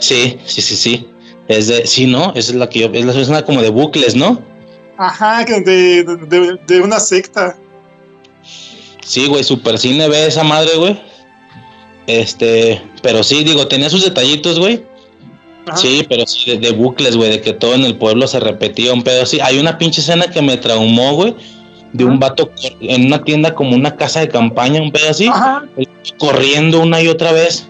[0.01, 1.07] Sí, sí, sí, sí.
[1.49, 2.31] Es de, sí, ¿no?
[2.35, 4.43] Esa es la que yo, es, la, como de bucles, ¿no?
[4.99, 5.61] Ajá, de,
[6.05, 7.57] de, de- una secta.
[9.03, 11.01] Sí, güey, super cine ve esa madre, güey.
[12.07, 14.85] Este, pero sí, digo, tenía sus detallitos, güey.
[15.67, 15.77] Ajá.
[15.77, 18.93] Sí, pero sí, de, de bucles, güey, de que todo en el pueblo se repetía
[18.93, 19.41] un pedo así.
[19.41, 21.35] Hay una pinche escena que me traumó, güey,
[21.93, 22.51] de un vato
[22.81, 25.65] en una tienda como una casa de campaña, un pedo así, Ajá.
[26.19, 27.69] corriendo una y otra vez,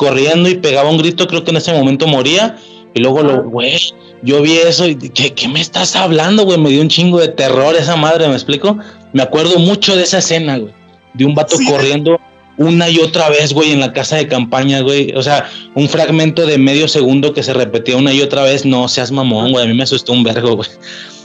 [0.00, 2.56] corriendo y pegaba un grito, creo que en ese momento moría.
[2.94, 3.78] Y luego lo, güey,
[4.22, 6.58] yo vi eso y ¿qué, qué me estás hablando, güey?
[6.58, 8.78] Me dio un chingo de terror esa madre, ¿me explico?
[9.12, 10.72] Me acuerdo mucho de esa escena, güey,
[11.12, 11.66] de un vato Sí.
[11.66, 12.18] corriendo
[12.56, 15.14] una y otra vez, güey, en la casa de campaña, güey.
[15.14, 18.64] O sea, un fragmento de medio segundo que se repetía una y otra vez.
[18.66, 19.64] No seas mamón, güey.
[19.64, 20.68] A mí me asustó un vergo, güey.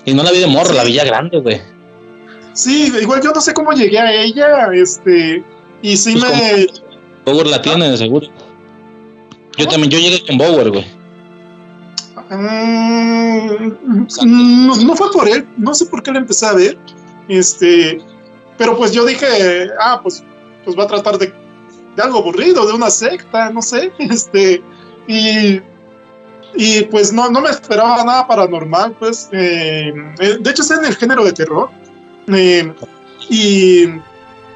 [0.06, 1.60] Y no la vi de morro, la vi ya grande, güey.
[2.54, 5.44] Sí, igual yo no sé cómo llegué a ella, este.
[5.82, 6.68] Y sí Pues me.
[7.26, 8.28] Bower la tiene, de seguro.
[9.58, 10.86] Yo también, yo llegué con Bower, güey.
[12.30, 16.78] Mm, no, no fue por él, no sé por qué lo empecé a ver.
[17.28, 18.02] Este,
[18.58, 20.24] pero pues yo dije, ah, pues,
[20.64, 21.34] pues va a tratar de,
[21.96, 23.92] de algo aburrido, de una secta, no sé.
[24.00, 24.62] Este,
[25.08, 25.62] y,
[26.56, 29.30] y pues no, no me esperaba nada paranormal, pues.
[29.32, 31.70] eh, eh, de hecho, está en el género de terror.
[32.28, 32.74] Eh,
[33.30, 33.86] y,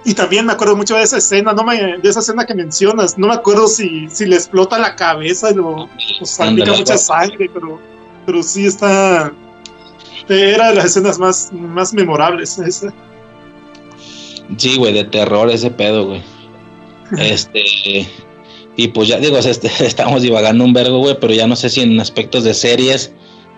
[0.05, 3.17] y también me acuerdo mucho de esa escena, no me, de esa escena que mencionas.
[3.17, 7.79] No me acuerdo si, si le explota la cabeza lo, pues salpica mucha sangre, pero,
[8.25, 9.33] pero sí está.
[10.29, 12.57] Era de las escenas más, más memorables.
[12.59, 12.93] Esa.
[14.57, 16.23] Sí, güey, de terror ese pedo, güey.
[17.17, 18.07] Este.
[18.75, 21.69] Y pues ya digo, o este, estamos divagando un vergo, güey, pero ya no sé
[21.69, 23.11] si en aspectos de series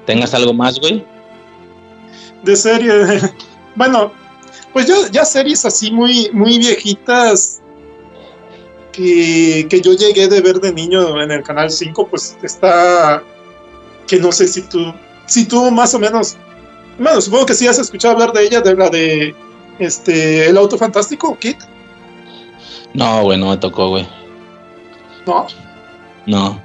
[0.08, 1.06] tengas algo más, güey.
[2.44, 2.92] De serie.
[3.74, 4.12] Bueno,
[4.74, 7.62] pues yo ya series así muy, muy viejitas
[8.92, 13.24] que, que yo llegué de ver de niño en el canal 5, pues está.
[14.08, 14.94] Que no sé si tú.
[15.26, 16.38] Si tú más o menos.
[17.00, 19.36] Bueno, supongo que sí has escuchado hablar de ella, de la de.
[19.80, 20.48] Este.
[20.48, 21.58] El auto fantástico, Kit,
[22.94, 24.08] No, güey, no me tocó, güey.
[25.26, 25.48] ¿no?
[26.26, 26.62] No.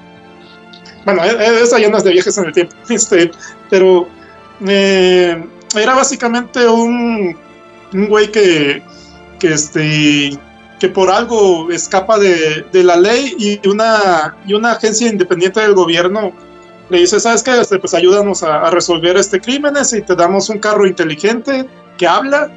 [1.04, 3.30] bueno, e- e- esa ya no es de viajes en el tiempo, este,
[3.70, 4.08] pero
[4.66, 5.44] eh,
[5.74, 7.36] era básicamente un,
[7.96, 8.82] un güey que,
[9.38, 10.38] que, este,
[10.78, 15.74] que por algo escapa de, de la ley y una, y una agencia independiente del
[15.74, 16.32] gobierno
[16.90, 17.60] le dice, ¿sabes qué?
[17.60, 21.66] Este, pues ayúdanos a, a resolver este crímenes y te damos un carro inteligente
[21.96, 22.50] que habla,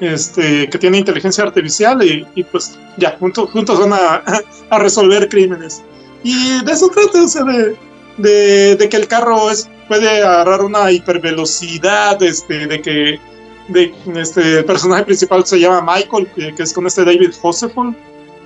[0.00, 4.22] este, que tiene inteligencia artificial y, y pues ya, juntos, juntos van a,
[4.70, 5.82] a resolver crímenes.
[6.22, 7.76] Y de eso trata, o sea, de,
[8.16, 13.20] de, de que el carro es, puede agarrar una hipervelocidad, este, de que
[13.68, 17.96] de, este, el personaje principal se llama Michael, que, que es con este David Josephson,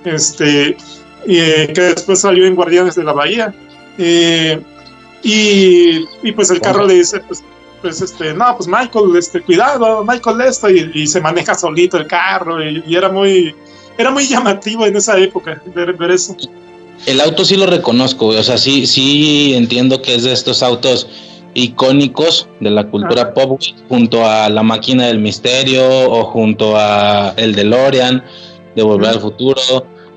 [0.05, 0.77] este,
[1.27, 3.53] eh, que después salió en Guardianes de la Bahía.
[3.97, 4.59] Eh,
[5.23, 7.43] y, y pues el carro le dice, pues,
[7.81, 12.07] pues este, no, pues Michael, este, cuidado, Michael esto, y, y se maneja solito el
[12.07, 13.53] carro, y, y era muy,
[13.97, 16.35] era muy llamativo en esa época ver, ver eso.
[17.05, 18.27] El auto sí lo reconozco.
[18.27, 21.07] O sea, sí, sí entiendo que es de estos autos
[21.53, 23.33] icónicos de la cultura Ajá.
[23.33, 28.23] pop, junto a la máquina del misterio o junto a el DeLorean
[28.75, 29.61] de Volver al Futuro,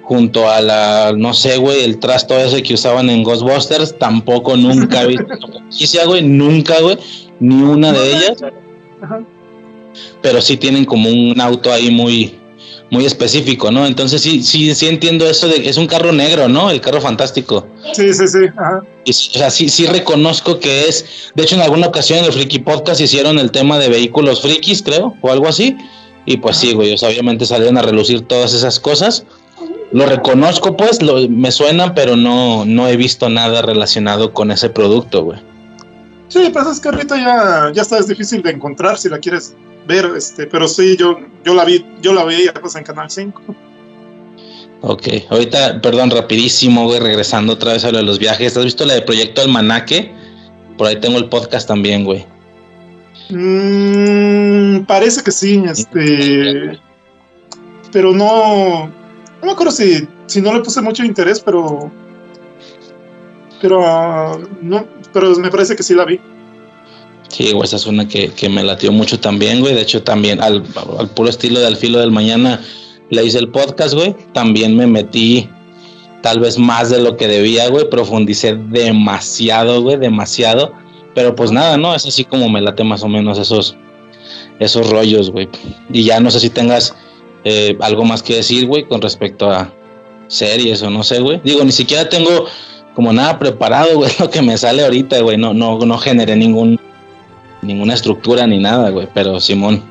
[0.03, 5.03] junto a la, no sé, güey, el trasto ese que usaban en Ghostbusters, tampoco nunca
[5.03, 6.99] he visto franquicia, güey, nunca, güey,
[7.41, 8.43] ni una de ellas,
[9.01, 9.23] Ajá.
[10.21, 12.39] pero sí tienen como un auto ahí muy
[12.93, 13.87] muy específico, ¿no?
[13.87, 16.71] Entonces sí, sí, sí entiendo eso de es un carro negro, ¿no?
[16.71, 17.67] El carro fantástico.
[17.95, 18.41] Sí, sí, sí.
[18.55, 18.83] Ajá.
[19.07, 21.33] Y, o sea, sí, sí reconozco que es.
[21.35, 24.83] De hecho, en alguna ocasión en el Friki Podcast hicieron el tema de vehículos frikis,
[24.83, 25.75] creo, o algo así.
[26.27, 29.25] Y pues sí, güey, obviamente salieron a relucir todas esas cosas.
[29.93, 34.69] Lo reconozco, pues, lo, me suenan, pero no, no he visto nada relacionado con ese
[34.69, 35.41] producto, güey.
[36.29, 39.55] Sí, pues es que ahorita ya, ya está, es difícil de encontrar si la quieres
[39.87, 43.43] ver, este, pero sí, yo, yo la vi, yo la veía pues en Canal 5.
[44.85, 48.57] Ok, ahorita, perdón, rapidísimo, güey, regresando otra vez a lo de los viajes.
[48.57, 50.13] ¿Has visto la de Proyecto Almanaque?
[50.77, 52.27] Por ahí tengo el podcast también, güey.
[53.31, 56.79] Mm, parece que sí, este,
[57.93, 61.91] pero no, no me acuerdo si, si no le puse mucho interés, pero,
[63.61, 66.21] pero ah, no, pero me parece que sí la vi.
[67.33, 69.75] Sí, güey, esa es una que, que me latió mucho también, güey.
[69.75, 70.63] De hecho, también al,
[70.99, 72.61] al puro estilo de Al filo del mañana
[73.09, 74.15] le hice el podcast, güey.
[74.35, 75.49] También me metí
[76.23, 77.89] tal vez más de lo que debía, güey.
[77.89, 80.75] Profundicé demasiado, güey, demasiado.
[81.15, 81.95] Pero pues nada, ¿no?
[81.95, 83.77] Es así como me late más o menos esos,
[84.59, 85.49] esos rollos, güey.
[85.91, 86.95] Y ya no sé si tengas
[87.45, 89.73] eh, algo más que decir, güey, con respecto a
[90.29, 91.41] series o no sé, güey.
[91.43, 92.45] Digo, ni siquiera tengo
[92.95, 95.39] como nada preparado, güey, lo que me sale ahorita, güey.
[95.39, 96.79] No, no, no generé ningún
[97.63, 99.83] ninguna estructura ni nada, güey, pero Simón.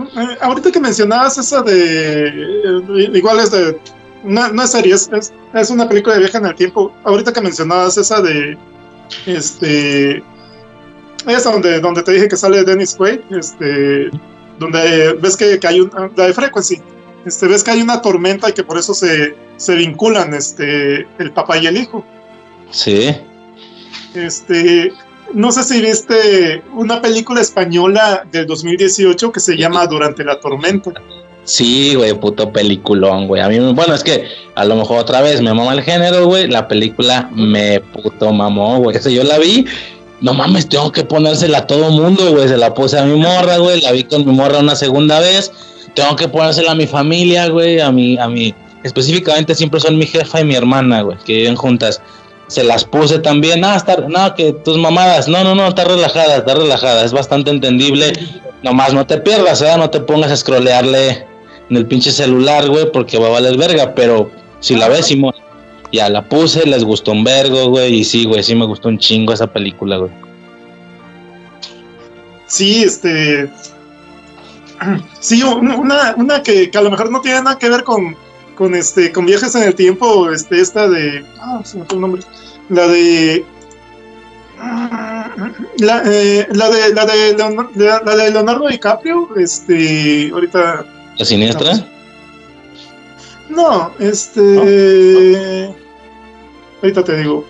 [0.00, 3.78] Eh, ahorita que mencionabas esa de, eh, igual es de,
[4.24, 6.92] no, no es serie, es, es, es una película de viaje en el tiempo.
[7.04, 8.58] Ahorita que mencionabas esa de,
[9.26, 10.22] este,
[11.26, 14.10] esa donde, donde te dije que sale Dennis Quaid, este,
[14.58, 16.80] donde ves que, que hay un, la de Frequency,
[17.24, 21.32] este, ves que hay una tormenta y que por eso se, se vinculan, este, el
[21.32, 22.04] papá y el hijo.
[22.70, 23.14] Sí.
[24.14, 24.92] Este,
[25.34, 30.92] no sé si viste una película española del 2018 que se llama Durante la tormenta.
[31.44, 33.42] Sí, güey, puto peliculón, güey.
[33.42, 36.48] A mí, bueno, es que a lo mejor otra vez me mama el género, güey.
[36.48, 38.96] La película me puto mamó, güey.
[38.96, 39.64] O sea, yo la vi,
[40.20, 42.48] no mames, tengo que ponérsela a todo mundo, güey.
[42.48, 43.80] Se la puse a mi morra, güey.
[43.80, 45.50] La vi con mi morra una segunda vez.
[45.94, 47.80] Tengo que ponérsela a mi familia, güey.
[47.80, 51.56] A mi, a mi, específicamente siempre son mi jefa y mi hermana, güey, que viven
[51.56, 52.02] juntas.
[52.50, 53.60] Se las puse también.
[53.60, 55.28] No, está, no, que tus mamadas.
[55.28, 57.04] No, no, no, está relajada, está relajada.
[57.04, 58.12] Es bastante entendible.
[58.64, 59.72] Nomás no te pierdas, ¿eh?
[59.78, 61.28] No te pongas a scrollearle
[61.70, 63.94] en el pinche celular, güey, porque va a valer verga.
[63.94, 65.32] Pero si la ves, Simón,
[65.92, 68.00] ya la puse, les gustó un vergo, güey.
[68.00, 70.10] Y sí, güey, sí me gustó un chingo esa película, güey.
[72.48, 73.48] Sí, este.
[75.20, 78.16] Sí, una, una que, que, a lo mejor no tiene nada que ver con,
[78.60, 81.24] con este con viajes en el tiempo, este, esta de.
[81.40, 82.22] Ah, se me fue el nombre.
[82.68, 83.42] La de.
[85.78, 90.84] La, eh, la de la de Leonardo, la de Leonardo DiCaprio, este, ahorita.
[91.16, 91.86] ¿La siniestra?
[93.48, 95.74] No, este.
[96.82, 97.46] Ahorita te digo.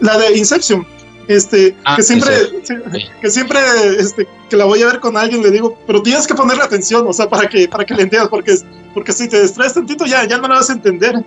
[0.00, 0.86] La de Inception.
[1.26, 2.34] Este, ah, que siempre,
[2.64, 2.74] sí.
[3.22, 3.58] que siempre,
[3.98, 7.06] este, que la voy a ver con alguien, le digo, pero tienes que ponerle atención,
[7.08, 8.58] o sea, para que, para que le entiendas, porque,
[8.94, 11.24] porque si te distraes tantito ya, ya no la vas a entender.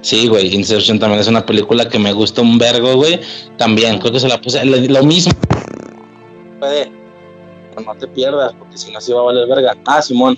[0.00, 3.20] Sí, güey, Inception también es una película que me gusta un vergo, güey.
[3.56, 5.32] También, creo que se la puse, lo, lo mismo.
[6.58, 6.90] Puede,
[7.86, 9.76] no te pierdas, porque si no, sí va a valer verga.
[9.86, 10.36] Ah, Simón.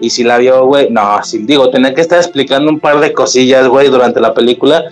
[0.00, 3.12] Y si la vio, güey, no, sí, digo, tener que estar explicando un par de
[3.12, 4.84] cosillas, güey, durante la película,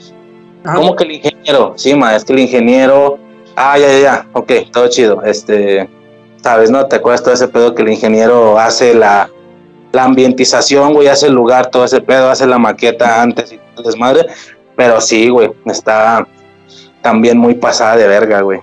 [0.65, 0.77] Ajá.
[0.77, 1.75] ¿Cómo que el ingeniero?
[1.77, 3.19] Sí, ma, es que el ingeniero.
[3.57, 4.27] Ah, ya, ya, ya.
[4.33, 5.23] Ok, todo chido.
[5.23, 5.89] Este.
[6.43, 6.86] ¿Sabes, no?
[6.86, 9.31] ¿Te acuerdas todo ese pedo que el ingeniero hace la,
[9.93, 11.09] la ambientización, güey?
[11.09, 14.27] Hace el lugar, todo ese pedo, hace la maqueta antes y todo el desmadre.
[14.77, 16.27] Pero sí, güey, está
[17.03, 18.61] también muy pasada de verga, güey.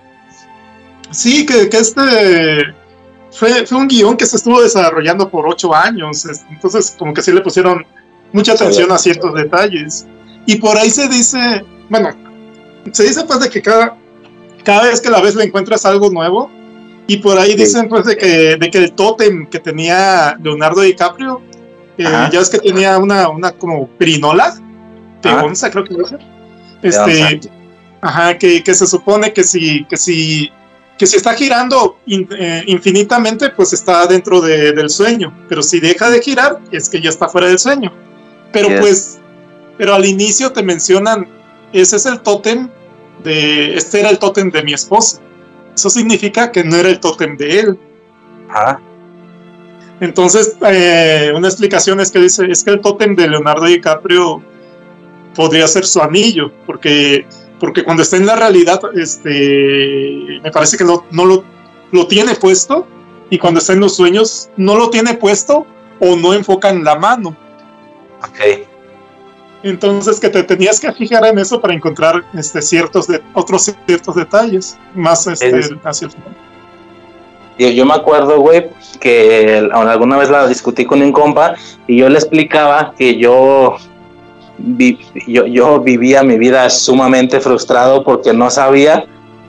[1.11, 2.74] Sí, que, que este
[3.32, 7.22] fue, fue un guion que se estuvo desarrollando por ocho años, es- entonces como que
[7.22, 7.85] sí le pusieron
[8.32, 10.06] mucha atención a ciertos detalles.
[10.45, 12.09] Y por ahí se dice, bueno,
[12.91, 13.95] se dice pues de que cada,
[14.64, 16.49] cada vez que la ves le encuentras algo nuevo,
[17.13, 21.41] y por ahí dicen pues de que, de que el tótem que tenía Leonardo DiCaprio,
[21.97, 22.29] eh, Ajá.
[22.31, 24.55] ya ves que tenía una, una como pirinola,
[25.21, 26.19] peonza creo que era,
[26.81, 27.41] este,
[28.01, 30.49] ajá, que, que se supone que si, que si
[30.97, 35.33] que si está girando in- eh, infinitamente, pues está dentro de- del sueño.
[35.47, 37.89] Pero si deja de girar, es que ya está fuera del sueño.
[38.51, 39.17] Pero pues,
[39.77, 41.25] pero al inicio te mencionan,
[41.71, 42.67] ese es el tótem
[43.23, 45.21] de, este era el tótem de mi esposa.
[45.75, 47.80] Eso significa que no era el tótem de él.
[48.49, 48.81] Ajá.
[50.01, 54.41] Entonces, eh, una explicación es que dice, es que el tótem de Leonardo DiCaprio
[55.35, 57.25] podría ser su anillo, porque,
[57.59, 61.43] porque cuando está en la realidad, este, me parece que no, no lo,
[61.91, 62.88] lo tiene puesto,
[63.30, 65.67] y cuando está en los sueños, no lo tiene puesto
[65.99, 67.35] o no enfoca en la mano.
[68.19, 68.68] Ok.
[69.61, 74.15] Entonces, que te tenías que fijar en eso para encontrar este, ciertos de, otros ciertos
[74.15, 76.35] detalles, más este, Es- hacia el final.
[77.57, 78.69] Yo, yo me acuerdo, güey,
[79.01, 81.55] que alguna vez la discutí con un compa
[81.88, 83.75] y yo le explicaba que yo,
[84.57, 84.97] vi-
[85.27, 89.05] yo, yo vivía mi vida sumamente frustrado porque no sabía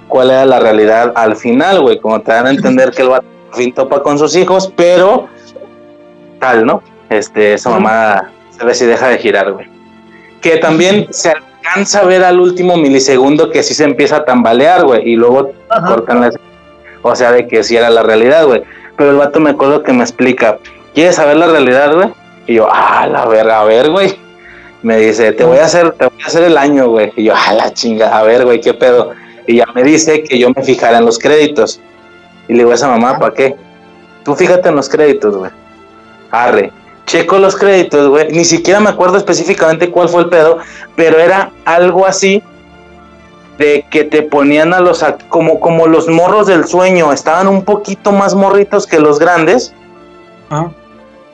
[0.08, 2.00] cuál era la realidad al final, güey.
[2.00, 5.28] Como te dan a entender que el vato por fin topa con sus hijos, pero
[6.40, 6.82] tal, ¿no?
[7.10, 9.69] Este, esa mamá se ve si deja de girar, güey.
[10.40, 14.84] Que también se alcanza a ver al último milisegundo que sí se empieza a tambalear,
[14.84, 15.52] güey, y luego
[15.86, 16.30] cortan la
[17.02, 18.62] o sea, de que sí era la realidad, güey.
[18.96, 20.58] Pero el vato me acuerdo que me explica,
[20.94, 22.08] ¿quieres saber la realidad, güey?
[22.46, 24.14] Y yo, ah, la verga, a ver, güey.
[24.82, 27.12] Me dice, te voy a hacer, te voy a hacer el año, güey.
[27.16, 29.12] Y yo, ah, la chinga, a ver, güey, qué pedo.
[29.46, 31.80] Y ya me dice que yo me fijara en los créditos.
[32.48, 33.56] Y le digo a esa mamá, ¿para qué?
[34.24, 35.50] Tú fíjate en los créditos, güey.
[36.30, 36.72] Arre.
[37.10, 38.30] Checo los créditos, güey.
[38.30, 40.58] Ni siquiera me acuerdo específicamente cuál fue el pedo,
[40.94, 42.40] pero era algo así
[43.58, 48.12] de que te ponían a los como como los morros del sueño, estaban un poquito
[48.12, 49.74] más morritos que los grandes
[50.50, 50.70] Ajá.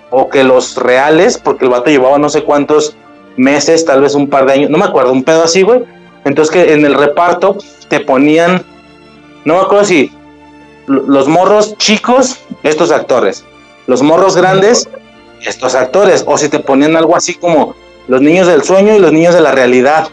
[0.08, 2.96] o que los reales, porque el vato llevaba no sé cuántos
[3.36, 5.84] meses, tal vez un par de años, no me acuerdo, un pedo así, güey.
[6.24, 8.64] Entonces que en el reparto te ponían,
[9.44, 10.10] no me acuerdo si
[10.86, 13.44] los morros chicos, estos actores,
[13.86, 14.88] los morros grandes,
[15.44, 17.74] estos actores, o si te ponían algo así como
[18.08, 20.08] los niños del sueño y los niños de la realidad.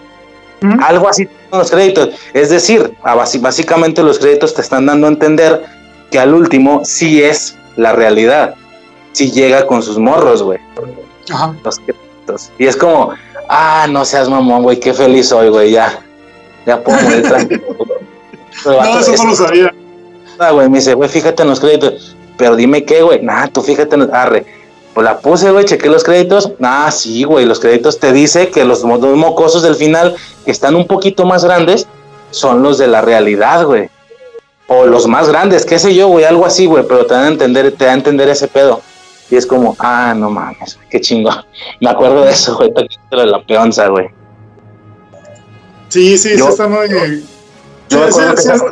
[0.81, 2.09] Algo así con los créditos.
[2.33, 2.93] Es decir,
[3.41, 5.63] básicamente los créditos te están dando a entender
[6.09, 8.55] que al último sí es la realidad.
[9.11, 10.59] Sí llega con sus morros, güey.
[11.29, 11.53] Ajá.
[11.65, 12.49] Los créditos.
[12.57, 13.11] Y es como,
[13.49, 15.99] ah, no seas mamón, güey, qué feliz soy, güey, ya.
[16.65, 17.63] Ya puedo morir tranquilo.
[18.65, 19.73] El No, eso es- no lo sabía.
[20.39, 22.15] Ah, güey, me dice, güey, fíjate en los créditos.
[22.37, 23.21] Pero dime qué, güey.
[23.21, 24.09] Nah, tú fíjate en los.
[24.13, 24.45] Arre.
[24.93, 26.51] Pues la puse, güey, chequé los créditos.
[26.61, 30.15] Ah, sí, güey, los créditos te dice que los, los mocosos del final,
[30.45, 31.87] que están un poquito más grandes,
[32.31, 33.89] son los de la realidad, güey.
[34.67, 37.27] O los más grandes, qué sé yo, güey, algo así, güey, pero te dan a
[37.29, 38.81] entender, te da a entender ese pedo.
[39.31, 41.31] Y es como, ah, no mames, qué chingo.
[41.81, 44.07] Me acuerdo de eso, güey, de la peonza, güey.
[45.89, 46.87] Sí, sí, Yo- sí está muy...
[46.87, 47.25] Sí,
[47.89, 48.63] yo me sí, que sí, es-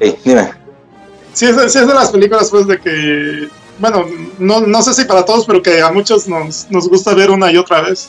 [0.00, 0.50] Sí, dime.
[1.32, 3.48] sí, es, sí es de las películas, pues, de que...
[3.78, 4.04] Bueno,
[4.38, 7.50] no, no sé si para todos, pero que a muchos nos, nos gusta ver una
[7.50, 8.08] y otra vez.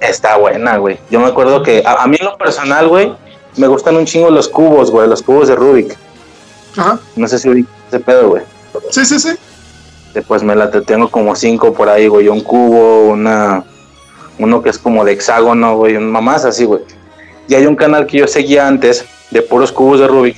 [0.00, 0.98] Está buena, güey.
[1.10, 3.12] Yo me acuerdo que a, a mí en lo personal, güey,
[3.56, 5.96] me gustan un chingo los cubos, güey, los cubos de Rubik.
[6.76, 6.98] Ajá.
[7.16, 8.42] No sé si ubicas ese pedo, güey.
[8.90, 9.30] Sí, sí, sí.
[10.12, 12.28] Después me la te- tengo como cinco por ahí, güey.
[12.28, 13.64] Un cubo, una.
[14.38, 15.96] Uno que es como de hexágono, güey.
[15.96, 16.82] un- Mamás así, güey.
[17.48, 20.36] Y hay un canal que yo seguía antes de puros cubos de Rubik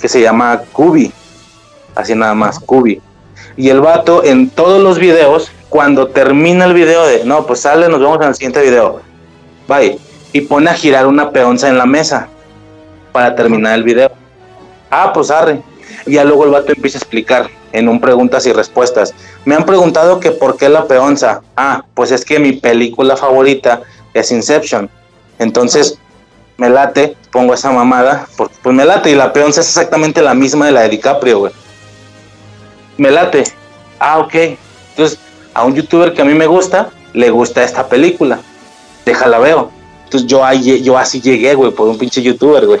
[0.00, 1.12] que se llama Cubi.
[1.94, 3.00] Así nada más, Cubi.
[3.56, 7.88] Y el vato en todos los videos, cuando termina el video de, no, pues sale,
[7.88, 9.00] nos vemos en el siguiente video.
[9.66, 9.98] Bye.
[10.32, 12.28] Y pone a girar una peonza en la mesa
[13.12, 14.10] para terminar el video.
[14.90, 15.62] Ah, pues arre.
[16.04, 19.14] Y ya luego el vato empieza a explicar en un preguntas y respuestas.
[19.44, 21.40] Me han preguntado que por qué la peonza.
[21.56, 24.90] Ah, pues es que mi película favorita es Inception.
[25.38, 25.98] Entonces,
[26.56, 30.66] me late, pongo esa mamada, pues me late y la peonza es exactamente la misma
[30.66, 31.52] de la de DiCaprio, güey.
[32.96, 33.44] Me late.
[33.98, 34.34] Ah, ok.
[34.90, 35.18] Entonces,
[35.54, 38.38] a un youtuber que a mí me gusta, le gusta esta película.
[39.04, 39.70] Déjala veo.
[40.04, 42.80] Entonces yo, ahí, yo así llegué, güey, por un pinche youtuber, güey.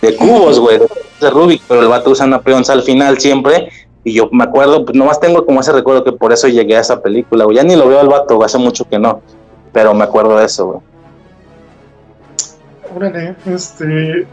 [0.00, 0.78] De cubos, güey,
[1.20, 3.70] de Rubik, pero el vato usa una peonza al final siempre.
[4.04, 6.80] Y yo me acuerdo, pues nomás tengo como ese recuerdo que por eso llegué a
[6.80, 7.56] esa película, güey.
[7.56, 9.20] Ya ni lo veo al vato, hace mucho que no.
[9.72, 10.78] Pero me acuerdo de eso, güey.
[12.94, 14.26] Órale, este.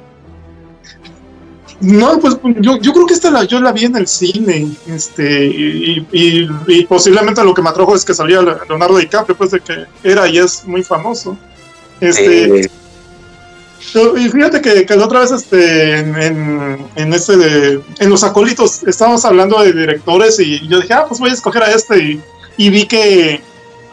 [1.81, 5.45] No, pues yo, yo creo que esta la, yo la vi en el cine, este,
[5.45, 9.59] y, y- y posiblemente lo que me atrajo es que salía Leonardo DiCaprio, pues de
[9.59, 11.37] que era y es muy famoso.
[11.99, 12.61] Este,
[13.95, 18.09] Eh, Y fíjate que, que la otra vez este, en, en, en este de, en
[18.09, 21.71] los acólitos estábamos hablando de directores y yo dije, ah, pues voy a escoger a
[21.71, 22.21] este y,
[22.57, 23.41] y vi que,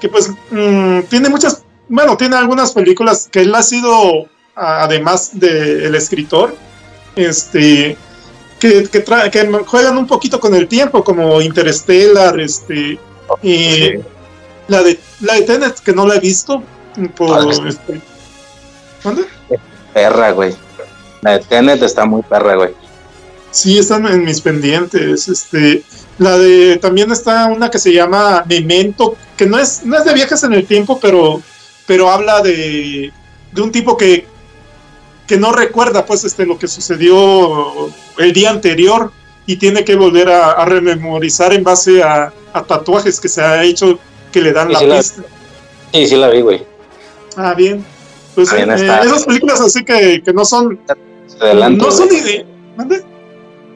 [0.00, 5.94] que pues mm, tiene muchas, bueno, tiene algunas películas que él ha sido, además del
[5.94, 6.54] escritor,
[7.16, 7.96] este,
[8.58, 12.98] que, que, tra- que juegan un poquito con el tiempo, como Interstellar, este,
[13.42, 13.90] y
[14.68, 16.62] la de, la de Tenet, que no la he visto,
[17.16, 17.60] por, Ah, sí.
[17.66, 18.00] este,
[19.02, 19.24] ¿dónde?
[19.92, 20.54] perra, güey.
[21.22, 22.70] La de Tenet está muy perra, güey.
[23.50, 25.26] Sí, están en mis pendientes.
[25.28, 25.82] Este,
[26.18, 30.14] la de también está una que se llama Memento, que no es, no es de
[30.14, 31.42] viajes en el tiempo, pero,
[31.86, 33.12] pero habla de,
[33.52, 34.26] de un tipo que,
[35.30, 39.12] que no recuerda pues este lo que sucedió el día anterior
[39.46, 43.62] y tiene que volver a, a rememorizar en base a, a tatuajes que se ha
[43.62, 43.96] hecho
[44.32, 45.22] que le dan Sí, la sí la- pista.
[45.92, 46.62] Sí, sí la vi, güey.
[47.36, 47.84] Ah, bien.
[48.34, 50.80] Pues Bien, eh, esas películas así que, que no son,
[51.40, 52.44] Adelante, no son ni.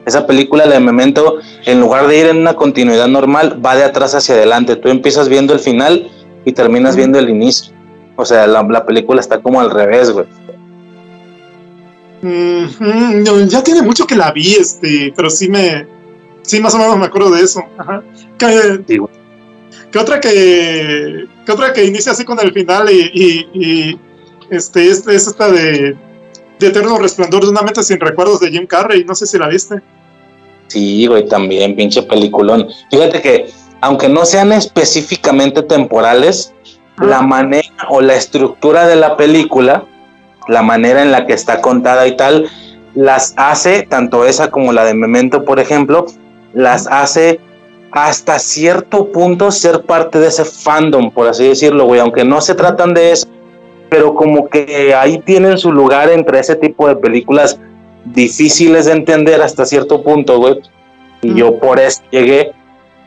[0.05, 3.85] Esa película, la de Memento, en lugar de ir en una continuidad normal, va de
[3.85, 4.75] atrás hacia adelante.
[4.75, 6.11] Tú empiezas viendo el final
[6.43, 7.73] y terminas viendo el inicio.
[8.17, 10.25] O sea, la, la película está como al revés, güey.
[12.25, 12.83] Ujú,
[13.23, 15.85] no, ya tiene mucho que la vi, este, pero sí me,
[16.41, 17.61] sí más o menos me acuerdo de eso.
[17.77, 18.01] Ajá.
[18.39, 19.13] ¿Qué, Sí, güey.
[19.91, 23.99] qué otra que, qué otra que inicia así con el final y, y- y,
[24.49, 25.95] este, es, es esta de,
[26.59, 29.47] de Eterno Resplandor de una mente sin recuerdos de Jim Carrey, no sé si la
[29.47, 29.81] viste.
[30.67, 32.67] Sí, güey, también, pinche peliculón.
[32.89, 33.49] Fíjate que,
[33.81, 36.53] aunque no sean específicamente temporales,
[36.99, 39.85] la manera o la estructura de la película,
[40.47, 42.49] la manera en la que está contada y tal,
[42.93, 46.05] las hace, tanto esa como la de Memento, por ejemplo,
[46.53, 47.39] las hace
[47.91, 52.55] hasta cierto punto ser parte de ese fandom, por así decirlo, güey, aunque no se
[52.55, 53.27] tratan de eso,
[53.89, 57.59] pero como que ahí tienen su lugar entre ese tipo de películas
[58.05, 60.59] difíciles de entender hasta cierto punto, güey.
[61.21, 62.51] Y yo por eso llegué,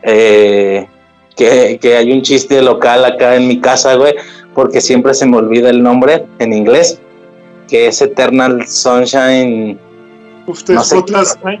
[0.01, 0.87] eh,
[1.35, 4.15] que, que hay un chiste local acá en mi casa, güey,
[4.53, 6.99] porque siempre se me olvida el nombre en inglés,
[7.69, 9.79] que es Eternal Sunshine.
[10.47, 11.59] Uf, te No ¿eh?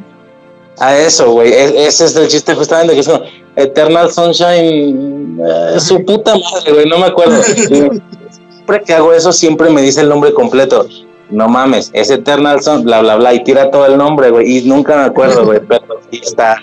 [0.79, 3.23] A eso, güey, e- ese es el chiste justamente, que es como
[3.55, 7.41] Eternal Sunshine, eh, su puta madre, güey, no me acuerdo.
[7.43, 10.87] Siempre que hago eso, siempre me dice el nombre completo.
[11.29, 14.61] No mames, es Eternal Sun, bla, bla, bla, y tira todo el nombre, güey, y
[14.67, 16.57] nunca me acuerdo, güey, pero sí está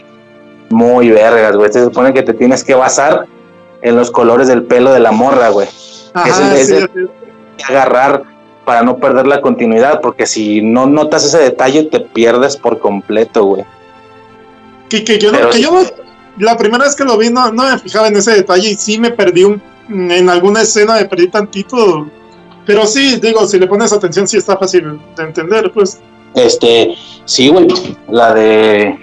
[0.71, 1.73] muy vergas, güey.
[1.73, 3.27] Se supone que te tienes que basar
[3.83, 5.69] en los colores del pelo de la morra, güey.
[6.15, 7.07] Ajá, Ese- sí, te-
[7.59, 8.23] que agarrar
[8.67, 13.45] para no perder la continuidad, porque si no notas ese detalle, te pierdes por completo,
[13.45, 13.65] güey.
[14.91, 15.63] Que, que yo, no- que sí.
[15.63, 15.81] yo
[16.39, 18.99] la primera vez que lo vi no, no me fijaba en ese detalle y sí
[18.99, 22.07] me perdí un, en alguna escena me perdí tantito.
[22.67, 26.01] Pero sí, digo, si le pones atención sí está fácil de entender, pues.
[26.35, 27.67] Este, sí, güey,
[28.11, 28.99] la de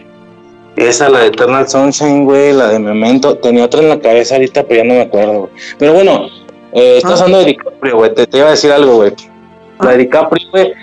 [0.76, 4.64] esa, la de Eternal Sunshine, güey, la de Memento, tenía otra en la cabeza ahorita,
[4.64, 5.52] pero ya no me acuerdo, güey.
[5.80, 6.28] Pero bueno,
[6.74, 7.24] eh, estás Ah.
[7.24, 9.14] hablando de DiCaprio, güey, te, te iba a decir algo, güey.
[9.84, 10.74] La de DiCaprio, güey,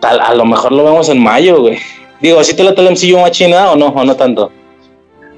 [0.00, 1.78] tal- a lo mejor lo vemos en mayo, güey.
[2.20, 3.86] Digo, ¿sí te la MCU machina o no?
[3.86, 4.52] ¿O no tanto?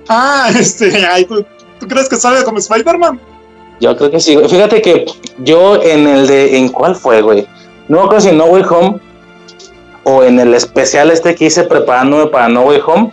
[0.09, 1.45] Ah, este, ay, ¿tú,
[1.79, 3.21] tú crees que sale como Spider-Man?
[3.81, 4.49] Yo creo que sí, güey.
[4.49, 5.07] Fíjate que
[5.39, 7.47] yo en el de, ¿en cuál fue, güey?
[7.89, 9.01] No acuerdo si en No Way Home
[10.05, 13.11] o en el especial este que hice preparándome para No Way Home,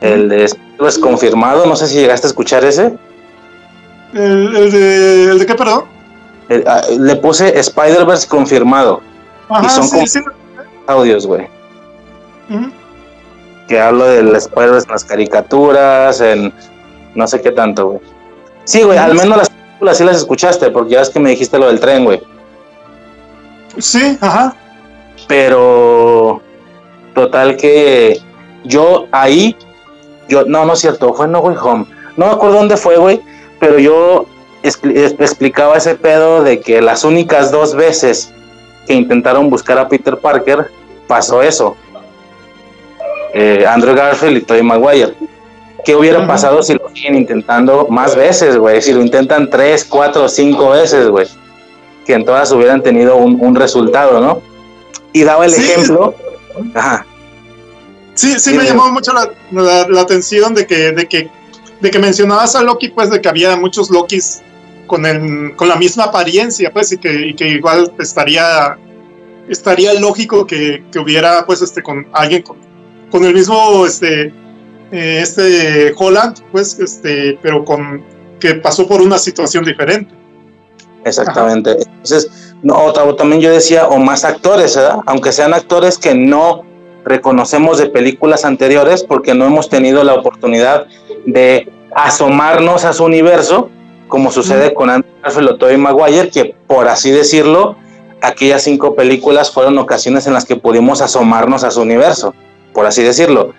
[0.00, 2.92] el de pues confirmado, no sé si llegaste a escuchar ese.
[4.14, 5.84] ¿El, el de, ¿El de qué, perdón?
[6.48, 9.00] Eh, ah, le puse Spider-Verse confirmado,
[9.48, 10.20] Ajá, son sí, como- sí.
[10.86, 11.46] audios, güey.
[13.66, 16.52] Que hablo del Spider-Verse en las caricaturas, en
[17.14, 18.00] no sé qué tanto, güey.
[18.64, 21.58] Sí, güey, al menos las películas sí las escuchaste, porque ya es que me dijiste
[21.58, 22.22] lo del tren, güey.
[23.78, 24.54] Sí, ajá.
[25.28, 26.40] pero
[27.14, 28.18] total que
[28.64, 29.54] yo ahí,
[30.28, 31.86] yo, no, no es cierto, fue en No Way Home,
[32.16, 33.20] no me acuerdo dónde fue, güey,
[33.60, 34.24] pero yo
[34.62, 38.32] es- explicaba ese pedo de que las únicas dos veces
[38.88, 40.70] que intentaron buscar a Peter Parker,
[41.06, 41.76] pasó eso.
[43.34, 45.14] Eh, Andrew Garfield y Tobey Maguire.
[45.84, 48.82] ¿Qué hubiera pasado si lo siguen intentando más veces, güey?
[48.82, 51.26] Si lo intentan tres, cuatro, cinco veces, güey.
[52.06, 54.40] que en todas hubieran tenido un, un resultado, ¿no?
[55.12, 55.60] Y daba el Sí.
[55.70, 56.14] ejemplo.
[56.74, 57.04] Ajá.
[58.14, 61.28] Sí, sí Sí, me me- llamó mucho la, la- la atención de que, de que
[61.80, 64.40] de que mencionabas a Loki, pues de que había muchos Lokis
[64.88, 68.76] con el, con la misma apariencia, pues, y que, y que igual estaría
[69.48, 72.58] estaría lógico que, que hubiera pues este con alguien con,
[73.10, 74.32] con el mismo este
[74.90, 78.02] eh, este Holland, pues este, pero con
[78.40, 80.14] que pasó por una situación diferente.
[81.04, 81.72] Exactamente.
[81.72, 84.78] Entonces, no, también yo decía, o más actores.
[85.06, 86.64] Aunque sean actores que no
[87.04, 90.86] reconocemos de películas anteriores porque no hemos tenido la oportunidad
[91.26, 93.70] de asomarnos a su universo,
[94.08, 97.76] como sucede con Andrew Garfield o Tobey Maguire, que por así decirlo,
[98.20, 102.34] aquellas cinco películas fueron ocasiones en las que pudimos asomarnos a su universo,
[102.72, 103.52] por así decirlo.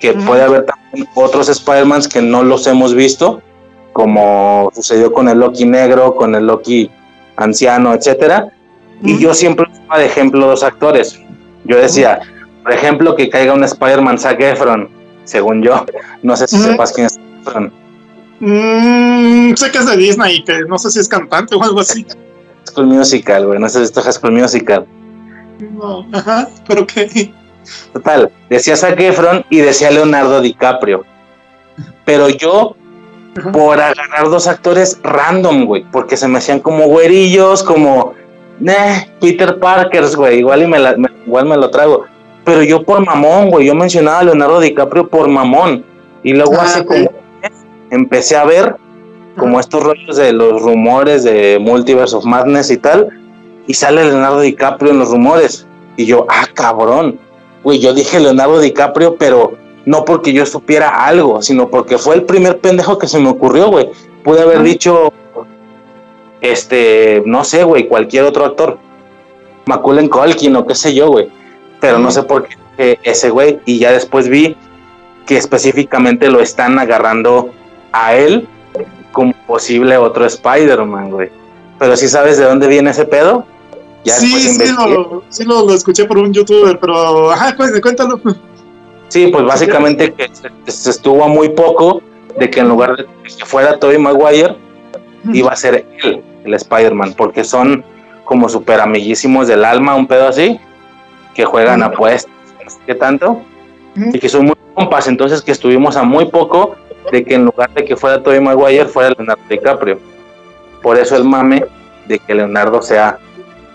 [0.00, 3.40] Que puede haber también otros Spider-Mans que no los hemos visto,
[3.92, 6.90] como sucedió con el Loki negro, con el Loki
[7.36, 8.52] anciano, etcétera.
[9.02, 11.20] Y yo siempre usaba de ejemplo dos actores.
[11.64, 12.20] Yo decía,
[12.62, 14.88] por ejemplo, que caiga un Spider-Man Zac Efron,
[15.24, 15.84] según yo.
[16.22, 17.72] No sé si sepas quién es Efron.
[18.44, 22.02] Mm, sé que es de Disney que no sé si es cantante o algo así.
[22.04, 22.16] High
[22.66, 23.60] School Musical, güey.
[23.60, 24.86] No sé si esto es High School Musical.
[25.60, 27.32] No, ajá, pero que
[27.92, 31.04] Total, decía Zac Efron y decía Leonardo DiCaprio.
[32.04, 32.74] Pero yo,
[33.38, 33.52] Ajá.
[33.52, 38.14] por agarrar dos actores random, güey, porque se me hacían como güerillos, como
[38.66, 42.06] eh, Peter Parkers, güey, igual, y me la- me- igual me lo trago.
[42.44, 45.84] Pero yo por mamón, güey, yo mencionaba a Leonardo DiCaprio por mamón.
[46.24, 47.08] Y luego Ah, hace como
[47.92, 48.76] empecé a ver
[49.36, 53.08] como estos rollos de los rumores de Multiverse of Madness y tal,
[53.66, 55.66] y sale Leonardo DiCaprio en los rumores.
[55.96, 57.18] Y yo, ah, cabrón.
[57.62, 59.52] Güey, yo dije Leonardo DiCaprio, pero
[59.84, 63.68] no porque yo supiera algo, sino porque fue el primer pendejo que se me ocurrió,
[63.68, 63.90] güey.
[64.24, 65.12] Pude haber dicho,
[66.40, 68.78] este, no sé, güey, cualquier otro actor.
[69.66, 71.28] Macaulay Culkin o qué sé yo, güey.
[71.78, 73.60] Pero no sé por qué ese güey.
[73.66, 74.56] Y ya después vi
[75.26, 77.50] que específicamente lo están agarrando
[77.92, 78.48] a él
[79.12, 81.30] como posible otro Spider-Man, güey.
[81.78, 83.44] Pero si sabes de dónde viene ese pedo.
[84.04, 87.80] Ya sí, sí, lo, sí lo, lo escuché por un youtuber, pero ajá, cuéntalo.
[87.80, 88.20] cuéntalo.
[89.08, 92.02] Sí, pues básicamente que se, se estuvo a muy poco
[92.38, 94.56] de que en lugar de que fuera Tobey Maguire,
[95.32, 97.84] iba a ser él, el Spider-Man, porque son
[98.24, 100.58] como super amiguísimos del alma, un pedo así,
[101.34, 102.32] que juegan apuestas,
[102.64, 103.42] no sé qué tanto,
[103.96, 106.76] y que son muy compas, entonces que estuvimos a muy poco
[107.10, 109.98] de que en lugar de que fuera Tobey Maguire, fuera Leonardo DiCaprio.
[110.82, 111.64] Por eso el mame
[112.06, 113.18] de que Leonardo sea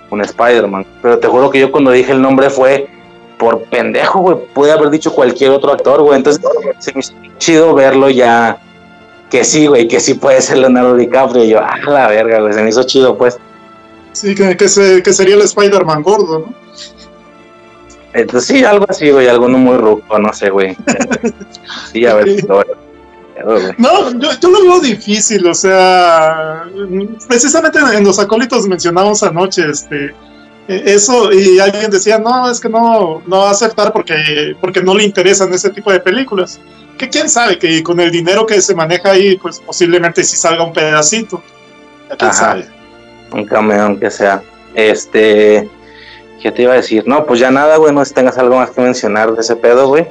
[0.10, 0.86] un Spider-Man.
[1.02, 2.88] Pero te juro que yo cuando dije el nombre fue
[3.38, 4.38] por pendejo, güey.
[4.54, 6.18] Pude haber dicho cualquier otro actor, güey.
[6.18, 6.42] Entonces
[6.80, 8.58] se me hizo chido verlo ya.
[9.30, 11.44] Que sí, güey, que sí puede ser Leonardo DiCaprio.
[11.44, 12.54] Y yo, ah, la verga, güey.
[12.54, 13.38] Se me hizo chido, pues.
[14.14, 16.54] Sí, que, que, se- que sería el Spider-Man gordo, ¿no?
[18.14, 19.28] Entonces sí, algo así, güey.
[19.28, 20.76] Alguno muy ruco, no sé, güey.
[21.92, 22.44] Sí, a ver.
[22.48, 22.64] lo
[23.44, 23.74] güey.
[23.78, 26.64] No, yo, yo lo veo difícil, o sea,
[27.28, 30.14] precisamente en los acólitos mencionamos anoche, este,
[30.68, 34.82] eh, eso, y alguien decía, no, es que no, no va a aceptar porque, porque
[34.82, 36.60] no le interesan ese tipo de películas.
[36.98, 40.64] Que quién sabe, que con el dinero que se maneja ahí, pues posiblemente sí salga
[40.64, 41.42] un pedacito.
[42.08, 42.34] ¿Quién Ajá.
[42.34, 42.68] sabe?
[43.32, 44.42] Un cameo, aunque sea.
[44.74, 45.70] Este.
[46.42, 47.04] ¿Qué te iba a decir?
[47.08, 47.94] No, pues ya nada, güey.
[47.94, 50.08] No si tengas algo más que mencionar de ese pedo, güey.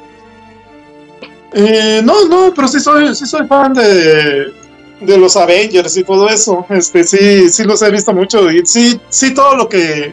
[1.52, 4.52] Eh, no, no, pero sí soy, sí soy fan de,
[5.00, 6.66] de los Avengers y todo eso.
[6.70, 8.50] Este, sí, sí los he visto mucho.
[8.50, 10.12] Y sí, sí, todo lo que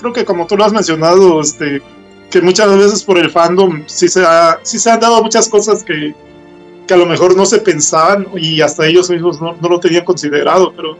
[0.00, 1.80] creo que como tú lo has mencionado, este,
[2.30, 5.82] que muchas veces por el fandom sí se, ha, sí se han dado muchas cosas
[5.82, 6.14] que,
[6.86, 10.04] que a lo mejor no se pensaban y hasta ellos mismos no, no lo tenían
[10.04, 10.98] considerado, pero,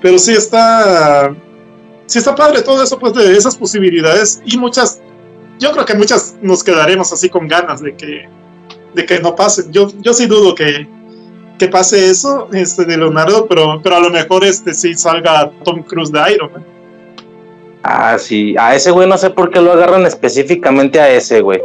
[0.00, 1.34] pero sí está,
[2.06, 5.00] sí está padre todo eso, pues de esas posibilidades y muchas,
[5.58, 8.28] yo creo que muchas nos quedaremos así con ganas de que,
[8.94, 9.72] de que no pasen.
[9.72, 10.86] Yo, yo sí dudo que,
[11.58, 15.82] que pase eso este, de Leonardo, pero, pero a lo mejor este sí salga Tom
[15.82, 16.64] Cruise de Iron Man.
[17.82, 18.54] Ah, sí.
[18.58, 21.60] A ese güey no sé por qué lo agarran específicamente a ese, güey.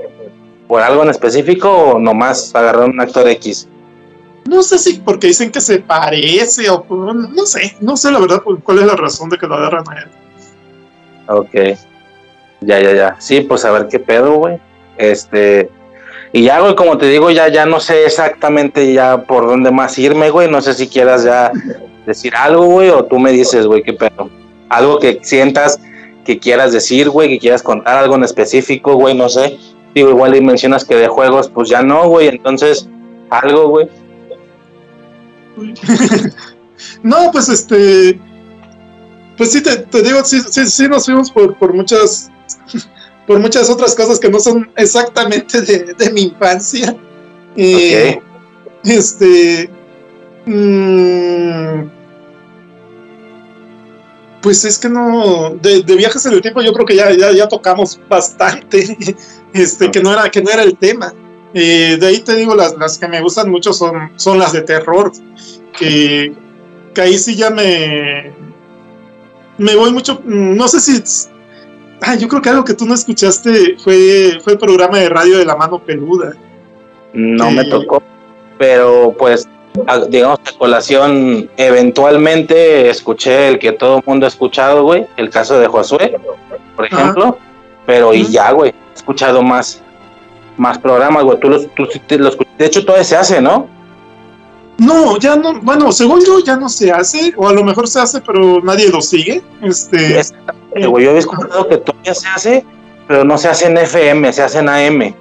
[0.68, 3.68] ¿Por algo en específico o nomás agarraron un actor X?
[4.46, 8.44] No sé si porque dicen que se parece o no sé, no sé la verdad
[8.64, 10.10] cuál es la razón de que lo agarran a él.
[11.28, 11.78] Ok.
[12.62, 13.16] Ya, ya, ya.
[13.20, 14.60] Sí, pues a ver qué pedo, güey.
[14.98, 15.70] Este.
[16.36, 19.98] Y ya, güey, como te digo, ya, ya no sé exactamente ya por dónde más
[19.98, 20.52] irme, güey.
[20.52, 21.50] No sé si quieras ya
[22.06, 24.30] decir algo, güey, o tú me dices, güey, qué pedo.
[24.68, 25.80] Algo que sientas
[26.26, 29.58] que quieras decir, güey, que quieras contar algo en específico, güey, no sé.
[29.94, 32.28] Digo, igual y mencionas que de juegos, pues ya no, güey.
[32.28, 32.90] Entonces,
[33.30, 33.88] algo, güey.
[37.02, 38.20] no, pues este.
[39.38, 42.30] pues sí, te, te digo, sí, sí, sí, nos fuimos por, por muchas
[43.28, 46.96] por muchas otras cosas que no son exactamente de, de mi infancia.
[47.56, 48.20] Eh,
[48.84, 49.70] Este.
[50.46, 51.90] mm,
[54.42, 55.56] pues es que no.
[55.62, 58.98] De, de viajes en el tiempo, yo creo que ya, ya, ya tocamos bastante.
[59.54, 61.14] Este, que no era, que no era el tema.
[61.54, 64.64] Eh, de ahí te digo, las, las que me gustan mucho son, son las de
[64.64, 65.14] terror.
[65.80, 66.34] Que,
[66.94, 68.34] que ahí sí ya me.
[69.58, 70.20] Me voy mucho.
[70.26, 71.02] mm, No sé si.
[72.02, 75.38] Ah, yo creo que algo que tú no escuchaste fue, fue el programa de radio
[75.38, 76.34] de la mano peluda.
[77.14, 78.04] No me tocó,
[78.58, 79.48] pero pues,
[80.10, 85.58] digamos a colación, eventualmente escuché el que todo el mundo ha escuchado, güey, el caso
[85.58, 86.20] de Josué,
[86.76, 87.02] por Ajá.
[87.02, 87.38] ejemplo,
[87.86, 89.82] pero y ya, güey, he escuchado más,
[90.58, 93.70] más programas, güey, tú los, tú los de hecho todavía se hace, ¿no?
[94.78, 98.00] No, ya no, bueno, según yo ya no se hace, o a lo mejor se
[98.00, 99.42] hace, pero nadie lo sigue.
[99.62, 100.22] Este,
[100.76, 102.66] Güey, yo había escuchado que todavía se hace,
[103.08, 105.14] pero no se hace en FM, se hace en AM.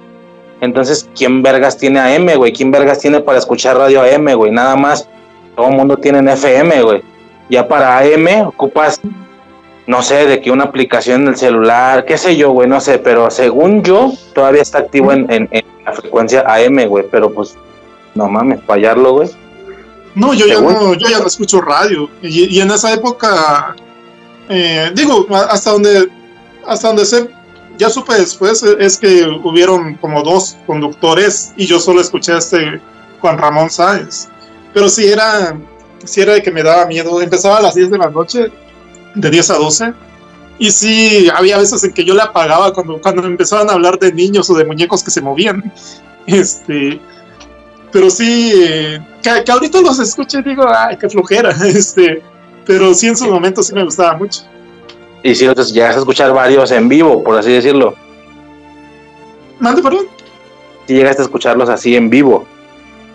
[0.61, 2.51] Entonces, ¿quién vergas tiene AM, güey?
[2.53, 4.51] ¿Quién vergas tiene para escuchar radio AM, güey?
[4.51, 5.07] Nada más,
[5.55, 7.03] todo el mundo tiene en FM, güey.
[7.49, 8.99] Ya para AM ocupas,
[9.87, 12.97] no sé, de que una aplicación en el celular, qué sé yo, güey, no sé,
[12.99, 17.55] pero según yo, todavía está activo en, en- en la frecuencia AM, güey, pero pues,
[18.15, 19.29] no mames, fallarlo, güey.
[20.15, 22.09] no, yo ya no, yo ya no escucho radio.
[22.23, 23.75] Y, y en esa época,
[24.49, 26.09] eh, digo, hasta donde,
[26.65, 27.29] hasta donde sé,
[27.77, 32.37] ya supe después, eh, es que hubieron como dos conductores y yo solo escuché a
[32.37, 32.81] este
[33.21, 34.27] Juan Ramón Sáenz.
[34.73, 35.57] Pero sí era,
[36.03, 37.21] sí era de que me daba miedo.
[37.21, 38.51] Empezaba a las 10 de la noche,
[39.15, 39.93] de 10 a 12.
[40.57, 44.13] Y sí, había veces en que yo le apagaba cuando, cuando empezaban a hablar de
[44.13, 45.71] niños o de muñecos que se movían.
[46.27, 46.99] Este,
[47.91, 51.55] pero sí, eh, que, que ahorita los escucho y digo, ay, qué flojera.
[51.65, 52.23] Este,
[52.65, 54.41] pero sí en su momento sí me gustaba mucho.
[55.23, 57.95] Y si los llegas a escuchar varios en vivo, por así decirlo,
[59.59, 60.05] Mande, perdón.
[60.87, 62.45] si llegaste a escucharlos así en vivo.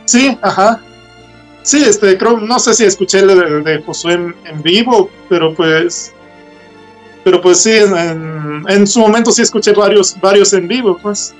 [0.06, 0.80] Sí, ajá.
[1.62, 5.54] Sí, este, creo, no sé si escuché el de, de Josué en, en vivo, pero
[5.54, 6.12] pues.
[7.22, 11.34] Pero pues sí, en, en- en su momento sí escuché varios, varios en vivo, pues.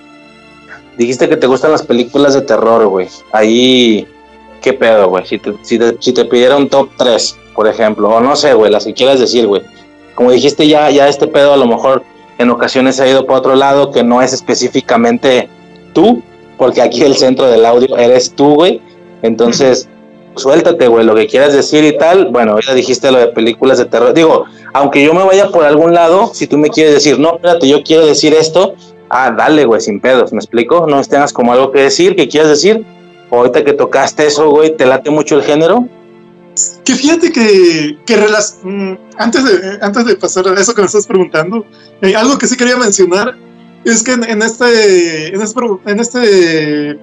[0.99, 3.09] Dijiste que te gustan las películas de terror, güey.
[3.33, 4.07] Ahí,
[4.61, 5.27] ¿qué pedo, güey?
[5.27, 8.55] Si te, si, te, si te pidiera un top 3, por ejemplo, o no sé,
[8.55, 9.63] güey, las que quieras decir, güey.
[10.15, 12.03] Como dijiste, ya, ya este pedo a lo mejor
[12.39, 15.49] en ocasiones ha ido para otro lado que no es específicamente
[15.93, 16.23] tú,
[16.57, 18.81] porque aquí el centro del audio eres tú, güey.
[19.23, 19.89] Entonces,
[20.37, 22.27] suéltate, güey, lo que quieras decir y tal.
[22.27, 24.15] Bueno, ya dijiste lo de películas de terror.
[24.15, 27.69] Digo, aunque yo me vaya por algún lado, si tú me quieres decir, no, espérate,
[27.69, 28.75] yo quiero decir esto,
[29.09, 30.87] ah, dale, güey, sin pedos, ¿me explico?
[30.87, 32.85] No tengas como algo que decir, que quieras decir.
[33.31, 35.89] Ahorita que tocaste eso, güey, ¿te late mucho el género?
[36.85, 37.97] Que fíjate que,
[38.63, 41.65] mm, antes, de, antes de pasar a eso que me estás preguntando,
[42.03, 43.37] eh, algo que sí quería mencionar
[43.85, 46.99] es que en, este, en, este, en este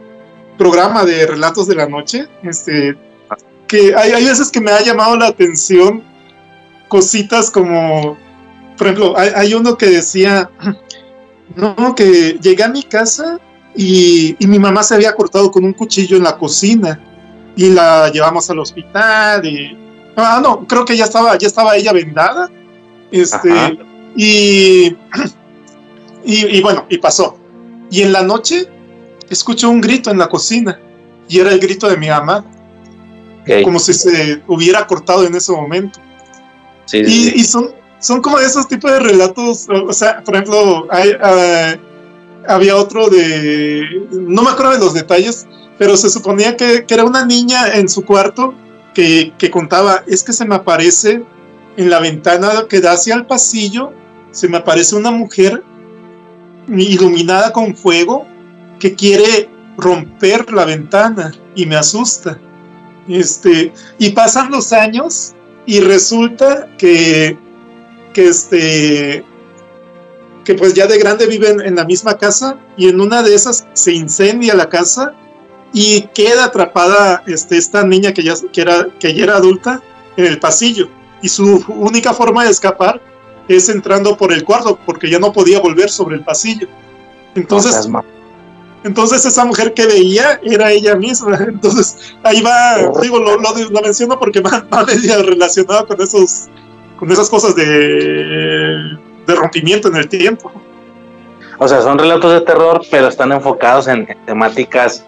[0.57, 2.95] programa de relatos de la noche, este,
[3.67, 6.03] que hay, hay veces que me ha llamado la atención
[6.89, 8.17] cositas como,
[8.77, 10.49] por ejemplo, hay, hay uno que decía,
[11.55, 13.39] no, que llegué a mi casa
[13.77, 16.99] y, y mi mamá se había cortado con un cuchillo en la cocina
[17.55, 19.77] y la llevamos al hospital y
[20.15, 22.49] ah no creo que ya estaba ya estaba ella vendada
[23.11, 23.49] este
[24.15, 24.95] y,
[26.25, 27.37] y y bueno y pasó.
[27.89, 28.67] Y en la noche
[29.29, 30.79] escucho un grito en la cocina
[31.29, 32.43] y era el grito de mi mamá
[33.47, 35.99] Ok, como si se hubiera cortado en ese momento.
[36.85, 37.33] Sí, y, sí.
[37.35, 41.75] y son, son como esos tipos de relatos, o sea, por ejemplo, hay, ah,
[42.47, 47.25] había otro de, no me acuerdo de los detalles, pero se suponía que, era una
[47.25, 48.53] niña en su cuarto
[48.93, 51.23] que, que contaba, es que se me aparece
[51.77, 53.91] en la ventana que da hacia el pasillo,
[54.31, 55.63] se me aparece una mujer
[56.67, 58.25] iluminada con fuego
[58.79, 62.39] que quiere romper la ventana y me asusta.
[63.07, 65.33] Este, y pasan los años
[65.65, 67.37] y resulta que,
[68.13, 69.23] que este
[70.47, 73.67] que pues ya de grande viven en la misma casa y en una de esas
[73.73, 75.13] se incendia la casa
[75.73, 79.81] y queda atrapada este, esta niña que ya, que, era, que ya era adulta
[80.15, 80.87] en el pasillo
[81.21, 83.01] y su única forma de escapar
[83.49, 86.69] es entrando por el cuarto porque ya no podía volver sobre el pasillo.
[87.35, 87.85] Entonces,
[88.85, 91.35] entonces esa mujer que veía era ella misma.
[91.41, 96.45] Entonces ahí va, digo, lo, lo, lo menciono porque va, va relacionado con esos,
[96.97, 98.97] con esas cosas de,
[99.27, 100.51] de rompimiento en el tiempo.
[101.59, 105.05] O sea, son relatos de terror, pero están enfocados en, temáticas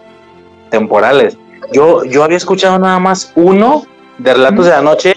[0.70, 1.36] temporales.
[1.72, 3.86] Yo, yo había escuchado nada más uno
[4.18, 5.16] de relatos de la noche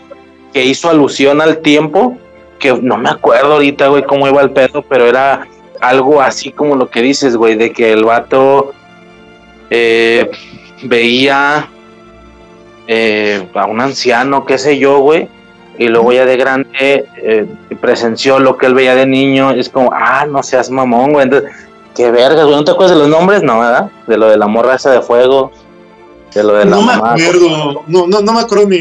[0.54, 2.18] que hizo alusión al tiempo,
[2.60, 5.48] que no me acuerdo ahorita, güey, cómo iba el pedo, pero era
[5.82, 8.74] algo así como lo que dices, güey, de que el vato
[9.70, 10.30] eh,
[10.84, 11.68] veía
[12.88, 15.28] eh, a un anciano, qué sé yo, güey,
[15.77, 17.45] y luego ya de grande eh,
[17.82, 21.52] presenció lo que él veía de niño, es como, ah, no seas mamón, güey, entonces,
[21.95, 23.42] qué vergas, güey, ¿no te acuerdas de los nombres?
[23.43, 23.90] No, ¿verdad?
[24.08, 25.52] De lo de la morra esa de fuego,
[26.34, 27.14] de lo de la no me mamá.
[27.14, 28.80] acuerdo, no, no, no me acuerdo ni,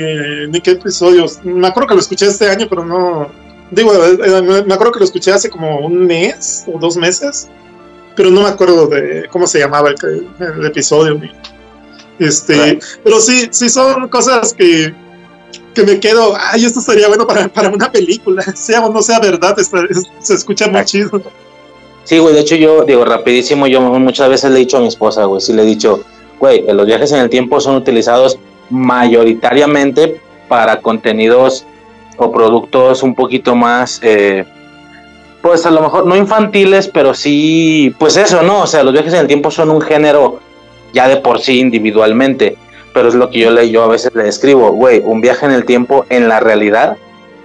[0.48, 1.40] ni qué episodios.
[1.44, 3.28] Me acuerdo que lo escuché este año, pero no.
[3.70, 7.48] Digo, eh, eh, me acuerdo que lo escuché hace como un mes o dos meses,
[8.16, 11.14] pero no me acuerdo de cómo se llamaba el, episodio.
[11.14, 11.30] ni-
[12.18, 12.84] Este, Right.
[13.02, 14.94] pero sí, sí son cosas que,
[15.74, 19.18] que me quedo, ay, esto estaría bueno para, para una película, sea o no sea
[19.20, 21.22] verdad, está- es- se escucha muy chido.
[22.04, 24.88] Sí, güey, de hecho yo, digo, rapidísimo, yo muchas veces le he dicho a mi
[24.88, 26.02] esposa, güey, sí le he dicho,
[26.40, 28.38] güey, los viajes en el tiempo son utilizados
[28.70, 31.64] mayoritariamente para contenidos
[32.16, 34.44] o productos un poquito más, eh,
[35.40, 38.62] pues a lo mejor no infantiles, pero sí, pues eso, ¿no?
[38.62, 40.40] O sea, los viajes en el tiempo son un género
[40.92, 42.56] ya de por sí individualmente,
[42.92, 45.52] pero es lo que yo le, yo a veces le describo, güey, un viaje en
[45.52, 46.96] el tiempo en la realidad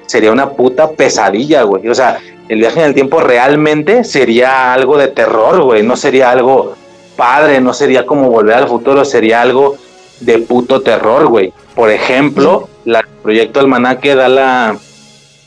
[0.08, 1.88] sería una puta pesadilla, güey.
[1.88, 2.20] O sea,
[2.50, 5.84] el viaje en el tiempo realmente sería algo de terror, güey.
[5.84, 6.76] No sería algo
[7.16, 9.78] padre, no sería como volver al futuro, sería algo
[10.22, 11.54] de puto terror, güey.
[11.76, 14.78] Por ejemplo, la, el proyecto Almanaque da la,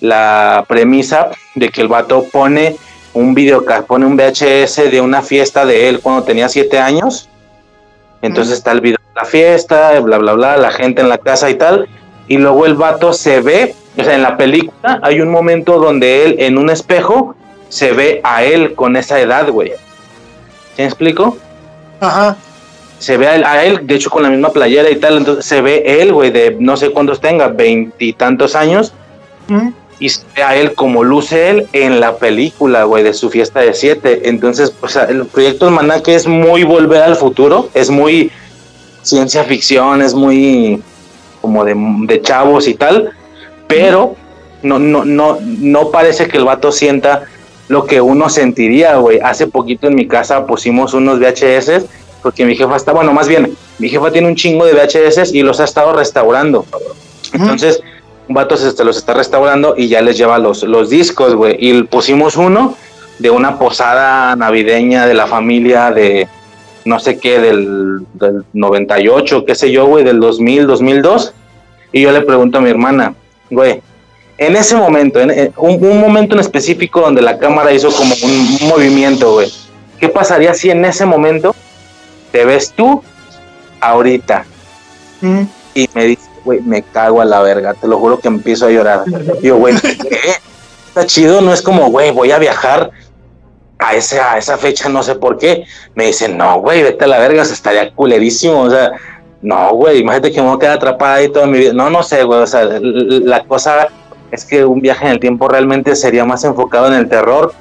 [0.00, 2.76] la premisa de que el vato pone
[3.14, 7.30] un video, pone un VHS de una fiesta de él cuando tenía siete años.
[8.23, 11.50] Entonces está el video de la fiesta, bla, bla, bla, la gente en la casa
[11.50, 11.89] y tal.
[12.28, 16.24] Y luego el vato se ve, o sea, en la película hay un momento donde
[16.24, 17.34] él en un espejo
[17.68, 19.70] se ve a él con esa edad, güey.
[20.76, 21.39] ¿Sí me explico?
[22.00, 22.36] Ajá.
[22.99, 25.44] Se ve a él, a él, de hecho con la misma playera y tal, entonces
[25.47, 28.92] se ve él, güey, de no sé cuántos tenga, veintitantos años,
[29.50, 29.73] Mm.
[30.00, 33.60] Y se ve a él como luce él en la película, güey, de su fiesta
[33.60, 34.28] de siete.
[34.28, 38.32] Entonces, o sea, el proyecto Almanaque es muy volver al futuro, es muy
[39.02, 40.82] ciencia ficción, es muy
[41.40, 43.10] como de, de chavos y tal,
[43.66, 44.16] pero
[44.62, 47.24] no, no, no, no parece que el vato sienta
[47.68, 49.20] lo que uno sentiría, güey.
[49.22, 51.84] Hace poquito en mi casa pusimos unos VHS,
[52.22, 55.42] porque mi jefa está, bueno, más bien, mi jefa tiene un chingo de VHS y
[55.42, 56.66] los ha estado restaurando.
[57.32, 57.80] Entonces,
[58.31, 61.57] un vato se, se los está restaurando y ya les lleva los, los discos, güey.
[61.59, 62.76] Y pusimos uno
[63.18, 66.28] de una posada navideña de la familia de
[66.84, 71.34] no sé qué, del, del 98, qué sé yo, güey, del 2000, 2002.
[71.92, 73.15] Y yo le pregunto a mi hermana,
[73.50, 73.83] güey,
[74.39, 78.15] en ese momento, en, en un, un momento en específico donde la cámara hizo como
[78.23, 78.31] un,
[78.62, 79.50] un movimiento, güey,
[79.99, 81.52] ¿qué pasaría si en ese momento
[82.31, 83.02] te ves tú
[83.81, 84.44] ahorita?
[85.20, 85.42] Mm.
[85.75, 88.70] Y me dice, güey, me cago a la verga, te lo juro que empiezo a
[88.70, 89.04] llorar.
[89.42, 89.74] Yo, güey.
[89.74, 92.90] Está chido, no es como, güey, voy a viajar
[93.78, 95.64] a, ese, a esa fecha, no sé por qué.
[95.94, 98.92] Me dicen, no, güey, vete a la verga, se estaría culerísimo, o sea,
[99.42, 101.72] no, güey, imagínate que me voy a quedar atrapada ahí toda mi vida.
[101.72, 103.88] No, no sé, güey, o sea, la cosa
[104.30, 107.52] es que un viaje en el tiempo realmente sería más enfocado en el terror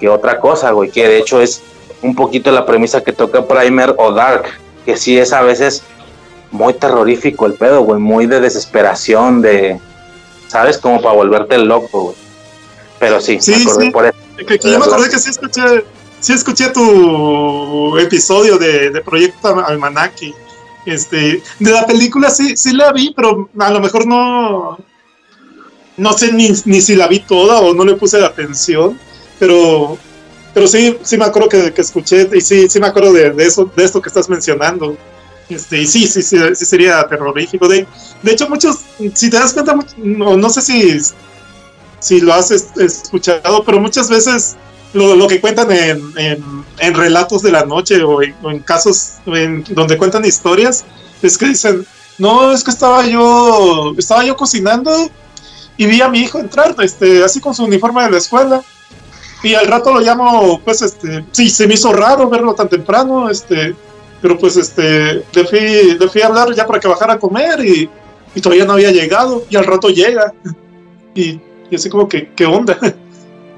[0.00, 1.62] que otra cosa, güey, que de hecho es
[2.02, 4.44] un poquito la premisa que toca Primer o Dark,
[4.84, 5.82] que sí es a veces
[6.50, 9.78] muy terrorífico el pedo, güey, muy de desesperación, de,
[10.48, 10.78] ¿sabes?
[10.78, 12.16] Como para volverte loco, güey.
[12.98, 13.90] Pero sí, Sí, me acordé sí.
[13.90, 14.16] por eso.
[14.36, 15.84] Que, que yo me acordé que sí escuché,
[16.20, 20.34] sí escuché tu episodio de, de Proyecto Almanaque.
[20.86, 24.78] Este, de la película sí, sí la vi, pero a lo mejor no,
[25.98, 28.98] no sé ni, ni si la vi toda o no le puse la atención,
[29.38, 29.98] pero,
[30.54, 33.44] pero sí, sí me acuerdo que, que escuché y sí, sí me acuerdo de, de
[33.44, 34.96] eso, de esto que estás mencionando.
[35.48, 37.68] Este, y sí, sí, sí, sí sería terrorífico.
[37.68, 37.86] De,
[38.22, 38.78] de hecho, muchos,
[39.14, 40.98] si te das cuenta, no, no sé si,
[42.00, 44.56] si lo has es- escuchado, pero muchas veces
[44.92, 46.44] lo, lo que cuentan en, en,
[46.78, 50.84] en relatos de la noche o en, o en casos en donde cuentan historias
[51.22, 51.86] es que dicen,
[52.18, 55.10] no, es que estaba yo, estaba yo cocinando
[55.76, 58.62] y vi a mi hijo entrar, este, así con su uniforme de la escuela.
[59.40, 63.30] Y al rato lo llamo, pues, este, sí, se me hizo raro verlo tan temprano,
[63.30, 63.76] este,
[64.20, 67.64] pero pues, este, le fui, le fui a hablar ya para que bajara a comer
[67.64, 67.88] y,
[68.34, 70.32] y todavía no había llegado, y al rato llega.
[71.14, 71.40] Y,
[71.70, 72.78] y así como que, ¿qué onda?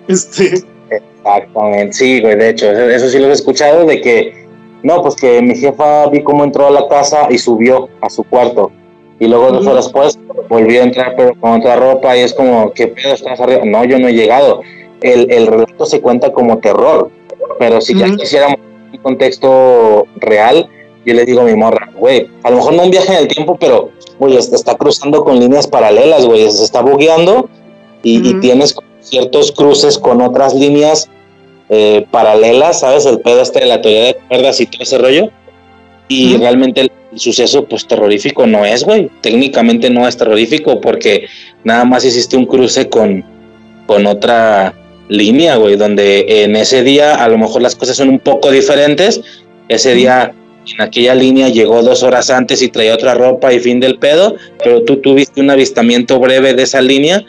[0.08, 4.46] Este, Exactamente, sí, güey, de hecho, eso, eso sí lo he escuchado de que,
[4.82, 8.24] no, pues que mi jefa vi cómo entró a la casa y subió a su
[8.24, 8.72] cuarto.
[9.20, 12.72] Y luego dos horas después volvió a entrar, pero con otra ropa y es como,
[12.72, 13.60] ¿qué pedo estás arriba?
[13.66, 14.62] No, yo no he llegado.
[15.02, 17.10] El, el relato se cuenta como terror,
[17.58, 18.16] pero si ya Ujú.
[18.16, 18.58] quisiéramos
[18.92, 20.68] un contexto real,
[21.04, 23.28] yo le digo a mi morra, güey, a lo mejor no un viaje en el
[23.28, 27.48] tiempo, pero, güey, est- está cruzando con líneas paralelas, güey, se está bugueando
[28.02, 31.08] y, tienes ciertos cruces con otras líneas
[31.68, 33.06] eh, paralelas, ¿sabes?
[33.06, 35.30] El pedo este de la teoría de cuerdas y todo ese rollo.
[36.08, 39.10] Y realmente el, suceso, pues terrorífico no es, güey.
[39.20, 41.26] Técnicamente no es terrorífico porque
[41.64, 43.24] nada más hiciste un cruce con,
[43.86, 44.74] con otra
[45.10, 49.20] línea, güey, donde en ese día a lo mejor las cosas son un poco diferentes.
[49.68, 50.32] Ese día
[50.72, 54.36] en aquella línea llegó dos horas antes y traía otra ropa y fin del pedo,
[54.62, 57.24] pero tú tuviste un avistamiento breve de esa línea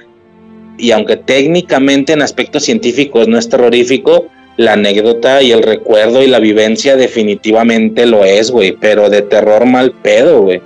[0.77, 4.27] y aunque técnicamente en aspectos científicos no es terrorífico,
[4.57, 9.65] la anécdota y el recuerdo y la vivencia definitivamente lo es, güey, pero de terror
[9.65, 10.61] mal pedo, güey.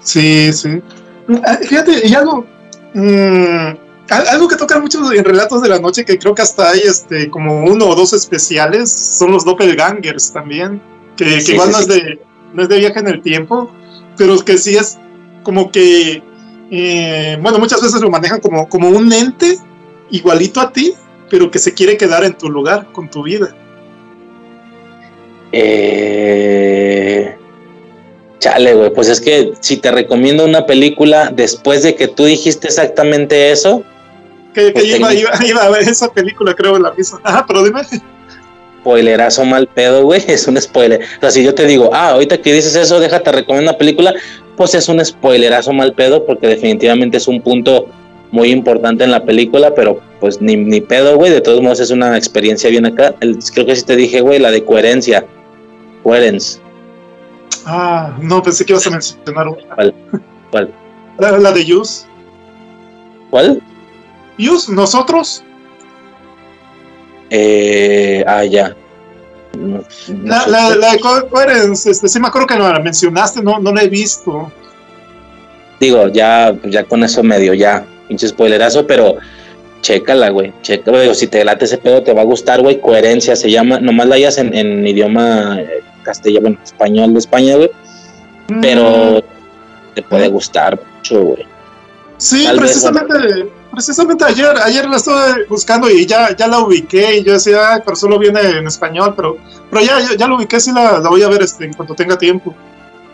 [0.00, 0.80] Sí, sí.
[1.44, 2.44] Ah, fíjate, y algo,
[2.94, 3.70] mm,
[4.10, 7.30] algo que toca mucho en Relatos de la Noche, que creo que hasta hay este,
[7.30, 10.82] como uno o dos especiales, son los doppelgangers también,
[11.16, 12.20] que, igual no, Es de,
[12.52, 13.70] no es de viaje en el tiempo,
[14.16, 14.98] pero que sí es
[15.42, 16.22] como que,
[16.70, 19.58] eh, bueno, muchas veces lo manejan como, como un ente
[20.10, 20.94] igualito a ti,
[21.28, 23.54] pero que se quiere quedar en tu lugar, con tu vida.
[25.52, 27.36] Eh...
[28.40, 32.68] Chale, güey, pues es que si te recomiendo una película después de que tú dijiste
[32.68, 33.84] exactamente eso.
[34.54, 37.20] Que, pues iba, a ver esa película, creo, en la misma.
[37.22, 37.82] Ajá, pero dime.
[38.80, 41.00] Spoilerazo mal pedo, güey, es un spoiler.
[41.18, 44.14] O sea, si yo te digo, ah, ahorita que dices eso, déjate recomiendo una película,
[44.56, 47.88] pues es un spoilerazo mal pedo, porque definitivamente es un punto
[48.32, 51.32] muy importante en la película, pero pues ni, ni pedo, güey.
[51.32, 53.14] De todos modos es una experiencia bien acá.
[53.54, 55.24] creo que sí te dije, güey, la de coherencia.
[56.02, 56.60] Coherence.
[57.66, 59.74] Ah, no, pensé que ibas a mencionar una.
[59.74, 59.94] ¿Cuál?
[60.50, 60.74] ¿Cuál?
[61.18, 62.06] La, de Yus.
[63.28, 63.62] ¿Cuál?
[64.40, 65.44] Yus, nosotros.
[67.30, 68.74] Eh, ah, ya.
[70.24, 73.72] la, la, la, de Coherence, este, sí me acuerdo que no la mencionaste, no, no
[73.72, 74.50] la he visto.
[75.78, 79.16] Digo, ya, ya con eso medio, ya, pinche spoilerazo, pero
[79.80, 80.52] chécala, güey.
[80.62, 82.80] Chécala, digo, si te late ese pedo, te va a gustar, güey.
[82.80, 87.70] Coherencia se llama, nomás la hayas en, idioma eh, castellano, bueno, español de España, güey.
[88.60, 89.94] Pero mm.
[89.94, 91.46] te puede gustar mucho, güey.
[92.18, 97.34] Sí, precisamente, precisamente ayer, ayer la estuve buscando y ya, ya la ubiqué y yo
[97.34, 99.36] decía, pero solo viene en español, pero,
[99.70, 102.18] pero ya, ya, lo ubiqué, sí la, la, voy a ver este, en cuanto tenga
[102.18, 102.54] tiempo.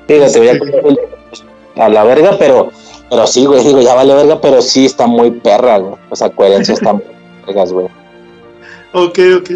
[0.07, 2.71] Fíjate, voy a, este, a la verga, pero
[3.09, 5.95] pero sí, güey, digo, ya vale verga, pero sí está muy perra, güey.
[6.11, 7.05] O sea, coherencia está muy
[7.47, 7.87] vergas, güey.
[8.93, 9.51] Ok, ok.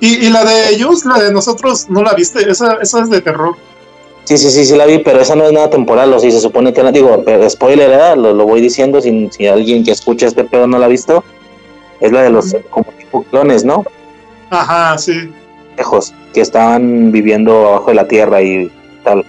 [0.00, 2.50] ¿Y, ¿Y, la de ellos, la de nosotros, no la viste?
[2.50, 3.54] Esa, esa es de terror.
[4.24, 6.40] Sí, sí, sí, sí la vi, pero esa no es nada temporal, o sea, se
[6.40, 8.16] supone que, digo, spoiler, ¿verdad?
[8.16, 11.24] Lo, lo voy diciendo, si, si alguien que escucha este pedo no la ha visto,
[12.00, 13.84] es la de los como tipo clones, ¿no?
[14.50, 15.32] Ajá, sí.
[15.76, 18.70] Lejos, que estaban viviendo abajo de la tierra y
[19.02, 19.24] tal.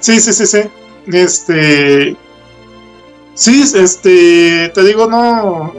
[0.00, 0.60] Sí, sí, sí, sí.
[1.12, 2.16] Este.
[3.34, 4.68] Sí, este.
[4.74, 5.74] Te digo, no.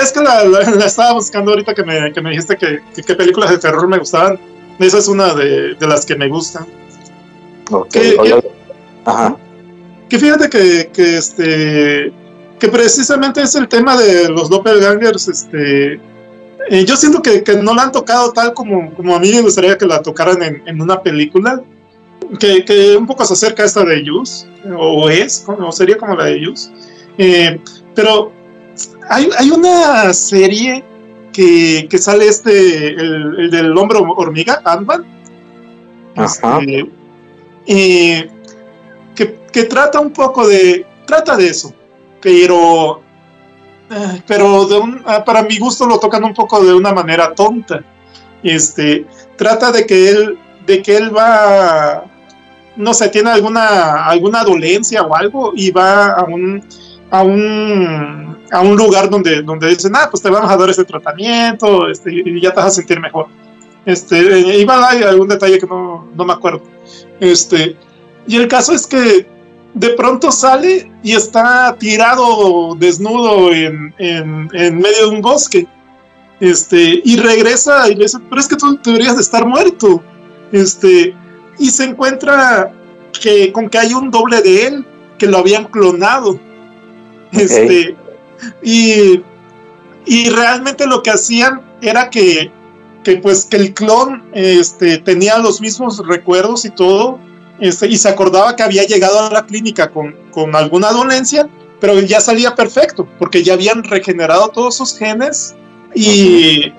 [0.00, 0.42] Es que la,
[0.84, 4.38] estaba buscando ahorita que me, que me dijiste que, que, películas de terror me gustaban.
[4.80, 6.66] Esa es una de, de las que me gustan.
[7.70, 8.50] Okay, que,
[9.04, 9.36] Ajá.
[10.08, 12.12] que fíjate que, que, este
[12.58, 16.00] que precisamente es el tema de los doppelgangers este
[16.68, 19.42] eh, yo siento que, que, no la han tocado tal como, como a mí me
[19.42, 21.62] gustaría que la tocaran en, en una película
[22.38, 24.46] que, un poco se acerca a esta de Yus,
[24.78, 26.70] o es, o sería como la de Yus.
[27.18, 27.60] Eh,
[27.94, 28.32] pero
[29.08, 30.84] hay, hay, una serie
[31.32, 35.04] que, que sale este, el, del hombre hormiga, Ant-Man.
[36.16, 36.90] Este,
[39.14, 40.86] que, que, trata un poco de.
[41.06, 41.74] Trata de eso.
[42.20, 43.02] Pero.
[43.90, 47.34] Eh, pero de un, ah, para mi gusto lo tocan un poco de una manera
[47.34, 47.82] tonta.
[48.42, 52.04] Este, trata de que él, de que él va
[52.76, 56.64] no sé, tiene alguna, alguna dolencia o algo y va a un,
[57.10, 60.84] a un, a un lugar donde, donde dicen, ah, pues te vamos a dar ese
[60.84, 63.26] tratamiento este, y ya te vas a sentir mejor.
[63.86, 66.62] Este, iba a algún detalle que no, no me acuerdo.
[67.18, 67.76] Este,
[68.26, 69.26] y el caso es que
[69.74, 75.66] de pronto sale y está tirado desnudo en, en, en, medio de un bosque.
[76.40, 80.02] Este, y regresa y le dice, pero es que tú deberías de estar muerto.
[80.52, 81.14] Este,
[81.58, 82.72] y se encuentra
[83.20, 84.86] que, con que hay un doble de él,
[85.18, 86.40] que lo habían clonado.
[87.32, 87.94] Este,
[88.62, 89.22] y,
[90.06, 92.50] y realmente lo que hacían era que,
[93.04, 97.18] que pues que el clon este, tenía los mismos recuerdos y todo,
[97.58, 101.48] este, y se acordaba que había llegado a la clínica con, con alguna dolencia,
[101.80, 105.54] pero ya salía perfecto, porque ya habían regenerado todos sus genes
[105.94, 106.72] y,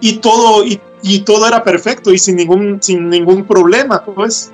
[0.00, 4.50] y todo, y todo era perfecto y sin ningún, sin ningún problema, pues.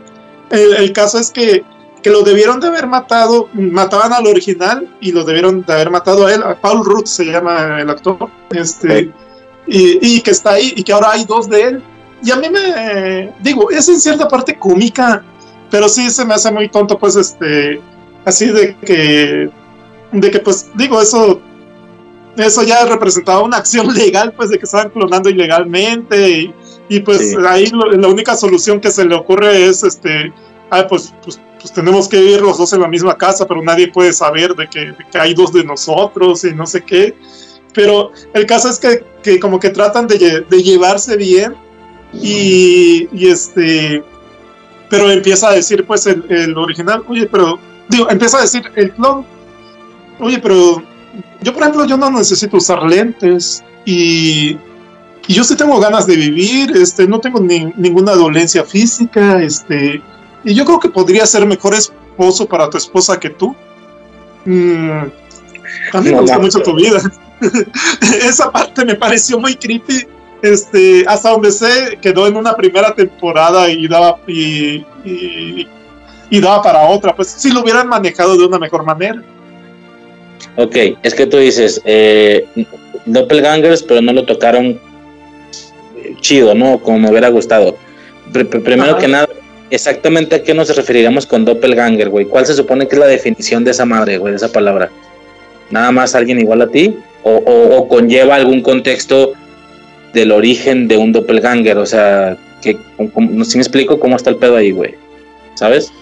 [0.50, 1.62] El, caso es que,
[2.02, 6.26] que lo debieron de haber matado, mataban al original y lo debieron de haber matado
[6.26, 9.12] a él, a Paul Rudd se llama el actor, este,
[9.66, 11.82] y, y, que está ahí, y que ahora hay dos de él.
[12.22, 15.22] Y a mí me, digo, es en cierta parte cómica,
[15.70, 17.80] pero sí se me hace muy tonto, pues, este,
[18.24, 19.50] así de que,
[20.12, 21.40] de que, pues, digo, eso,
[22.36, 26.54] eso ya representaba una acción legal, pues, de que estaban clonando ilegalmente, y,
[26.88, 30.32] y pues ahí la única solución que se le ocurre es, este,
[30.70, 33.88] ah, pues, pues pues tenemos que ir los dos en la misma casa, pero nadie
[33.88, 37.14] puede saber de que, hay dos de nosotros y no sé qué.
[37.72, 41.54] Pero el caso es que, que como que tratan de, de llevarse bien
[42.12, 44.02] y, este,
[44.88, 47.58] pero empieza a decir pues el, el, original, oye, pero,
[47.88, 49.24] digo, empieza a decir el clon,
[50.18, 50.82] oye, pero
[51.42, 54.56] yo por ejemplo yo no necesito usar lentes y,
[55.28, 60.02] y yo sí tengo ganas de vivir, este, no tengo ni, ninguna dolencia física, este,
[60.44, 63.54] y yo creo que podría ser mejor esposo para tu esposa que tú.
[64.44, 65.00] Mm,
[65.92, 67.00] a mí me gusta mucho tu vida.
[68.22, 70.06] Esa parte me pareció muy creepy.
[70.42, 76.88] Este, hasta donde sé, quedó en una primera temporada y daba, y, y, daba para
[76.88, 77.14] otra.
[77.14, 79.22] Pues si lo hubieran manejado de una mejor manera.
[80.56, 82.46] Ok, es que tú dices eh,
[83.04, 84.80] Doppelgangers, pero no lo tocaron
[86.20, 86.78] chido, ¿no?
[86.78, 87.76] Como me hubiera gustado.
[88.32, 89.28] primero que nada,
[89.70, 92.26] exactamente a qué nos referiríamos con doppelganger, güey.
[92.26, 94.90] ¿Cuál se supone que es la definición de esa madre, güey, de esa palabra?
[95.70, 96.96] ¿Nada más alguien igual a ti?
[97.22, 99.32] ¿O, conlleva algún contexto
[100.12, 101.78] del origen de un doppelganger?
[101.78, 102.76] O sea, que,
[103.44, 104.94] si me explico cómo está el pedo ahí, güey.
[105.54, 105.92] ¿Sabes?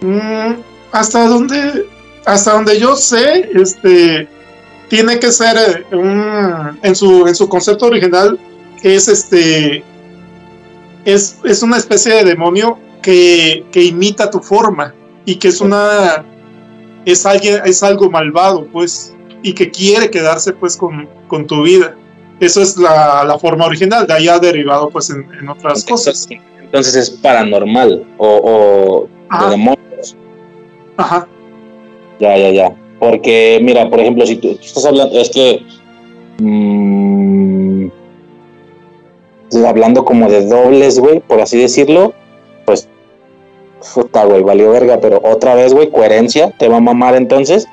[0.00, 0.54] Mm,
[0.92, 1.86] hasta donde,
[2.24, 4.26] hasta donde yo sé, este,
[4.88, 8.38] tiene que ser eh, en su, en su concepto original,
[8.82, 9.84] es este,
[11.04, 16.24] es, es una especie de demonio que, que, imita tu forma y que es una
[17.06, 21.96] es alguien es algo malvado pues y que quiere quedarse pues con, con tu vida.
[22.40, 26.28] Eso es la, la, forma original de ahí ha derivado pues en, en otras cosas.
[26.30, 30.16] entonces es paranormal o, o de demonios.
[30.96, 31.26] Ajá.
[32.18, 32.76] Ya ya ya.
[32.98, 35.62] Porque mira por ejemplo si tú, estás hablando es que
[36.38, 37.88] mmm,
[39.66, 42.12] hablando como de dobles, güey, por así decirlo,
[42.64, 42.88] pues,
[43.94, 47.66] puta, güey, valió verga, pero otra vez, güey, coherencia, te va a mamar entonces.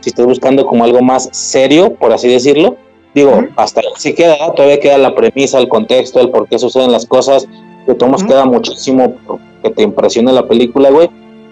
[0.00, 2.76] Si estás buscando como algo más serio, por así decirlo,
[3.14, 7.04] digo, hasta si queda, todavía queda la premisa, el contexto, el por qué suceden las
[7.06, 7.46] cosas,
[7.86, 9.14] que todos queda muchísimo
[9.62, 11.10] que te impresione la película, güey.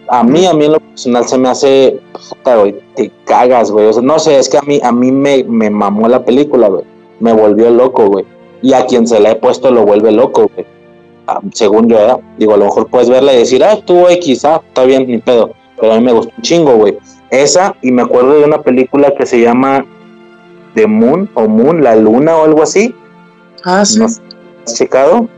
[0.09, 2.01] A mí, a mí en lo personal se me hace,
[2.31, 3.87] puta, güey, te cagas, güey.
[3.87, 6.69] O sea, no sé, es que a mí, a mí me, me mamó la película,
[6.69, 6.85] güey.
[7.21, 8.25] Me volvió loco, güey
[8.63, 10.67] y a quien se la he puesto lo vuelve loco, güey.
[11.27, 12.17] Ah, según yo, ¿eh?
[12.39, 15.19] digo, a lo mejor puedes verla y decir, ah, estuvo X, ah, está bien, ni
[15.19, 15.53] pedo.
[15.79, 16.99] Pero a mí me gustó un chingo, güey.
[17.31, 19.85] Esa, y me acuerdo de una película que se llama
[20.75, 22.95] The Moon o Moon, La Luna o algo así.
[23.65, 24.03] Ah, sí.
[24.03, 24.21] has
[24.75, 25.29] checado?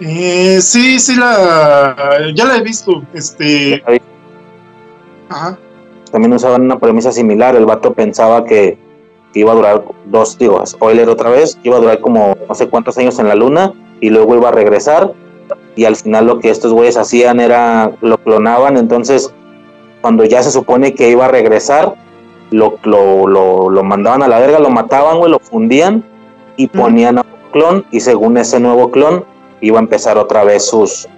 [0.00, 1.96] Eh, sí, sí, la,
[2.34, 3.02] ya la he visto.
[3.14, 3.82] Este.
[5.28, 5.58] Ajá.
[6.10, 7.56] También usaban una premisa similar.
[7.56, 8.76] El vato pensaba que
[9.32, 12.68] que iba a durar dos, digo, spoiler otra vez, iba a durar como no sé
[12.68, 15.12] cuántos años en la luna y luego iba a regresar
[15.74, 19.32] y al final lo que estos güeyes hacían era lo clonaban, entonces
[20.00, 21.94] cuando ya se supone que iba a regresar,
[22.50, 26.04] lo, lo, lo, lo mandaban a la verga, lo mataban, güey, lo fundían
[26.56, 29.24] y ponían a un clon y según ese nuevo clon
[29.60, 31.08] iba a empezar otra vez sus...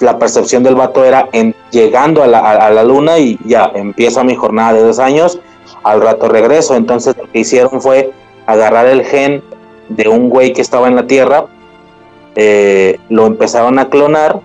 [0.00, 4.24] La percepción del vato era en, llegando a la, a la luna y ya, empieza
[4.24, 5.38] mi jornada de dos años
[5.82, 6.74] al rato regreso.
[6.74, 8.12] Entonces lo que hicieron fue
[8.46, 9.42] agarrar el gen
[9.88, 11.46] de un güey que estaba en la Tierra,
[12.34, 14.40] eh, lo empezaron a clonar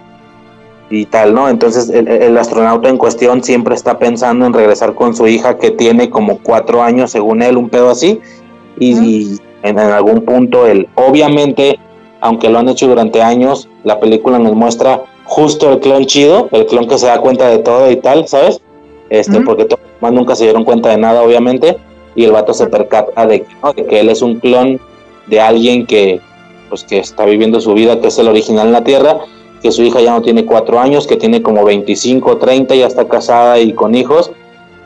[0.89, 1.49] y tal, ¿no?
[1.49, 6.09] Entonces el, astronauta en cuestión siempre está pensando en regresar con su hija que tiene
[6.09, 8.21] como cuatro años, según él, un pedo así,
[8.79, 11.79] y, en, algún punto él, obviamente,
[12.21, 16.65] aunque lo han hecho durante años, la película nos muestra justo el clon chido, el
[16.67, 18.61] clon que se da cuenta de todo y tal, ¿sabes?
[19.09, 21.77] Este, porque todos más nunca se dieron cuenta de nada, obviamente,
[22.15, 23.45] y el vato se percata de,
[23.87, 24.79] que él es un clon
[25.27, 26.19] de alguien que,
[26.69, 29.17] pues, que está viviendo su vida, que es el original en la Tierra,
[29.61, 33.07] que su hija ya no tiene cuatro años, que tiene como 25, 30, ya está
[33.07, 34.31] casada y con hijos,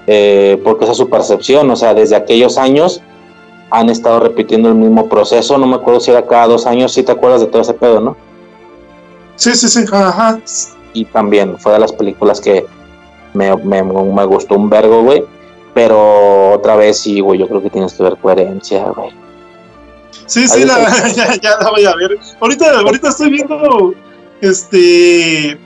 [0.08, 3.02] eh, porque esa es su percepción, o sea, desde aquellos años
[3.70, 7.04] han estado repitiendo el mismo proceso, no me acuerdo si era cada dos años, si
[7.04, 8.18] te acuerdas de todo ese pedo, ¿no?
[9.38, 10.40] Sí, sí, sí, ajá.
[10.94, 12.66] Y también fue de las películas que
[13.34, 15.24] me, me, me gustó un vergo, güey.
[15.74, 19.12] Pero otra vez sí, güey, yo creo que tienes que ver coherencia, güey.
[20.26, 20.78] Sí, sí, la,
[21.42, 22.18] ya, la voy a ver.
[22.40, 23.94] Ahorita, ahorita estoy viendo,
[24.42, 25.58] este,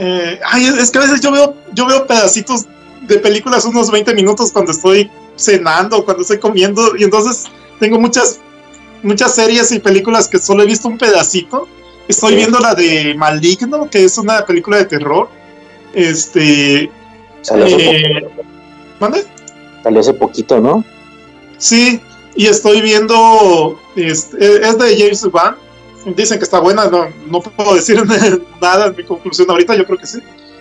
[0.00, 2.66] Eh, ay, es que a veces yo veo, yo veo pedacitos
[3.08, 7.46] de películas unos 20 minutos cuando estoy cenando, cuando estoy comiendo, y entonces
[7.80, 8.38] tengo muchas,
[9.02, 11.66] muchas series y películas que solo he visto un pedacito.
[12.06, 15.28] Estoy viendo la de Maligno, que es una película de terror.
[15.98, 16.90] Este.
[17.42, 18.28] Salió hace, eh,
[19.00, 19.24] ¿mande?
[19.82, 20.84] salió hace poquito, ¿no?
[21.58, 22.00] Sí,
[22.36, 23.78] y estoy viendo.
[23.96, 25.56] Es, es de James Wan.
[26.16, 28.00] Dicen que está buena, no, no puedo decir
[28.60, 30.20] nada en mi conclusión ahorita, yo creo que sí.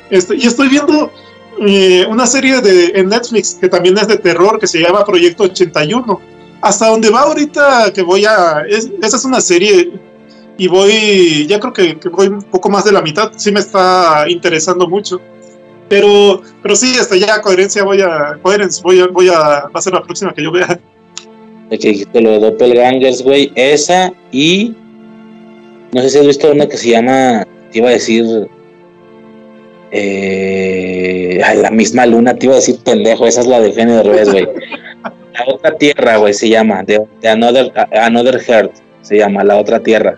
[0.09, 1.11] Este, y estoy viendo
[1.59, 5.43] eh, una serie de, en Netflix que también es de terror que se llama Proyecto
[5.43, 6.21] 81.
[6.61, 8.63] Hasta donde va ahorita que voy a...
[8.67, 9.93] Es, esa es una serie
[10.57, 13.59] y voy, ya creo que, que, voy un poco más de la mitad, sí me
[13.59, 15.21] está interesando mucho.
[15.89, 19.81] Pero, pero sí, hasta ya coherencia voy a, coherence voy a, voy a, va a
[19.81, 20.79] ser la próxima que yo vea.
[21.69, 24.73] Que dijiste lo de Doppelgangers, güey, esa y
[25.91, 28.47] no sé si has visto una que se llama, te iba a decir,
[29.91, 34.03] eh, la misma luna, te iba a decir pendejo, esa es la de Genio de
[34.03, 34.47] Revés, güey.
[35.33, 38.71] La otra tierra, güey, se llama, de, de Another, Another Heart,
[39.03, 40.17] se llama, la otra tierra.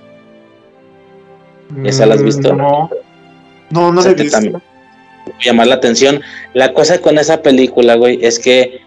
[1.83, 2.53] ¿Esa la has visto?
[2.55, 2.89] No,
[3.69, 4.61] no, no O sea, la he visto.
[5.43, 6.21] llamar la atención.
[6.53, 8.81] La cosa con esa película, güey, es que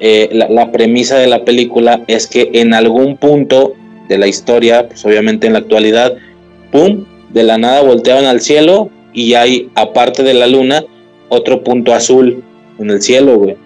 [0.00, 3.74] eh, la, la premisa de la película es que en algún punto
[4.08, 6.14] de la historia, pues obviamente en la actualidad,
[6.70, 10.84] pum, de la nada volteaban al cielo y hay, aparte de la luna,
[11.28, 12.42] otro punto azul
[12.78, 13.56] en el cielo, güey.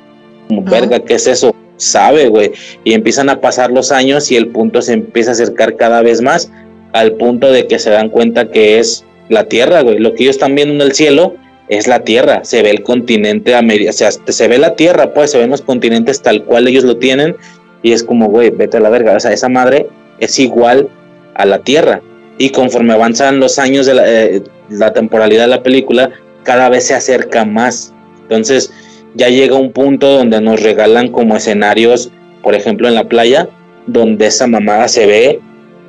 [0.49, 1.55] Como, verga, ¿qué es eso?
[1.77, 2.53] Sabe, güey.
[2.85, 6.21] Y empiezan a pasar los años y el punto se empieza a acercar cada vez
[6.21, 6.51] más
[6.93, 9.99] al punto de que se dan cuenta que es la Tierra, güey.
[9.99, 11.35] Lo que ellos están viendo en el cielo
[11.69, 12.45] es la Tierra.
[12.45, 16.23] Se ve el continente o sea, se ve la Tierra, pues, se ven los continentes
[16.23, 17.37] tal cual ellos lo tienen
[17.83, 19.17] y es como, güey, vete a la verga.
[19.17, 19.87] O sea, esa madre
[20.21, 20.89] es igual
[21.35, 22.03] a la Tierra.
[22.39, 26.11] Y conforme avanzan los años de la, eh, la temporalidad de la película,
[26.43, 27.93] cada vez se acerca más.
[28.23, 28.73] Entonces,
[29.15, 32.11] ya llega un punto donde nos regalan como escenarios,
[32.43, 33.49] por ejemplo, en la playa,
[33.87, 35.41] donde esa mamada se ve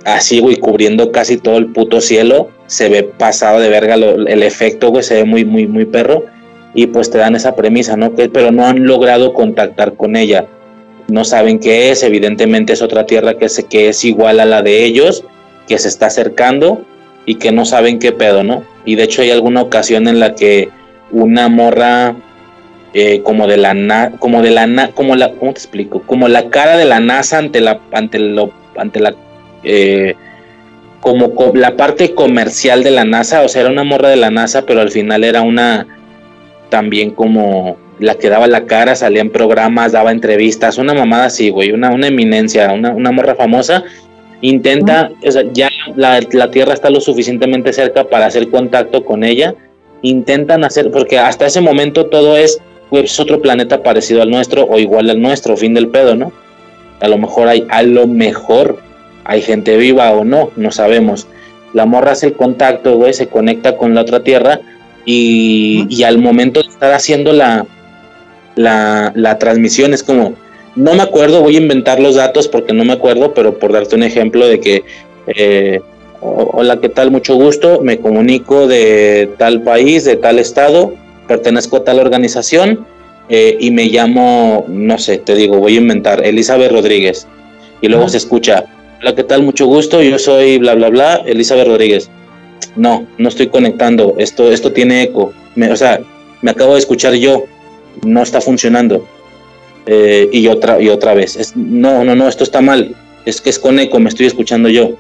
[0.06, 2.50] así, güey, cubriendo casi todo el puto cielo.
[2.68, 6.26] Se ve pasado de verga el efecto, güey, se ve muy, muy, muy perro.
[6.74, 8.16] Y pues te dan esa premisa, ¿no?
[8.16, 10.48] Que, pero no han logrado contactar con ella.
[11.08, 14.62] No saben qué es, evidentemente es otra tierra que, se, que es igual a la
[14.64, 15.24] de ellos,
[15.68, 16.82] que se está acercando
[17.26, 18.64] y que no saben qué pedo, ¿no?
[18.86, 20.70] Y de hecho hay alguna ocasión en la que
[21.12, 22.16] una morra
[22.94, 26.28] eh, como de la na- como de la na- como la cómo te explico como
[26.28, 29.14] la cara de la NASA ante la ante lo ante la
[29.64, 30.16] eh,
[31.00, 34.32] como co- la parte comercial de la NASA o sea era una morra de la
[34.32, 35.86] NASA pero al final era una
[36.70, 41.50] también como la que daba la cara salía en programas daba entrevistas una mamada así
[41.50, 43.84] güey una una eminencia una, una morra famosa.
[44.42, 49.24] Intenta o sea, ya la, la Tierra está lo suficientemente cerca para hacer contacto con
[49.24, 49.56] ella.
[50.02, 52.60] Intentan hacer porque hasta ese momento todo es
[52.90, 56.34] pues, es otro planeta parecido al nuestro o igual al nuestro, fin del pedo, ¿no?
[57.00, 58.80] A lo mejor hay, a lo mejor
[59.26, 61.28] hay gente viva o no, no sabemos.
[61.74, 64.60] La morra hace el contacto, güey, se conecta con la otra tierra
[65.06, 67.66] y, y al momento de estar haciendo la,
[68.56, 70.34] la, la transmisión es como,
[70.76, 73.96] no me acuerdo, voy a inventar los datos porque no me acuerdo, pero por darte
[73.96, 74.84] un ejemplo de que,
[75.28, 75.82] eh,
[76.22, 77.12] o- hola, ¿qué tal?
[77.12, 80.94] Mucho gusto, me comunico de tal país, de tal estado,
[81.28, 82.86] pertenezco a tal organización
[83.30, 87.28] eh, y me llamo, no sé, te digo, voy a inventar, Elizabeth Rodríguez.
[87.82, 88.64] Y luego se escucha,
[89.04, 89.44] hola, ¿qué tal?
[89.44, 92.10] Mucho gusto, yo soy bla, bla, bla, Elizabeth Rodríguez.
[92.78, 95.34] No, no estoy conectando, esto, esto tiene eco.
[95.56, 96.00] Me- o sea,
[96.42, 97.44] me acabo de escuchar yo,
[98.04, 99.06] no está funcionando.
[99.88, 103.60] Eh, y otra, y otra vez, no, no, no, esto está mal, es que es
[103.60, 104.92] con eco, me estoy escuchando yo.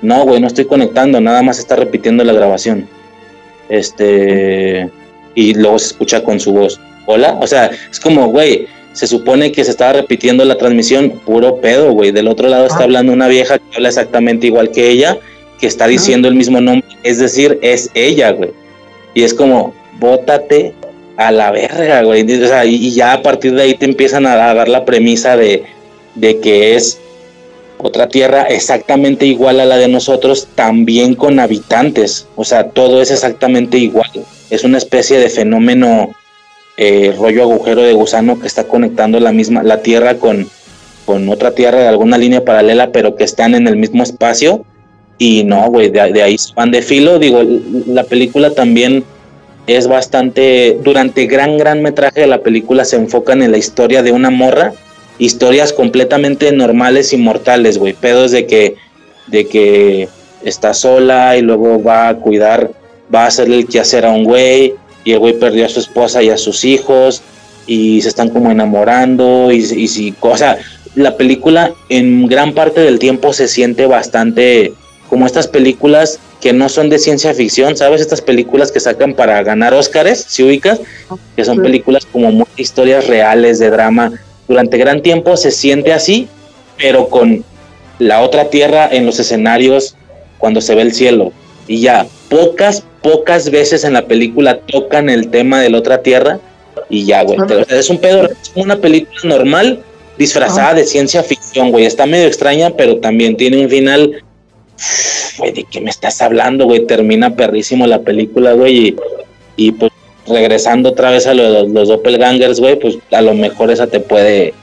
[0.00, 2.88] No, güey, no estoy conectando, nada más está repitiendo la grabación.
[3.68, 4.88] Este,
[5.34, 6.80] y luego se escucha con su voz.
[7.04, 8.66] Hola, o sea, es como, güey,
[9.00, 12.10] se supone que se estaba repitiendo la transmisión, puro pedo, güey.
[12.10, 12.82] Del otro lado está Ah.
[12.82, 15.16] hablando una vieja que habla exactamente igual que ella,
[15.58, 18.50] que está diciendo el mismo nombre, es decir, es ella, güey.
[19.14, 20.74] Y es como, bótate
[21.16, 22.24] a la verga, güey.
[22.42, 25.34] O sea, y, y ya a partir de ahí te empiezan a dar la premisa
[25.34, 25.62] de,
[26.14, 26.98] de que es
[27.78, 32.26] otra tierra exactamente igual a la de nosotros, también con habitantes.
[32.36, 34.10] O sea, todo es exactamente igual.
[34.50, 36.10] Es una especie de fenómeno
[36.80, 40.48] eh, rollo agujero de gusano que está conectando la misma, la tierra con,
[41.04, 44.64] con otra tierra de alguna línea paralela, pero que están en el mismo espacio.
[45.18, 47.18] Y no, güey, de, de ahí van de filo.
[47.18, 47.42] Digo,
[47.86, 49.04] la película también
[49.66, 50.78] es bastante.
[50.82, 54.72] Durante gran, gran metraje de la película se enfocan en la historia de una morra.
[55.18, 57.92] Historias completamente normales y mortales, güey.
[57.92, 58.76] Pedos de que,
[59.26, 60.08] de que
[60.42, 62.70] está sola y luego va a cuidar
[63.14, 66.22] va a hacerle el quehacer a un güey y el güey perdió a su esposa
[66.22, 67.22] y a sus hijos
[67.66, 70.58] y se están como enamorando y, y si, o sea,
[70.94, 74.72] la película en gran parte del tiempo se siente bastante
[75.08, 78.00] como estas películas que no son de ciencia ficción, ¿sabes?
[78.00, 80.80] Estas películas que sacan para ganar Óscares, si ubicas,
[81.36, 84.12] que son películas como muy historias reales de drama.
[84.48, 86.28] Durante gran tiempo se siente así,
[86.78, 87.44] pero con
[87.98, 89.96] la otra tierra en los escenarios
[90.38, 91.32] cuando se ve el cielo.
[91.70, 96.40] Y ya, pocas, pocas veces en la película tocan el tema de la otra tierra
[96.88, 97.38] y ya, güey.
[97.68, 99.80] Es un pedo, es una película normal
[100.18, 101.84] disfrazada de ciencia ficción, güey.
[101.84, 104.20] Está medio extraña, pero también tiene un final
[105.38, 106.86] güey, ¿de qué me estás hablando, güey?
[106.88, 108.96] Termina perrísimo la película, güey,
[109.56, 109.92] y, pues
[110.26, 114.54] regresando otra vez a los, los doppelgangers, güey, pues a lo mejor esa te puede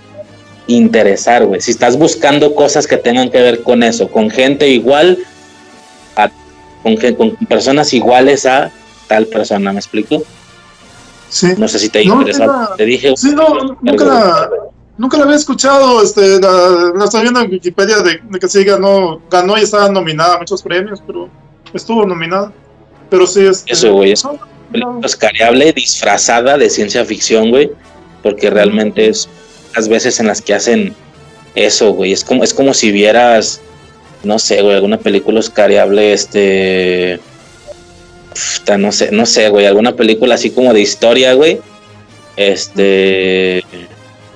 [0.67, 1.61] interesar, güey.
[1.61, 5.19] Si estás buscando cosas que tengan que ver con eso, con gente igual,
[6.95, 8.71] con, con personas iguales a
[9.07, 10.23] tal persona, ¿me explico?
[11.29, 11.53] Sí.
[11.57, 12.71] No sé si te interesa.
[12.77, 13.13] Te dije.
[13.17, 14.49] Sí, no, nunca la,
[14.97, 16.01] nunca la había escuchado.
[16.01, 20.35] Este, la, la estoy viendo en Wikipedia de, que sí ganó, ganó y estaba nominada
[20.35, 21.29] a muchos premios, pero
[21.73, 22.51] estuvo nominada.
[23.09, 23.63] Pero sí es.
[23.67, 24.23] Eso, güey, es
[25.03, 27.71] escariable, disfrazada de ciencia ficción, güey,
[28.23, 29.29] porque realmente es
[29.75, 30.93] las veces en las que hacen
[31.55, 32.11] eso, güey.
[32.11, 33.61] Es como, es como si vieras,
[34.27, 37.19] no sé, güey, alguna película oscariable, este.
[38.77, 41.59] no sé, no sé, güey, alguna película así como de historia, güey.
[42.35, 43.63] Este.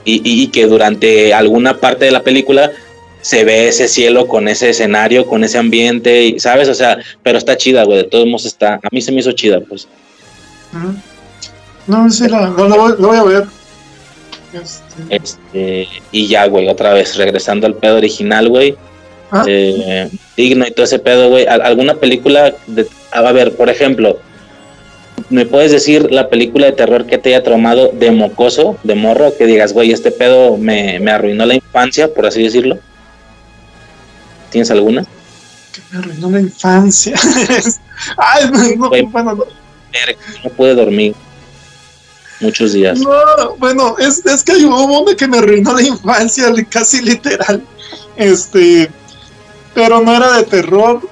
[0.03, 2.71] Y, y, que durante alguna parte de la película
[3.21, 6.69] se ve ese cielo con ese escenario, con ese ambiente, y, ¿sabes?
[6.69, 8.75] O sea, pero está chida, güey, de todos modos está.
[8.75, 9.87] A mí se me hizo chida, pues.
[11.85, 13.43] No, sí, la, no, lo, voy a ver.
[14.53, 15.15] Este...
[15.15, 15.87] este...
[16.11, 18.75] y ya, güey, otra vez, regresando al pedo original, güey.
[19.31, 19.45] ¿Ah?
[19.47, 21.45] Eh, digno y todo ese pedo, güey.
[21.47, 22.53] ¿Alguna película?
[22.67, 24.19] De, a ver, por ejemplo,
[25.29, 29.35] ¿me puedes decir la película de terror que te haya traumado de mocoso, de morro?
[29.37, 32.77] Que digas, güey, este pedo me, me arruinó la infancia, por así decirlo.
[34.49, 35.05] ¿Tienes alguna?
[35.71, 37.15] Que me arruinó la infancia.
[38.17, 39.45] Ay, no, güey, bueno, no.
[40.43, 41.15] no pude dormir
[42.41, 42.99] muchos días.
[42.99, 47.63] No, bueno, es, es que hubo una que me arruinó la infancia, casi literal.
[48.17, 48.89] Este,
[49.73, 51.01] pero no era de terror.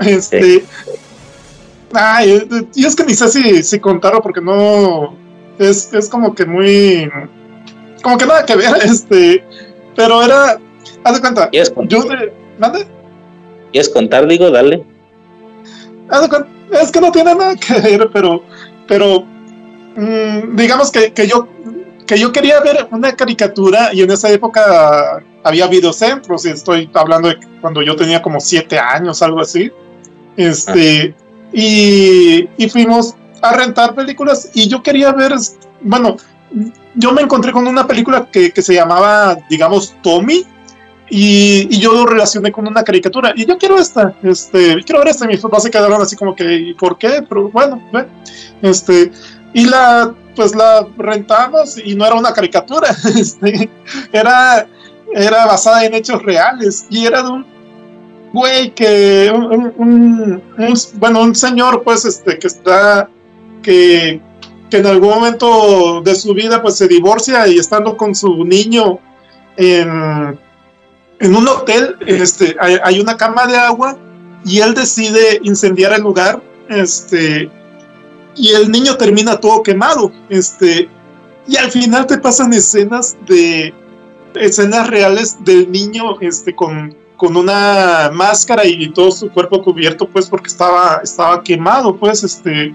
[0.00, 0.64] Este.
[1.92, 5.14] Ay, y es que ni sé si, si contarlo porque no.
[5.58, 7.08] Es, es como que muy.
[8.02, 9.44] Como que nada que ver, este.
[9.94, 10.58] Pero era.
[11.04, 11.50] Haz de cuenta.
[11.50, 12.00] ¿Quieres contar?
[12.00, 12.32] Yo de.
[12.58, 12.86] ¿Mande?
[13.70, 14.26] ¿Quieres contar?
[14.26, 14.84] Digo, dale.
[16.08, 16.48] Haz de cuenta.
[16.80, 18.42] Es que no tiene nada que ver, pero.
[18.88, 19.24] Pero.
[19.94, 21.46] Mmm, digamos que, que yo
[22.06, 27.28] que yo quería ver una caricatura y en esa época había videocentros y estoy hablando
[27.28, 29.70] de cuando yo tenía como siete años, algo así.
[30.36, 31.14] Este,
[31.52, 35.34] y, y, fuimos a rentar películas y yo quería ver,
[35.82, 36.16] bueno,
[36.94, 40.46] yo me encontré con una película que, que se llamaba, digamos, Tommy.
[41.10, 43.34] Y, y, yo lo relacioné con una caricatura.
[43.36, 45.26] Y yo quiero esta, este, quiero ver esta.
[45.26, 47.22] Y mis papás se quedaron así como que, ¿y por qué?
[47.28, 47.82] Pero bueno,
[48.62, 49.12] este,
[49.52, 53.68] y la pues la rentamos y no era una caricatura, este,
[54.12, 54.66] era,
[55.14, 57.46] era basada en hechos reales y era de un
[58.32, 59.30] güey que,
[59.76, 60.42] un,
[60.94, 63.08] bueno, un señor pues este, que está,
[63.62, 64.20] que,
[64.70, 68.98] que en algún momento de su vida pues se divorcia y estando con su niño
[69.56, 70.38] en,
[71.20, 73.98] en un hotel, este, hay, hay una cama de agua
[74.44, 77.50] y él decide incendiar el lugar, este,
[78.34, 80.12] y el niño termina todo quemado.
[80.28, 80.88] Este,
[81.46, 83.74] y al final te pasan escenas de
[84.34, 90.28] escenas reales del niño este, con, con una máscara y todo su cuerpo cubierto, pues,
[90.28, 92.74] porque estaba, estaba quemado, pues, este,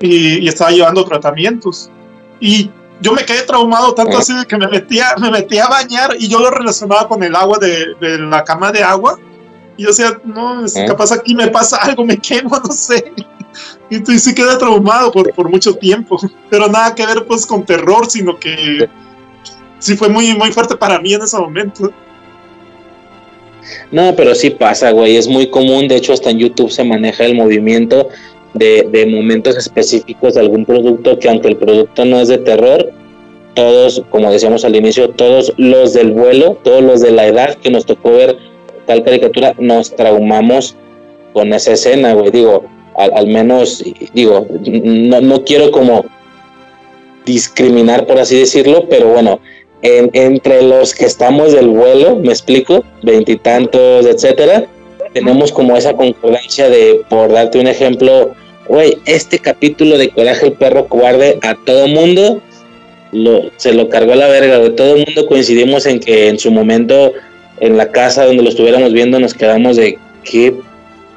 [0.00, 1.90] y, y estaba llevando tratamientos.
[2.40, 2.70] Y
[3.00, 6.28] yo me quedé traumado tanto así de que me metía, me metía a bañar y
[6.28, 9.18] yo lo relacionaba con el agua de, de la cama de agua.
[9.76, 13.12] Y yo decía, no, es, capaz aquí me pasa algo, me quemo, no sé.
[13.90, 16.18] Y sí queda traumado por, por mucho tiempo.
[16.50, 18.88] Pero nada que ver pues con terror, sino que
[19.78, 21.92] sí fue muy, muy fuerte para mí en ese momento.
[23.90, 25.16] No, pero sí pasa, güey.
[25.16, 25.88] Es muy común.
[25.88, 28.08] De hecho, hasta en YouTube se maneja el movimiento
[28.54, 32.92] de, de momentos específicos de algún producto que aunque el producto no es de terror,
[33.54, 37.70] todos, como decíamos al inicio, todos los del vuelo, todos los de la edad que
[37.70, 38.36] nos tocó ver
[38.86, 40.76] tal caricatura, nos traumamos
[41.32, 42.30] con esa escena, güey.
[42.30, 42.64] Digo,
[42.96, 43.84] al, menos,
[44.14, 46.04] digo, no, no, quiero como
[47.26, 49.40] discriminar, por así decirlo, pero bueno,
[49.82, 54.66] en, entre los que estamos del vuelo, me explico, veintitantos, etcétera,
[55.12, 58.34] tenemos como esa concordancia de, por darte un ejemplo,
[58.68, 62.42] Güey, este capítulo de Coraje el perro cobarde a todo mundo
[63.12, 64.76] lo, se lo cargó a la verga, güey.
[64.76, 67.14] Todo el mundo coincidimos en que en su momento
[67.60, 70.54] en la casa donde lo estuviéramos viendo nos quedamos de qué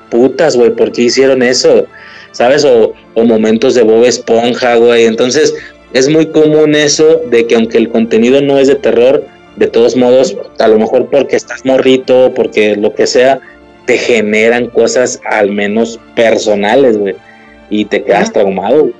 [0.09, 1.85] putas, güey, ¿por qué hicieron eso?
[2.31, 2.63] ¿Sabes?
[2.63, 5.03] O, o momentos de Bob Esponja, güey.
[5.05, 5.53] Entonces,
[5.93, 9.95] es muy común eso de que aunque el contenido no es de terror, de todos
[9.95, 13.39] modos, a lo mejor porque estás morrito, porque lo que sea,
[13.85, 17.15] te generan cosas al menos personales, güey.
[17.69, 18.81] Y te quedas traumado.
[18.81, 18.93] güey.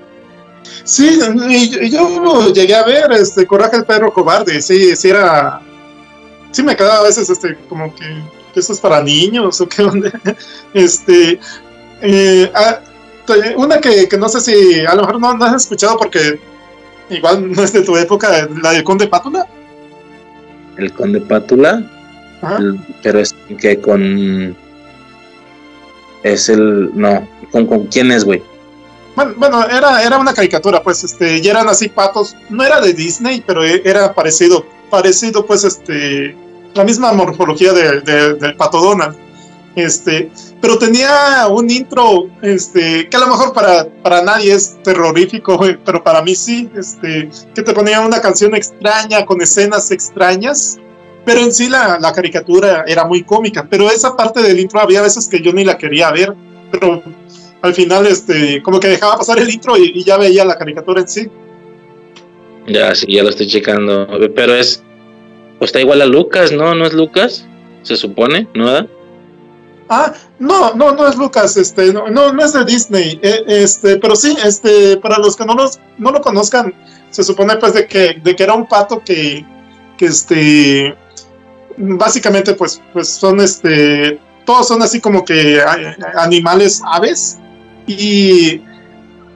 [0.84, 5.62] Sí, y yo llegué a ver este Coraje el perro cobarde, sí, sí era
[6.52, 8.06] sí me quedaba a veces este como que
[8.56, 10.12] eso es para niños o qué onda.
[10.74, 11.40] Este
[12.02, 12.80] eh, ah,
[13.56, 16.40] una que, que no sé si a lo mejor no, no has escuchado porque
[17.12, 19.46] igual no es de tu época, la del Conde Pátula.
[20.78, 21.84] El conde Pátula,
[22.42, 22.58] Ajá.
[22.58, 24.56] el- pero es que con.
[26.24, 26.92] Es el.
[26.94, 28.42] No, ¿con, con quién es, güey?
[29.16, 32.94] Bueno, bueno, era, era una caricatura, pues, este, y eran así patos, no era de
[32.94, 36.34] Disney, pero e- era parecido, parecido, pues, este,
[36.74, 39.16] la misma morfología de- de- del pato Donald,
[39.76, 40.30] este,
[40.62, 46.04] pero tenía un intro, este, que a lo mejor para, para nadie es terrorífico, pero
[46.04, 50.80] para mí sí, este, que te ponía una canción extraña, con escenas extrañas,
[51.26, 55.02] pero en sí la, la caricatura era muy cómica, pero esa parte del intro había
[55.02, 56.36] veces que yo ni la quería ver,
[56.72, 57.02] pero
[57.62, 61.08] al final, este, como que dejaba pasar el intro y, ya veía la caricatura en
[61.08, 61.28] sí.
[62.68, 64.08] Ya, sí, ya lo estoy checando.
[64.36, 64.84] Pero es.
[65.60, 66.74] Está igual a Lucas, ¿no?
[66.74, 67.46] ¿No es Lucas?
[67.84, 68.88] Se supone, ¿no?
[69.94, 74.16] Ah, no, no, no es Lucas, este, no, no, es de Disney, eh, este, pero
[74.16, 76.74] sí, este, para los que no, los, no lo conozcan,
[77.10, 79.46] se supone pues de que, de que era un pato que,
[79.98, 80.96] que este,
[81.76, 85.62] básicamente pues, pues son este, todos son así como que
[86.16, 87.38] animales aves.
[87.86, 88.62] Y,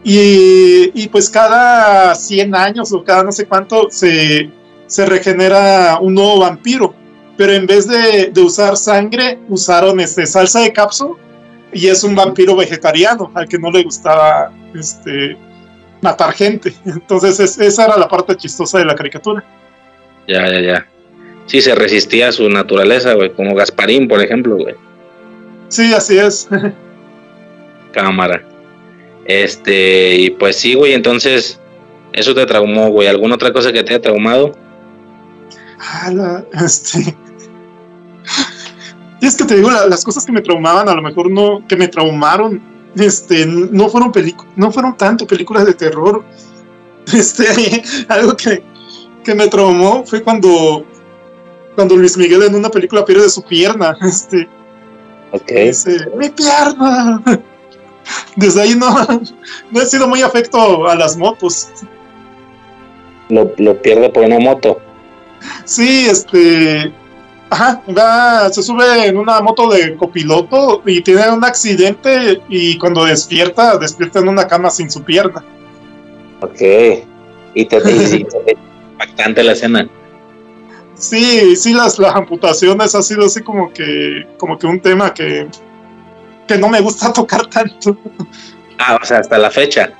[0.05, 4.49] y, y pues cada 100 años o cada no sé cuánto se,
[4.87, 6.95] se regenera un nuevo vampiro
[7.37, 11.17] pero en vez de, de usar sangre, usaron este, salsa de capsu
[11.73, 15.35] y es un vampiro vegetariano al que no le gustaba este,
[16.01, 16.73] matar gente.
[16.85, 19.43] Entonces es- esa era la parte chistosa de la caricatura.
[20.27, 20.87] Ya, ya, ya.
[21.47, 23.31] Sí, se resistía a su naturaleza, güey.
[23.33, 24.75] Como Gasparín, por ejemplo, güey.
[25.69, 26.47] Sí, así es.
[27.91, 28.41] Cámara.
[29.25, 30.93] Este, y pues sí, güey.
[30.93, 31.59] Entonces,
[32.13, 33.07] eso te traumó, güey.
[33.07, 34.53] ¿Alguna otra cosa que te haya traumado?
[35.79, 37.15] Ah, la- este...
[39.21, 41.65] Y es que te digo, la- las cosas que me traumaban, a lo mejor no,
[41.67, 42.61] que me traumaron,
[42.95, 46.23] este, no fueron películas, no fueron tanto películas de terror.
[47.13, 47.45] Este,
[48.07, 48.63] algo que,
[49.23, 50.83] que me traumó fue cuando,
[51.75, 53.95] cuando Luis Miguel en una película pierde su pierna.
[54.01, 54.49] Este,
[55.31, 55.51] Ok.
[56.17, 57.21] mi pierna.
[58.35, 59.05] Desde ahí no,
[59.69, 61.69] no he sido muy afecto a las motos.
[63.29, 64.81] Lo, lo pierde por una moto.
[65.65, 66.93] Sí, este.
[67.49, 73.05] Ajá, va, se sube en una moto de copiloto y tiene un accidente y cuando
[73.05, 75.43] despierta, despierta en una cama sin su pierna.
[76.41, 76.61] Ok.
[77.53, 78.57] Y te, te-
[78.91, 79.87] impactante la escena.
[80.95, 85.47] Sí, sí, las, las amputaciones ha sido así como que, como que un tema que,
[86.47, 87.95] que no me gusta tocar tanto.
[88.79, 89.93] Ah, o sea, hasta la fecha.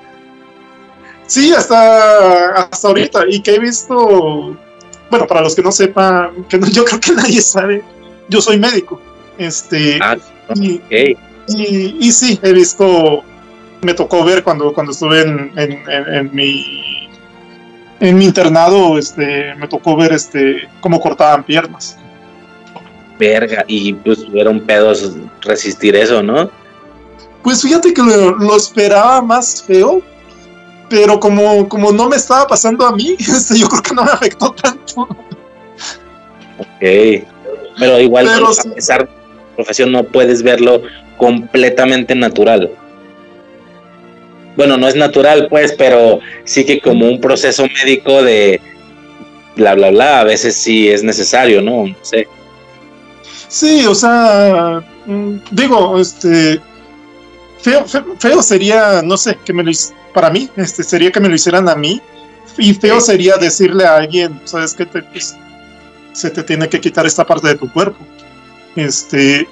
[1.27, 3.23] Sí, hasta, hasta ahorita.
[3.29, 4.57] Y que he visto,
[5.09, 7.83] bueno, para los que no sepan, que no- yo creo que nadie sabe,
[8.29, 8.99] yo soy médico.
[9.37, 10.15] Este, Ah,
[10.55, 11.19] y, ok.
[11.49, 13.23] Y, y sí, he visto,
[13.81, 16.81] me tocó ver cuando, cuando estuve en, en, en- en mi
[18.01, 21.97] en mi internado, este, me tocó ver este cómo cortaban piernas.
[23.17, 23.63] Verga.
[23.67, 24.91] Y pues era un pedo
[25.41, 26.49] resistir eso, ¿no?
[27.41, 30.01] Pues fíjate que lo, lo esperaba más feo,
[30.89, 34.11] pero como, como no me estaba pasando a mí, este, yo creo que no me
[34.11, 35.01] afectó tanto.
[36.57, 37.25] Ok.
[37.77, 40.81] Pero igual, Pero a pesar de tu profesión, no puedes verlo
[41.17, 42.71] completamente natural.
[44.55, 48.61] Bueno, no es natural, pues, pero sí que como un proceso médico de
[49.57, 51.87] bla, bla, bla, a veces sí es necesario, ¿no?
[51.87, 52.27] No sé.
[53.49, 56.61] Sí, o sea, mm, digo, este,
[57.59, 61.19] feo, feo, feo sería, no sé, que me lo hic- para mí, este, sería que
[61.19, 62.01] me lo hicieran a mí,
[62.57, 63.11] y feo Sí.
[63.11, 65.35] sería decirle a alguien, sabes que te, pues,
[66.13, 67.99] se te tiene que quitar esta parte de tu cuerpo,
[68.75, 69.47] este,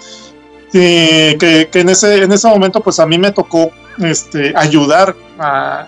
[0.74, 5.16] eh, que, que en ese, en ese momento, pues a mí me tocó, este, ayudar
[5.38, 5.88] a,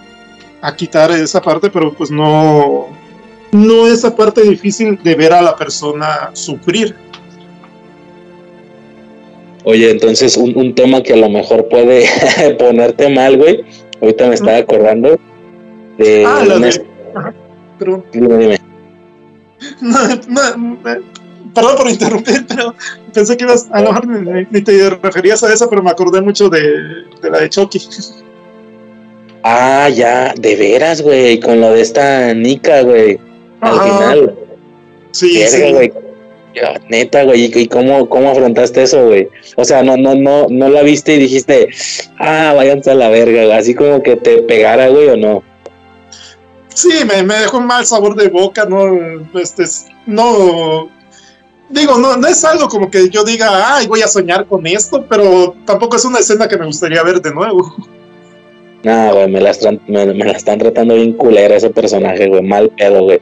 [0.61, 2.87] a quitar esa parte, pero pues no,
[3.51, 6.95] no esa parte difícil de ver a la persona sufrir.
[9.63, 12.05] Oye, entonces un, un tema que a lo mejor puede
[12.59, 13.63] ponerte mal, güey.
[14.05, 15.19] Ahorita me estaba acordando
[15.97, 16.23] de.
[16.25, 16.85] Ah, la una- de.
[17.15, 17.33] Ajá,
[17.79, 18.57] Pero, Dime, dime.
[19.81, 20.77] no, no, no,
[21.53, 22.75] perdón por interrumpir, pero
[23.13, 26.21] pensé que ibas, a lo mejor ni, ni te referías a eso, pero me acordé
[26.21, 26.61] mucho de,
[27.21, 27.79] de la de Chucky.
[29.43, 33.19] Ah, ya, de veras, güey, con lo de esta Nika, güey.
[33.61, 34.35] Al final.
[35.11, 35.73] Sí, Verga, sí.
[35.73, 35.93] güey.
[36.55, 39.27] Ya, Neta, güey, ¿y cómo, cómo afrontaste eso, güey?
[39.57, 41.67] O sea, no, no, no, no la viste y dijiste,
[42.17, 43.57] ah, váyanse a la verga, güey.
[43.57, 45.43] así como que te pegara, güey, o no.
[46.73, 48.85] Sí, me, me dejó un mal sabor de boca, no,
[49.37, 50.89] este, es- no,
[51.69, 55.05] digo, no, no es algo como que yo diga, ay, voy a soñar con esto,
[55.09, 57.75] pero tampoco es una escena que me gustaría ver de nuevo.
[58.83, 62.43] No, güey, me la, están, me, me la están tratando bien culera ese personaje, güey,
[62.43, 63.19] mal pedo, güey.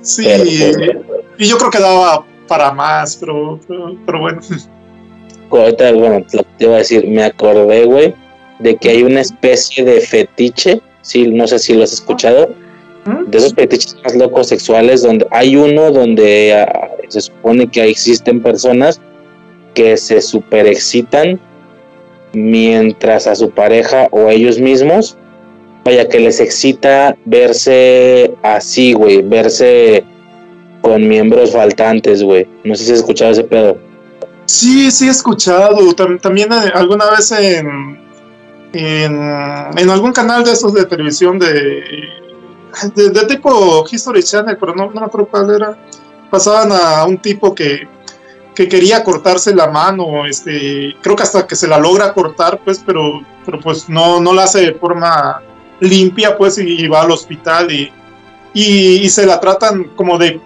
[0.00, 1.02] Sí, Pero-
[1.38, 4.40] y yo creo que daba para más, pero, pero, pero bueno.
[5.50, 6.24] Ahorita, bueno,
[6.58, 8.14] te iba a decir, me acordé, güey,
[8.58, 12.50] de que hay una especie de fetiche, sí, no sé si lo has escuchado,
[13.28, 18.42] de esos fetiches más locos sexuales, donde hay uno donde ah, se supone que existen
[18.42, 19.00] personas
[19.74, 21.38] que se superexcitan
[22.32, 25.16] mientras a su pareja o ellos mismos,
[25.84, 30.04] vaya que les excita verse así, güey, verse
[30.86, 32.46] con miembros faltantes, güey.
[32.62, 33.76] No sé si has escuchado ese pedo.
[34.44, 35.76] Sí, sí he escuchado.
[35.96, 37.98] Tam- también eh, alguna vez en,
[38.72, 42.04] en, algún canal de esos de televisión de,
[42.94, 45.76] de, de tipo History Channel, pero no, no me acuerdo cuál era.
[46.30, 47.88] Pasaban a un tipo que,
[48.54, 52.80] que quería cortarse la mano, este, creo que hasta que se la logra cortar, pues,
[52.86, 55.42] pero, pero pues no, no la hace de forma
[55.80, 57.90] limpia, pues, y, va al hospital y,
[58.54, 60.40] y se la tratan como de,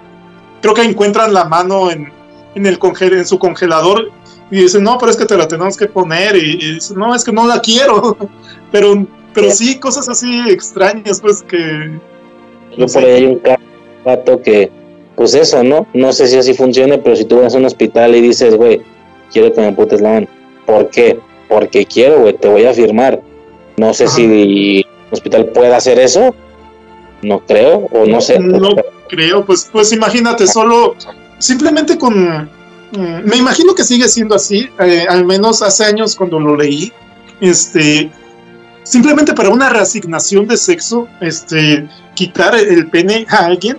[0.61, 2.13] creo que encuentran la mano en,
[2.55, 4.11] en, el congel en su congelador
[4.51, 7.15] y dicen, no, pero es que te la tenemos que poner y, y dice, no,
[7.15, 8.17] es que no la quiero,
[8.73, 11.99] pero, pero sí, cosas así extrañas, pues, que...
[12.77, 13.41] Yo por ahí hay un
[14.05, 14.71] vato que,
[15.17, 15.87] pues eso, ¿no?
[15.93, 18.81] No sé si así funcione, pero si tú vas a un hospital y dices, güey,
[19.33, 20.27] quiero que me amputes la mano.
[20.67, 21.19] ¿Por qué?
[21.49, 23.21] Porque quiero, güey, te voy a firmar.
[23.77, 24.15] No sé Ajá.
[24.15, 26.35] si el hospital puede hacer eso.
[27.23, 28.39] No creo, o no sé.
[28.39, 28.75] No
[29.11, 30.95] creo, pues, pues imagínate, solo,
[31.39, 32.15] simplemente con...
[32.93, 36.93] mm, Me imagino que sigue siendo así, eh, al menos hace años cuando lo leí,
[37.41, 38.11] este,
[38.85, 43.77] simplemente para una reasignación de sexo, este, quitar el pene a alguien,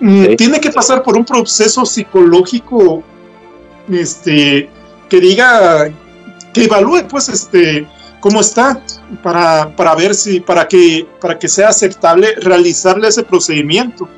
[0.00, 0.36] mm, Sí.
[0.36, 3.02] tiene que pasar por un proceso psicológico,
[3.90, 4.68] este,
[5.10, 5.90] que diga,
[6.54, 7.86] que evalúe, pues, este,
[8.20, 8.80] cómo está,
[9.22, 14.08] para, para ver si, para que, para que sea aceptable realizarle ese procedimiento.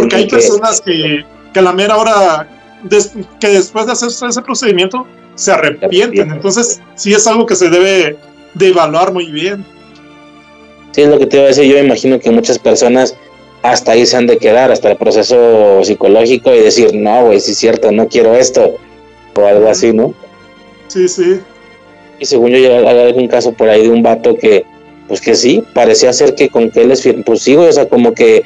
[0.00, 2.48] Porque hay personas que, que a la mera hora,
[2.82, 6.30] des- que después de hacer ese procedimiento, se arrepienten.
[6.30, 8.16] Entonces, sí es algo que se debe
[8.54, 9.64] de evaluar muy bien.
[10.92, 11.64] Sí, es lo que te iba a decir.
[11.64, 13.14] Yo imagino que muchas personas
[13.62, 17.52] hasta ahí se han de quedar, hasta el proceso psicológico y decir, no, güey, sí
[17.52, 18.76] es cierto, no quiero esto,
[19.34, 20.14] o algo así, ¿no?
[20.88, 21.40] Sí, sí.
[22.18, 24.64] Y según yo, ya hay algún caso por ahí de un vato que,
[25.08, 27.88] pues que sí, parecía ser que con que él es pues sí, güey, o sea,
[27.88, 28.44] como que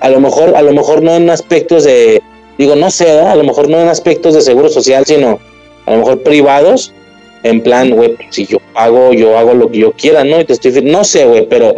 [0.00, 2.22] a lo mejor, a lo mejor no en aspectos de,
[2.58, 3.32] digo, no sé, ¿verdad?
[3.32, 5.38] a lo mejor no en aspectos de seguro social, sino
[5.86, 6.92] a lo mejor privados,
[7.42, 10.40] en plan, güey, pues, si yo pago, yo hago lo que yo quiera, ¿no?
[10.40, 11.74] Y te estoy, no sé, güey, pero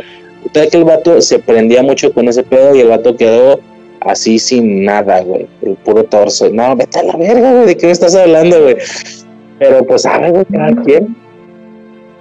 [0.53, 3.61] tal que el vato se prendía mucho con ese pedo y el vato quedó
[4.01, 6.49] así sin nada, güey, el puro torso.
[6.51, 8.77] No, vete a la verga, güey, ¿de qué me estás hablando, güey?
[9.59, 11.17] Pero pues, sabe, güey, cada quien.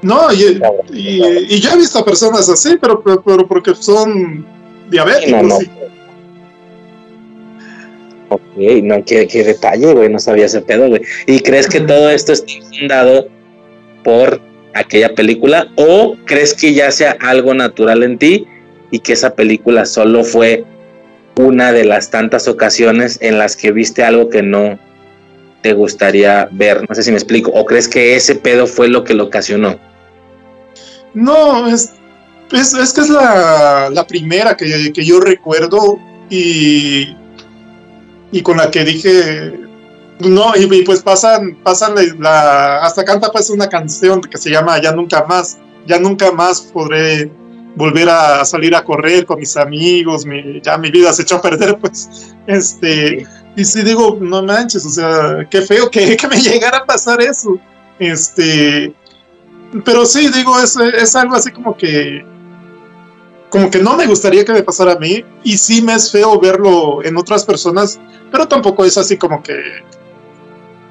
[0.03, 0.59] No, y,
[0.93, 4.45] y, y yo he visto a personas así, pero, pero, pero porque son
[4.89, 5.43] diabéticos.
[5.43, 5.61] No, no.
[5.61, 5.80] y-
[8.33, 8.41] Ok,
[8.83, 11.01] no, qué, qué detalle, güey, no sabía ese pedo, güey.
[11.27, 13.27] ¿Y crees que todo esto está infundado
[14.05, 14.39] por
[14.73, 18.47] aquella película o crees que ya sea algo natural en ti
[18.89, 20.63] y que esa película solo fue
[21.35, 24.79] una de las tantas ocasiones en las que viste algo que no
[25.61, 26.87] te gustaría ver?
[26.87, 27.51] No sé si me explico.
[27.51, 29.77] ¿O crees que ese pedo fue lo que lo ocasionó?
[31.13, 31.91] No, es,
[32.53, 37.13] es, es que es la, la primera que, que yo recuerdo y,
[38.31, 39.59] y con la que dije,
[40.19, 44.49] no, y, y pues pasan, pasan la, la- hasta canta pues una canción que se
[44.49, 47.31] llama Ya nunca más, ya nunca más podré
[47.75, 51.41] volver a salir a correr con mis amigos, mi, ya mi vida se echó a
[51.41, 56.37] perder pues, este, y sí digo, no manches, o sea, qué feo que, que me
[56.41, 57.57] llegara a pasar eso,
[57.99, 58.93] este,
[59.85, 62.25] pero sí, digo, es, es algo así como que.
[63.49, 65.23] Como que no me gustaría que me pasara a mí.
[65.43, 67.99] Y sí me es feo verlo en otras personas.
[68.31, 69.55] Pero tampoco es así como que.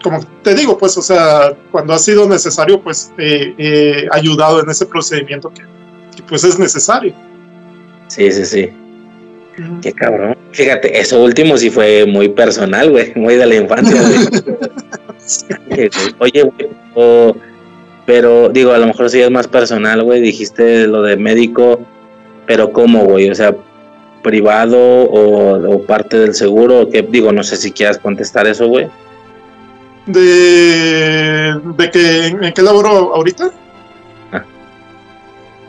[0.02, 4.86] como te digo, pues, o sea, cuando ha sido necesario, pues he ayudado en ese
[4.86, 5.62] procedimiento que,
[6.16, 7.14] que, pues es necesario.
[8.08, 8.70] Sí, sí, sí.
[9.82, 10.36] Qué cabrón.
[10.52, 15.90] Fíjate, eso último sí fue muy personal, güey, muy de la infancia, güey.
[16.18, 16.68] Oye, güey,
[18.06, 20.20] pero digo, a lo mejor sí es más personal, güey.
[20.20, 21.80] Dijiste lo de médico,
[22.46, 23.30] pero ¿cómo, güey?
[23.30, 23.54] O sea,
[24.22, 27.02] privado o, o parte del seguro, o qué?
[27.02, 28.88] Digo, no sé si quieras contestar eso, güey.
[30.06, 33.50] De, de que en, qué laboro ahorita.
[34.32, 34.42] Ah.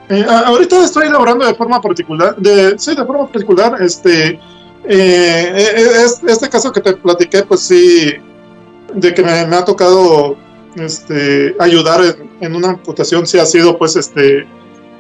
[0.10, 4.40] Eh, ahorita estoy laborando de forma particular, de, sí, de forma particular, este, eh,
[4.88, 5.74] eh,
[6.06, 8.14] es- este caso que te platiqué, pues sí,
[8.94, 10.36] de que me, me ha tocado,
[10.76, 14.48] este, ayudar en, en una amputación, sí ha sido, pues, este,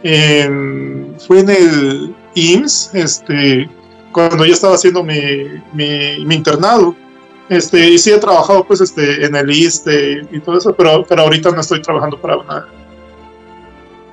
[0.03, 3.69] en- fue en el IMSS, este,
[4.11, 5.19] cuando yo estaba haciendo mi,
[5.73, 6.95] mi, internado.
[7.49, 11.23] Este, y sí he trabajado pues este en el ISTE y todo eso, pero, pero
[11.23, 12.65] ahorita no estoy trabajando para una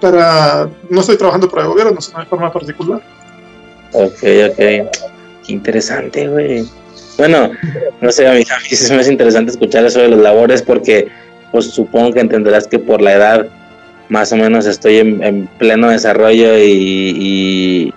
[0.01, 3.01] para no estoy trabajando para el gobierno, sino de forma particular.
[3.93, 4.97] Ok, ok.
[5.49, 6.65] Interesante, güey.
[7.17, 7.51] Bueno,
[8.01, 11.09] no sé, a mí, a mí me hace interesante escuchar eso de los labores porque
[11.53, 13.47] pues supongo que entenderás que por la edad
[14.09, 17.93] más o menos estoy en, en pleno desarrollo y-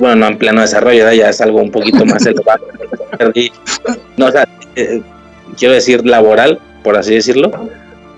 [0.00, 2.66] bueno, no en pleno desarrollo, ya es algo un poquito más elevado.
[4.16, 5.00] No, o sea, eh,
[5.56, 7.50] quiero decir laboral, por así decirlo,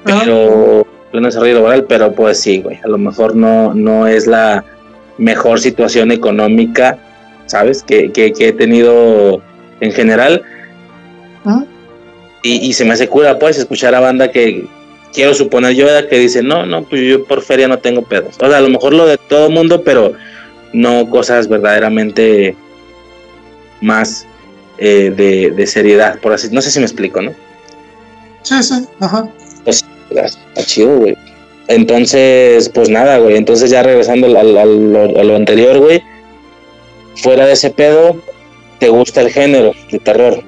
[0.04, 4.64] pero pleno desarrollo laboral, pero pues sí, güey, a lo mejor no, no es la
[5.18, 6.98] mejor situación económica,
[7.46, 7.82] ¿sabes?
[7.82, 9.42] Que, que, que he tenido
[9.80, 10.42] en general.
[12.44, 14.66] Y, y se me hace cura, pues, escuchar a banda que
[15.12, 16.08] quiero suponer yo ¿verdad?
[16.08, 18.36] que dice, no, no, pues yo por feria no tengo pedos.
[18.40, 20.14] O sea, a lo mejor lo de todo mundo, pero
[20.72, 22.56] no cosas verdaderamente
[23.80, 24.26] más
[24.78, 27.32] eh, de, de seriedad, por así No sé si me explico, ¿no?
[28.42, 29.28] Sí, sí, ajá.
[29.66, 31.16] Está chido, güey.
[31.68, 33.36] Entonces, pues nada, güey.
[33.36, 36.02] Entonces ya regresando al, al- al- lo- a lo anterior, güey.
[37.16, 38.16] Fuera de ese pedo,
[38.78, 40.42] ¿te gusta el género de terror?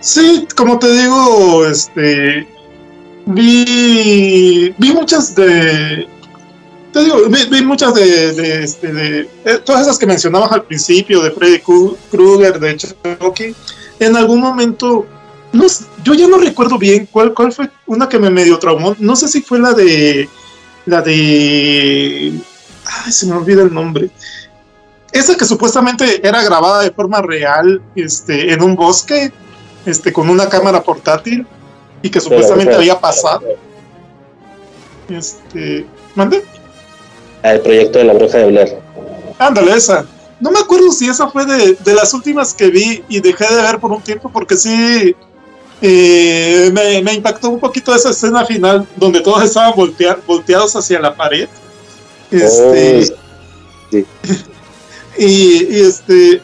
[0.00, 2.46] Sí, como te digo, este
[3.26, 6.08] vi vi muchas de
[6.92, 10.64] te digo, vi, vi muchas de, de, este, de eh, todas esas que mencionabas al
[10.64, 13.54] principio, de Freddy Kru- Krueger, de Chucky.
[13.98, 15.06] En algún momento,
[15.52, 15.66] no,
[16.02, 18.96] yo ya no recuerdo bien cuál, cuál fue una que me medio traumó.
[18.98, 20.28] No sé si fue la de.
[20.86, 22.32] La de.
[22.84, 24.10] Ay, se me olvida el nombre.
[25.12, 29.32] Esa que supuestamente era grabada de forma real este, en un bosque,
[29.84, 31.46] este, con una cámara portátil,
[32.00, 33.42] y que supuestamente había pasado.
[35.08, 35.84] Este.
[36.14, 36.44] ¿Mande?
[37.42, 38.78] El proyecto de la bruja de Blair.
[39.38, 40.04] Ándale, esa.
[40.40, 43.62] No me acuerdo si esa fue de, de las últimas que vi y dejé de
[43.62, 45.14] ver por un tiempo porque sí
[45.82, 51.00] eh, me, me impactó un poquito esa escena final donde todos estaban voltea- volteados hacia
[51.00, 51.48] la pared.
[52.30, 54.06] Este, Oh, sí.
[55.18, 56.40] y, y este,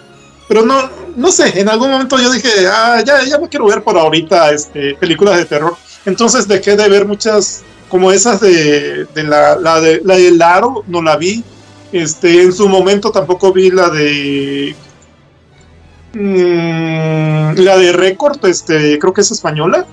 [0.49, 3.83] pero no, no sé, en algún momento yo dije, ah, ya, ya no quiero ver
[3.83, 5.77] por ahorita este, películas de terror.
[6.05, 10.85] Entonces dejé de ver muchas, como esas de, de la, la de la de Laro,
[10.87, 11.43] no la vi.
[11.93, 14.75] Este, en su momento tampoco vi la de
[16.15, 19.87] mm, la de Record, este, creo que es española.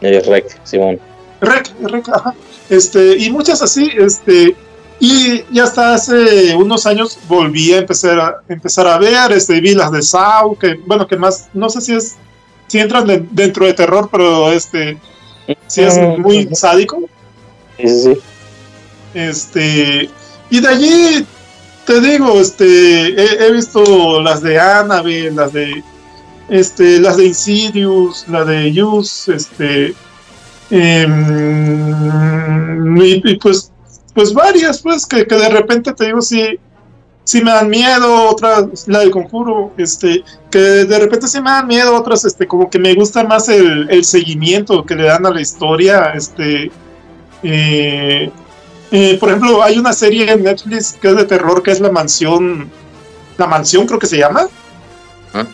[0.00, 0.98] Es rec, Simón.
[1.40, 2.34] Rec, rec, ajá.
[2.68, 4.56] Este, y muchas así, este,
[4.98, 9.74] y, y hasta hace unos años volví a empezar a empezar a ver, este, vi
[9.74, 12.14] las de Saw, que bueno, que más, no sé si es,
[12.68, 14.96] si entran de- dentro de terror, pero este,
[15.66, 17.00] si es muy sádico.
[17.76, 18.20] Sí, sí, sí.
[19.14, 20.08] Este,
[20.50, 21.26] y de allí
[21.86, 25.82] te digo, este, he, he visto las de Annabelle, las de,
[26.48, 29.94] este, las de Insidious, la de Use, este,
[30.70, 31.92] em,
[32.96, 33.70] y, y pues,
[34.14, 36.58] pues varias, pues, que, que de repente te digo, sí,
[37.24, 41.66] sí me dan miedo, otras, la del conjuro, este, que de repente sí me dan
[41.66, 45.30] miedo, otras, este, como que me gusta más el, el seguimiento que le dan a
[45.30, 46.70] la historia, este,
[47.42, 48.30] eh,
[48.90, 51.90] eh, por ejemplo, hay una serie en Netflix que es de terror, que es La
[51.90, 52.70] Mansión,
[53.38, 54.48] La Mansión creo que se llama.
[55.32, 55.46] Ah.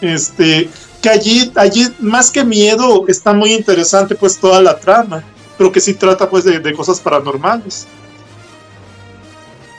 [0.00, 0.70] Este,
[1.02, 5.22] que allí, allí más que miedo está muy interesante pues toda la trama,
[5.58, 7.86] pero que sí trata pues de, de cosas paranormales.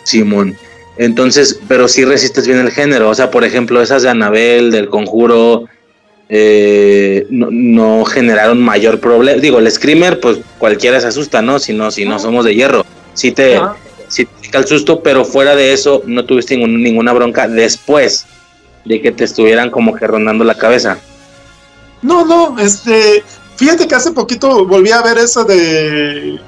[0.04, 0.56] Simón.
[0.98, 3.10] Entonces, pero sí resistes bien el género.
[3.10, 5.66] O sea, por ejemplo, esas de Anabel, del conjuro,
[6.30, 9.42] eh, no, no generaron mayor problema.
[9.42, 11.60] Digo, el screamer, pues cualquiera se asusta, ¿no?
[11.60, 12.86] Si no, si no somos de hierro.
[13.14, 13.60] Sí te,
[14.08, 18.26] sí te pica el susto, pero fuera de eso, no tuviste ningún- ninguna bronca después
[18.86, 20.98] de que te estuvieran como que rondando la cabeza.
[22.02, 23.24] No, no, este.
[23.56, 26.40] Fíjate que hace poquito volví a ver esa de.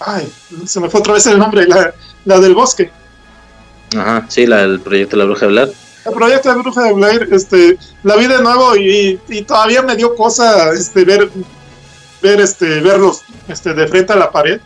[0.00, 0.28] Ay,
[0.64, 1.92] se me fue otra vez el nombre, la,
[2.24, 2.90] la del bosque.
[3.96, 5.72] Ajá, sí, la del proyecto de la bruja de Blair.
[6.04, 9.82] El proyecto de la bruja de Blair, este, la vi de nuevo y, y todavía
[9.82, 11.28] me dio cosa este, ver,
[12.22, 14.60] ver, este, verlos este, de frente a la pared.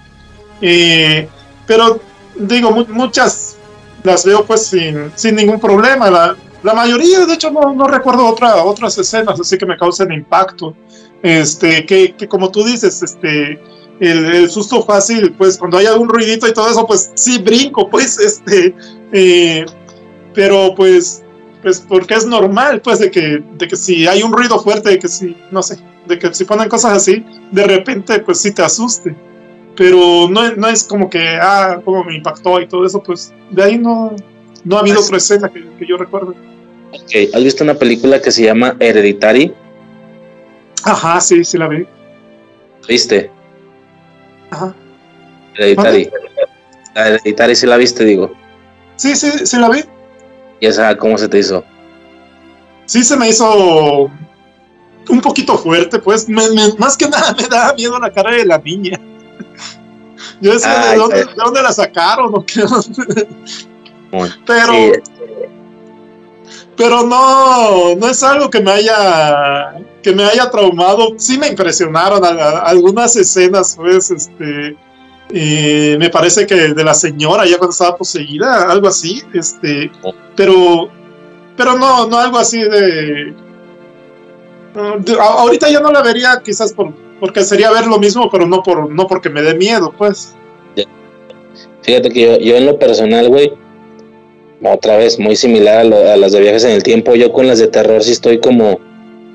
[0.60, 1.26] Y,
[1.66, 2.00] pero
[2.36, 3.56] digo, mu- muchas
[4.02, 6.10] las veo pues sin, sin ningún problema.
[6.10, 10.12] La, la mayoría, de hecho, no, no recuerdo otra, otras escenas así que me causen
[10.12, 10.76] impacto.
[11.22, 13.60] Este, que, que como tú dices, este,
[14.02, 17.88] el, el susto fácil, pues cuando hay algún ruidito y todo eso, pues sí brinco,
[17.88, 18.74] pues, este,
[19.12, 19.64] eh,
[20.34, 21.22] pero pues,
[21.62, 24.98] pues porque es normal, pues, de que, de que si hay un ruido fuerte, de
[24.98, 28.62] que si, no sé, de que si ponen cosas así, de repente, pues sí te
[28.62, 29.14] asuste.
[29.76, 33.62] Pero no, no es como que, ah, como me impactó y todo eso, pues de
[33.62, 34.16] ahí no,
[34.64, 36.34] no ha habido otra escena que, que yo recuerdo.
[36.92, 39.54] Ok, ¿has visto una película que se llama Hereditary?
[40.82, 41.86] Ajá, sí, sí la vi.
[42.88, 43.30] ¿Viste?
[44.52, 44.74] Ajá.
[45.56, 46.10] Hereditary.
[46.94, 48.32] La Hereditary sí la viste, digo.
[48.96, 49.84] Sí, sí, sí la vi.
[50.60, 51.64] ¿Y esa cómo se te hizo?
[52.86, 54.10] Sí se me hizo
[55.08, 58.44] un poquito fuerte, pues, me- me- más que nada me daba miedo la cara de
[58.46, 59.00] la niña.
[60.40, 62.34] Yo decía, ¿de Ay, dónde, pero- de dónde la sacaron?
[62.34, 62.62] o qué?
[64.46, 64.92] Pero, sí,
[66.76, 69.72] pero no, no es algo que me haya
[70.02, 71.14] que me haya traumado.
[71.16, 74.76] Sí me impresionaron algunas escenas, pues, este,
[75.98, 79.90] me parece que de la señora ya cuando estaba poseída, algo así, este,
[80.36, 80.88] pero,
[81.56, 83.32] pero no, no algo así de,
[85.18, 88.90] ahorita ya no la vería, quizás por, porque sería ver lo mismo, pero no por,
[88.90, 90.34] no porque me dé miedo, pues.
[91.82, 93.52] Fíjate que yo, yo en lo personal, güey,
[94.62, 97.48] otra vez muy similar a, lo- a las de viajes en el tiempo, yo con
[97.48, 98.78] las de terror sí estoy como,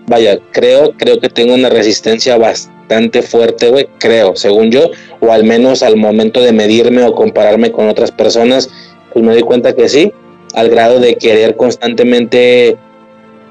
[0.07, 5.43] vaya, creo, creo que tengo una resistencia bastante fuerte, güey, creo, según yo, o al
[5.43, 8.69] menos al momento de medirme o compararme con otras personas,
[9.13, 10.11] pues me doy cuenta que sí,
[10.53, 12.77] al grado de querer constantemente,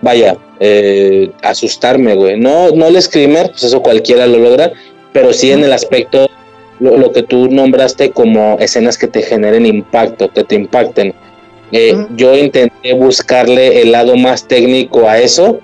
[0.01, 2.41] vaya, eh, asustarme, güey.
[2.41, 4.73] No, no el screamer, pues eso cualquiera lo logra,
[5.13, 6.29] pero sí en el aspecto
[6.81, 11.15] lo, lo que tú nombraste como escenas que te generen impacto, que te impacten.
[11.73, 12.07] Eh.
[12.15, 15.61] Yo intenté buscarle el lado más técnico a eso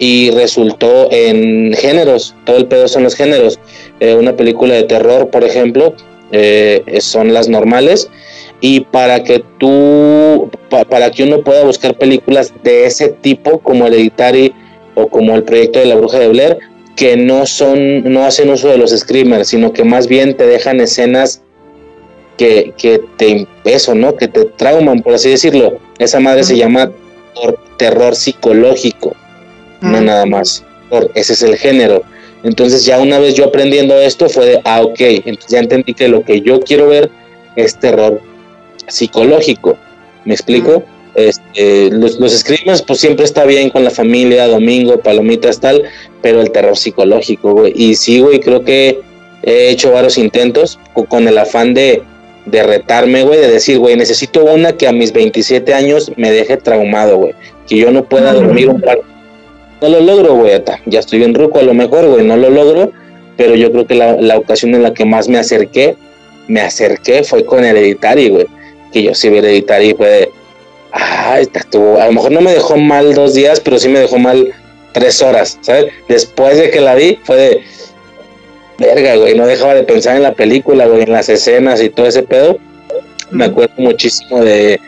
[0.00, 3.60] y resultó en géneros, todo el pedo son los géneros.
[4.00, 5.94] Eh, una película de terror, por ejemplo,
[6.32, 8.08] eh, son las normales
[8.62, 13.86] y para que tú, pa- para que uno pueda buscar películas de ese tipo como
[13.86, 14.52] Hereditary
[14.94, 16.58] o como el proyecto de la bruja de Blair,
[16.96, 20.80] que no son, no hacen uso de los screamers, sino que más bien te dejan
[20.80, 21.42] escenas
[22.38, 24.16] que, que te, eso, ¿no?
[24.16, 25.78] Que te trauman, por así decirlo.
[25.98, 26.90] Esa madre se llama
[27.76, 29.14] terror psicológico,
[29.80, 30.64] no nada más.
[31.14, 32.02] Ese es el género.
[32.42, 36.08] Entonces ya una vez yo aprendiendo esto fue de, ah, ok, entonces ya entendí que
[36.08, 37.10] lo que yo quiero ver
[37.56, 38.20] es terror
[38.88, 39.76] psicológico.
[40.24, 40.82] ¿Me explico?
[41.14, 45.82] Este, los, los screamers pues siempre está bien con la familia, domingo, palomitas, tal,
[46.22, 47.72] pero el terror psicológico, güey.
[47.74, 49.00] Y sí, güey, creo que
[49.42, 52.02] he hecho varios intentos co- con el afán de,
[52.46, 56.56] de retarme, güey, de decir, güey, necesito una que a mis 27 años me deje
[56.56, 57.34] traumado, güey.
[57.68, 59.00] Que yo no pueda dormir un par.
[59.80, 62.92] No lo logro, güey, ya estoy bien ruco a lo mejor, güey, no lo logro,
[63.36, 65.96] pero yo creo que la, la ocasión en la que más me acerqué,
[66.48, 68.46] me acerqué fue con Hereditary, güey.
[68.92, 70.30] Que yo sí vi Hereditary y fue de,
[70.92, 74.00] ah, esta estuvo, a lo mejor no me dejó mal dos días, pero sí me
[74.00, 74.52] dejó mal
[74.92, 75.86] tres horas, ¿sabes?
[76.08, 77.60] Después de que la vi, fue de,
[78.78, 82.06] verga, güey, no dejaba de pensar en la película, güey, en las escenas y todo
[82.06, 82.58] ese pedo.
[83.30, 84.80] Me acuerdo muchísimo de,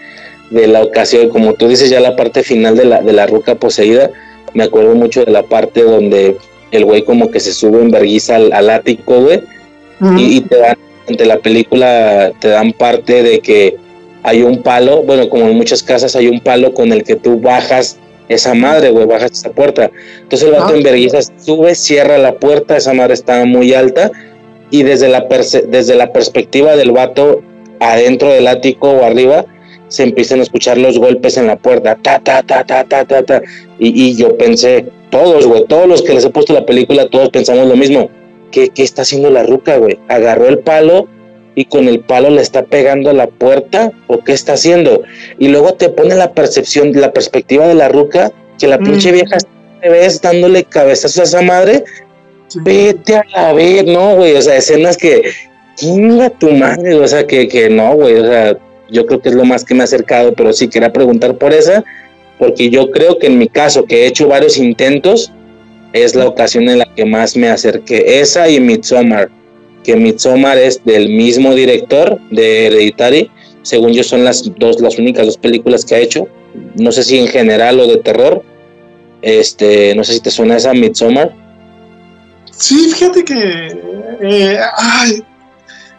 [0.51, 3.55] de la ocasión, como tú dices, ya la parte final de la, de la ruca
[3.55, 4.11] poseída,
[4.55, 6.37] me acuerdo mucho de la parte donde
[6.71, 9.41] el güey como que se sube en vergüenza al, al ático, güey,
[10.17, 10.77] y, y te dan,
[11.09, 13.77] ante la película te dan parte de que
[14.25, 17.41] hay un palo, bueno, como en muchas casas hay un palo con el que tú
[17.41, 17.99] bajas
[18.29, 19.91] esa madre, güey, bajas esa puerta.
[20.23, 20.77] Entonces el vato Ah.
[20.77, 24.11] en vergüenza sube, cierra la puerta, esa madre estaba muy alta
[24.71, 25.27] y desde la,
[25.69, 27.43] desde la perspectiva del vato
[27.81, 29.45] adentro del ático o arriba
[29.93, 33.23] se empiezan a escuchar los golpes en la puerta, ta, ta, ta, ta, ta, ta,
[33.23, 33.43] ta.
[33.79, 37.29] Y, y yo pensé, todos, güey, todos los que les he puesto la película, todos
[37.29, 38.09] pensamos lo mismo.
[38.51, 39.99] ¿Qué, qué está haciendo la ruca, güey?
[40.09, 41.09] Agarró el palo
[41.55, 45.03] y con el palo le está pegando a la puerta o qué está haciendo.
[45.39, 48.85] Y luego te pone la percepción, la perspectiva de la ruca, que la Mm.
[48.85, 49.37] pinche vieja
[49.83, 51.85] te ves dándole cabezazos a esa madre.
[52.49, 52.59] Sí.
[52.63, 54.35] Vete a la vez, no, güey.
[54.35, 55.23] O sea, escenas que,
[55.77, 58.15] chinga tu madre, o sea, que, que no, güey.
[58.19, 58.57] O sea,
[58.93, 61.53] yo creo que es lo más que me ha acercado, pero sí quería preguntar por
[61.53, 61.85] esa,
[62.39, 65.33] porque yo creo que en mi caso, que he hecho varios intentos,
[65.93, 68.21] es la ocasión en la que más me acerqué.
[68.21, 69.31] Esa y Midsommar,
[69.85, 73.31] que Midsommar es del mismo director de Hereditary.
[73.63, 76.29] Según yo son las dos, las únicas dos películas que ha hecho.
[76.77, 78.43] No sé si en general o de terror.
[79.23, 81.33] Este, no sé si te suena esa Midsommar.
[82.51, 83.77] Sí, fíjate que.
[84.23, 85.23] eh, ay,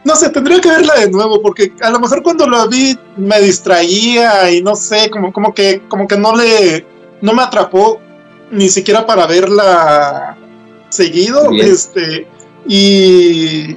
[0.04, 3.40] no sé, tendría que verla de nuevo, porque a lo mejor cuando la vi me
[3.42, 6.86] distraía y no sé, como, como que, como que no le.
[7.22, 8.00] no me atrapó
[8.52, 10.38] ni siquiera para verla
[10.90, 11.50] seguido.
[11.50, 11.68] Bien.
[11.72, 12.28] Este.
[12.68, 13.76] Y.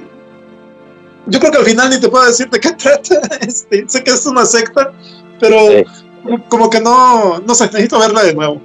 [1.29, 3.21] Yo creo que al final ni te puedo decir de qué trata.
[3.41, 4.91] Este, sé que es una secta,
[5.39, 5.83] pero Sí.
[6.49, 7.39] como que no.
[7.39, 8.61] No sé, necesito verla de nuevo.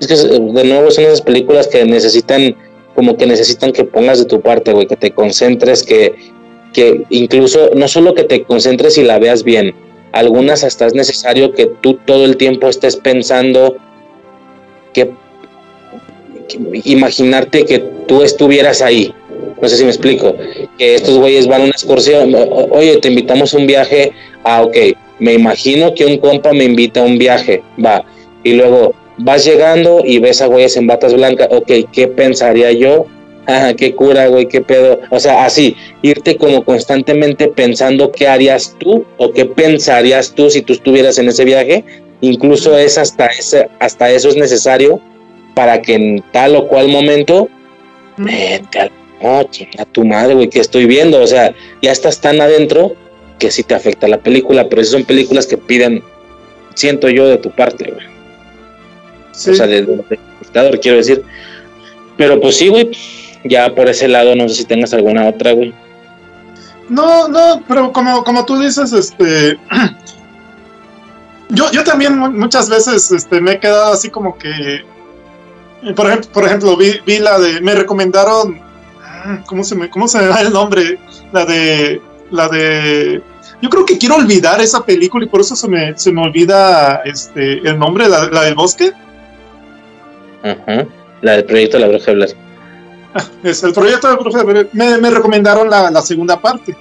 [0.00, 2.54] Es que de nuevo son esas películas que necesitan,
[2.94, 6.34] como que necesitan que pongas de tu parte, güey, que te concentres, que,
[6.76, 9.74] que incluso no solo que te concentres y la veas bien,
[10.12, 13.78] algunas hasta es necesario que tú todo el tiempo estés pensando
[14.92, 15.10] que,
[16.84, 19.14] imaginarte que tú estuvieras ahí.
[19.62, 20.36] No sé si me explico.
[20.76, 22.34] Que estos güeyes van a una excursión.
[22.70, 24.12] Oye, te invitamos a un viaje.
[24.44, 24.76] Ah, ok.
[25.18, 27.62] Me imagino que un compa me invita a un viaje.
[27.82, 28.04] Va.
[28.44, 31.48] Y luego vas llegando y ves a güeyes en batas blancas.
[31.50, 33.06] Ok, ¿qué pensaría yo?
[33.46, 35.00] Ah, qué cura, güey, qué pedo.
[35.10, 40.62] O sea, así, irte como constantemente pensando qué harías tú o qué pensarías tú si
[40.62, 41.84] tú estuvieras en ese viaje.
[42.22, 45.00] Incluso es hasta, ese, hasta eso es necesario
[45.54, 47.48] para que en tal o cual momento
[48.16, 48.90] vete a
[49.22, 51.20] noche, a tu madre, güey, que estoy viendo.
[51.20, 52.96] O sea, ya estás tan adentro
[53.38, 56.02] que sí te afecta la película, pero esas son películas que piden,
[56.74, 58.06] siento yo, de tu parte, güey.
[59.32, 59.50] Sí.
[59.50, 61.22] O sea, del espectador, quiero decir.
[62.16, 62.90] Pero pues sí, güey,
[63.48, 65.74] ya por ese lado, no sé si tengas alguna otra, güey.
[66.88, 69.58] No, no, pero como, como tú dices, este.
[71.48, 74.84] Yo, yo también mu- muchas veces este, me he quedado así como que.
[75.94, 77.60] Por ejemplo, por ejemplo vi, vi la de.
[77.60, 78.60] Me recomendaron.
[79.00, 80.98] ah, ¿Cómo se me, cómo se me va el nombre?
[81.32, 82.00] La de.
[82.32, 83.22] La de.
[83.62, 87.02] Yo creo que quiero olvidar esa película y por eso se me, se me olvida
[87.04, 88.90] este, el nombre, la, la del bosque.
[90.42, 90.84] Ajá.
[91.22, 92.36] La del proyecto la Bruja Blair.
[93.42, 94.68] Es el proyecto de Bruja de Blair.
[94.72, 96.76] me, me recomendaron la, la segunda parte.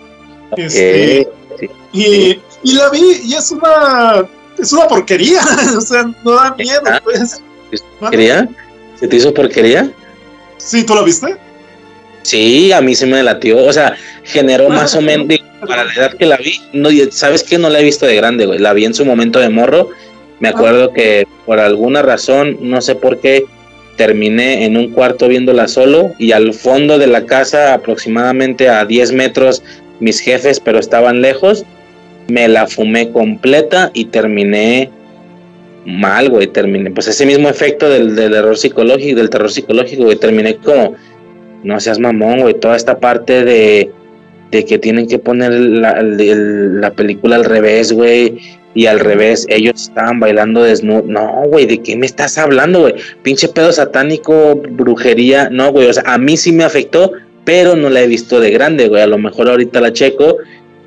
[0.57, 1.27] Este,
[1.59, 1.69] sí.
[1.93, 4.25] Y, y la vi y es una
[4.57, 5.39] es una porquería,
[5.77, 7.01] o sea, no da miedo, Ah.
[7.03, 7.41] pues.
[7.99, 8.47] ¿Porquería?
[8.99, 9.91] ¿Se te hizo porquería?
[10.57, 11.35] Sí, ¿tú la viste?
[12.21, 13.57] Sí, a mí se me latió.
[13.65, 15.27] O sea, generó más o menos,
[15.67, 17.57] para la edad que la vi, no, ¿sabes qué?
[17.57, 18.59] No la he visto de grande, güey.
[18.59, 19.89] La vi en su momento de morro.
[20.39, 23.45] Me acuerdo que por alguna razón, no sé por qué,
[23.95, 29.13] terminé en un cuarto viéndola solo y al fondo de la casa, aproximadamente a 10
[29.13, 29.63] metros,
[29.99, 31.65] mis jefes, pero estaban lejos.
[32.27, 34.89] Me la fumé completa y terminé
[35.85, 36.47] mal, güey.
[36.47, 40.17] Terminé, pues ese mismo efecto del, del error psicológico, del terror psicológico, güey.
[40.17, 40.95] Terminé como,
[41.63, 42.55] no seas mamón, güey.
[42.55, 43.91] Toda esta parte de,
[44.51, 48.39] de que tienen que poner la, la película al revés, güey.
[48.75, 51.05] Y al revés, ellos estaban bailando desnudos.
[51.05, 52.95] No, güey, ¿de qué me estás hablando, güey?
[53.23, 55.49] Pinche pedo satánico, brujería.
[55.49, 57.13] No, güey, o sea, a mí sí me afectó,
[57.45, 59.01] pero no la he visto de grande, güey.
[59.01, 60.37] A lo mejor ahorita la checo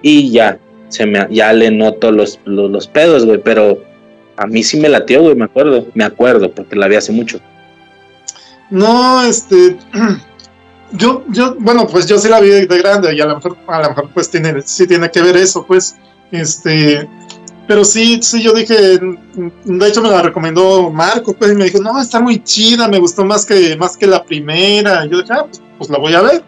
[0.03, 0.59] y ya,
[0.91, 3.41] se me, ya le noto los, los, pedos, güey.
[3.43, 3.83] Pero
[4.37, 5.87] a mí sí me latió, güey, me acuerdo.
[5.95, 7.41] Me acuerdo, porque la vi hace mucho.
[8.69, 9.79] No, este
[10.93, 13.81] yo yo bueno, pues yo sí la vi de grande y a lo mejor a
[13.81, 15.97] lo mejor pues tiene sí tiene que ver eso, pues.
[16.31, 17.09] Este,
[17.69, 21.79] pero sí, sí, yo dije, de hecho me la recomendó Marco, pues, y me dijo,
[21.81, 25.05] no, está muy chida, me gustó más que, más que la primera.
[25.05, 26.43] Y yo dije, ah, pues, pues la voy a ver.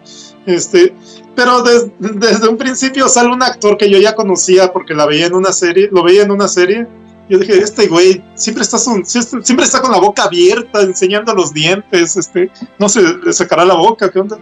[0.46, 0.92] Este,
[1.36, 5.26] pero des- desde un principio sale un actor que yo ya conocía porque la veía
[5.26, 6.86] en una serie, lo veía en una serie.
[7.28, 11.52] Yo dije, este güey siempre está, son- siempre está con la boca abierta, enseñando los
[11.52, 14.38] dientes, este, no se le sacará la boca, ¿qué onda?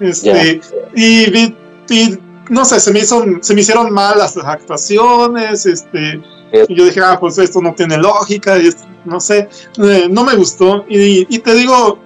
[0.00, 0.60] Este,
[0.94, 1.54] y vi,
[1.90, 2.18] y
[2.50, 6.20] no sé, se me, hizo, se me hicieron mal las actuaciones, este,
[6.68, 9.48] y yo dije, ah, pues esto no tiene lógica, y esto, no sé,
[9.78, 11.98] eh, no me gustó, y, y te digo,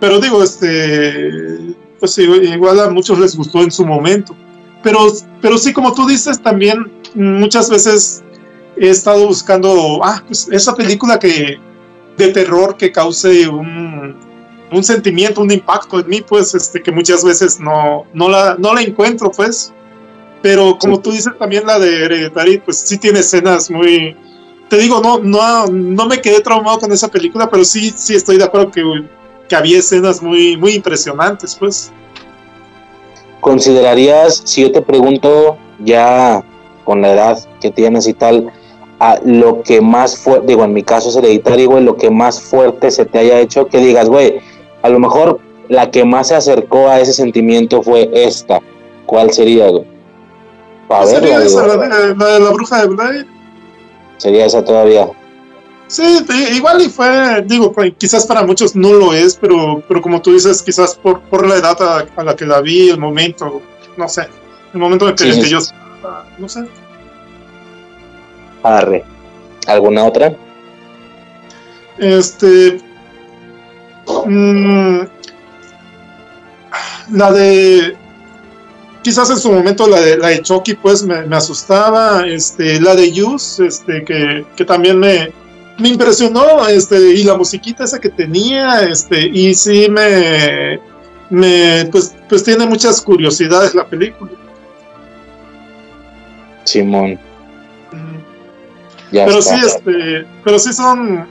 [0.00, 4.34] pero digo, este, pues igual a muchos les gustó en su momento,
[4.82, 5.00] pero,
[5.40, 8.22] pero sí, como tú dices, también muchas veces
[8.76, 11.58] he estado buscando, ah, pues esa película que,
[12.16, 14.16] de terror que cause un,
[14.72, 18.74] un sentimiento, un impacto en mí, pues, este, que muchas veces no, no, la, no
[18.74, 19.72] la encuentro, pues.
[20.40, 24.16] Pero como tú dices, también la de Hereditary, pues sí tiene escenas muy...
[24.68, 28.38] Te digo, no, no, no me quedé traumado con esa película, pero sí, sí estoy
[28.38, 28.82] de acuerdo que,
[29.48, 31.92] que había escenas muy, muy impresionantes, pues.
[33.40, 36.42] ¿Considerarías, si yo te pregunto ya
[36.84, 38.50] con la edad que tienes y tal,
[39.02, 42.40] a lo que más fuerte, digo, en mi caso es hereditario, güey, lo que más
[42.40, 44.40] fuerte se te haya hecho, que digas, güey,
[44.82, 48.60] a lo mejor la que más se acercó a ese sentimiento fue esta.
[49.06, 49.84] ¿Cuál sería, güey?
[50.88, 53.26] Para sería esa, la de, la bruja de Blair.
[54.18, 55.08] Sería esa todavía.
[55.86, 60.32] Sí, igual y fue, digo, quizás para muchos no lo es, pero, pero como tú
[60.32, 63.60] dices, quizás por, por la edad a, la que la vi, el momento,
[63.96, 64.26] no sé,
[64.72, 65.58] el momento en que, yo,
[66.38, 66.64] no sé.
[68.62, 69.04] Arre.
[69.66, 70.34] ¿Alguna otra?
[71.98, 72.80] Este.
[74.06, 75.00] Mmm,
[77.12, 77.96] la de
[79.02, 83.12] quizás en su momento la de, la de Chucky pues me, asustaba, este, la de
[83.12, 85.32] Yus, este, que, que también me,
[85.78, 90.78] me, impresionó, este, y la musiquita esa que tenía, este, y sí me,
[91.30, 94.30] me pues, pues tiene muchas curiosidades la película.
[96.64, 97.18] Simón.
[99.10, 101.26] pero sí, este, pero sí son,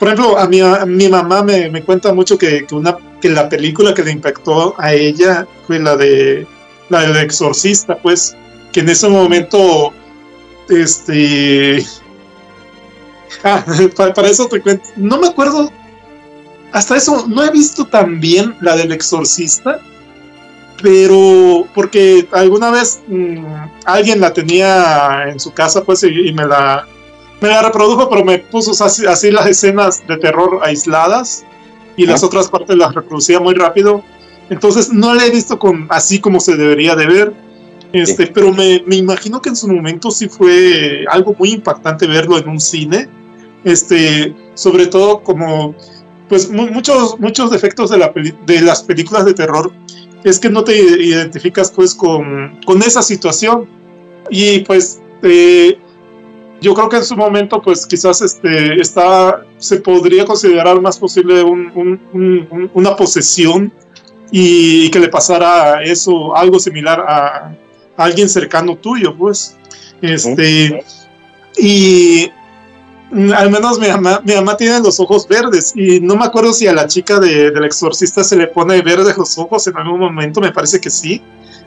[0.00, 3.28] por ejemplo, a mi, a mi mamá me, me cuenta mucho que, que, una, que
[3.28, 6.46] la película que le impactó a ella fue la de
[6.88, 8.36] la del exorcista, pues,
[8.72, 9.92] que en ese momento,
[10.68, 11.86] este...
[13.44, 13.64] Ah,
[13.94, 15.70] para, eso te cuento, no me acuerdo,
[16.72, 19.78] hasta eso, no he visto tan bien la del exorcista,
[20.82, 23.44] pero porque alguna vez mm,
[23.84, 26.88] alguien la tenía en su casa, pues, y, me la
[27.40, 31.44] me la reprodujo, pero me puso así, así las escenas de terror aisladas
[31.96, 34.02] y las otras partes las reproducía muy rápido
[34.50, 37.32] entonces no la he visto con, así como se debería de ver.
[37.92, 42.36] Este, Pero me, me, imagino que en su momento sí fue algo muy impactante verlo
[42.36, 43.08] en un cine.
[43.64, 45.74] Este, sobre todo como
[46.28, 48.12] pues muchos, muchos defectos de, la
[48.46, 49.72] de las películas de terror
[50.22, 53.68] es que no te identificas pues con, con esa situación.
[54.30, 55.78] Y pues eh,
[56.60, 61.42] yo creo que en su momento pues quizás este, está, se podría considerar más posible
[61.42, 61.70] un,
[62.12, 63.72] un, una posesión
[64.30, 67.56] y, que le pasara eso, algo similar a,
[67.96, 69.56] alguien cercano tuyo, pues.
[70.00, 70.82] Este,
[71.58, 72.30] y
[73.34, 76.66] al menos mi mamá, mi mamá tiene los ojos verdes y no me acuerdo si
[76.66, 80.40] a la chica de, del exorcista se le pone verdes los ojos en algún momento,
[80.40, 81.22] me parece que sí.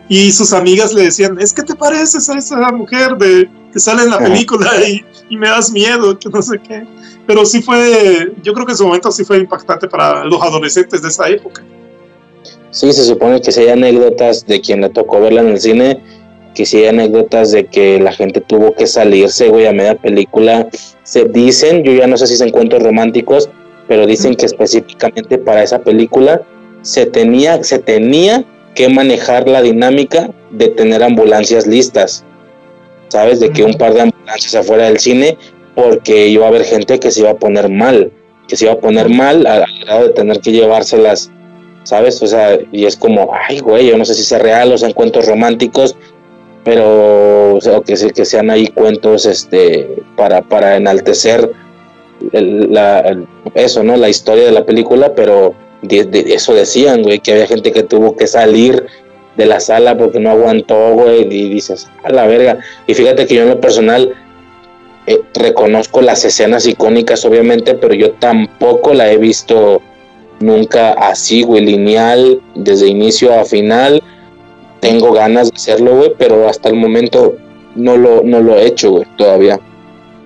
[0.10, 4.03] Y sus amigas le decían, es que te pareces a esa mujer de, que sale
[4.03, 6.85] en la película y, y me das miedo, que no sé qué.
[7.26, 11.02] Pero sí fue, yo creo que en su momento sí fue impactante para los adolescentes
[11.02, 11.64] de esa época.
[12.69, 16.02] Sí, se supone que si hay anécdotas de quien le tocó verla en el cine,
[16.53, 20.68] que si hay anécdotas de que la gente tuvo que salirse, güey, a media película.
[21.03, 23.50] Se dicen, yo ya no sé si se encuentros románticos,
[23.88, 26.42] pero dicen que específicamente para esa película
[26.82, 28.45] se tenía, se tenía
[28.76, 32.24] que manejar la dinámica de tener ambulancias listas.
[33.14, 33.40] ¿Sabes?
[33.40, 35.38] De que un par de ambulancias afuera del cine,
[35.75, 38.11] porque iba a haber gente que se iba a poner mal,
[38.48, 41.32] que se iba a poner mal al grado de tener que llevárselas
[41.83, 42.22] ¿sabes?
[42.24, 44.93] O sea, y es como, ay, güey, yo no sé si sea real o sean
[44.93, 45.95] cuentos románticos,
[46.64, 51.51] pero, o sea, que, que sean ahí cuentos este, para, para enaltecer
[52.32, 53.17] la,
[53.53, 53.98] eso, ¿no?
[53.98, 58.16] La historia de la película, pero de, eso decían, güey, que había gente que tuvo
[58.16, 58.85] que salir
[59.38, 62.60] de la sala porque no aguantó, güey, y dices, a la verga.
[62.88, 64.14] Y fíjate que yo en lo personal
[65.08, 69.82] eh, reconozco las escenas icónicas, obviamente, pero yo tampoco la he visto
[70.40, 74.02] nunca así, güey, lineal, desde inicio a final.
[74.80, 77.36] Tengo ganas de hacerlo, güey, pero hasta el momento
[77.76, 79.60] no lo, no lo he hecho, güey, todavía.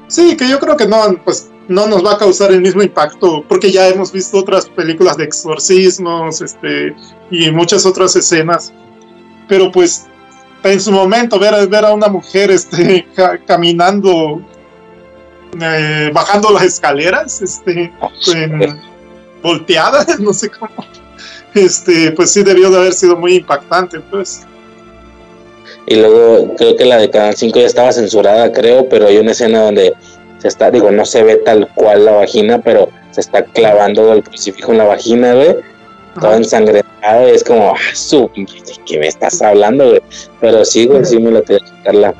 [0.07, 3.43] Sí, que yo creo que no, pues no nos va a causar el mismo impacto,
[3.47, 6.95] porque ya hemos visto otras películas de exorcismos, este,
[7.29, 8.73] y muchas otras escenas.
[9.47, 10.07] Pero pues,
[10.63, 13.07] en su momento, ver, ver a una mujer este,
[13.47, 14.41] caminando,
[15.61, 18.09] eh, bajando las escaleras, este, ah,
[19.41, 20.73] volteada, no sé cómo.
[21.53, 24.45] Este, pues sí debió de haber sido muy impactante, pues.
[25.87, 29.31] Y luego creo que la de Canal 5 ya estaba censurada, creo, pero hay una
[29.31, 29.93] escena donde
[30.39, 34.23] se está, digo, no se ve tal cual la vagina, pero se está clavando el
[34.23, 35.55] crucifijo en la vagina, güey.
[36.19, 38.29] Todo ensangrentado, y es como, ah, su,
[38.85, 40.01] ¿qué me estás hablando, güey?
[40.41, 42.13] Pero sí, güey, sí me lo tengo que quitarla.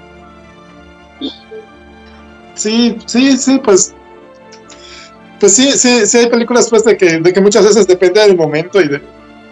[2.55, 3.93] Sí, sí, sí, pues
[5.39, 8.35] pues sí, sí, sí hay películas pues de que, de que muchas veces depende del
[8.35, 9.01] momento y de,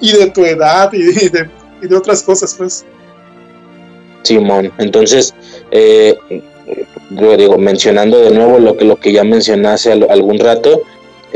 [0.01, 1.49] y de tu edad y de,
[1.81, 2.85] y de otras cosas pues.
[4.23, 5.35] Simón, entonces,
[5.69, 6.17] eh,
[7.11, 10.81] yo digo, mencionando de nuevo lo que, lo que ya mencioné hace algún rato,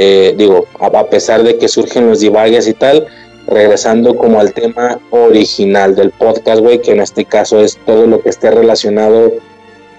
[0.02, 3.06] eh, digo, a, pesar de que surgen los divagues y tal,
[3.48, 8.22] regresando como al tema original del podcast, güey, que en este caso es todo lo
[8.22, 9.34] que esté relacionado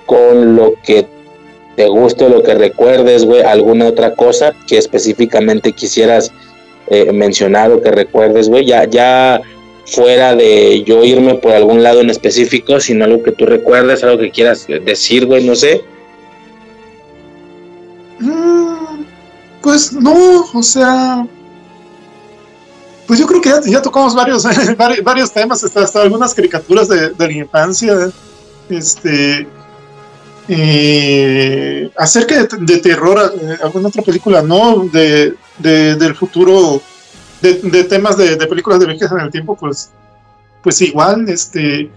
[0.07, 1.07] con lo que
[1.77, 6.33] te guste lo que recuerdes, güey, alguna otra cosa que específicamente quisieras
[6.89, 9.43] eh, mencionar o que recuerdes, güey, ya, ya
[9.85, 14.17] fuera de yo irme por algún lado en específico, sino algo que tú recuerdes, algo
[14.17, 15.83] que quieras decir, güey, no sé.
[19.63, 21.27] Pues no, o sea,
[23.07, 24.45] pues yo creo que ya, tocamos varios,
[25.03, 28.11] varios, temas, hasta, algunas caricaturas de, la infancia,
[28.69, 29.49] este,
[31.97, 34.89] acerca de, terror, eh, alguna otra película, ¿no?
[34.93, 36.81] De, del futuro,
[37.43, 39.91] de, temas de, películas de viajes en el tiempo, pues,
[40.63, 41.91] pues igual, este,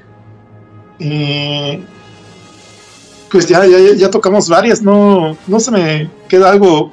[3.32, 6.92] pues ya, ya, ya tocamos varias, no, no se me queda algo.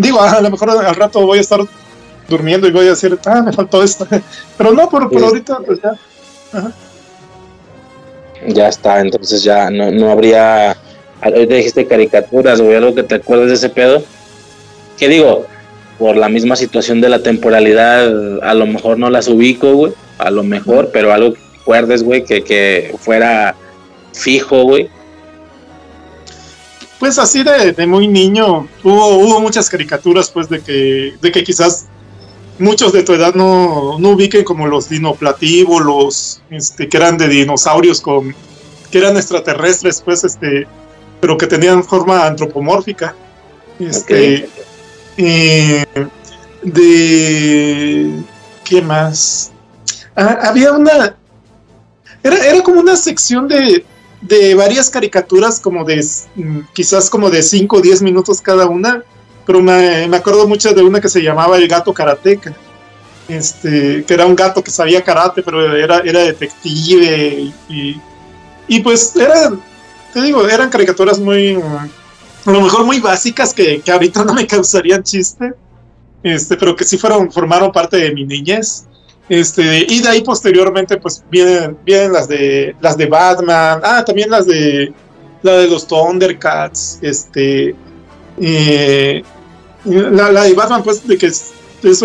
[0.00, 1.60] Digo, a lo mejor al rato voy a estar
[2.28, 4.06] durmiendo y voy a decir, ah, me faltó esto.
[4.56, 6.72] Pero no, por, por ahorita, pues ya.
[8.46, 10.76] Ya está, entonces ya no, no habría.
[11.20, 14.02] Ahorita dijiste caricaturas, o algo que te acuerdas de ese pedo.
[14.96, 15.46] ¿Qué digo?
[15.98, 19.92] Por la misma situación de la temporalidad, a lo mejor no las ubico, güey.
[20.18, 23.54] A lo mejor, pero algo que recuerdes, güey, que, que fuera
[24.12, 24.90] fijo, güey
[27.00, 31.86] pues así de, muy niño, hubo, hubo muchas caricaturas pues de que, de que quizás
[32.58, 37.26] muchos de tu edad no, no ubiquen como los dinoplativos, los este, que eran de
[37.26, 38.34] dinosaurios con
[38.90, 40.66] que eran extraterrestres, pues este,
[41.20, 43.14] pero que tenían forma antropomórfica.
[43.78, 44.46] Este,
[46.62, 48.22] de
[48.62, 49.52] ¿qué más?
[50.14, 51.16] Ah, había una
[52.22, 53.86] era, era como una sección de,
[54.20, 56.04] de varias caricaturas como de
[56.36, 59.02] mm, quizás como de 5 o 10 minutos cada una,
[59.46, 62.54] pero me, acuerdo mucho de una que se llamaba El gato karateca,
[63.28, 68.00] este, que era un gato que sabía karate, pero era, era detective y,
[68.68, 69.60] y pues eran,
[70.12, 74.46] te digo, eran caricaturas muy, a lo mejor muy básicas que, que ahorita no me
[74.46, 75.52] causarían chiste,
[76.22, 78.84] este, pero que sí fueron, formaron parte de mi niñez.
[79.30, 84.28] Este, y de ahí posteriormente, pues vienen, vienen las de las de Batman, ah, también
[84.28, 84.92] las de
[85.42, 87.76] la de los Thundercats, este,
[88.40, 89.22] eh,
[89.84, 91.52] la, de Batman, pues, de que es,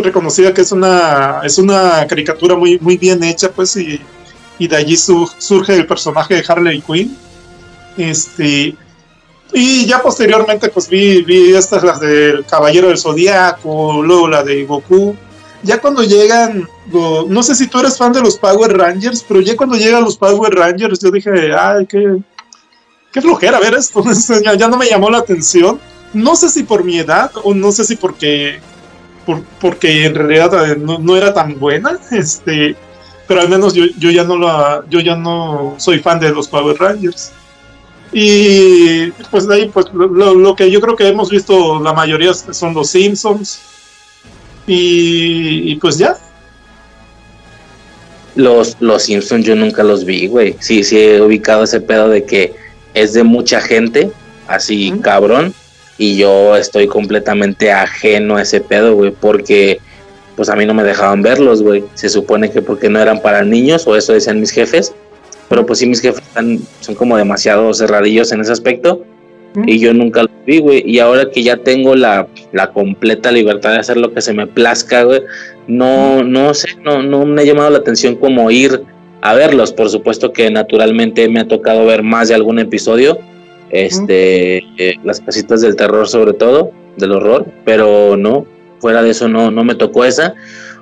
[0.04, 4.00] reconocida que es una, es una caricatura muy, muy bien hecha, pues, y,
[4.60, 7.18] de allí surge el personaje de Harley Quinn.
[7.98, 8.76] Este,
[9.52, 14.64] y ya posteriormente, pues vi, vi estas, las del Caballero del Zodíaco, luego la de
[14.64, 15.16] Goku,
[15.66, 16.70] ya cuando llegan,
[17.28, 20.16] no sé si tú eres fan de los Power Rangers, pero ya cuando llegan los
[20.16, 22.18] Power Rangers, yo dije, ay, qué,
[23.12, 24.04] qué flojera ver esto,
[24.58, 25.80] ya, no me llamó la atención.
[26.14, 28.60] No sé si por mi edad o no sé si porque,
[29.26, 32.76] por, porque en realidad eh, no, era tan buena, este,
[33.28, 36.48] pero al menos yo, yo ya no la, yo ya no soy fan de los
[36.48, 37.32] Power Rangers.
[38.14, 42.74] Y pues ahí, pues lo, lo que yo creo que hemos visto la mayoría son
[42.74, 43.60] los Simpsons
[44.68, 46.18] y, pues ya.
[48.36, 50.56] Los, los Simpsons yo nunca los vi, güey.
[50.60, 52.54] Sí, sí he ubicado ese pedo de que
[52.94, 54.12] es de mucha gente,
[54.48, 55.54] así cabrón,
[55.98, 59.80] y yo estoy completamente ajeno a ese pedo, güey, porque
[60.36, 61.86] pues a mí no me dejaban verlos, güey.
[61.94, 64.94] Se supone que porque no eran para niños, o eso decían mis jefes,
[65.48, 69.06] pero pues sí, mis jefes están, son como demasiado cerradillos en ese aspecto
[69.66, 70.84] y yo nunca lo vi, güey.
[70.86, 72.28] Y ahora que ya tengo la,
[72.74, 75.22] completa libertad de hacer lo que se me plazca, güey,
[75.68, 78.82] no, no sé, no, no me ha llamado la atención como ir
[79.22, 79.72] a verlos.
[79.72, 83.18] Por supuesto que naturalmente me ha tocado ver más de algún episodio,
[83.70, 88.46] este, eh, las casitas del terror sobre todo, del horror, pero no,
[88.80, 90.36] fuera de eso no, no me tocó esa.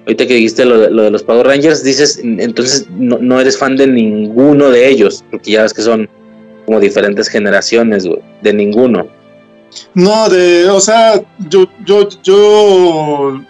[0.05, 3.57] Ahorita que dijiste lo de, lo de los Power Rangers, dices, entonces no, no eres
[3.57, 6.09] fan de ninguno de ellos, porque ya ves que son
[6.66, 8.08] como diferentes generaciones,
[8.42, 9.08] de ninguno.
[9.93, 13.42] No, de, o sea, yo, yo, yo,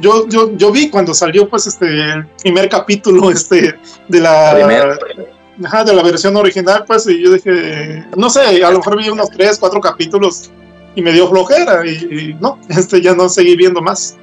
[0.00, 3.74] yo, yo, yo vi cuando salió, pues, este, el primer capítulo, este,
[4.08, 8.98] de la, de la versión original, pues, y yo dije, no sé, a lo mejor
[8.98, 10.50] vi unos tres, cuatro capítulos
[10.94, 14.16] y me dio flojera y, y no, este, ya no seguí viendo más.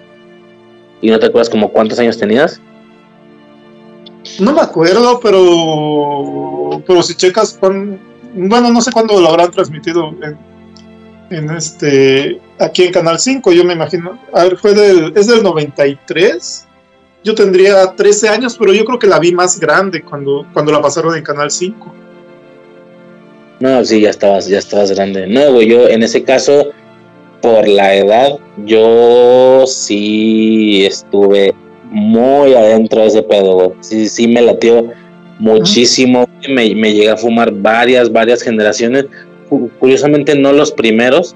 [1.01, 2.61] ¿Y no te acuerdas como cuántos años tenías?
[4.39, 10.13] No me acuerdo, pero pero si checas, bueno, no sé cuándo lo habrán transmitido
[11.29, 14.19] en, este aquí en Canal 5, yo me imagino.
[14.33, 16.67] A ver, fue del es del 93.
[17.23, 20.81] Yo tendría 13 años, pero yo creo que la vi más grande cuando cuando la
[20.81, 21.93] pasaron en Canal 5.
[23.59, 25.27] No, sí, ya estabas ya estabas grande.
[25.27, 26.71] No, güey, yo en ese caso
[27.41, 31.53] por la edad yo sí estuve
[31.91, 33.75] muy adentro de ese pedo.
[33.81, 34.91] Sí, sí me latió
[35.39, 36.27] muchísimo.
[36.49, 39.05] Me, me llegué a fumar varias, varias generaciones.
[39.49, 41.35] cu- curiosamente no los primeros,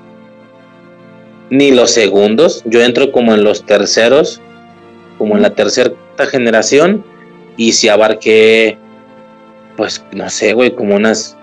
[1.50, 2.64] ni los segundos.
[2.66, 4.42] Yo entro como en los terceros,
[5.18, 5.92] como en la tercera
[6.30, 7.04] generación,
[7.58, 8.78] y si abarqué,
[9.76, 11.36] pues no sé, güey, como unas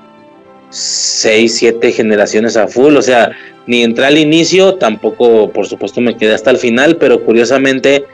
[0.71, 2.97] seis, siete generaciones a full.
[2.97, 3.33] O sea,
[3.67, 8.05] ni entré al inicio, tampoco, por supuesto, me quedé hasta el final, pero curiosamente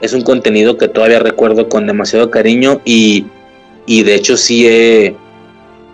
[0.00, 3.26] es un contenido que todavía recuerdo con demasiado cariño y,
[3.86, 5.16] y de hecho sí he,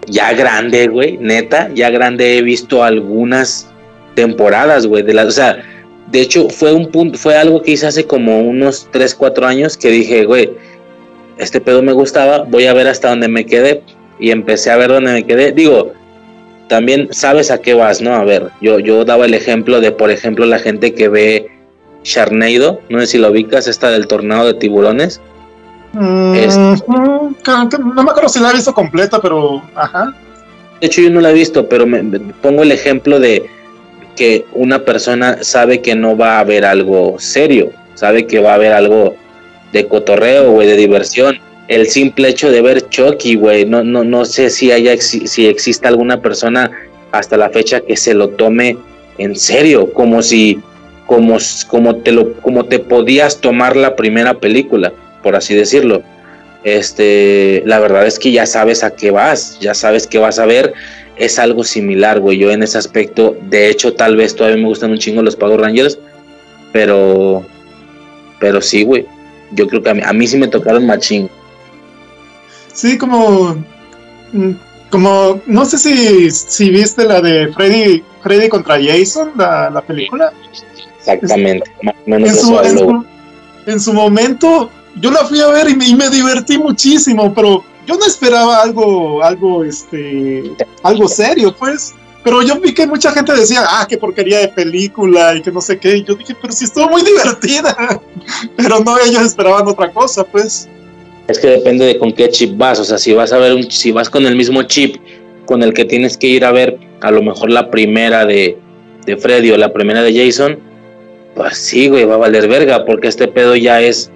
[0.07, 3.69] ya grande, güey, neta, ya grande he visto algunas
[4.15, 5.63] temporadas, güey, de las, o sea,
[6.11, 9.77] de hecho fue un punto, fue algo que hice hace como unos 3, 4 años
[9.77, 10.51] que dije, güey,
[11.39, 13.83] este pedo me gustaba, voy a ver hasta donde me quedé
[14.19, 15.53] y empecé a ver dónde me quedé.
[15.53, 15.93] Digo,
[16.69, 18.15] también sabes a qué vas, ¿no?
[18.15, 21.51] A ver, yo, yo daba el ejemplo de, por ejemplo, la gente que ve
[22.05, 25.21] Sharknado, no sé si lo ubicas, esta del tornado de tiburones.
[25.93, 27.35] Mm, mm,
[27.95, 30.15] no me acuerdo si la he visto completa, pero ajá.
[30.81, 33.49] De hecho, yo no la he visto, pero me, me pongo el ejemplo de
[34.17, 38.55] que una persona sabe que no va a haber algo serio, sabe que va a
[38.55, 39.15] haber algo
[39.73, 41.39] de cotorreo, güey, de diversión.
[41.69, 45.89] El simple hecho de ver Chucky, güey, no, no, no sé si haya si existe
[45.89, 46.71] alguna persona
[47.13, 48.77] hasta la fecha que se lo tome
[49.19, 50.59] en serio, como si,
[51.07, 56.03] como, como te lo, como te podías tomar la primera película, por así decirlo.
[56.65, 60.47] Este, la verdad es que ya sabes a qué vas, ya sabes qué vas a
[60.47, 60.73] ver.
[61.17, 62.39] Es algo similar, güey.
[62.39, 65.61] Yo en ese aspecto, de hecho, tal vez todavía me gustan un chingo los Power
[65.61, 65.99] Rangers,
[66.73, 67.45] pero,
[68.41, 69.07] pero sí, güey.
[69.53, 71.29] Yo creo que a mí, a mí sí me tocaron machín.
[72.73, 73.57] Sí, como.
[74.33, 74.53] mm,
[74.89, 75.41] Como.
[75.47, 80.33] No sé si, si viste la de Freddy, Freddy contra Jason, la, la película.
[81.07, 81.71] Exactamente.
[81.83, 83.05] Más o menos En su, eso en, su,
[83.67, 87.65] en su momento, yo la fui a ver y me, y me divertí muchísimo, pero
[87.87, 90.45] yo no esperaba algo, algo, este,
[90.83, 91.95] algo serio, pues.
[92.23, 95.61] Pero yo vi que mucha gente decía, ah, qué porquería de película y que no
[95.61, 95.97] sé qué.
[95.97, 98.01] Y yo dije, pero sí estuvo muy divertida.
[98.57, 100.69] Pero no, ellos esperaban otra cosa, pues.
[101.27, 102.79] Es que depende de con qué chip vas.
[102.79, 104.97] O sea, si vas a ver un, si vas con el mismo chip
[105.47, 108.57] con el que tienes que ir a ver a lo mejor la primera de,
[109.05, 110.59] de Freddy o la primera de Jason,
[111.35, 114.11] pues sí, güey, va a valer verga, porque este pedo ya es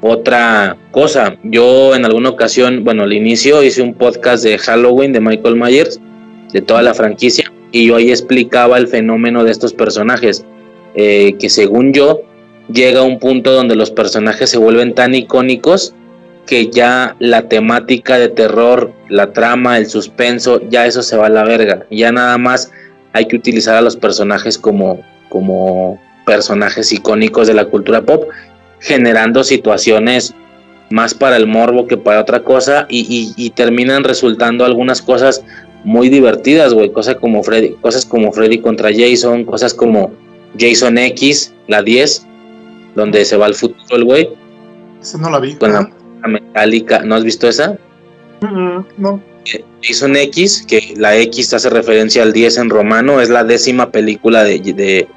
[0.00, 1.36] otra cosa.
[1.42, 6.00] Yo en alguna ocasión, bueno, al inicio hice un podcast de Halloween de Michael Myers,
[6.52, 10.44] de toda la franquicia, y yo ahí explicaba el fenómeno de estos personajes,
[10.94, 12.22] eh, que según yo,
[12.72, 15.94] llega a un punto donde los personajes se vuelven tan icónicos
[16.46, 21.30] que ya la temática de terror, la trama, el suspenso, ya eso se va a
[21.30, 21.86] la verga.
[21.90, 22.72] Ya nada más
[23.12, 28.24] hay que utilizar a los personajes como, como personajes icónicos de la cultura pop,
[28.80, 30.34] generando situaciones
[30.90, 35.42] más para el morbo que para otra cosa y, y- y terminan resultando algunas cosas
[35.84, 40.10] muy divertidas, güey, cosas como Freddy, cosas como Freddy contra Jason, cosas como
[40.58, 42.26] Jason X, la 10,
[42.94, 44.28] donde se va al futuro el güey,
[45.00, 45.54] Esa no la vi.
[45.54, 47.76] con la música metálica, ¿no has visto esa?
[48.96, 49.20] No.
[49.82, 54.44] Jason X, que la X hace referencia al 10 en romano, es la décima película
[54.44, 55.08] de, de,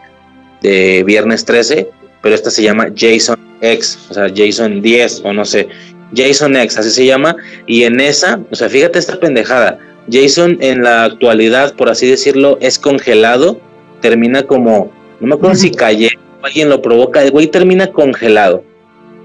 [0.61, 1.89] de Viernes 13,
[2.21, 5.67] pero esta se llama Jason X, o sea, Jason 10, o no sé,
[6.15, 7.35] Jason X, así se llama,
[7.67, 9.79] y en esa, o sea, fíjate esta pendejada,
[10.11, 13.59] Jason en la actualidad, por así decirlo, es congelado,
[14.01, 16.09] termina como, no me acuerdo si cayó,
[16.41, 18.63] alguien lo provoca, el güey termina congelado.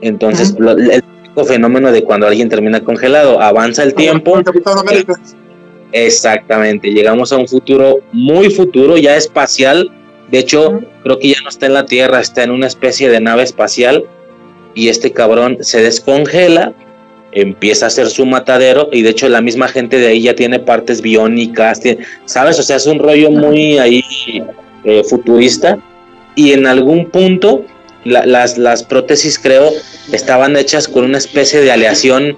[0.02, 1.02] Entonces, lo- el
[1.46, 4.36] fenómeno de cuando alguien termina congelado, avanza el tiempo.
[5.92, 9.90] Exactamente, llegamos a un futuro muy futuro, ya espacial.
[10.30, 13.20] De hecho, creo que ya no está en la Tierra, está en una especie de
[13.20, 14.04] nave espacial.
[14.74, 16.72] Y este cabrón se descongela,
[17.32, 18.88] empieza a hacer su matadero.
[18.92, 22.58] Y de hecho, la misma gente de ahí ya tiene partes biónicas, tiene- ¿sabes?
[22.58, 24.02] O sea, es un rollo muy ahí
[24.84, 25.78] eh, futurista.
[26.34, 27.64] Y en algún punto,
[28.04, 29.70] la- las, las prótesis, creo,
[30.12, 32.36] estaban hechas con una especie de aleación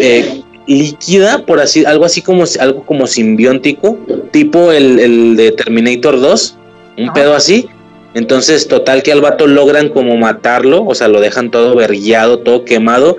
[0.00, 3.98] eh, líquida, por así, algo así como algo como simbiótico,
[4.32, 6.58] tipo el, el de Terminator 2,
[6.96, 7.14] un Ajá.
[7.14, 7.68] pedo así.
[8.14, 12.64] Entonces, total que al vato logran como matarlo, o sea, lo dejan todo vergueado, todo
[12.64, 13.18] quemado,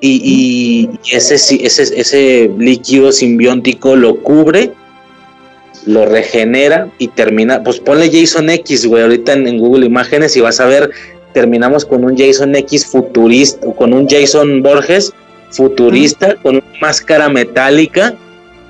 [0.00, 4.72] y, y ese, ese, ese líquido simbiótico lo cubre,
[5.86, 10.40] lo regenera y termina, pues ponle Jason X, güey, ahorita en, en Google Imágenes y
[10.40, 10.90] vas a ver,
[11.32, 15.12] terminamos con un Jason X futurista, con un Jason Borges
[15.50, 18.14] futurista, con una máscara metálica.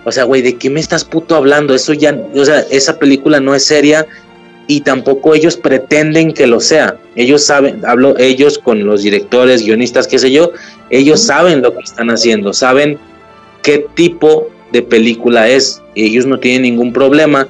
[0.05, 1.75] O sea, güey, ¿de qué me estás puto hablando?
[1.75, 4.07] Eso ya, o sea, esa película no es seria
[4.67, 6.97] y tampoco ellos pretenden que lo sea.
[7.17, 10.53] Ellos saben, hablo ellos con los directores, guionistas, qué sé yo,
[10.91, 12.99] ellos saben lo que están haciendo, saben
[13.63, 15.83] qué tipo de película es.
[15.95, 17.49] ellos no tienen ningún problema,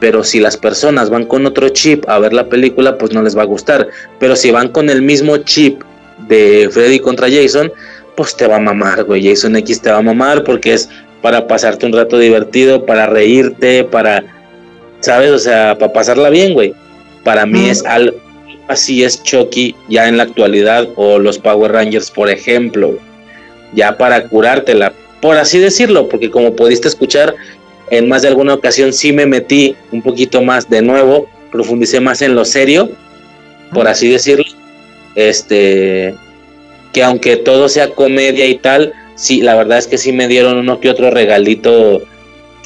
[0.00, 3.36] pero si las personas van con otro chip a ver la película, pues no les
[3.36, 3.88] va a gustar.
[4.18, 5.82] Pero si van con el mismo chip
[6.28, 7.72] de Freddy contra Jason,
[8.16, 9.26] pues te va a mamar, güey.
[9.26, 10.88] Jason X te va a mamar porque es
[11.22, 14.24] para pasarte un rato divertido, para reírte, para,
[15.06, 15.30] ¿sabes?
[15.30, 16.74] O sea, para pasarla bien, güey.
[17.24, 18.16] Para mí es algo
[18.68, 22.98] así es Chucky ya en la actualidad o los Power Rangers, por ejemplo,
[23.72, 27.34] ya para curártela, por así decirlo, porque como pudiste escuchar,
[27.90, 32.22] en más de alguna ocasión sí me metí un poquito más de nuevo, profundicé más
[32.22, 32.90] en lo serio,
[33.72, 34.44] por así decirlo,
[35.14, 36.14] este,
[36.92, 40.58] que aunque todo sea comedia y tal, sí, la verdad es que sí me dieron
[40.58, 42.02] uno que otro regalito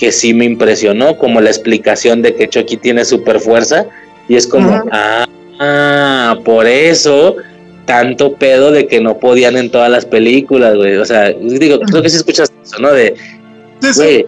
[0.01, 3.87] que sí me impresionó, como la explicación de que Chucky tiene super fuerza,
[4.29, 5.27] y es como, ah,
[5.63, 7.37] Ah, por eso
[7.85, 10.97] tanto pedo de que no podían en todas las películas, güey.
[10.97, 12.93] O sea, digo, creo que si escuchas eso, ¿no?
[12.93, 13.15] De,
[13.95, 14.25] güey,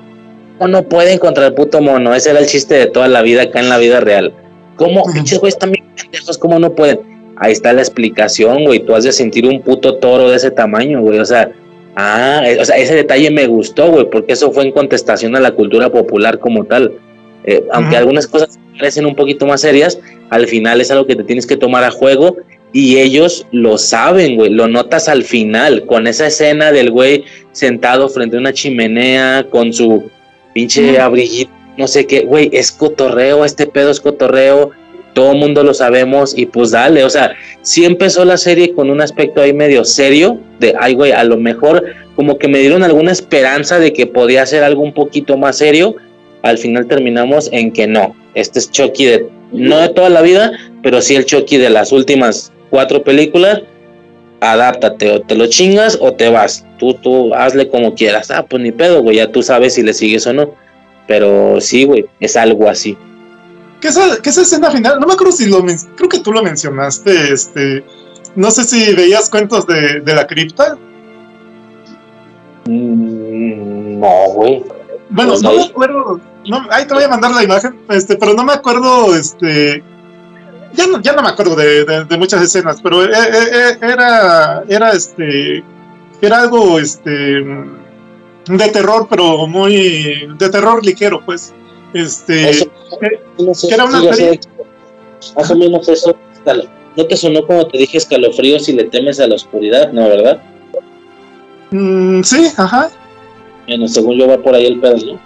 [0.68, 2.15] no pueden contra el puto mono.
[2.15, 4.34] Ese era el chiste de toda la vida acá en la vida real.
[4.76, 7.01] ¿Cómo, pinches güeyes también pendejos, cómo no pueden?
[7.36, 8.81] Ahí está la explicación, güey.
[8.81, 11.18] Tú has de sentir un puto toro de ese tamaño, güey.
[11.18, 11.51] O sea,
[11.97, 15.41] ah, eh, o sea, ese detalle me gustó, güey, porque eso fue en contestación a
[15.41, 16.93] la cultura popular como tal.
[17.45, 19.99] Eh, aunque algunas cosas parecen un poquito más serias,
[20.31, 22.37] al final es algo que te tienes que tomar a juego
[22.73, 28.09] y ellos lo saben, güey, lo notas al final, con esa escena del güey sentado
[28.09, 30.11] frente a una chimenea con su
[30.55, 34.71] pinche abriguito, no sé qué, güey, es cotorreo, este pedo es cotorreo,
[35.12, 39.00] todo mundo lo sabemos y pues dale, o sea, sí empezó la serie con un
[39.00, 41.84] aspecto ahí medio serio, de, ay, güey, a lo mejor
[42.16, 45.97] como que me dieron alguna esperanza de que podía ser algo un poquito más serio,
[46.42, 50.52] al final terminamos en que no, este es Chucky de no de toda la vida,
[50.82, 53.62] pero sí el Chucky de las últimas cuatro películas,
[54.41, 56.66] adáptate, o te lo chingas o te vas.
[56.78, 58.31] Tú, tú, hazle como quieras.
[58.31, 60.55] Ah, pues ni pedo, güey, ya tú sabes si le sigues o no.
[61.07, 62.97] Pero sí, güey, es algo así.
[63.83, 65.01] ¿Qué es esa, esa escena final?
[65.01, 65.61] No me acuerdo si lo
[65.97, 67.85] creo que tú lo mencionaste, este,
[68.36, 70.78] no sé si veías cuentos de, de la cripta.
[72.67, 74.65] Mm, no, güey.
[75.11, 78.35] Bueno, pues no me acuerdo, no, ahí te voy a mandar la imagen, este, pero
[78.35, 79.83] no me acuerdo, este,
[80.75, 84.62] ya no, ya no me acuerdo de, de, muchas escenas, pero eh, eh, eh, era,
[84.69, 85.62] era, este,
[86.23, 91.52] era algo, este, de terror, pero muy, de terror ligero, pues,
[91.93, 92.70] este,
[93.71, 94.41] era una serie.
[95.37, 96.17] Más o menos eso,
[96.97, 100.43] ¿no te sonó como te dije escalofrío si le temes a la oscuridad, no, verdad?
[101.71, 102.91] Mm, sí, ajá.
[103.67, 105.21] Bueno, según yo va por ahí el pedo, ¿no?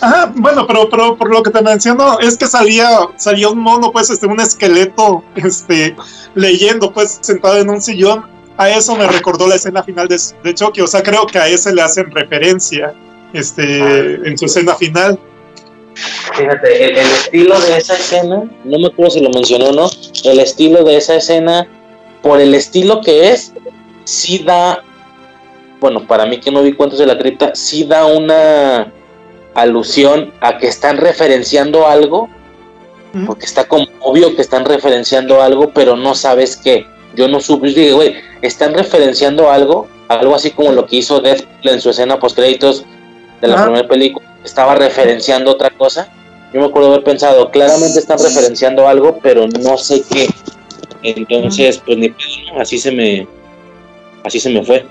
[0.00, 3.90] Ajá, bueno, pero, pero por lo que te menciono, es que salía, salía un mono,
[3.92, 5.96] pues, este, un esqueleto, este,
[6.34, 8.24] leyendo, pues, sentado en un sillón.
[8.56, 11.48] A eso me recordó la escena final de, de Chucky, o sea, creo que a
[11.48, 12.94] ese le hacen referencia,
[13.32, 15.18] este, en su escena final.
[15.94, 19.90] Fíjate, el, estilo de esa escena, no me acuerdo si lo mencionó o no,
[20.24, 21.66] el estilo de esa escena,
[22.22, 23.52] por el estilo que es,
[24.04, 24.82] sí da,
[25.80, 28.92] bueno, para mí que no vi cuentos de la cripta, sí da una
[29.54, 32.28] alusión a que están referenciando algo,
[33.26, 36.86] porque está como obvio que están referenciando algo, pero no sabes qué.
[37.16, 41.42] Yo no supe, dije, güey, están referenciando algo, algo así como lo que hizo Death
[41.62, 42.84] en su escena post créditos
[43.40, 46.08] de la primera película, estaba referenciando otra cosa.
[46.52, 50.28] Yo me acuerdo haber pensado, claramente están referenciando algo, pero no sé qué.
[51.02, 52.14] Entonces, pues ni
[52.58, 53.26] así se me
[54.24, 54.86] así se me fue.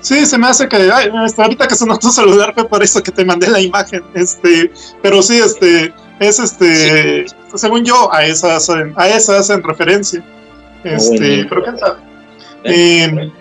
[0.00, 3.02] Sí, se me hace que, ay, este, ahorita que se nos celular fue por eso
[3.02, 4.70] que te mandé la imagen, este,
[5.02, 10.24] pero sí, este, es este, según yo, a esas, a esas hacen referencia,
[10.84, 11.96] este, pero qué tal.
[12.62, 13.32] Eh,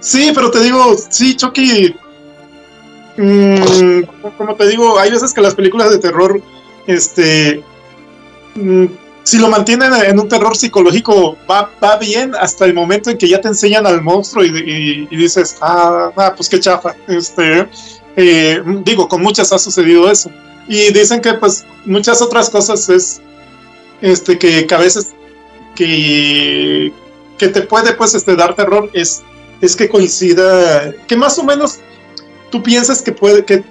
[0.00, 1.94] sí, pero te digo, sí, Chucky,
[3.16, 4.02] mmm,
[4.36, 6.40] como te digo, hay veces que las películas de terror,
[6.86, 7.62] este,
[8.54, 8.86] mmm,
[9.24, 13.26] si lo mantienen en un terror psicológico, va, va bien hasta el momento en que
[13.26, 16.94] ya te enseñan al monstruo y, dices, ah, ah, pues qué chafa.
[17.08, 17.66] Este,
[18.16, 20.30] eh, digo, con muchas ha sucedido eso.
[20.68, 23.22] Y dicen que pues muchas otras cosas es
[24.02, 25.14] este que, a veces
[25.74, 26.92] que,
[27.38, 29.22] que te puede pues este dar terror es,
[29.62, 31.80] es que coincida, que más o menos
[32.54, 33.64] tú piensas que puede, que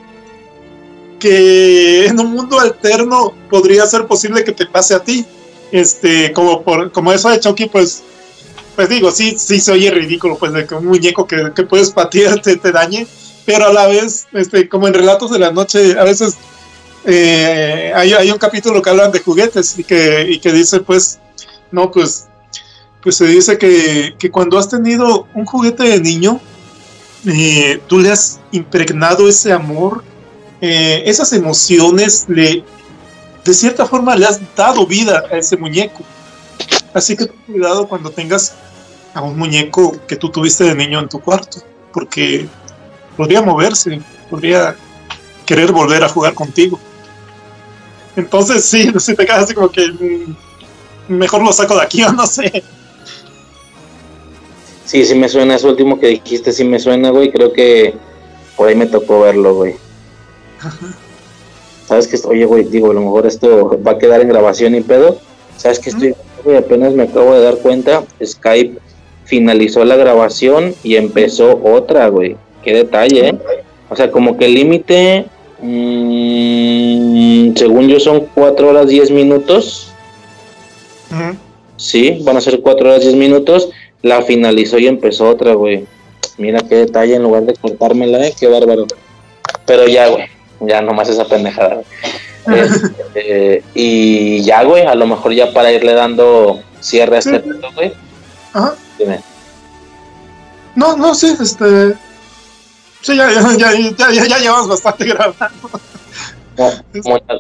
[1.18, 5.26] que en un mundo alterno podría ser posible que te pase a ti
[5.72, 8.04] este, como por, como eso de Chucky, pues,
[8.76, 12.42] pues digo, sí, sí se oye ridículo, pues, de que un muñeco que, puedes patear
[12.42, 13.08] te, dañe,
[13.46, 16.36] pero a la vez, este, como en Relatos de la Noche, a veces
[17.06, 21.20] eh, hay, hay, un capítulo que hablan de juguetes y que, y que dice, pues,
[21.72, 22.26] no, pues,
[23.02, 26.42] pues se dice que, que cuando has tenido un juguete de niño,
[27.26, 30.04] eh, tú le has impregnado ese amor
[30.66, 32.64] eh, esas emociones le,
[33.44, 36.04] de cierta forma le has dado vida a ese muñeco.
[36.94, 38.56] Así que cuidado cuando tengas
[39.14, 41.62] a un muñeco que tú tuviste de niño en tu cuarto,
[41.92, 42.48] porque
[43.18, 44.78] podría moverse, podría
[45.46, 46.80] querer volver a jugar contigo.
[48.16, 52.14] Entonces sí, si te quedas así como que mm, mejor lo saco de aquí o
[52.14, 52.64] no sé.
[54.94, 57.96] Sí, sí me suena, eso último que dijiste, sí me suena, güey, creo que
[58.56, 59.74] por ahí me tocó verlo, güey.
[61.88, 64.82] ¿Sabes que Oye, güey, digo, a lo mejor esto va a quedar en grabación y
[64.82, 65.18] pedo.
[65.58, 66.14] ¿Sabes que estoy?
[66.44, 68.78] Güey, apenas me acabo de dar cuenta, Skype
[69.26, 72.38] finalizó la grabación y empezó otra, güey.
[72.64, 73.40] Qué detalle, ¿eh?
[73.90, 75.26] O sea, como que el límite,
[75.60, 79.92] mm, según yo, son 4 horas 10 minutos.
[81.78, 83.72] Sí, van a ser 4 horas 10 minutos.
[84.04, 85.88] La finalizó y empezó otra, güey.
[86.38, 88.34] Mira qué detalle en lugar de cortármela, ¿eh?
[88.40, 88.86] Qué bárbaro.
[89.66, 90.26] Pero ya, güey.
[90.60, 91.82] Ya nomás esa pendejada.
[92.46, 94.84] Este, y ya, güey.
[94.86, 97.94] A lo mejor ya para irle dando cierre a este punto, güey.
[98.54, 98.76] Ajá.
[99.00, 99.22] Dime.
[100.76, 101.96] No, no, sí, este.
[103.02, 105.70] Sí, ya, ya, ya, ya, ya llevamos bastante grabando.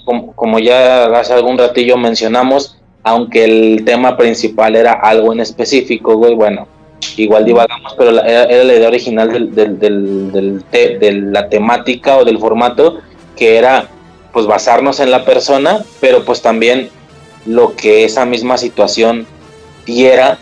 [0.05, 6.15] Como, como, ya hace algún ratillo mencionamos, aunque el tema principal era algo en específico,
[6.17, 6.67] güey, bueno,
[7.17, 9.53] igual divagamos, pero era, la idea original del,
[10.69, 12.99] de la temática o del formato,
[13.35, 13.87] que era
[14.31, 16.89] pues basarnos en la persona, pero pues también
[17.45, 19.27] lo que esa misma situación
[19.85, 20.39] diera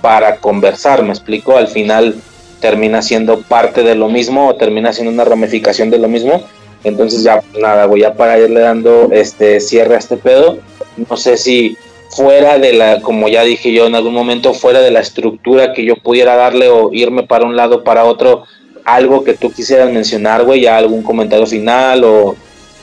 [0.00, 2.14] para conversar, me explico, al final
[2.60, 6.42] termina siendo parte de lo mismo o termina siendo una ramificación de lo mismo.
[6.84, 10.58] Entonces ya nada, voy a para irle dando este cierre a este pedo.
[10.96, 11.76] No sé si
[12.10, 15.84] fuera de la, como ya dije yo en algún momento, fuera de la estructura que
[15.84, 18.44] yo pudiera darle o irme para un lado para otro,
[18.84, 22.36] algo que tú quisieras mencionar, güey, ya algún comentario final o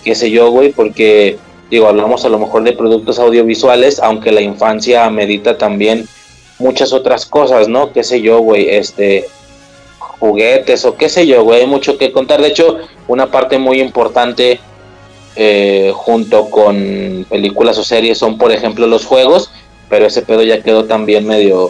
[0.03, 1.37] qué sé yo, güey, porque
[1.69, 6.07] digo, hablamos a lo mejor de productos audiovisuales, aunque la infancia medita también
[6.59, 7.91] muchas otras cosas, ¿no?
[7.91, 9.25] Qué sé yo, güey, este,
[9.99, 12.41] juguetes o qué sé yo, güey, hay mucho que contar.
[12.41, 12.77] De hecho,
[13.07, 14.59] una parte muy importante
[15.39, 19.51] eh, junto con películas o series son, por ejemplo, los juegos,
[19.87, 21.69] pero ese pedo ya quedó también medio,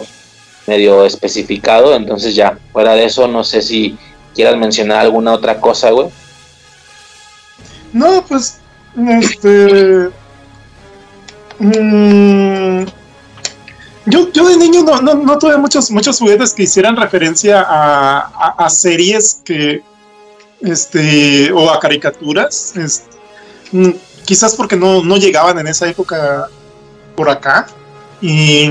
[0.66, 1.94] medio especificado.
[1.94, 3.98] Entonces ya, fuera de eso, no sé si
[4.34, 6.08] quieras mencionar alguna otra cosa, güey.
[7.92, 8.58] No, pues,
[8.96, 10.08] este...
[11.58, 12.84] Mmm,
[14.06, 18.70] yo, yo de niño no, no, tuve muchos, muchos juguetes que hicieran referencia a, a,
[18.70, 19.82] series que,
[20.60, 22.72] este, o a caricaturas.
[22.74, 22.86] Mm,
[24.24, 26.48] quizás porque no, no llegaban en esa época
[27.16, 27.66] por acá.
[28.20, 28.70] Y,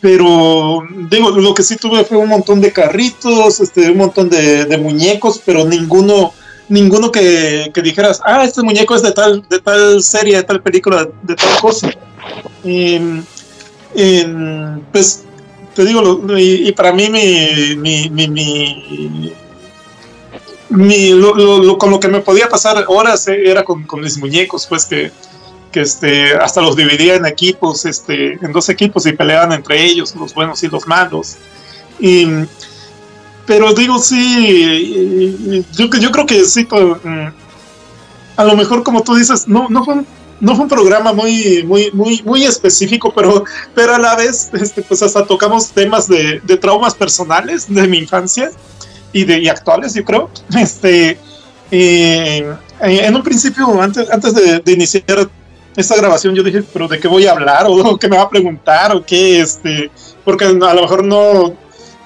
[0.00, 4.76] pero digo, lo que sí tuve fue un montón de carritos, este, un montón de,
[4.78, 6.32] muñecos, pero ninguno,
[6.68, 10.60] ninguno que, que, dijeras, ah, este muñeco es de tal, de tal serie, de tal
[10.60, 11.90] película, de tal cosa.
[12.64, 12.98] Y,
[14.90, 15.24] pues
[15.74, 17.76] te digo, y, para mí mi,
[20.72, 24.86] mi lo, con lo que me podía pasar horas eh, era con, mis muñecos, pues
[24.86, 25.12] que,
[25.70, 30.14] que este, hasta los dividía en equipos, este, en dos equipos y peleaban entre ellos,
[30.16, 31.36] los buenos y los malos.
[32.00, 32.26] Y,
[33.46, 37.26] pero digo, sí, yo, yo creo que sí, mm,
[38.36, 40.02] a lo mejor como tú dices, no, no fue
[40.40, 43.44] no fue un programa muy, muy, muy, muy específico, pero,
[43.76, 47.98] pero a la vez, este, pues hasta tocamos temas de, de traumas personales de mi
[47.98, 48.50] infancia
[49.12, 50.30] y de y actuales, yo creo.
[50.58, 51.18] Este,
[51.70, 55.28] eh, en un principio, antes, antes de, iniciar
[55.76, 57.66] esta grabación, yo dije, pero ¿de qué voy a hablar?
[57.68, 58.94] ¿O qué me va a preguntar?
[58.94, 59.40] ¿O qué?
[59.40, 59.90] Este,
[60.24, 61.54] porque a lo mejor no,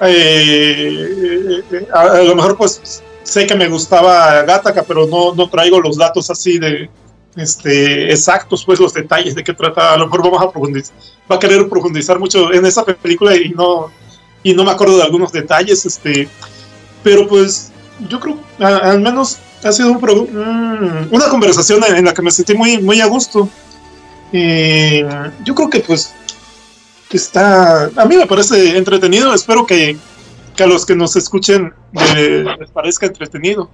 [0.01, 1.63] eh,
[1.93, 6.31] a, lo mejor pues sé que me gustaba Gataca, pero no, no traigo los datos
[6.31, 6.89] así de,
[7.37, 9.93] este, exactos, pues los detalles de qué trata.
[9.93, 10.97] A lo mejor vamos a profundizar,
[11.31, 13.91] va a querer profundizar mucho en esa película y no,
[14.43, 16.29] y no me acuerdo de algunos detalles, este,
[17.07, 17.71] pero pues
[18.09, 22.53] yo creo, al menos ha sido un mm, una conversación en, la que me sentí
[22.53, 23.49] muy, muy a gusto.
[24.33, 26.13] yo creo que pues
[27.13, 29.97] está, a mí me parece entretenido, espero que,
[30.57, 33.71] que a los que nos escuchen les parezca entretenido.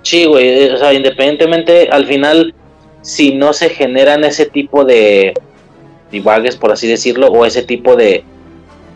[0.00, 2.54] Sí, güey, o sea, independientemente, al final,
[3.02, 5.34] si no se generan ese tipo de
[6.10, 8.24] divagues, por así decirlo, o ese tipo de,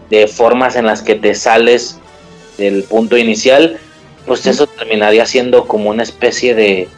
[0.09, 2.01] de formas en las que te sales
[2.57, 3.79] del punto inicial,
[4.27, 6.89] pues eso terminaría siendo como una especie de,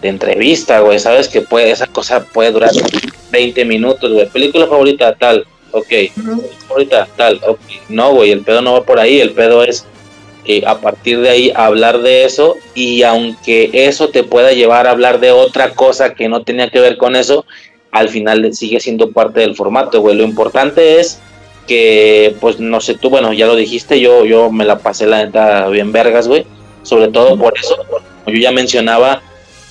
[0.00, 2.70] de entrevista, güey, sabes que puede, esa cosa puede durar
[3.30, 5.92] 20 minutos, güey, película favorita tal, ok,
[6.68, 9.86] favorita tal, ok, no, güey, el pedo no va por ahí, el pedo es
[10.44, 14.90] eh, a partir de ahí hablar de eso y aunque eso te pueda llevar a
[14.90, 17.46] hablar de otra cosa que no tenía que ver con eso,
[17.92, 20.16] al final sigue siendo parte del formato, güey.
[20.16, 21.20] Lo importante es
[21.66, 25.24] que, pues, no sé, tú, bueno, ya lo dijiste, yo, yo me la pasé la
[25.24, 26.46] neta bien vergas, güey.
[26.82, 29.22] Sobre todo por eso, como yo ya mencionaba,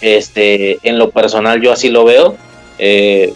[0.01, 2.35] este, en lo personal yo así lo veo.
[2.79, 3.33] Eh,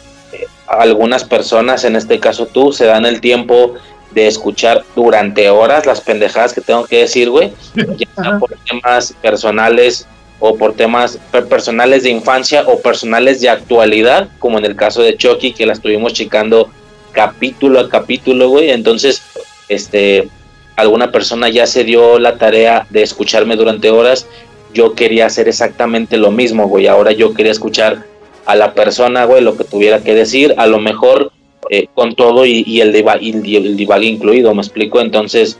[0.67, 3.75] algunas personas, en este caso tú, se dan el tiempo
[4.11, 9.13] de escuchar durante horas las pendejadas que tengo que decir, güey, ya sea por temas
[9.21, 10.07] personales
[10.39, 11.19] o por temas
[11.49, 15.73] personales de infancia o personales de actualidad, como en el caso de Chucky, que la
[15.73, 16.69] estuvimos checando
[17.15, 18.69] capítulo a capítulo, güey.
[18.69, 19.23] Entonces,
[19.69, 20.27] este,
[20.75, 24.27] alguna persona ya se dio la tarea de escucharme durante horas.
[24.73, 26.87] Yo quería hacer exactamente lo mismo, güey.
[26.87, 28.05] Ahora yo quería escuchar
[28.45, 30.53] a la persona, güey, lo que tuviera que decir.
[30.57, 31.31] A lo mejor
[31.69, 34.99] eh, con todo y, el, divague incluido, me explico.
[34.99, 35.57] Entonces,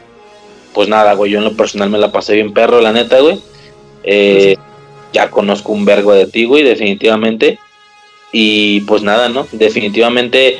[0.74, 3.40] pues nada, güey, yo en lo personal me la pasé bien perro, la neta, güey.
[4.04, 4.58] Eh,
[5.14, 7.58] ya conozco un vergo de ti, güey, definitivamente.
[8.34, 9.48] Y pues nada, ¿no?
[9.54, 10.58] Definitivamente,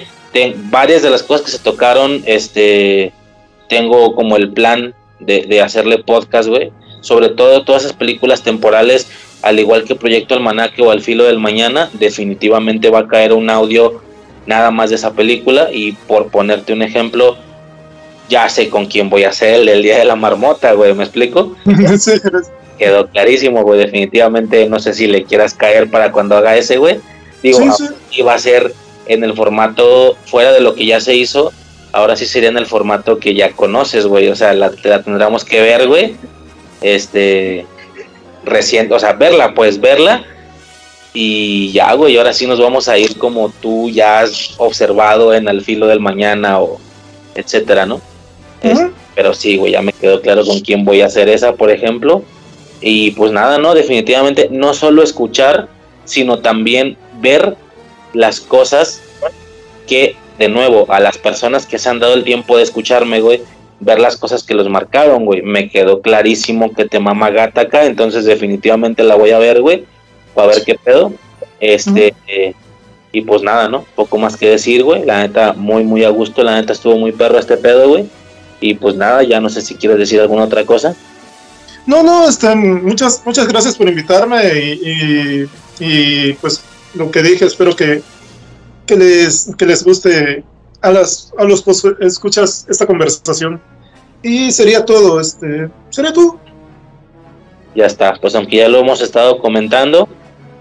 [0.70, 3.14] varias de las cosas que se tocaron, este,
[3.70, 6.72] tengo como el plan de, de hacerle podcast, güey.
[7.02, 9.08] Sobre todo todas esas películas temporales,
[9.42, 13.50] al igual que Proyecto Almanaque o Al Filo del Mañana, definitivamente va a caer un
[13.50, 14.02] audio
[14.46, 15.70] nada más de esa película.
[15.72, 17.38] Y por ponerte un ejemplo,
[18.30, 21.56] ya sé con quién voy a hacer el, Día de la Marmota, güey, ¿me explico?
[22.78, 27.00] Quedó clarísimo, güey, definitivamente no sé si le quieras caer para cuando haga ese, güey.
[27.42, 27.60] Digo,
[28.12, 28.74] iba a ser
[29.08, 31.52] en el formato fuera de lo que ya se hizo,
[31.92, 35.44] ahora sí sería en el formato que ya conoces, güey, o sea, la, la tendremos
[35.46, 36.16] que ver, güey.
[36.82, 37.66] Este,
[38.44, 40.26] reciente, o sea, verla, pues verla
[41.16, 45.48] y ya, güey, ahora sí nos vamos a ir como tú ya has observado en
[45.48, 46.78] el filo del mañana o
[47.34, 48.02] etcétera, ¿no?
[49.16, 52.24] pero sí, güey, ya me quedó claro con quién voy a hacer esa, por ejemplo.
[52.82, 53.74] Y pues nada, ¿no?
[53.74, 55.70] Definitivamente no solo escuchar,
[56.04, 57.56] sino también ver
[58.16, 59.02] las cosas
[59.88, 63.44] que, de nuevo, a las personas que se han dado el tiempo de escucharme, güey,
[63.80, 65.42] ver las cosas que los marcaron, güey.
[65.42, 69.86] Me quedó clarísimo que te mama gata acá, entonces definitivamente la voy a ver, güey
[70.42, 71.14] a ver qué pedo.
[71.60, 72.14] Este,
[73.12, 73.86] y pues nada, ¿no?
[73.96, 75.06] Poco más que decir, güey.
[75.06, 76.44] La neta, muy, muy a gusto.
[76.44, 78.06] La neta estuvo muy perro este pedo, güey.
[78.60, 80.96] Y pues nada, ya no sé si quieres decir alguna otra cosa.
[81.86, 85.48] No, no, están muchas, muchas gracias por invitarme y,
[85.80, 86.64] y, pues
[86.96, 88.02] lo que dije, espero que,
[88.86, 90.44] que, les, que les guste
[90.82, 93.62] a, las, a los pues, escuchas esta conversación.
[94.24, 96.40] Y sería todo, este, sería todo.
[97.76, 100.08] Ya está, pues aunque ya lo hemos estado comentando,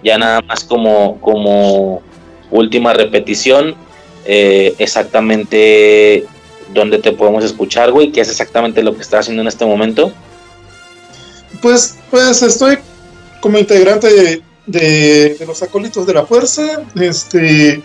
[0.03, 2.03] ya nada más como, como
[2.51, 3.75] última repetición,
[4.27, 6.27] eh, exactamente
[6.73, 10.13] dónde te podemos escuchar, güey, qué es exactamente lo que estás haciendo en este momento.
[11.63, 12.79] Pues, pues estoy
[13.41, 17.83] como integrante de, los acólitos de la fuerza, este,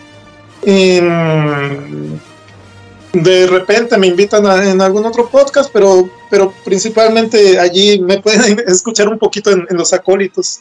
[3.12, 9.08] de repente me invitan en algún otro podcast, pero, pero principalmente allí me pueden escuchar
[9.08, 10.60] un poquito en los acólitos.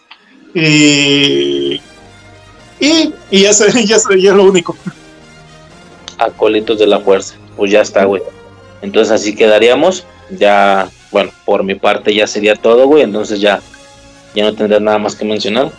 [0.54, 1.82] Y,
[2.80, 3.52] y, y ya,
[3.86, 4.76] ya, es lo único.
[6.18, 7.36] Acólitos de la fuerza.
[7.56, 8.22] Pues ya está, güey.
[8.82, 10.06] Entonces así quedaríamos.
[10.32, 13.04] Ya, bueno, por mi parte ya sería todo, güey.
[13.04, 13.62] Entonces ya,
[14.34, 15.72] ya no tendrás nada más que mencionar.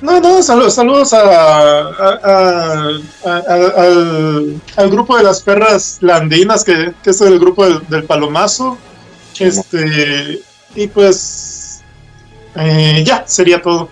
[0.00, 1.88] No, no, saludos, saludos a,
[4.76, 8.76] al, grupo de las perras landinas, que, es el grupo del, del palomazo.
[9.38, 10.40] Este,
[10.74, 11.82] y pues
[12.56, 13.88] eh, ya, sería todo.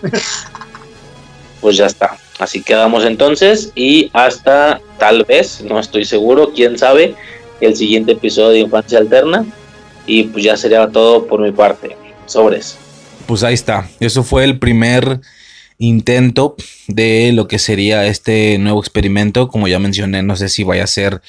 [1.61, 2.17] pues ya está.
[2.39, 7.15] Así quedamos entonces y hasta tal vez, no estoy seguro, quién sabe,
[7.61, 9.45] el siguiente episodio de Infancia Alterna.
[10.07, 11.97] Y pues ya sería todo por mi parte.
[12.27, 12.77] Sobres.
[13.27, 13.89] Pues ahí está.
[14.01, 15.21] Eso fue el primer
[15.79, 16.57] intento
[16.89, 19.49] de lo que sería este nuevo experimento.
[19.49, 21.23] Como ya mencioné, no sé si vaya a ser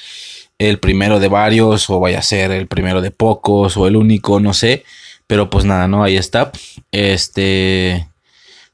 [0.58, 4.40] el primero de varios o vaya a ser el primero de pocos o el único,
[4.40, 4.84] no sé.
[5.26, 6.04] Pero pues nada, ¿no?
[6.04, 6.52] Ahí está.
[6.92, 8.08] Este.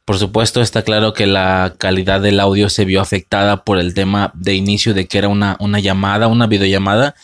[0.05, 4.33] Por supuesto, está claro que la calidad del audio se vio afectada por el tema
[4.35, 7.15] de inicio de que era una, una llamada, una videollamada.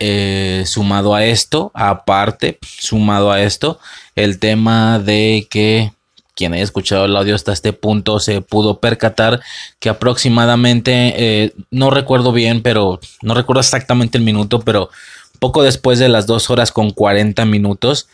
[0.00, 3.78] Eh, sumado a esto, aparte, sumado a esto,
[4.16, 5.92] el tema de que
[6.34, 9.40] quien haya escuchado el audio hasta este punto se pudo percatar
[9.78, 14.90] que aproximadamente, eh, no recuerdo bien, pero no recuerdo exactamente el minuto, pero
[15.38, 18.08] poco después de las dos horas con 40 minutos,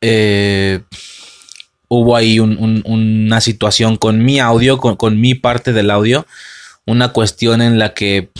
[0.00, 0.80] eh,
[1.88, 6.26] hubo ahí una situación con mi audio, con, mi parte del audio,
[6.86, 8.30] una cuestión en la que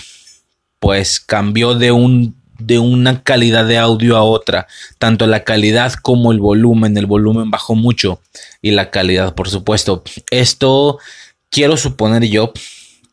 [0.80, 4.66] pues cambió de un de una calidad de audio a otra,
[4.98, 8.20] tanto la calidad como el volumen, el volumen bajó mucho
[8.60, 10.02] y la calidad, por supuesto.
[10.30, 10.98] Esto
[11.50, 12.52] quiero suponer yo,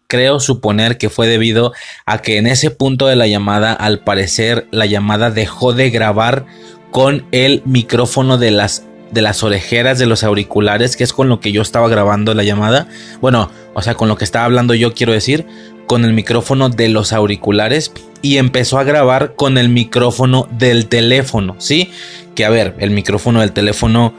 [0.07, 1.73] creo suponer que fue debido
[2.05, 6.45] a que en ese punto de la llamada, al parecer, la llamada dejó de grabar
[6.91, 11.39] con el micrófono de las de las orejeras de los auriculares, que es con lo
[11.39, 12.87] que yo estaba grabando la llamada.
[13.21, 15.47] Bueno, o sea, con lo que estaba hablando yo quiero decir,
[15.87, 17.91] con el micrófono de los auriculares
[18.22, 21.91] y empezó a grabar con el micrófono del teléfono, ¿sí?
[22.35, 24.14] Que a ver, el micrófono del teléfono,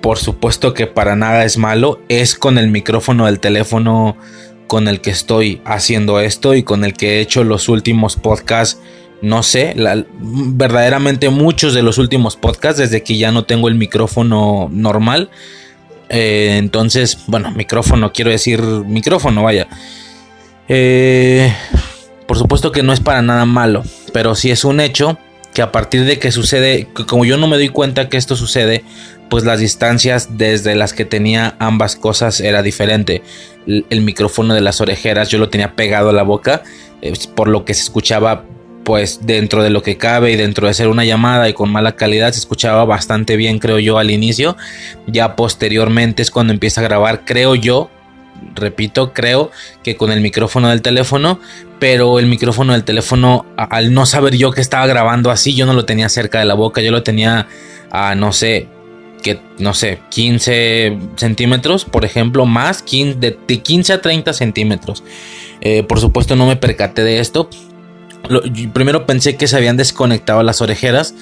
[0.00, 4.16] por supuesto que para nada es malo, es con el micrófono del teléfono
[4.66, 8.80] con el que estoy haciendo esto y con el que he hecho los últimos podcasts
[9.22, 9.74] no sé,
[10.18, 15.30] verdaderamente muchos de los últimos podcasts desde que ya no tengo el micrófono normal.
[16.08, 19.68] Eh, entonces, bueno, micrófono, quiero decir micrófono, vaya.
[20.68, 21.52] Eh,
[22.26, 25.18] por supuesto que no es para nada malo, pero sí es un hecho
[25.54, 28.84] que a partir de que sucede, como yo no me doy cuenta que esto sucede,
[29.30, 33.22] pues las distancias desde las que tenía ambas cosas era diferente.
[33.66, 36.62] El, micrófono de las orejeras yo lo tenía pegado a la boca,
[37.34, 38.44] por lo que se escuchaba
[38.84, 41.96] pues dentro de lo que cabe y dentro de ser una llamada y con mala
[41.96, 44.56] calidad se escuchaba bastante bien creo yo al inicio
[45.08, 47.90] ya posteriormente es cuando empieza a grabar creo yo
[48.54, 49.50] repito creo
[49.82, 51.40] que con el micrófono del teléfono
[51.78, 55.72] pero el micrófono del teléfono al no saber yo que estaba grabando así yo no
[55.72, 57.48] lo tenía cerca de la boca yo lo tenía
[57.90, 58.68] a no sé
[59.22, 65.02] que no sé 15 centímetros por ejemplo más de, 15 a 30 centímetros.
[65.60, 67.50] Eh, por supuesto no me percaté de esto.
[68.72, 71.14] Primero pensé que se habían desconectado las orejeras,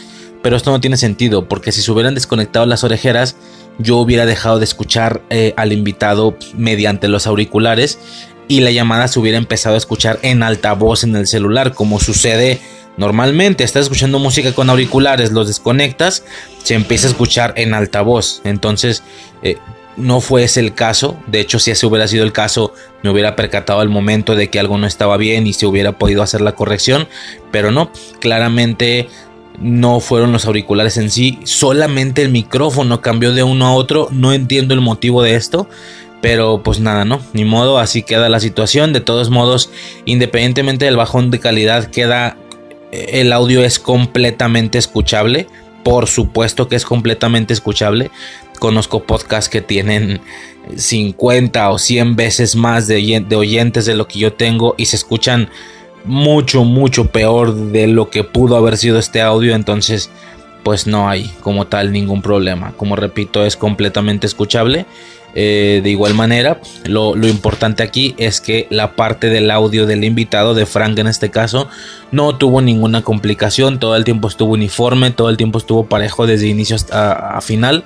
[0.43, 3.37] pero esto no tiene sentido, porque si se hubieran desconectado las orejeras,
[3.79, 7.99] yo hubiera dejado de escuchar eh, al invitado mediante los auriculares
[8.49, 12.61] y la llamada se hubiera empezado a escuchar en altavoz en el celular, como sucede
[12.97, 13.65] normalmente.
[13.65, 16.25] Estás escuchando música con auriculares, los desconectas,
[16.63, 18.41] se empieza a escuchar en altavoz.
[18.45, 19.03] Entonces,
[19.43, 19.57] eh,
[19.97, 21.17] no fue ese el caso.
[21.27, 22.73] De hecho, si ese hubiera sido el caso,
[23.03, 26.23] me hubiera percatado al momento de que algo no estaba bien y se hubiera podido
[26.23, 27.09] hacer la corrección.
[27.51, 29.09] Pero no, claramente
[29.59, 34.09] no fueron los auriculares en sí, solamente el micrófono cambió de uno a otro.
[34.11, 35.69] No entiendo el motivo de esto.
[36.21, 37.21] Pero pues nada, ¿no?
[37.35, 38.95] Ni modo, así queda la situación.
[38.95, 39.69] De todos modos,
[40.07, 42.39] independientemente del bajón de calidad, queda...
[42.93, 45.47] Eh, el audio es completamente escuchable.
[45.83, 48.11] Por supuesto que es completamente escuchable.
[48.59, 50.23] Conozco podcasts que tienen
[50.75, 52.97] 50 o 100 veces más de,
[53.37, 55.51] oyentes de lo que yo tengo y se escuchan
[56.05, 59.55] mucho, mucho peor de lo que pudo haber sido este audio.
[59.55, 60.11] Entonces,
[60.63, 62.73] pues no hay como tal ningún problema.
[62.77, 64.87] Como repito, es completamente escuchable.
[65.37, 70.55] Eh, de igual manera, lo, importante aquí es que la parte del audio del invitado,
[70.55, 71.69] de Frank en este caso,
[72.13, 73.81] no tuvo ninguna complicación.
[73.81, 77.85] Todo el tiempo estuvo uniforme, todo el tiempo estuvo parejo desde inicio hasta a final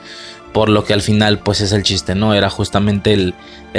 [0.52, 2.34] por lo que al final pues es el chiste, ¿no?
[2.34, 3.34] Era justamente el,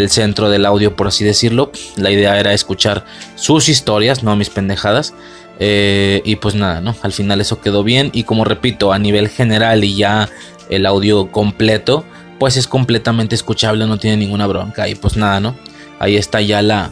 [0.10, 1.72] centro del audio, por así decirlo.
[1.98, 5.14] La idea era escuchar sus historias, no mis pendejadas.
[5.60, 6.96] Eh, y pues nada, ¿no?
[7.02, 10.30] Al final eso quedó bien y como repito, a nivel general y ya
[10.70, 12.06] el audio completo,
[12.40, 14.88] pues es completamente escuchable, no tiene ninguna bronca.
[14.88, 15.56] Y pues nada, ¿no?
[16.00, 16.92] Ahí está ya la,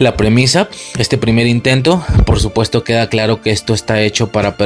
[0.00, 4.56] la premisa, este primer intento, por supuesto queda claro que esto está hecho para...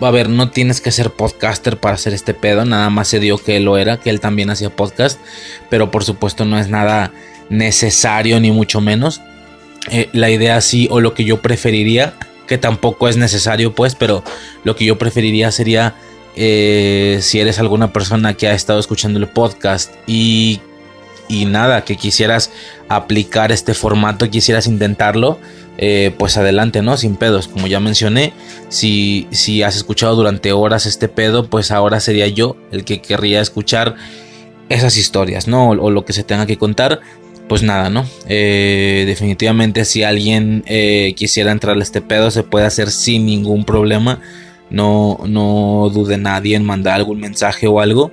[0.00, 3.36] A ver, no tienes que ser podcaster para hacer este pedo, nada más se dio
[3.36, 5.20] que lo era, que él también hacía podcast,
[5.68, 7.12] pero por supuesto no es nada
[7.50, 9.20] necesario ni mucho menos.
[9.90, 12.14] Eh, la idea sí, o lo que yo preferiría,
[12.46, 14.24] que tampoco es necesario pues, pero
[14.64, 15.94] lo que yo preferiría sería...
[16.40, 20.60] Eh, si eres alguna persona que ha estado escuchando el podcast y
[21.28, 22.50] y nada, que quisieras
[22.88, 25.38] aplicar este formato, quisieras intentarlo,
[25.76, 26.96] eh, pues adelante, ¿no?
[26.96, 27.46] Sin pedos.
[27.48, 28.32] Como ya mencioné,
[28.68, 33.40] si, si has escuchado durante horas este pedo, pues ahora sería yo el que querría
[33.40, 33.94] escuchar
[34.68, 35.70] esas historias, ¿no?
[35.70, 37.00] O, lo que se tenga que contar.
[37.48, 38.04] Pues nada, ¿no?
[38.28, 43.64] Eh, definitivamente si alguien eh, quisiera entrar a este pedo, se puede hacer sin ningún
[43.64, 44.20] problema.
[44.68, 48.12] No, no dude nadie en mandar algún mensaje o algo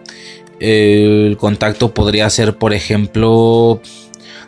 [0.65, 3.81] el contacto podría ser, por ejemplo,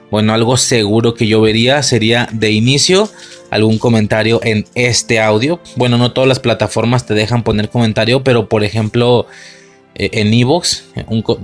[0.10, 3.10] bueno, algo seguro que yo vería sería de inicio
[3.50, 5.60] algún comentario en este audio.
[5.76, 9.28] Bueno, no todas las plataformas te dejan poner comentario, pero por ejemplo
[9.96, 10.86] eh, en Evox,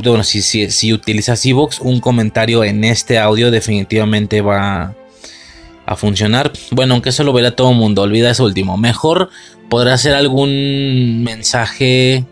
[0.03, 4.95] bueno, si, si, si utilizas Evox, un comentario en este audio definitivamente va
[5.85, 6.51] a funcionar.
[6.71, 8.77] Bueno, aunque eso lo verá todo el mundo, olvida eso último.
[8.77, 9.29] Mejor
[9.69, 12.25] podrá ser algún mensaje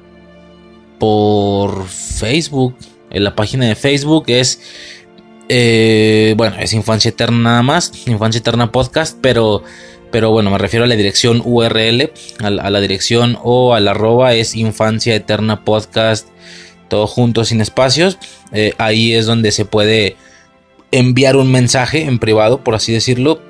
[1.01, 2.75] por Facebook.
[3.09, 4.61] En la página de Facebook es.
[5.49, 7.91] Eh, bueno, es Infancia Eterna nada más.
[8.05, 9.17] Infancia Eterna Podcast.
[9.19, 9.63] Pero
[10.11, 14.55] Pero bueno, me refiero a la dirección URL, a la, dirección o al arroba es
[14.55, 16.27] Infancia Eterna Podcast,
[16.88, 18.19] todo junto sin espacios.
[18.51, 20.17] Eh, ahí es donde se puede
[20.91, 23.41] enviar un mensaje en privado, por así decirlo.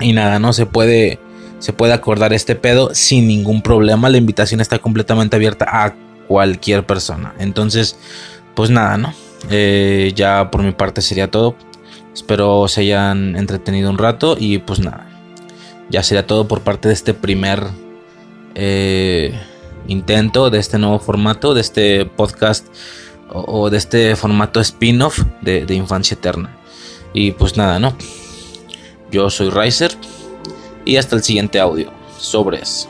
[0.00, 1.20] Y nada, no se puede,
[1.60, 4.08] se puede acordar este pedo sin ningún problema.
[4.08, 7.34] La invitación está completamente abierta a cualquier persona.
[7.38, 7.96] Entonces,
[8.54, 9.14] pues nada, ¿no?
[9.50, 11.56] Eh, ya por mi parte sería todo.
[12.14, 15.06] Espero se hayan entretenido un rato y pues nada.
[15.90, 17.64] Ya sería todo por parte de este primer
[18.54, 19.38] eh,
[19.86, 22.66] intento, de este nuevo formato, de este podcast
[23.30, 26.56] o, de este formato spin-off de, de Infancia Eterna.
[27.14, 27.96] Y pues nada, ¿no?
[29.10, 29.92] Yo soy Riser
[30.84, 31.90] y hasta el siguiente audio.
[32.18, 32.88] Sobres.